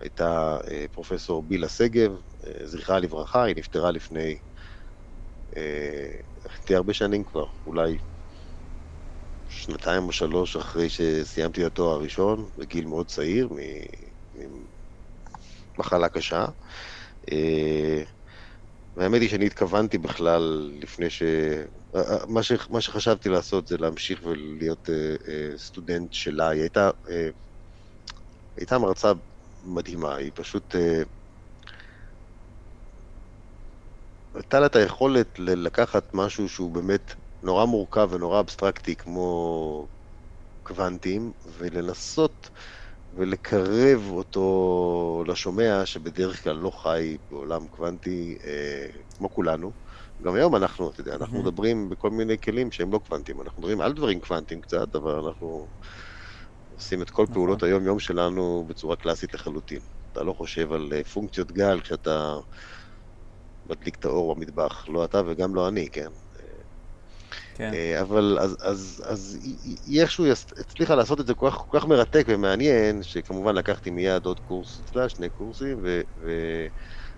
הייתה 0.03 0.57
אה, 0.71 0.85
פרופסור 0.91 1.43
בילה 1.43 1.69
שגב, 1.69 2.11
אה, 2.47 2.67
זכרה 2.67 2.99
לברכה, 2.99 3.43
היא 3.43 3.55
נפטרה 3.55 3.91
לפני 3.91 4.37
אה, 5.57 6.11
די 6.67 6.75
הרבה 6.75 6.93
שנים 6.93 7.23
כבר, 7.23 7.45
אולי 7.65 7.97
שנתיים 9.47 10.03
או 10.03 10.11
שלוש 10.11 10.55
אחרי 10.55 10.89
שסיימתי 10.89 11.61
את 11.61 11.71
התואר 11.71 11.93
הראשון, 11.93 12.49
בגיל 12.57 12.85
מאוד 12.85 13.07
צעיר, 13.07 13.49
ממחלה 15.77 16.09
קשה. 16.09 16.45
והאמת 18.95 19.21
היא 19.21 19.29
שאני 19.29 19.45
התכוונתי 19.45 19.97
בכלל 19.97 20.71
לפני 20.81 21.09
ש... 21.09 21.23
מה, 22.27 22.43
ש... 22.43 22.51
מה 22.69 22.81
שחשבתי 22.81 23.29
לעשות 23.29 23.67
זה 23.67 23.77
להמשיך 23.77 24.23
ולהיות 24.23 24.89
סטודנט 25.57 26.13
שלה. 26.13 26.49
היא 26.49 26.61
הייתה, 26.61 26.89
הייתה 28.57 28.77
מרצה 28.77 29.11
מדהימה, 29.63 30.15
היא 30.15 30.31
פשוט... 30.35 30.75
הייתה 34.35 34.59
לה 34.59 34.65
את 34.65 34.75
היכולת 34.75 35.39
לקחת 35.39 36.13
משהו 36.13 36.49
שהוא 36.49 36.71
באמת 36.71 37.15
נורא 37.43 37.65
מורכב 37.65 38.09
ונורא 38.11 38.39
אבסטרקטי 38.39 38.95
כמו 38.95 39.87
קוונטים, 40.63 41.33
ולנסות 41.45 42.49
ולקרב 43.13 44.09
אותו 44.11 45.23
לשומע 45.27 45.85
שבדרך 45.85 46.43
כלל 46.43 46.55
לא 46.55 46.69
חי 46.69 47.17
בעולם 47.31 47.67
קוונטי 47.67 48.37
אה, 48.43 48.87
כמו 49.17 49.29
כולנו. 49.29 49.73
גם 50.21 50.35
היום 50.35 50.55
אנחנו, 50.55 50.89
אתה 50.91 51.01
יודע, 51.01 51.15
אנחנו 51.15 51.41
מדברים 51.41 51.89
בכל 51.89 52.09
מיני 52.09 52.37
כלים 52.39 52.71
שהם 52.71 52.93
לא 52.93 52.99
קוונטים, 53.07 53.41
אנחנו 53.41 53.61
מדברים 53.61 53.81
על 53.81 53.93
דברים 53.93 54.19
קוונטיים 54.21 54.61
קצת, 54.61 54.95
אבל 54.95 55.11
אנחנו 55.15 55.69
עושים 56.75 57.01
את 57.01 57.09
כל 57.09 57.25
פעולות 57.33 57.57
נכון. 57.57 57.69
היום-יום 57.69 57.99
שלנו 57.99 58.65
בצורה 58.67 58.95
קלאסית 58.95 59.33
לחלוטין. 59.33 59.79
אתה 60.11 60.23
לא 60.23 60.33
חושב 60.33 60.71
על 60.71 60.93
אה, 60.93 61.03
פונקציות 61.03 61.51
גל 61.51 61.79
כשאתה 61.81 62.35
מדליק 63.65 63.95
את 63.95 64.05
האור 64.05 64.35
במטבח, 64.35 64.85
לא 64.89 65.05
אתה 65.05 65.21
וגם 65.25 65.55
לא 65.55 65.67
אני, 65.67 65.89
כן. 65.89 66.09
כן. 67.55 67.73
אה, 67.73 68.01
אבל 68.01 68.37
אז, 68.41 68.57
אז, 68.61 69.03
אז 69.05 69.39
היא 69.83 70.01
איכשהו 70.01 70.25
הצליחה 70.57 70.95
לעשות 70.95 71.19
את 71.19 71.27
זה 71.27 71.33
כל 71.33 71.49
כך, 71.49 71.57
כל 71.57 71.79
כך 71.79 71.85
מרתק 71.85 72.25
ומעניין, 72.27 73.03
שכמובן 73.03 73.55
לקחתי 73.55 73.89
מיד 73.89 74.25
עוד 74.25 74.39
קורס 74.39 74.79
אצלה, 74.79 75.09
שני 75.09 75.29
קורסים, 75.29 75.79
ו, 75.83 76.01
ו, 76.17 76.31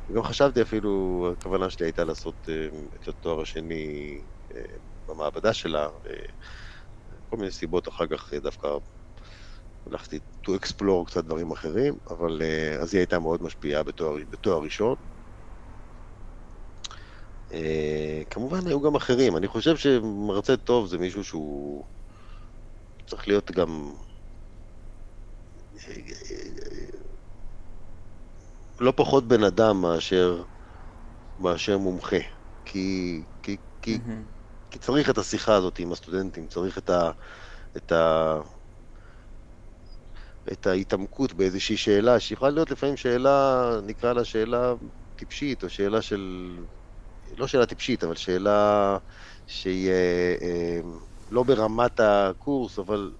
וגם 0.09 0.23
חשבתי 0.23 0.61
אפילו, 0.61 1.27
הכוונה 1.33 1.69
שלי 1.69 1.85
הייתה 1.85 2.03
לעשות 2.03 2.49
אה, 2.49 2.67
את 2.95 3.07
התואר 3.07 3.41
השני 3.41 4.21
במעבדה 5.07 5.53
שלה, 5.53 5.87
כל 7.29 7.37
מיני 7.37 7.51
סיבות 7.51 7.87
אחר 7.87 8.07
כך 8.07 8.33
דווקא 8.33 8.67
הלכתי 9.87 10.19
to 10.47 10.49
explore 10.49 11.05
קצת 11.05 11.23
דברים 11.25 11.51
אחרים, 11.51 11.93
אבל 12.09 12.41
אז 12.81 12.93
היא 12.93 12.99
הייתה 12.99 13.19
מאוד 13.19 13.43
משפיעה 13.43 13.83
בתואר, 13.83 14.15
בתואר 14.29 14.61
ראשון. 14.63 14.95
אה, 17.51 18.21
כמובן 18.29 18.67
היו 18.67 18.81
גם 18.81 18.95
אחרים, 18.95 19.37
אני 19.37 19.47
חושב 19.47 19.77
שמרצה 19.77 20.57
טוב 20.57 20.87
זה 20.87 20.97
מישהו 20.97 21.23
שהוא 21.23 21.83
צריך 23.07 23.27
להיות 23.27 23.51
גם 23.51 23.91
לא 28.79 28.93
פחות 28.95 29.27
בן 29.27 29.43
אדם 29.43 29.81
מאשר, 29.81 30.43
מאשר 31.39 31.77
מומחה, 31.77 32.17
כי, 32.65 33.21
כי, 33.43 33.57
כי, 33.81 33.95
mm-hmm. 33.95 34.71
כי 34.71 34.79
צריך 34.79 35.09
את 35.09 35.17
השיחה 35.17 35.55
הזאת 35.55 35.79
עם 35.79 35.91
הסטודנטים, 35.91 36.47
צריך 36.47 36.77
את, 36.77 36.89
ה, 36.89 37.11
את, 37.77 37.91
ה, 37.91 38.39
את 40.51 40.67
ההתעמקות 40.67 41.33
באיזושהי 41.33 41.77
שאלה, 41.77 42.19
שיכולה 42.19 42.51
להיות 42.51 42.71
לפעמים 42.71 42.97
שאלה, 42.97 43.69
נקרא 43.83 44.13
לה 44.13 44.25
שאלה 44.25 44.73
טיפשית, 45.15 45.63
או 45.63 45.69
שאלה 45.69 46.01
של 46.01 46.51
לא 47.37 47.47
שאלה 47.47 47.65
טיפשית, 47.65 48.03
אבל 48.03 48.15
שאלה 48.15 48.97
שהיא 49.47 49.89
אה, 49.89 50.35
אה, 50.41 50.79
לא 51.31 51.43
ברמת 51.43 51.99
הקורס, 51.99 52.79
אבל 52.79 53.11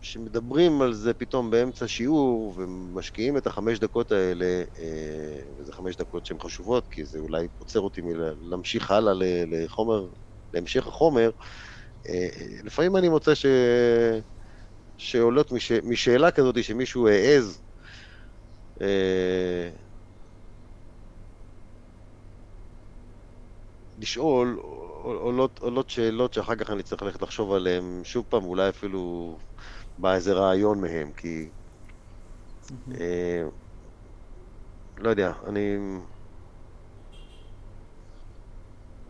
שמדברים 0.00 0.82
על 0.82 0.92
זה 0.92 1.14
פתאום 1.14 1.50
באמצע 1.50 1.88
שיעור 1.88 2.54
ומשקיעים 2.56 3.36
את 3.36 3.46
החמש 3.46 3.78
דקות 3.78 4.12
האלה, 4.12 4.62
אה, 4.78 5.40
וזה 5.58 5.72
חמש 5.72 5.96
דקות 5.96 6.26
שהן 6.26 6.38
חשובות, 6.40 6.88
כי 6.88 7.04
זה 7.04 7.18
אולי 7.18 7.48
עוצר 7.58 7.80
אותי 7.80 8.00
מלהמשיך 8.00 8.90
הלאה 8.90 9.12
לחומר, 9.46 10.08
להמשך 10.52 10.86
החומר, 10.86 11.30
לפעמים 12.64 12.96
אני 12.96 13.08
מוצא 13.08 13.34
ש... 13.34 13.46
שעולות 14.98 15.52
מש... 15.52 15.72
משאלה 15.72 16.30
כזאת 16.30 16.64
שמישהו 16.64 17.08
העז 17.08 17.62
לשאול, 23.98 24.58
עולות, 25.02 25.58
עולות 25.58 25.90
שאלות 25.90 26.32
שאחר 26.34 26.56
כך 26.56 26.70
אני 26.70 26.82
צריך 26.82 27.02
ללכת 27.02 27.22
לחשוב 27.22 27.52
עליהן 27.52 28.00
שוב 28.04 28.26
פעם, 28.28 28.44
אולי 28.44 28.68
אפילו 28.68 29.38
בא 29.98 30.14
איזה 30.14 30.32
רעיון 30.32 30.80
מהם, 30.80 31.12
כי... 31.12 31.50
אה, 33.00 33.42
לא 34.98 35.10
יודע, 35.10 35.32
אני... 35.46 35.76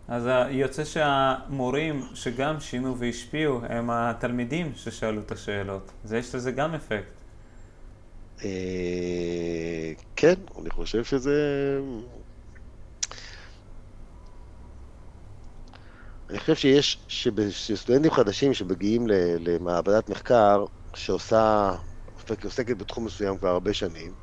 אז 0.09 0.29
יוצא 0.51 0.85
שהמורים 0.85 2.03
שגם 2.15 2.61
שינו 2.61 2.99
והשפיעו 2.99 3.61
הם 3.69 3.91
התלמידים 3.91 4.73
ששאלו 4.75 5.21
את 5.21 5.33
השאלות. 5.33 5.93
זה 6.05 6.19
יש 6.19 6.35
לזה 6.35 6.53
גם 6.53 6.75
אפקט. 6.75 7.13
אה, 8.45 9.93
כן, 10.17 10.35
אני 10.61 10.71
חושב 10.71 11.05
שזה... 11.05 11.35
אני 16.31 16.39
חושב 16.39 16.55
שיש, 16.55 17.07
שסטודנטים 17.51 18.11
חדשים 18.11 18.55
שמגיעים 18.55 19.07
למעבדת 19.41 20.09
מחקר 20.09 20.65
שעושה, 20.95 21.75
עוסקת 22.45 22.77
בתחום 22.77 23.05
מסוים 23.05 23.39
כבר 23.39 23.49
הרבה 23.49 23.75
שנים, 23.75 24.15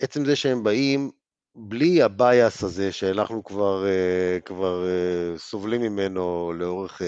עצם 0.00 0.24
זה 0.24 0.36
שהם 0.36 0.64
באים 0.64 1.10
בלי 1.58 2.02
הבייס 2.02 2.62
הזה 2.64 2.92
שאנחנו 2.92 3.44
כבר, 3.44 3.86
אה, 3.86 4.38
כבר 4.44 4.86
אה, 4.88 5.38
סובלים 5.38 5.80
ממנו 5.80 6.52
לאורך 6.52 6.98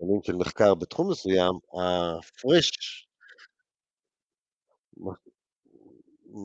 שנים 0.00 0.20
של 0.22 0.36
מחקר 0.36 0.74
בתחום 0.74 1.10
מסוים, 1.10 1.52
הפרש 1.74 2.70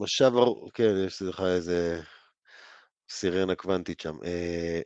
משב, 0.01 0.31
כן, 0.73 0.93
יש 1.07 1.21
לך 1.21 1.41
איזה 1.41 2.01
סירנה 3.09 3.55
קוונטית 3.55 3.99
שם. 3.99 4.15
אה, 4.25 4.81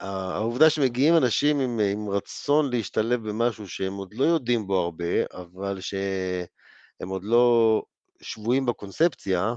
העובדה 0.00 0.70
שמגיעים 0.70 1.16
אנשים 1.16 1.60
עם, 1.60 1.80
עם 1.80 2.08
רצון 2.08 2.70
להשתלב 2.70 3.28
במשהו 3.28 3.68
שהם 3.68 3.94
עוד 3.94 4.14
לא 4.14 4.24
יודעים 4.24 4.66
בו 4.66 4.78
הרבה, 4.78 5.24
אבל 5.32 5.80
שהם 5.80 7.08
עוד 7.08 7.24
לא 7.24 7.82
שבויים 8.20 8.66
בקונספציה, 8.66 9.54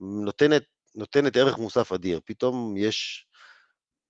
נותנת, 0.00 0.62
נותנת 0.94 1.36
ערך 1.36 1.58
מוסף 1.58 1.92
אדיר. 1.92 2.20
פתאום 2.24 2.76
יש, 2.76 3.26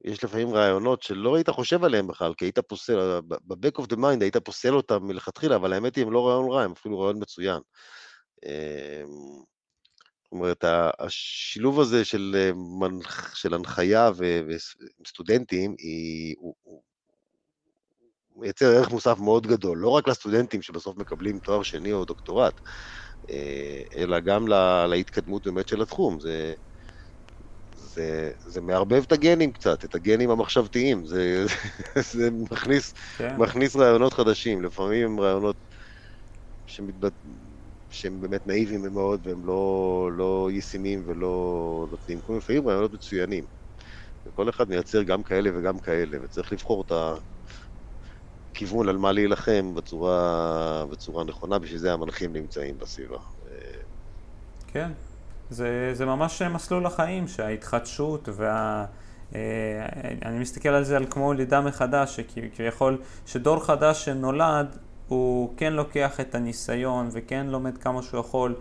יש 0.04 0.24
לפעמים 0.24 0.54
רעיונות 0.54 1.02
שלא 1.02 1.36
היית 1.36 1.50
חושב 1.50 1.84
עליהם 1.84 2.06
בכלל, 2.06 2.34
כי 2.34 2.44
היית 2.44 2.58
פוסל, 2.58 3.20
ב-back 3.28 3.82
of 3.82 3.84
the 3.84 3.96
mind 3.96 4.20
היית 4.20 4.36
פוסל 4.36 4.74
אותם 4.74 5.06
מלכתחילה, 5.06 5.56
אבל 5.56 5.72
האמת 5.72 5.96
היא, 5.96 6.04
הם 6.04 6.12
לא 6.12 6.28
רעיון 6.28 6.50
רע, 6.50 6.62
הם 6.62 6.72
אפילו 6.72 7.00
רעיון 7.00 7.22
מצוין. 7.22 7.60
אמ, 8.46 9.44
זאת 10.24 10.32
אומרת, 10.32 10.64
השילוב 10.98 11.80
הזה 11.80 12.04
של, 12.04 12.50
מנח, 12.80 13.34
של 13.34 13.54
הנחיה 13.54 14.10
וסטודנטים, 15.04 15.74
היא, 15.78 16.34
הוא, 16.38 16.54
הוא 16.62 16.82
מייצר 18.36 18.66
ערך 18.66 18.90
מוסף 18.90 19.18
מאוד 19.18 19.46
גדול, 19.46 19.78
לא 19.78 19.88
רק 19.88 20.08
לסטודנטים 20.08 20.62
שבסוף 20.62 20.96
מקבלים 20.96 21.38
תואר 21.38 21.62
שני 21.62 21.92
או 21.92 22.04
דוקטורט, 22.04 22.60
אה, 23.30 23.82
אלא 23.96 24.20
גם 24.20 24.48
לה, 24.48 24.86
להתקדמות 24.86 25.46
באמת 25.46 25.68
של 25.68 25.82
התחום. 25.82 26.20
זה, 26.20 26.54
זה, 27.94 28.32
זה 28.38 28.60
מערבב 28.60 29.02
את 29.06 29.12
הגנים 29.12 29.52
קצת, 29.52 29.84
את 29.84 29.94
הגנים 29.94 30.30
המחשבתיים, 30.30 31.06
זה, 31.06 31.44
זה 32.12 32.30
מכניס, 32.30 32.92
כן. 33.18 33.36
מכניס 33.36 33.76
רעיונות 33.76 34.12
חדשים, 34.12 34.62
לפעמים 34.62 35.04
הם 35.06 35.20
רעיונות 35.20 35.56
שמתבט... 36.66 37.12
שהם 37.94 38.20
באמת 38.20 38.46
נאיביים 38.46 38.82
מאוד 38.92 39.26
והם 39.26 39.46
לא, 39.46 40.10
לא 40.16 40.48
ישימים 40.52 41.04
ולא 41.06 41.86
נותנים, 41.90 42.20
כמו 42.20 42.38
לפעמים 42.38 42.68
רעיונות 42.68 42.92
מצוינים. 42.92 43.44
וכל 44.26 44.48
אחד 44.48 44.68
מייצר 44.68 45.02
גם 45.02 45.22
כאלה 45.22 45.50
וגם 45.58 45.78
כאלה, 45.78 46.18
וצריך 46.24 46.52
לבחור 46.52 46.84
את 46.86 46.92
הכיוון 48.54 48.88
על 48.88 48.96
מה 48.96 49.12
להילחם 49.12 49.74
בצורה, 49.74 50.86
בצורה 50.90 51.24
נכונה, 51.24 51.58
בשביל 51.58 51.78
זה 51.78 51.92
המנחים 51.92 52.32
נמצאים 52.32 52.78
בסביבה. 52.78 53.18
כן, 54.66 54.92
זה, 55.50 55.90
זה 55.92 56.06
ממש 56.06 56.42
מסלול 56.42 56.86
החיים, 56.86 57.28
שההתחדשות 57.28 58.28
וה... 58.32 58.84
אה, 59.34 59.40
אני 60.24 60.38
מסתכל 60.38 60.68
על 60.68 60.84
זה 60.84 60.96
על 60.96 61.06
כמו 61.10 61.32
לידה 61.32 61.60
מחדש, 61.60 62.16
שכביכול, 62.16 62.98
שדור 63.26 63.64
חדש 63.64 64.04
שנולד, 64.04 64.76
הוא 65.08 65.54
כן 65.56 65.72
לוקח 65.72 66.20
את 66.20 66.34
הניסיון 66.34 67.08
וכן 67.12 67.46
לומד 67.46 67.78
כמה 67.78 68.02
שהוא 68.02 68.20
יכול 68.20 68.54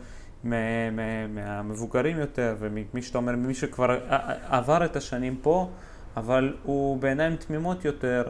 מהמבוגרים 0.44 2.20
יותר 2.20 2.56
ומי 2.60 3.02
שאתה 3.02 3.18
אומר, 3.18 3.36
ממי 3.36 3.54
שכבר 3.54 4.00
עבר 4.48 4.86
את 4.86 4.96
השנים 4.96 5.38
פה, 5.42 5.70
אבל 6.18 6.56
הוא 6.64 6.98
בעיניים 6.98 7.36
תמימות 7.36 7.86
יותר, 7.86 8.24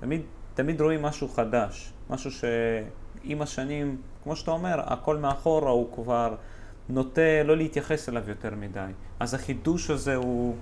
תמיד, 0.00 0.20
תמיד 0.54 0.80
רואים 0.80 1.02
משהו 1.02 1.28
חדש, 1.28 1.92
משהו 2.10 2.30
שעם 2.30 3.42
השנים, 3.42 3.96
כמו 4.22 4.36
שאתה 4.36 4.50
אומר, 4.50 4.80
הכל 4.84 5.16
מאחורה 5.16 5.70
הוא 5.70 5.92
כבר 5.94 6.34
נוטה 6.88 7.42
לא 7.44 7.56
להתייחס 7.56 8.08
אליו 8.08 8.22
יותר 8.28 8.54
מדי. 8.54 8.90
אז 9.20 9.34
החידוש 9.34 9.90
הזה 9.90 10.14
הוא... 10.14 10.54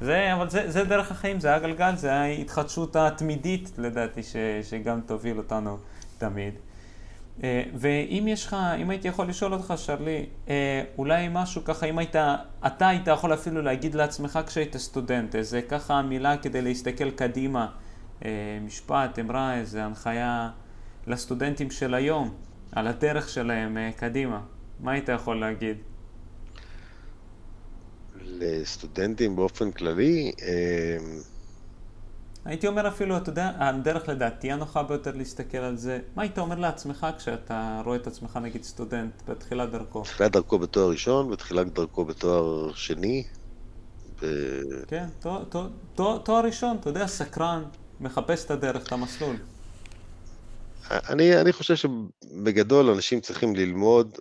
זה, 0.00 0.34
אבל 0.34 0.50
זה, 0.50 0.70
זה 0.70 0.84
דרך 0.84 1.10
החיים, 1.10 1.40
זה 1.40 1.54
הגלגל, 1.54 1.96
זה 1.96 2.14
ההתחדשות 2.14 2.96
התמידית 2.96 3.70
לדעתי 3.78 4.22
ש, 4.22 4.36
שגם 4.62 5.00
תוביל 5.00 5.38
אותנו 5.38 5.78
תמיד. 6.18 6.54
אה, 7.42 7.62
ואם 7.74 8.24
יש 8.28 8.46
לך, 8.46 8.56
אם 8.78 8.90
הייתי 8.90 9.08
יכול 9.08 9.28
לשאול 9.28 9.52
אותך, 9.52 9.74
שרלי, 9.76 10.26
אה, 10.48 10.82
אולי 10.98 11.28
משהו 11.30 11.64
ככה, 11.64 11.86
אם 11.86 11.98
היית, 11.98 12.16
אתה 12.66 12.88
היית 12.88 13.06
יכול 13.06 13.34
אפילו 13.34 13.62
להגיד 13.62 13.94
לעצמך 13.94 14.38
כשהיית 14.46 14.76
סטודנט, 14.76 15.34
איזה 15.34 15.62
ככה 15.62 16.02
מילה 16.02 16.36
כדי 16.36 16.62
להסתכל 16.62 17.10
קדימה, 17.10 17.66
אה, 18.24 18.30
משפט, 18.66 19.18
אמרה, 19.18 19.54
איזה 19.54 19.84
הנחיה 19.84 20.50
לסטודנטים 21.06 21.70
של 21.70 21.94
היום, 21.94 22.34
על 22.72 22.86
הדרך 22.86 23.28
שלהם 23.28 23.76
קדימה, 23.96 24.40
מה 24.80 24.92
היית 24.92 25.08
יכול 25.08 25.40
להגיד? 25.40 25.76
לסטודנטים 28.24 29.36
באופן 29.36 29.70
כללי, 29.70 30.32
הייתי 32.44 32.66
אומר 32.66 32.88
אפילו, 32.88 33.16
אתה 33.16 33.30
יודע, 33.30 33.52
הדרך 33.58 34.08
לדעתי 34.08 34.52
הנוחה 34.52 34.82
ביותר 34.82 35.12
להסתכל 35.16 35.58
על 35.58 35.76
זה, 35.76 36.00
מה 36.16 36.22
היית 36.22 36.38
אומר 36.38 36.58
לעצמך 36.58 37.06
כשאתה 37.18 37.82
רואה 37.84 37.96
את 37.96 38.06
עצמך 38.06 38.38
נגיד 38.42 38.62
סטודנט 38.62 39.12
בתחילת 39.28 39.70
דרכו? 39.70 40.02
בתחילת 40.02 40.32
דרכו 40.32 40.58
בתואר 40.58 40.90
ראשון, 40.90 41.30
בתחילת 41.30 41.72
דרכו 41.72 42.04
בתואר 42.04 42.72
שני. 42.74 43.24
ב... 44.22 44.26
כן, 44.88 45.06
תואר, 45.20 45.44
תואר, 45.44 45.68
תואר, 45.94 46.18
תואר 46.18 46.44
ראשון, 46.44 46.76
אתה 46.80 46.90
יודע, 46.90 47.06
סקרן, 47.06 47.64
מחפש 48.00 48.44
את 48.44 48.50
הדרך, 48.50 48.86
את 48.86 48.92
המסלול. 48.92 49.36
אני, 50.90 51.40
אני 51.40 51.52
חושב 51.52 51.74
שבגדול 51.76 52.90
אנשים 52.90 53.20
צריכים 53.20 53.56
ללמוד, 53.56 54.18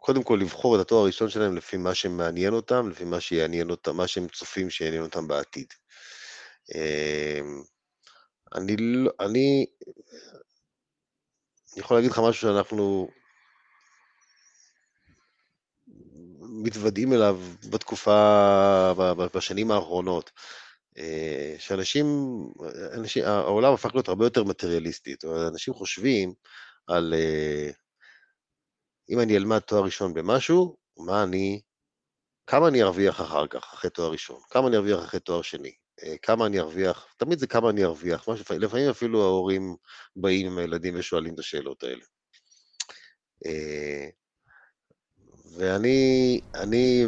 קודם 0.00 0.22
כל 0.22 0.38
לבחור 0.40 0.76
את 0.76 0.80
התואר 0.80 1.02
הראשון 1.02 1.30
שלהם 1.30 1.56
לפי 1.56 1.76
מה 1.76 1.94
שמעניין 1.94 2.52
אותם, 2.52 2.88
לפי 2.90 3.04
מה 3.04 3.20
שיעניין 3.20 3.70
אותם, 3.70 3.96
מה 3.96 4.06
שהם 4.06 4.28
צופים 4.28 4.70
שיעניין 4.70 5.02
אותם 5.02 5.28
בעתיד. 5.28 5.66
אמ, 6.74 7.62
אני 8.54 8.76
לא, 8.76 9.10
אני 9.20 9.66
יכול 11.76 11.96
להגיד 11.96 12.10
לך 12.10 12.18
משהו 12.18 12.40
שאנחנו 12.40 13.08
מתוודעים 16.40 17.12
אליו 17.12 17.40
בתקופה, 17.70 18.92
בשנים 19.34 19.70
האחרונות. 19.70 20.30
אה, 20.98 21.54
שאנשים, 21.58 22.06
אנשים, 22.92 23.24
העולם 23.24 23.72
הפך 23.72 23.94
להיות 23.94 24.08
הרבה 24.08 24.26
יותר 24.26 24.44
מטריאליסטי. 24.44 25.14
אנשים 25.48 25.74
חושבים 25.74 26.32
על 26.86 27.14
אה, 27.16 27.70
אם 29.10 29.20
אני 29.20 29.36
אלמד 29.36 29.58
תואר 29.58 29.84
ראשון 29.84 30.14
במשהו, 30.14 30.76
מה 30.96 31.22
אני, 31.22 31.60
כמה 32.46 32.68
אני 32.68 32.82
ארוויח 32.82 33.20
אחר 33.20 33.46
כך, 33.46 33.74
אחרי 33.74 33.90
תואר 33.90 34.12
ראשון, 34.12 34.40
כמה 34.50 34.68
אני 34.68 34.76
ארוויח 34.76 35.04
אחרי 35.04 35.20
תואר 35.20 35.42
שני, 35.42 35.72
אה, 36.02 36.14
כמה 36.22 36.46
אני 36.46 36.60
ארוויח, 36.60 37.06
תמיד 37.16 37.38
זה 37.38 37.46
כמה 37.46 37.70
אני 37.70 37.84
ארוויח, 37.84 38.28
לפעמים 38.58 38.90
אפילו 38.90 39.22
ההורים 39.22 39.76
באים 40.16 40.46
עם 40.46 40.58
הילדים 40.58 40.94
ושואלים 40.98 41.34
את 41.34 41.38
השאלות 41.38 41.82
האלה. 41.82 42.04
אה, 43.46 44.08
ואני, 45.56 46.40
אני, 46.54 47.06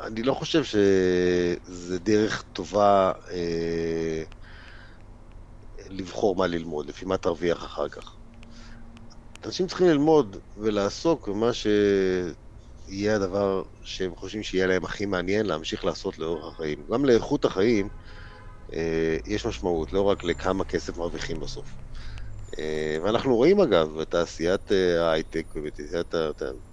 אני 0.00 0.22
לא 0.22 0.34
חושב 0.34 0.64
שזה 0.64 1.98
דרך 1.98 2.42
טובה 2.52 3.12
אה, 3.30 4.22
לבחור 5.88 6.36
מה 6.36 6.46
ללמוד, 6.46 6.88
לפי 6.88 7.04
מה 7.04 7.16
תרוויח 7.16 7.64
אחר 7.64 7.88
כך. 7.88 8.19
אנשים 9.44 9.66
צריכים 9.66 9.86
ללמוד 9.86 10.36
ולעסוק 10.56 11.28
במה 11.28 11.52
ש... 11.52 11.66
יהיה 12.90 13.16
הדבר 13.16 13.62
שהם 13.82 14.16
חושבים 14.16 14.42
שיהיה 14.42 14.66
להם 14.66 14.84
הכי 14.84 15.06
מעניין 15.06 15.46
להמשיך 15.46 15.84
לעשות 15.84 16.18
לאורך 16.18 16.54
החיים. 16.54 16.86
גם 16.92 17.04
לאיכות 17.04 17.44
החיים 17.44 17.88
אה, 18.72 19.16
יש 19.26 19.46
משמעות, 19.46 19.92
לא 19.92 20.02
רק 20.02 20.24
לכמה 20.24 20.64
כסף 20.64 20.96
מרוויחים 20.96 21.40
בסוף. 21.40 21.76
אה, 22.58 22.96
ואנחנו 23.02 23.36
רואים 23.36 23.60
אגב, 23.60 24.00
בתעשיית 24.00 24.72
אה, 24.72 25.08
ההייטק 25.08 25.52
ובתעשיית 25.56 26.14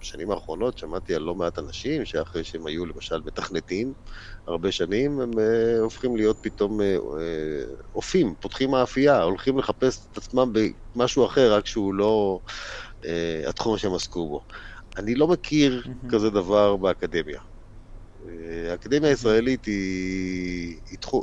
השנים 0.00 0.30
האחרונות, 0.30 0.78
שמעתי 0.78 1.14
על 1.14 1.22
לא 1.22 1.34
מעט 1.34 1.58
אנשים 1.58 2.04
שאחרי 2.04 2.44
שהם 2.44 2.66
היו 2.66 2.86
למשל 2.86 3.20
מתכנתים 3.24 3.94
הרבה 4.48 4.72
שנים, 4.72 5.20
הם 5.20 5.38
אה, 5.38 5.78
הופכים 5.80 6.16
להיות 6.16 6.38
פתאום 6.40 6.80
אה, 6.80 6.86
אה, 6.86 7.64
אופים, 7.94 8.34
פותחים 8.40 8.70
מאפייה, 8.70 9.22
הולכים 9.22 9.58
לחפש 9.58 10.08
את 10.12 10.16
עצמם 10.16 10.52
במשהו 10.94 11.26
אחר, 11.26 11.54
רק 11.54 11.66
שהוא 11.66 11.94
לא 11.94 12.40
אה, 13.04 13.42
התחום 13.48 13.78
שהם 13.78 13.94
עסקו 13.94 14.28
בו. 14.28 14.40
אני 14.96 15.14
לא 15.14 15.28
מכיר 15.28 15.82
mm-hmm. 15.84 16.10
כזה 16.12 16.30
דבר 16.30 16.76
באקדמיה. 16.76 17.40
האקדמיה 18.70 19.10
הישראלית 19.10 19.64
היא... 19.64 20.80
היא 20.90 20.98
תחום... 20.98 21.22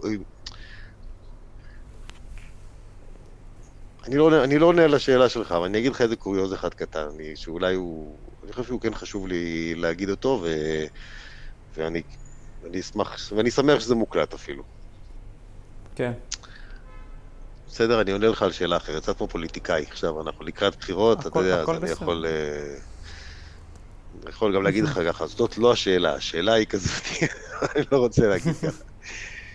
אני 4.08 4.16
לא, 4.18 4.44
אני 4.44 4.60
לא 4.60 4.66
עונה 4.66 4.84
על 4.84 4.94
השאלה 4.94 5.30
שלך, 5.30 5.52
אבל 5.52 5.66
אני 5.66 5.78
אגיד 5.78 5.92
לך 5.92 6.02
איזה 6.02 6.16
קוריוז 6.16 6.54
אחד 6.54 6.74
קטן, 6.74 7.08
אני, 7.16 7.36
שאולי 7.36 7.76
הוא... 7.76 8.20
אני 8.44 8.52
חושב 8.52 8.68
שהוא 8.68 8.82
כן 8.82 8.94
חשוב 8.94 9.28
לי 9.28 9.76
להגיד 9.76 10.10
אותו, 10.10 10.42
ו, 10.44 10.48
ואני 11.78 12.02
אני 12.66 12.80
אשמח, 12.80 13.32
ואני 13.36 13.52
שמח 13.52 13.80
שזה 13.80 13.96
מוקלט 13.96 14.34
אפילו. 14.34 14.64
כן. 15.96 16.12
בסדר, 17.68 18.02
אני 18.02 18.12
עונה 18.12 18.28
לך 18.28 18.42
על 18.42 18.52
שאלה 18.52 18.78
אחרת, 18.78 19.04
קצת 19.04 19.18
כמו 19.18 19.28
פוליטיקאי. 19.28 19.86
עכשיו, 19.92 20.22
אנחנו 20.22 20.46
לקראת 20.46 20.76
בחירות, 20.76 21.28
אתה 21.28 21.40
יודע, 21.40 21.62
אז 21.62 21.70
אני 21.70 21.92
יכול... 21.92 22.26
אה, 22.26 22.78
אני 24.22 24.30
יכול 24.30 24.56
גם 24.56 24.64
להגיד 24.64 24.84
לך 24.84 25.00
ככה, 25.08 25.28
זאת 25.28 25.58
לא 25.58 25.72
השאלה, 25.72 26.14
השאלה 26.14 26.54
היא 26.54 26.66
כזאת, 26.66 27.04
אני 27.76 27.86
לא 27.92 27.98
רוצה 27.98 28.28
להגיד 28.28 28.54
ככה. 28.56 28.84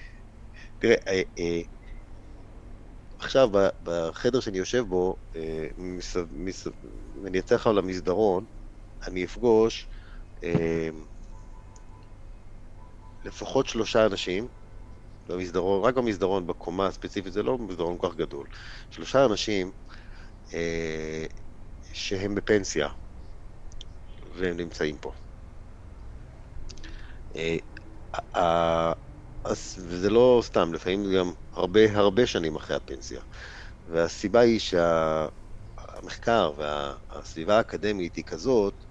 תראה, 0.79 0.95
אה, 1.07 1.23
אה, 1.39 1.61
עכשיו, 3.19 3.51
בחדר 3.83 4.41
שאני 4.41 4.59
יושב 4.59 4.85
בו, 4.89 5.17
אני 7.27 7.39
אצא 7.39 7.55
לך 7.55 7.67
למסדרון, 7.67 8.45
אני 9.07 9.25
אפגוש 9.25 9.89
לפחות 13.25 13.67
שלושה 13.67 14.07
אנשים, 14.07 14.49
במסדרון, 15.29 15.85
רק 15.85 15.95
במסדרון, 15.95 16.47
בקומה 16.47 16.87
הספציפית, 16.87 17.33
זה 17.33 17.43
לא 17.43 17.59
מסדרון 17.59 17.99
כל 17.99 18.09
כך 18.09 18.17
גדול. 18.17 18.47
שלושה 18.91 19.25
אנשים 19.25 19.73
אה, 20.55 21.27
שהם 21.93 22.35
בפנסיה, 22.35 22.89
והם 24.35 24.57
נמצאים 24.57 24.99
פה. 24.99 25.13
אה, 27.37 27.57
אה, 28.37 28.93
וזה 29.79 30.11
לא 30.11 30.41
סתם, 30.45 30.75
לפעמים 30.75 31.13
גם 31.15 31.33
הרבה 31.53 31.81
הרבה 31.93 32.27
שנים 32.27 32.57
אחרי 32.57 32.77
הפנסיה. 32.77 33.21
והסיבה 33.87 34.41
היא 34.41 34.61
שהמחקר 34.61 36.53
והסביבה 36.57 37.57
האקדמית 37.57 38.17
היא 38.17 38.25
כזאת, 38.25 38.85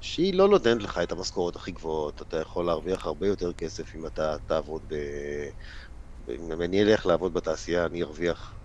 שהיא 0.00 0.34
לא 0.34 0.48
נותנת 0.48 0.82
לך 0.82 0.98
את 0.98 1.12
המשכורות 1.12 1.56
הכי 1.56 1.72
גבוהות, 1.72 2.22
אתה 2.22 2.36
יכול 2.36 2.66
להרוויח 2.66 3.06
הרבה 3.06 3.26
יותר 3.26 3.52
כסף 3.52 3.94
אם 3.94 4.06
אתה 4.06 4.36
תעבוד 4.46 4.82
ב... 4.88 4.94
אם 6.30 6.62
אני 6.62 6.82
אלך 6.82 7.06
לעבוד 7.06 7.34
בתעשייה, 7.34 7.86
אני 7.86 8.02
ארוויח 8.02 8.58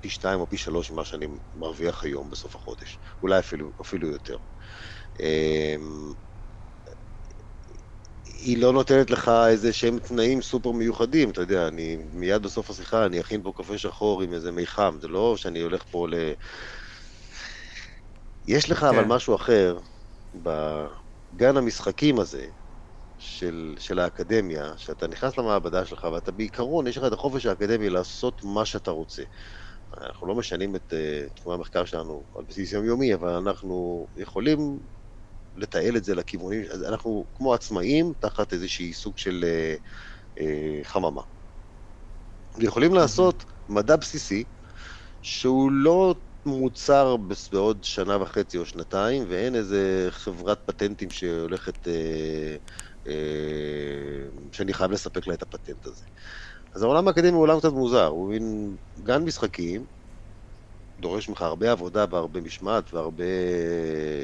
פי 0.00 0.08
שתיים 0.08 0.40
או 0.40 0.48
פי 0.48 0.56
שלוש 0.56 0.90
ממה 0.90 1.04
שאני 1.04 1.26
מרוויח 1.54 2.04
היום 2.04 2.30
בסוף 2.30 2.54
החודש, 2.56 2.98
אולי 3.22 3.38
אפילו, 3.38 3.72
אפילו 3.80 4.08
יותר. 4.08 4.36
אמ, 5.20 6.12
היא 8.24 8.58
לא 8.58 8.72
נותנת 8.72 9.10
לך 9.10 9.30
איזה 9.48 9.72
שהם 9.72 9.98
תנאים 9.98 10.42
סופר 10.42 10.70
מיוחדים, 10.70 11.30
אתה 11.30 11.40
יודע, 11.40 11.68
אני 11.68 11.96
מיד 12.12 12.42
בסוף 12.42 12.70
השיחה, 12.70 13.06
אני 13.06 13.20
אכין 13.20 13.42
פה 13.42 13.52
קפה 13.56 13.78
שחור 13.78 14.22
עם 14.22 14.32
איזה 14.32 14.52
מיחם, 14.52 14.98
זה 15.00 15.08
לא 15.08 15.36
שאני 15.36 15.60
הולך 15.60 15.82
פה 15.90 16.08
ל... 16.08 16.14
יש 18.48 18.70
לך 18.70 18.78
כן. 18.78 18.86
אבל 18.86 19.04
משהו 19.04 19.34
אחר, 19.34 19.78
בגן 20.42 21.56
המשחקים 21.56 22.18
הזה 22.20 22.46
של, 23.18 23.74
של 23.78 23.98
האקדמיה, 23.98 24.72
שאתה 24.76 25.06
נכנס 25.06 25.38
למעבדה 25.38 25.86
שלך 25.86 26.04
ואתה 26.12 26.32
בעיקרון, 26.32 26.86
יש 26.86 26.98
לך 26.98 27.04
את 27.04 27.12
החופש 27.12 27.46
האקדמי 27.46 27.90
לעשות 27.90 28.44
מה 28.44 28.64
שאתה 28.64 28.90
רוצה. 28.90 29.22
אנחנו 30.00 30.26
לא 30.26 30.34
משנים 30.34 30.76
את 30.76 30.92
uh, 30.92 31.34
תחומי 31.34 31.54
המחקר 31.54 31.84
שלנו 31.84 32.24
על 32.34 32.44
בסיס 32.48 32.72
יומיומי, 32.72 33.14
אבל 33.14 33.28
אנחנו 33.28 34.06
יכולים 34.16 34.80
לתעל 35.54 35.96
את 35.96 36.04
זה 36.04 36.14
לכיוונים, 36.14 36.62
אנחנו 36.88 37.26
כמו 37.34 37.54
עצמאים 37.54 38.12
תחת 38.18 38.52
איזשהי 38.52 38.92
סוג 38.92 39.18
של 39.18 39.44
uh, 39.44 40.38
uh, 40.38 40.42
חממה. 40.82 41.22
יכולים 42.58 42.94
לעשות 42.94 43.44
מדע 43.68 43.96
בסיסי 43.96 44.44
שהוא 45.22 45.72
לא 45.72 46.14
מוצר 46.46 47.16
בעוד 47.52 47.84
שנה 47.84 48.22
וחצי 48.22 48.58
או 48.58 48.66
שנתיים, 48.66 49.24
ואין 49.28 49.54
איזה 49.54 50.08
חברת 50.10 50.58
פטנטים 50.66 51.10
שהולכת, 51.10 51.88
אה, 51.88 52.56
אה, 53.06 53.12
שאני 54.52 54.74
חייב 54.74 54.90
לספק 54.90 55.26
לה 55.26 55.34
את 55.34 55.42
הפטנט 55.42 55.86
הזה. 55.86 56.04
אז 56.74 56.82
העולם 56.82 57.08
האקדמי 57.08 57.30
הוא 57.30 57.42
עולם 57.42 57.58
קצת 57.58 57.72
מוזר, 57.72 58.06
הוא 58.06 58.28
מין 58.30 58.76
גן 58.98 59.22
משחקים, 59.24 59.86
דורש 61.00 61.28
ממך 61.28 61.42
הרבה 61.42 61.72
עבודה 61.72 62.04
והרבה 62.10 62.40
משמעת 62.40 62.94
והרבה 62.94 63.24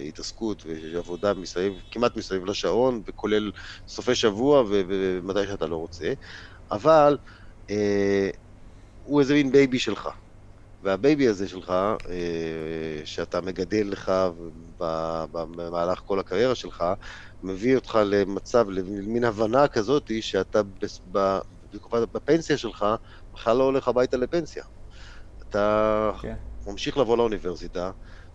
התעסקות 0.09 0.63
ועבודה 0.67 1.35
מסביב, 1.35 1.73
כמעט 1.91 2.17
מסביב 2.17 2.45
לשעון, 2.45 3.03
וכולל 3.09 3.51
סופי 3.89 4.15
שבוע 4.15 4.65
ומתי 4.69 5.47
שאתה 5.47 5.67
לא 5.67 5.77
רוצה, 5.77 6.13
אבל 6.71 7.19
אה, 7.71 8.31
הוא 9.03 9.21
איזה 9.21 9.35
מין 9.35 9.53
baby 9.53 9.79
שלך. 9.79 10.09
וה 10.83 10.98
baby 10.98 11.29
הזה 11.29 11.49
שלך, 11.49 11.71
אה, 12.09 13.01
שאתה 13.05 13.41
מגדל 13.41 13.87
לך 13.91 14.13
במהלך 15.33 16.01
כל 16.05 16.21
הקריירה 16.21 16.55
שלך, 16.55 16.85
מביא 17.43 17.77
אותך 17.77 17.99
למצב, 18.07 18.71
למין 18.71 19.25
הבנה 19.25 19.69
כזאת, 19.69 20.11
שאתה 20.21 20.61
בפנסיה 22.13 22.59
שלך 22.59 22.87
בכלל 23.35 23.57
לא 23.57 23.65
הולך 23.65 23.89
הביתה 23.89 24.17
לפנסיה. 24.17 24.65
אתה. 25.43 26.13
כן. 26.23 26.35
ממשיך 26.67 26.99
לבוא 26.99 27.17
לאוניברסיטה, 27.17 27.91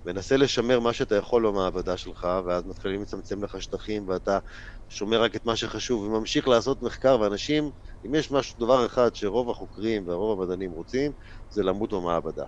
מנסה 0.07 0.37
לשמר 0.37 0.79
מה 0.79 0.93
שאתה 0.93 1.15
יכול 1.15 1.47
במעבדה 1.47 1.97
שלך, 1.97 2.27
ואז 2.45 2.65
מתחילים 2.65 3.01
לצמצם 3.01 3.43
לך 3.43 3.61
שטחים, 3.61 4.07
ואתה 4.07 4.39
שומר 4.89 5.21
רק 5.21 5.35
את 5.35 5.45
מה 5.45 5.55
שחשוב, 5.55 6.03
וממשיך 6.03 6.47
לעשות 6.47 6.81
מחקר, 6.81 7.19
ואנשים, 7.21 7.71
אם 8.05 8.15
יש 8.15 8.31
משהו, 8.31 8.65
דבר 8.65 8.85
אחד 8.85 9.15
שרוב 9.15 9.49
החוקרים 9.49 10.07
ורוב 10.07 10.41
המדענים 10.41 10.71
רוצים, 10.71 11.11
זה 11.49 11.63
למות 11.63 11.93
במעבדה. 11.93 12.45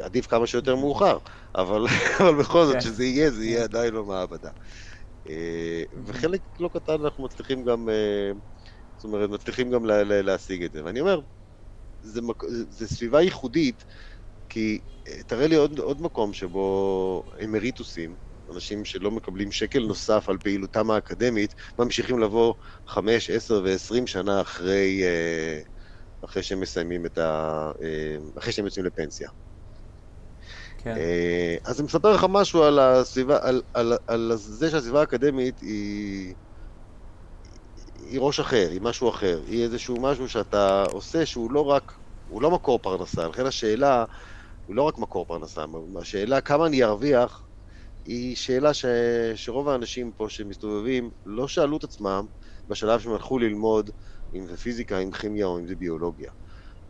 עדיף 0.00 0.26
כמה 0.26 0.46
שיותר 0.46 0.76
מאוחר, 0.76 1.18
אבל, 1.54 1.86
אבל 2.20 2.38
בכל 2.40 2.64
זאת, 2.64 2.74
כן. 2.74 2.80
שזה 2.80 3.04
יהיה, 3.04 3.30
זה 3.30 3.44
יהיה 3.44 3.64
עדיין 3.64 3.94
במעבדה. 3.94 4.50
אה, 5.28 5.82
וחלק 6.04 6.40
לא 6.60 6.70
קטן 6.74 7.04
אנחנו 7.04 7.24
מצליחים 7.24 7.64
גם, 7.64 7.88
אה, 7.88 8.32
זאת 8.96 9.04
אומרת, 9.04 9.30
מצליחים 9.30 9.70
גם 9.70 9.84
להשיג 9.84 10.62
את 10.62 10.72
זה. 10.72 10.84
ואני 10.84 11.00
אומר, 11.00 11.20
זה, 12.00 12.20
זה 12.68 12.88
סביבה 12.88 13.22
ייחודית, 13.22 13.84
כי 14.50 14.80
אה, 15.08 15.22
תראה 15.26 15.46
לי 15.46 15.54
עוד, 15.54 15.78
עוד 15.78 16.02
מקום 16.02 16.32
שבו 16.32 17.22
אמריטוסים, 17.44 18.16
אנשים 18.54 18.84
שלא 18.84 19.10
מקבלים 19.10 19.52
שקל 19.52 19.78
נוסף 19.80 20.28
על 20.28 20.38
פעילותם 20.38 20.90
האקדמית, 20.90 21.54
ממשיכים 21.78 22.18
לבוא 22.18 22.54
חמש, 22.88 23.30
עשר 23.30 23.62
ועשרים 23.64 24.06
שנה 24.06 24.40
אחרי, 24.40 25.02
אה, 25.04 25.60
אחרי 26.24 26.42
שהם 26.42 26.60
מסיימים 26.60 27.06
את 27.06 27.18
ה... 27.18 27.70
אה, 27.82 28.16
אחרי 28.38 28.52
שהם 28.52 28.64
יוצאים 28.64 28.86
לפנסיה. 28.86 29.28
כן. 30.78 30.96
אז 31.64 31.80
אני 31.80 31.86
מספר 31.86 32.12
לך 32.12 32.26
משהו 32.28 32.62
על 32.62 32.78
הסביבה, 32.78 33.38
על, 33.42 33.62
על, 33.74 33.92
על 34.06 34.32
זה 34.36 34.70
שהסביבה 34.70 35.00
האקדמית 35.00 35.60
היא... 35.60 36.34
היא 38.10 38.20
ראש 38.20 38.40
אחר, 38.40 38.68
היא 38.70 38.80
משהו 38.80 39.10
אחר, 39.10 39.42
היא 39.46 39.64
איזשהו 39.64 40.00
משהו 40.00 40.28
שאתה 40.28 40.82
עושה 40.82 41.26
שהוא 41.26 41.52
לא 41.52 41.64
רק, 41.64 41.92
הוא 42.26 42.42
לא 42.42 42.50
מקור 42.50 42.78
פרנסה, 42.82 43.28
לכן 43.28 43.46
השאלה 43.46 44.04
הוא 44.70 44.76
לא 44.76 44.82
רק 44.82 44.98
מקור 44.98 45.26
פרנסה, 45.26 45.64
השאלה 46.00 46.40
כמה 46.40 46.66
אני 46.66 46.84
ארוויח 46.84 47.48
היא 48.04 48.36
שאלה 48.36 48.74
ש... 48.74 48.84
שרוב 49.34 49.68
האנשים 49.68 50.12
פה 50.12 50.26
שמסתובבים 50.28 51.10
לא 51.26 51.48
שאלו 51.48 51.76
את 51.76 51.84
עצמם 51.84 52.26
בשלב 52.68 53.00
שהם 53.00 53.12
הלכו 53.12 53.38
ללמוד 53.38 53.90
אם 54.34 54.46
זה 54.46 54.56
פיזיקה, 54.56 54.98
אם 54.98 55.10
כימיה 55.10 55.46
או 55.46 55.58
אם 55.58 55.66
זה 55.66 55.76
ביולוגיה. 55.76 56.30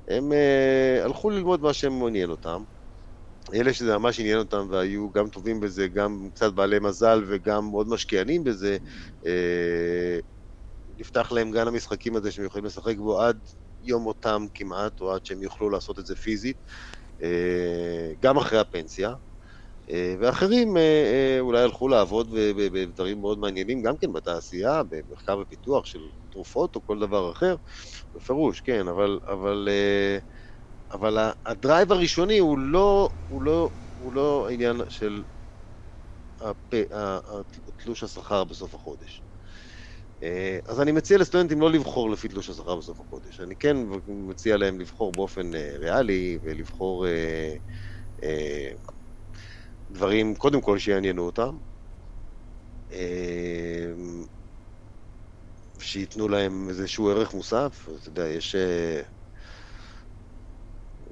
הם 0.08 0.32
uh, 0.32 1.04
הלכו 1.04 1.30
ללמוד 1.30 1.62
מה 1.62 1.72
שמעניין 1.72 2.30
אותם. 2.30 2.62
אלה 3.54 3.74
שזה 3.74 3.98
ממש 3.98 4.20
עניין 4.20 4.38
אותם 4.38 4.66
והיו 4.70 5.10
גם 5.10 5.28
טובים 5.28 5.60
בזה, 5.60 5.88
גם 5.88 6.28
קצת 6.34 6.52
בעלי 6.52 6.78
מזל 6.78 7.24
וגם 7.28 7.64
מאוד 7.70 7.88
משקיענים 7.88 8.44
בזה, 8.44 8.78
uh, 9.24 9.28
נפתח 10.96 11.32
להם 11.32 11.50
גן 11.50 11.68
המשחקים 11.68 12.16
הזה 12.16 12.32
שהם 12.32 12.44
יכולים 12.44 12.64
לשחק 12.64 12.96
בו 12.96 13.20
עד 13.20 13.38
יום 13.80 14.02
מותם 14.02 14.46
כמעט, 14.54 15.00
או 15.00 15.12
עד 15.12 15.24
שהם 15.24 15.42
יוכלו 15.42 15.70
לעשות 15.70 15.98
את 15.98 16.06
זה 16.06 16.16
פיזית. 16.16 16.56
אה, 16.66 16.99
גם 18.20 18.36
אחרי 18.38 18.58
הפנסיה, 18.58 19.10
אה, 19.90 20.14
ואחרים 20.20 20.76
אה, 20.76 21.36
אולי 21.40 21.62
הלכו 21.62 21.88
לעבוד 21.88 22.28
בדברים 22.56 23.20
מאוד 23.20 23.38
מעניינים, 23.38 23.82
גם 23.82 23.96
כן 24.00 24.12
בתעשייה, 24.12 24.82
במחקר 24.88 25.38
ופיתוח 25.38 25.86
של 25.86 25.98
תרופות 26.30 26.76
או 26.76 26.84
כל 26.84 26.98
דבר 26.98 27.32
אחר, 27.32 27.56
בפירוש, 28.14 28.60
כן, 28.60 28.88
אבל, 28.88 29.18
אבל, 29.28 29.68
אבל 30.92 31.32
הדרייב 31.46 31.92
הראשוני 31.92 32.38
הוא 32.38 32.58
לא, 32.58 33.10
הוא 33.26 33.42
לא, 33.42 33.70
הוא 33.94 34.12
לא 34.14 34.48
עניין 34.50 34.80
של 34.88 35.24
תלוש 37.76 38.02
השכר 38.02 38.44
בסוף 38.44 38.74
החודש. 38.74 39.29
אה, 40.22 40.58
אז 40.64 40.80
אני 40.80 40.92
מציע 40.92 41.18
לסטודנטים 41.18 41.60
לא 41.60 41.70
לבחור 41.70 42.10
לפי 42.10 42.28
תלוש 42.28 42.50
השכר 42.50 42.76
בסוף 42.76 43.00
החודש. 43.00 43.40
אני 43.40 43.56
כן 43.56 43.76
מציע 44.06 44.56
להם 44.56 44.80
לבחור 44.80 45.12
באופן 45.12 45.54
אה, 45.54 45.76
ריאלי 45.78 46.38
ולבחור 46.42 47.06
אה, 48.22 48.70
דברים, 49.90 50.34
קודם 50.34 50.60
כל, 50.60 50.78
שיעניינו 50.78 51.26
אותם. 51.26 51.58
שייתנו 55.80 56.28
להם 56.28 56.68
איזשהו 56.68 57.10
ערך 57.10 57.34
מוסף. 57.34 57.88
אתה 58.00 58.08
יודע, 58.08 58.28
יש... 58.28 58.56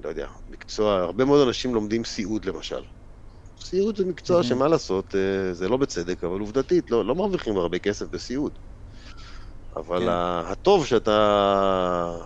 לא 0.04 0.08
יודע, 0.08 0.28
מקצוע, 0.48 0.94
הרבה 0.98 1.24
מאוד 1.24 1.46
אנשים 1.48 1.74
לומדים 1.74 2.04
סיעוד 2.04 2.44
למשל. 2.44 2.82
סיעוד 3.60 3.96
זה 3.96 4.04
מקצוע 4.04 4.42
שמה 4.42 4.68
לעשות, 4.68 5.14
זה 5.52 5.68
לא 5.68 5.76
בצדק, 5.76 6.24
אבל 6.24 6.40
עובדתית, 6.40 6.90
לא, 6.90 7.04
לא 7.04 7.14
מרוויחים 7.14 7.56
הרבה 7.56 7.78
כסף 7.78 8.06
בסיעוד. 8.06 8.58
אבל 9.78 9.98
כן. 10.00 10.08
הטוב 10.52 10.86
שאתה 10.86 12.16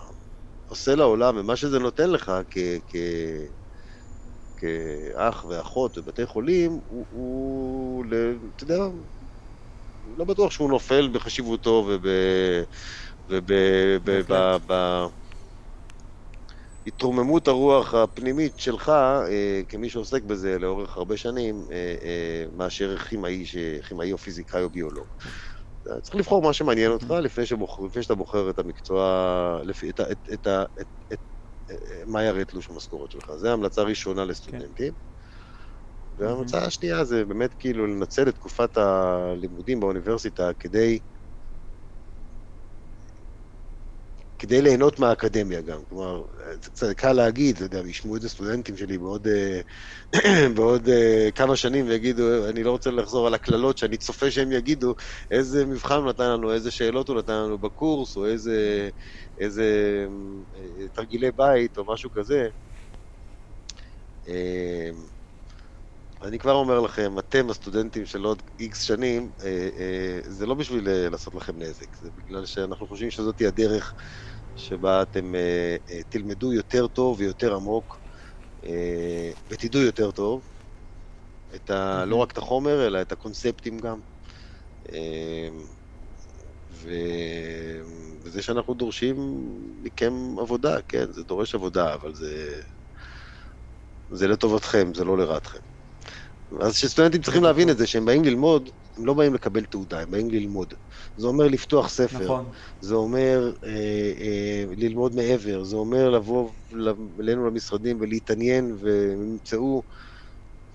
עושה 0.65 0.95
לעולם, 0.95 1.37
ומה 1.37 1.55
שזה 1.55 1.79
נותן 1.79 2.09
לך 2.09 2.31
כ... 2.49 2.57
כ... 2.87 2.95
כאח 4.57 5.45
ואחות 5.45 5.97
בבתי 5.97 6.25
חולים, 6.25 6.71
הוא, 6.71 7.05
הוא 7.09 8.05
אתה 8.55 8.63
יודע, 8.63 8.83
לא 10.17 10.25
בטוח 10.25 10.51
שהוא 10.51 10.69
נופל 10.69 11.09
בחשיבותו 11.13 11.87
וב... 11.89 12.05
ובהתרוממות 16.85 17.47
הרוח 17.47 17.93
הפנימית 17.93 18.59
שלך, 18.59 18.89
אה, 18.89 19.61
כמי 19.69 19.89
שעוסק 19.89 20.23
בזה 20.23 20.59
לאורך 20.59 20.97
הרבה 20.97 21.17
שנים, 21.17 21.65
אה, 21.71 21.95
אה, 22.03 22.45
מאשר 22.55 22.97
כימאי, 22.97 23.43
כימאי 23.87 24.11
או 24.11 24.17
פיזיקאי 24.17 24.63
או 24.63 24.69
ביולוג. 24.69 25.07
צריך 26.01 26.15
לבחור 26.15 26.41
מה 26.41 26.53
שמעניין 26.53 26.91
אותך 26.91 27.11
לפני, 27.21 27.45
שבוחר, 27.45 27.83
לפני 27.83 28.03
שאתה 28.03 28.15
בוחר 28.15 28.49
את 28.49 28.59
המקצוע, 28.59 29.61
לפי, 29.63 29.89
את, 29.89 29.99
את, 29.99 30.29
את, 30.33 30.47
את, 30.81 30.87
את, 31.13 31.19
מה 32.05 32.23
יראה 32.23 32.45
תלוש 32.45 32.69
המשכורת 32.69 33.11
שלך. 33.11 33.31
זו 33.35 33.47
המלצה 33.47 33.81
ראשונה 33.81 34.25
לסטודנטים. 34.25 34.93
כן. 34.93 34.99
וההמלצה 36.17 36.65
השנייה 36.65 37.03
זה 37.03 37.25
באמת 37.25 37.53
כאילו 37.53 37.87
לנצל 37.87 38.29
את 38.29 38.35
תקופת 38.35 38.77
הלימודים 38.77 39.79
באוניברסיטה 39.79 40.51
כדי 40.59 40.99
כדי 44.43 44.61
ליהנות 44.61 44.99
מהאקדמיה 44.99 45.61
גם. 45.61 45.85
כלומר, 45.89 46.23
זה 46.63 46.69
קצת 46.69 46.93
קל 46.93 47.13
להגיד, 47.13 47.55
אתה 47.55 47.65
יודע, 47.65 47.79
ישמעו 47.87 48.15
את 48.15 48.21
זה 48.21 48.29
סטודנטים 48.29 48.77
שלי 48.77 48.97
בעוד, 48.97 49.27
אה, 49.27 49.61
בעוד 50.55 50.89
אה, 50.89 51.29
כמה 51.35 51.55
שנים 51.55 51.87
ויגידו, 51.87 52.49
אני 52.49 52.63
לא 52.63 52.71
רוצה 52.71 52.91
לחזור 52.91 53.27
על 53.27 53.33
הקללות 53.33 53.77
שאני 53.77 53.97
צופה 53.97 54.31
שהם 54.31 54.51
יגידו, 54.51 54.95
איזה 55.31 55.65
מבחן 55.65 55.95
הוא 55.95 56.09
נתן 56.09 56.29
לנו, 56.29 56.53
איזה 56.53 56.71
שאלות 56.71 57.09
הוא 57.09 57.17
נתן 57.17 57.33
לנו 57.33 57.57
בקורס, 57.57 58.15
או 58.15 58.25
איזה, 58.25 58.89
איזה 59.37 59.65
אה, 60.55 60.87
תרגילי 60.93 61.31
בית, 61.31 61.77
או 61.77 61.93
משהו 61.93 62.11
כזה. 62.11 62.49
אני 66.21 66.39
כבר 66.39 66.53
אומר 66.53 66.79
לכם, 66.79 67.19
אתם 67.19 67.49
הסטודנטים 67.49 68.05
של 68.05 68.23
עוד 68.23 68.41
איקס 68.59 68.81
שנים, 68.81 69.31
זה 70.23 70.45
לא 70.45 70.53
בשביל 70.53 70.89
לעשות 71.09 71.35
לכם 71.35 71.53
נזק, 71.57 71.97
זה 71.97 72.09
בגלל 72.17 72.45
שאנחנו 72.45 72.87
חושבים 72.87 73.11
שזאת 73.11 73.41
הדרך 73.41 73.93
שבה 74.55 75.01
אתם 75.01 75.33
uh, 75.35 75.89
uh, 75.89 75.93
תלמדו 76.09 76.53
יותר 76.53 76.87
טוב 76.87 77.19
ויותר 77.19 77.55
עמוק 77.55 77.99
uh, 78.61 78.67
ותדעו 79.49 79.81
יותר 79.81 80.11
טוב, 80.11 80.47
את 81.55 81.69
ה, 81.69 82.05
לא 82.05 82.15
רק 82.15 82.31
את 82.31 82.37
החומר, 82.37 82.87
אלא 82.87 83.01
את 83.01 83.11
הקונספטים 83.11 83.79
גם. 83.79 83.99
ו... 86.71 86.89
וזה 88.23 88.41
שאנחנו 88.41 88.73
דורשים 88.73 89.15
מכם 89.81 90.13
עבודה, 90.39 90.81
כן, 90.81 91.11
זה 91.11 91.23
דורש 91.23 91.55
עבודה, 91.55 91.93
אבל 91.93 92.15
זה, 92.15 92.61
זה 94.09 94.27
לטובתכם, 94.27 94.93
זה 94.93 95.03
לא 95.03 95.17
לרעתכם. 95.17 95.59
אז 96.61 96.75
שסטודנטים 96.75 97.21
צריכים 97.21 97.43
להבין 97.43 97.69
את 97.69 97.77
זה, 97.77 97.87
שהם 97.87 98.05
באים 98.05 98.23
ללמוד, 98.23 98.69
הם 98.97 99.05
לא 99.05 99.13
באים 99.13 99.33
לקבל 99.33 99.65
תעודה, 99.65 99.99
הם 99.99 100.11
באים 100.11 100.29
ללמוד. 100.29 100.73
זה 101.15 101.27
אומר 101.27 101.47
לפתוח 101.47 101.89
ספר, 101.89 102.23
נכון. 102.23 102.51
זה 102.81 102.95
אומר 102.95 103.53
אה, 103.63 103.69
אה, 104.19 104.63
ללמוד 104.77 105.15
מעבר, 105.15 105.63
זה 105.63 105.75
אומר 105.75 106.09
לבוא 106.09 106.49
אלינו 107.19 107.47
למשרדים 107.47 107.97
ולהתעניין, 108.01 108.75
והם 108.79 109.23
ימצאו, 109.23 109.83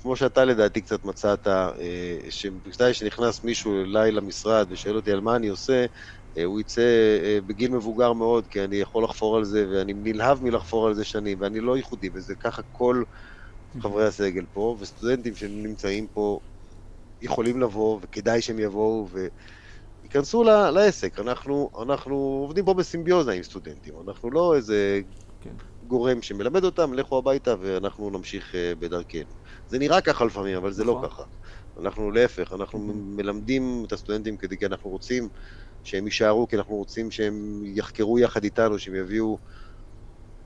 כמו 0.03 0.17
שאתה 0.17 0.45
לדעתי 0.45 0.81
קצת 0.81 1.05
מצאת, 1.05 1.47
אה, 1.47 1.71
שמתי 2.31 2.95
שנכנס 2.95 3.45
מישהו 3.45 3.83
אליי 3.83 4.13
למשרד 4.13 4.67
ושואל 4.71 4.97
אותי 4.97 5.13
על 5.13 5.21
מה 5.21 5.37
אני 5.37 5.49
עושה, 5.49 5.87
אה, 6.37 6.45
הוא 6.45 6.61
יצא 6.61 6.81
אה, 7.25 7.39
בגיל 7.47 7.71
מבוגר 7.71 8.13
מאוד, 8.13 8.47
כי 8.47 8.65
אני 8.65 8.77
יכול 8.77 9.05
לחפור 9.05 9.37
על 9.37 9.45
זה, 9.45 9.67
ואני 9.73 9.93
נלהב 9.97 10.43
מלחפור 10.43 10.87
על 10.87 10.95
זה 10.95 11.05
שנים, 11.05 11.41
ואני 11.41 11.61
לא 11.61 11.77
ייחודי 11.77 12.11
בזה, 12.11 12.35
ככה 12.41 12.63
כל 12.73 13.03
חברי 13.81 14.07
הסגל 14.07 14.47
פה, 14.53 14.77
וסטודנטים 14.81 15.35
שנמצאים 15.35 16.09
פה 16.09 16.41
יכולים 17.21 17.61
לבוא, 17.61 17.99
וכדאי 18.03 18.43
שהם 18.43 18.59
יבואו, 18.59 19.09
וייכנסו 20.03 20.45
לעסק. 20.45 21.19
אנחנו, 21.19 21.71
אנחנו 21.83 22.15
עובדים 22.17 22.65
פה 22.65 22.75
בסימביוזה 22.75 23.33
עם 23.33 23.43
סטודנטים, 23.43 23.95
אנחנו 24.09 24.31
לא 24.31 24.55
איזה 24.57 25.01
כן. 25.41 25.55
גורם 25.83 26.23
שמלמד 26.23 26.65
אותם, 26.65 26.95
לכו 26.95 27.19
הביתה 27.19 27.55
ואנחנו 27.61 28.11
נמשיך 28.11 28.55
אה, 28.55 28.73
בדרכנו. 28.79 29.33
זה 29.69 29.79
נראה 29.79 30.01
ככה 30.01 30.25
לפעמים, 30.25 30.57
אבל 30.57 30.73
זה 30.73 30.85
לא 30.85 30.93
נכון. 30.93 31.05
לא 31.05 31.09
ככה. 31.09 31.23
אנחנו 31.81 32.11
להפך, 32.11 32.53
אנחנו 32.53 32.79
מלמדים 32.95 33.85
את 33.87 33.93
הסטודנטים 33.93 34.37
כדי, 34.37 34.59
כי 34.59 34.67
אנחנו 34.67 34.91
רוצים 34.91 35.29
שהם 35.83 36.07
יישארו, 36.07 36.49
כי 36.49 36.57
אנחנו 36.57 36.75
רוצים 36.75 37.11
שהם 37.11 37.63
יחקרו 37.65 38.19
יחד 38.19 38.45
איתנו, 38.45 38.79
שהם 38.79 38.95
יביאו 38.95 39.39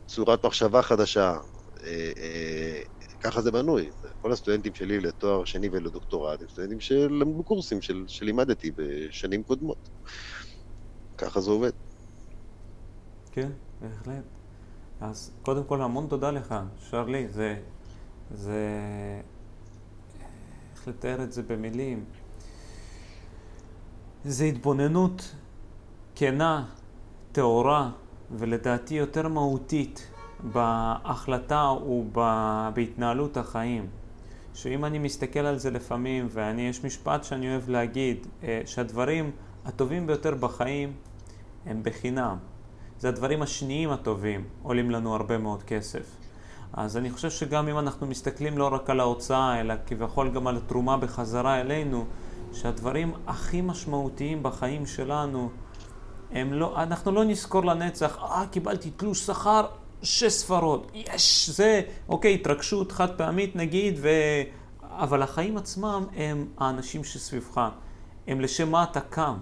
צורת 0.06 0.46
מחשבה 0.46 0.82
חדשה, 0.82 1.36
אה, 1.84 2.12
אה, 2.18 2.80
ככה 3.22 3.40
זה 3.40 3.50
בנוי. 3.50 3.90
כל 4.22 4.32
הסטודנטים 4.32 4.74
שלי 4.74 5.00
לתואר 5.00 5.44
שני 5.44 5.68
ולדוקטורט 5.72 6.42
הם 6.42 6.48
סטודנטים 6.48 6.80
שלמדו 6.80 7.42
קורסים 7.42 7.82
של, 7.82 8.04
שלימדתי 8.08 8.70
בשנים 8.76 9.42
קודמות. 9.42 9.88
ככה 11.18 11.40
זה 11.40 11.50
עובד. 11.50 11.70
כן, 13.32 13.50
בהחלט. 13.80 14.24
אז 15.00 15.30
קודם 15.42 15.64
כל 15.64 15.82
המון 15.82 16.06
תודה 16.06 16.30
לך, 16.30 16.54
שרלי, 16.90 17.28
זה... 17.28 17.60
זה... 18.34 18.60
איך 20.74 20.88
לתאר 20.88 21.22
את 21.22 21.32
זה 21.32 21.42
במילים? 21.42 22.04
זה 24.24 24.44
התבוננות 24.44 25.34
כנה, 26.14 26.66
טהורה, 27.32 27.90
ולדעתי 28.30 28.94
יותר 28.94 29.28
מהותית 29.28 30.11
בהחלטה 30.42 31.70
ובהתנהלות 31.86 33.36
החיים. 33.36 33.86
שאם 34.54 34.84
אני 34.84 34.98
מסתכל 34.98 35.40
על 35.40 35.58
זה 35.58 35.70
לפעמים, 35.70 36.26
ואני, 36.30 36.68
יש 36.68 36.84
משפט 36.84 37.24
שאני 37.24 37.50
אוהב 37.50 37.70
להגיד, 37.70 38.26
אה, 38.42 38.60
שהדברים 38.66 39.30
הטובים 39.64 40.06
ביותר 40.06 40.34
בחיים 40.34 40.92
הם 41.66 41.82
בחינם. 41.82 42.36
זה 42.98 43.08
הדברים 43.08 43.42
השניים 43.42 43.90
הטובים, 43.90 44.44
עולים 44.62 44.90
לנו 44.90 45.14
הרבה 45.14 45.38
מאוד 45.38 45.62
כסף. 45.62 46.16
אז 46.72 46.96
אני 46.96 47.10
חושב 47.10 47.30
שגם 47.30 47.68
אם 47.68 47.78
אנחנו 47.78 48.06
מסתכלים 48.06 48.58
לא 48.58 48.74
רק 48.74 48.90
על 48.90 49.00
ההוצאה, 49.00 49.60
אלא 49.60 49.74
כביכול 49.86 50.30
גם 50.30 50.46
על 50.46 50.56
התרומה 50.56 50.96
בחזרה 50.96 51.60
אלינו, 51.60 52.04
שהדברים 52.52 53.12
הכי 53.26 53.60
משמעותיים 53.60 54.42
בחיים 54.42 54.86
שלנו, 54.86 55.50
הם 56.30 56.52
לא, 56.52 56.82
אנחנו 56.82 57.12
לא 57.12 57.24
נזכור 57.24 57.64
לנצח, 57.64 58.18
אה, 58.22 58.44
קיבלתי 58.50 58.90
תלוש 58.90 59.26
שכר, 59.26 59.66
שש 60.02 60.32
ספרות, 60.32 60.92
יש, 60.94 61.50
זה, 61.50 61.80
אוקיי, 62.08 62.34
התרגשות 62.34 62.92
חד 62.92 63.16
פעמית 63.16 63.56
נגיד, 63.56 63.98
ו... 64.02 64.08
אבל 64.82 65.22
החיים 65.22 65.56
עצמם 65.56 66.04
הם 66.16 66.46
האנשים 66.58 67.04
שסביבך, 67.04 67.68
הם 68.26 68.40
לשם 68.40 68.70
מה 68.70 68.84
אתה 68.84 69.00
קם. 69.00 69.34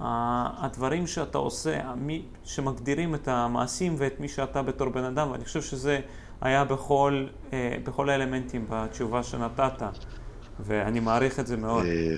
הדברים 0.00 1.06
שאתה 1.06 1.38
עושה, 1.38 1.94
מי 1.94 2.22
שמגדירים 2.44 3.14
את 3.14 3.28
המעשים 3.28 3.94
ואת 3.98 4.20
מי 4.20 4.28
שאתה 4.28 4.62
בתור 4.62 4.88
בן 4.88 5.04
אדם, 5.04 5.30
ואני 5.30 5.44
חושב 5.44 5.62
שזה 5.62 6.00
היה 6.40 6.64
בכל, 6.64 7.26
אה, 7.52 7.76
בכל 7.84 8.10
האלמנטים 8.10 8.66
בתשובה 8.68 9.22
שנתת, 9.22 9.82
ואני 10.60 11.00
מעריך 11.00 11.40
את 11.40 11.46
זה 11.46 11.56
מאוד. 11.56 11.84
אה, 11.84 12.14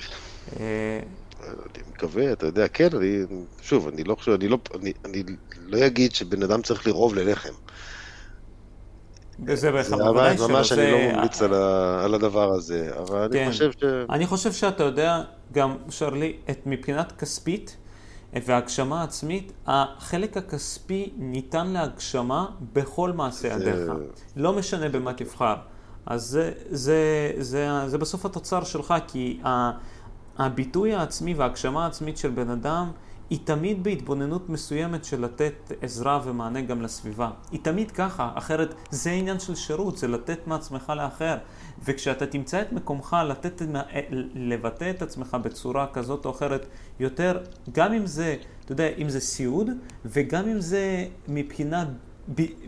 אה, 0.61 1.01
אני 1.41 1.83
מקווה, 1.95 2.33
אתה 2.33 2.47
יודע, 2.47 2.69
כן, 2.69 2.89
אני, 2.97 3.23
שוב, 3.63 3.89
אני 3.89 4.05
לא 4.05 4.15
חושב, 4.15 4.33
אני 4.33 4.49
לא, 4.49 4.59
אני, 4.75 4.93
אני 5.05 5.23
לא 5.67 5.87
אגיד 5.87 6.15
שבן 6.15 6.43
אדם 6.43 6.63
צריך 6.63 6.87
לרוב 6.87 7.15
ללחם. 7.15 7.53
וזה 9.47 9.71
בוודאי 9.71 10.39
שלא. 10.39 10.49
ממש 10.49 10.73
אני 10.73 10.93
לא 10.93 10.99
ממליץ 10.99 11.43
על, 11.43 12.15
הדבר 12.15 12.53
הזה, 12.53 12.91
אבל 12.99 13.29
כן. 13.33 13.39
אני 13.39 13.51
חושב 13.51 13.73
ש... 13.73 13.85
אני 14.11 14.27
חושב 14.27 14.53
שאתה 14.53 14.85
יודע, 14.85 15.23
גם, 15.53 15.77
שרלי, 15.91 16.37
את 16.51 16.67
מבחינת 16.67 17.13
כספית 17.13 17.77
והגשמה 18.47 19.03
עצמית, 19.03 19.53
החלק 19.67 20.37
הכספי 20.37 21.13
ניתן 21.17 21.67
להגשמה 21.67 22.47
בכל 22.73 23.13
מעשה 23.13 23.49
ידיך. 23.49 23.79
לא 24.37 24.53
משנה 24.53 24.89
במה 24.89 25.13
תבחר. 25.13 25.55
אז 26.07 26.25
זה, 26.25 26.53
זה, 26.71 27.33
זה, 27.39 27.43
זה, 27.43 27.89
זה 27.89 27.99
בסוף 27.99 28.27
התוצר 28.27 28.65
שלך, 28.65 28.95
כי 29.07 29.41
הביטוי 30.39 30.95
העצמי 30.95 31.35
וההגשמה 31.35 31.85
העצמית 31.85 32.17
של 32.17 32.31
בן 32.31 32.51
אדם 32.51 32.91
היא 33.31 33.39
תמיד 33.45 33.85
בהתבוננות 33.85 34.49
מסוימת 34.49 35.05
של 35.05 35.25
לתת 35.25 35.73
עזרה 35.83 36.21
ומענה 36.25 36.61
גם 36.61 36.83
לסביבה. 36.83 37.31
היא 37.51 37.61
תמיד 37.63 37.91
ככה, 37.91 38.31
אחרת 38.35 38.75
זה 38.91 39.11
עניין 39.11 39.41
של 39.41 39.55
שירות, 39.55 39.99
זה 39.99 40.09
לתת 40.09 40.47
מעצמך 40.47 40.93
לאחר. 40.97 41.37
וכשאתה 41.85 42.27
תמצא 42.27 42.63
את 42.63 42.73
מקומך 42.73 43.17
לתת, 43.29 43.63
לבטא 44.35 44.91
את 44.91 45.03
עצמך 45.03 45.37
בצורה 45.43 45.87
כזאת 45.87 46.25
או 46.25 46.31
אחרת 46.31 46.67
יותר, 47.01 47.43
גם 47.73 47.93
אם 47.93 48.07
זה, 48.07 48.37
אתה 48.65 48.73
יודע, 48.73 48.89
אם 48.99 49.09
זה 49.09 49.21
סיעוד, 49.21 49.71
וגם 50.05 50.49
אם 50.49 50.61
זה 50.61 51.07
מבחינה 51.29 51.85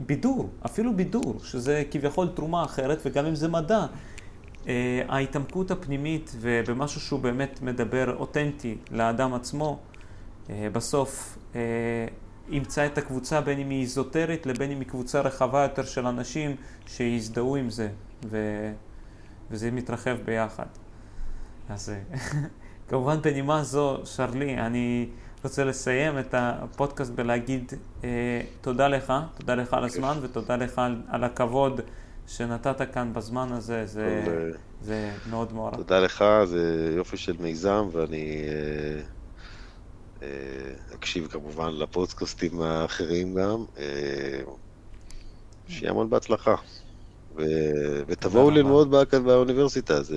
בידור, 0.07 0.51
אפילו 0.67 0.97
בידור, 0.97 1.35
שזה 1.43 1.83
כביכול 1.91 2.29
תרומה 2.35 2.65
אחרת, 2.65 3.03
וגם 3.05 3.27
אם 3.27 3.35
זה 3.35 3.49
מדע, 3.49 3.87
אה, 4.69 5.03
ההתעמקות 5.09 5.71
הפנימית 5.71 6.37
ובמשהו 6.41 7.01
שהוא 7.01 7.21
באמת 7.21 7.63
מדבר 7.63 8.17
אותנטי 8.17 8.77
לאדם 8.91 9.35
עצמו, 9.35 9.79
בסוף 10.73 11.39
אה, 11.55 11.61
ימצא 12.49 12.87
את 12.87 12.99
הקבוצה 12.99 13.41
בין 13.41 13.59
אם 13.59 13.71
היא 13.71 13.81
איזוטרית 13.81 14.47
לבין 14.47 14.71
אם 14.71 14.81
היא 14.81 14.89
קבוצה 14.89 15.21
רחבה 15.21 15.63
יותר 15.63 15.85
של 15.85 16.07
אנשים 16.07 16.57
שיזדהו 16.87 17.57
עם 17.57 17.71
זה, 17.71 17.89
ו... 18.31 18.37
וזה 19.51 19.71
מתרחב 19.71 20.17
ביחד. 20.25 20.67
אז 21.69 21.93
כמובן 22.89 23.23
בנימה 23.23 23.63
זו, 23.63 24.01
שרלי, 24.05 24.59
אני 24.59 25.09
רוצה 25.45 25.65
לסיים 25.65 26.19
את 26.19 26.35
הפודקאסט 26.39 27.13
בלהגיד 27.13 27.73
אה, 28.05 28.09
תודה 28.61 28.89
לך, 28.89 29.13
תודה 29.39 29.55
לך 29.55 29.75
על 29.75 29.85
הזמן 29.85 30.19
ותודה 30.23 30.57
לך 30.57 30.79
על, 30.79 31.03
על 31.09 31.25
הכבוד 31.25 31.81
שנתת 32.27 32.93
כאן 32.93 33.13
בזמן 33.13 33.53
הזה, 33.53 33.87
זה, 33.87 34.25
זה 34.83 35.11
מאוד 35.31 35.53
מוערך. 35.53 35.77
תודה 35.77 36.01
לך, 36.01 36.25
זה 36.45 36.93
יופי 36.97 37.17
של 37.17 37.37
מיזם 37.41 37.89
ואני 37.93 38.43
אה, 38.49 38.53
אה, 38.53 39.01
אקשיב 40.95 41.27
כמובן 41.27 41.73
לפודקאסטים 41.73 42.61
האחרים 42.61 43.35
גם. 43.35 43.65
אה, 43.79 44.41
שיהיה 45.69 45.91
המון 45.91 46.11
בהצלחה. 46.11 46.55
ו... 47.37 47.43
ותבואו 48.07 48.51
ללמוד 48.51 48.91
באוניברסיטה, 49.25 50.03
זה... 50.03 50.17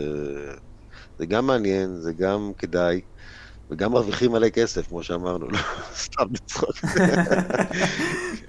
זה 1.19 1.25
גם 1.25 1.47
מעניין, 1.47 1.95
זה 1.95 2.13
גם 2.13 2.51
כדאי. 2.57 3.01
וגם 3.69 3.91
מרוויחים 3.91 4.31
מלא 4.31 4.49
כסף, 4.49 4.88
כמו 4.88 5.03
שאמרנו, 5.03 5.49
לא 5.49 5.57
סתם 6.03 6.25
לצחוק. 6.31 6.75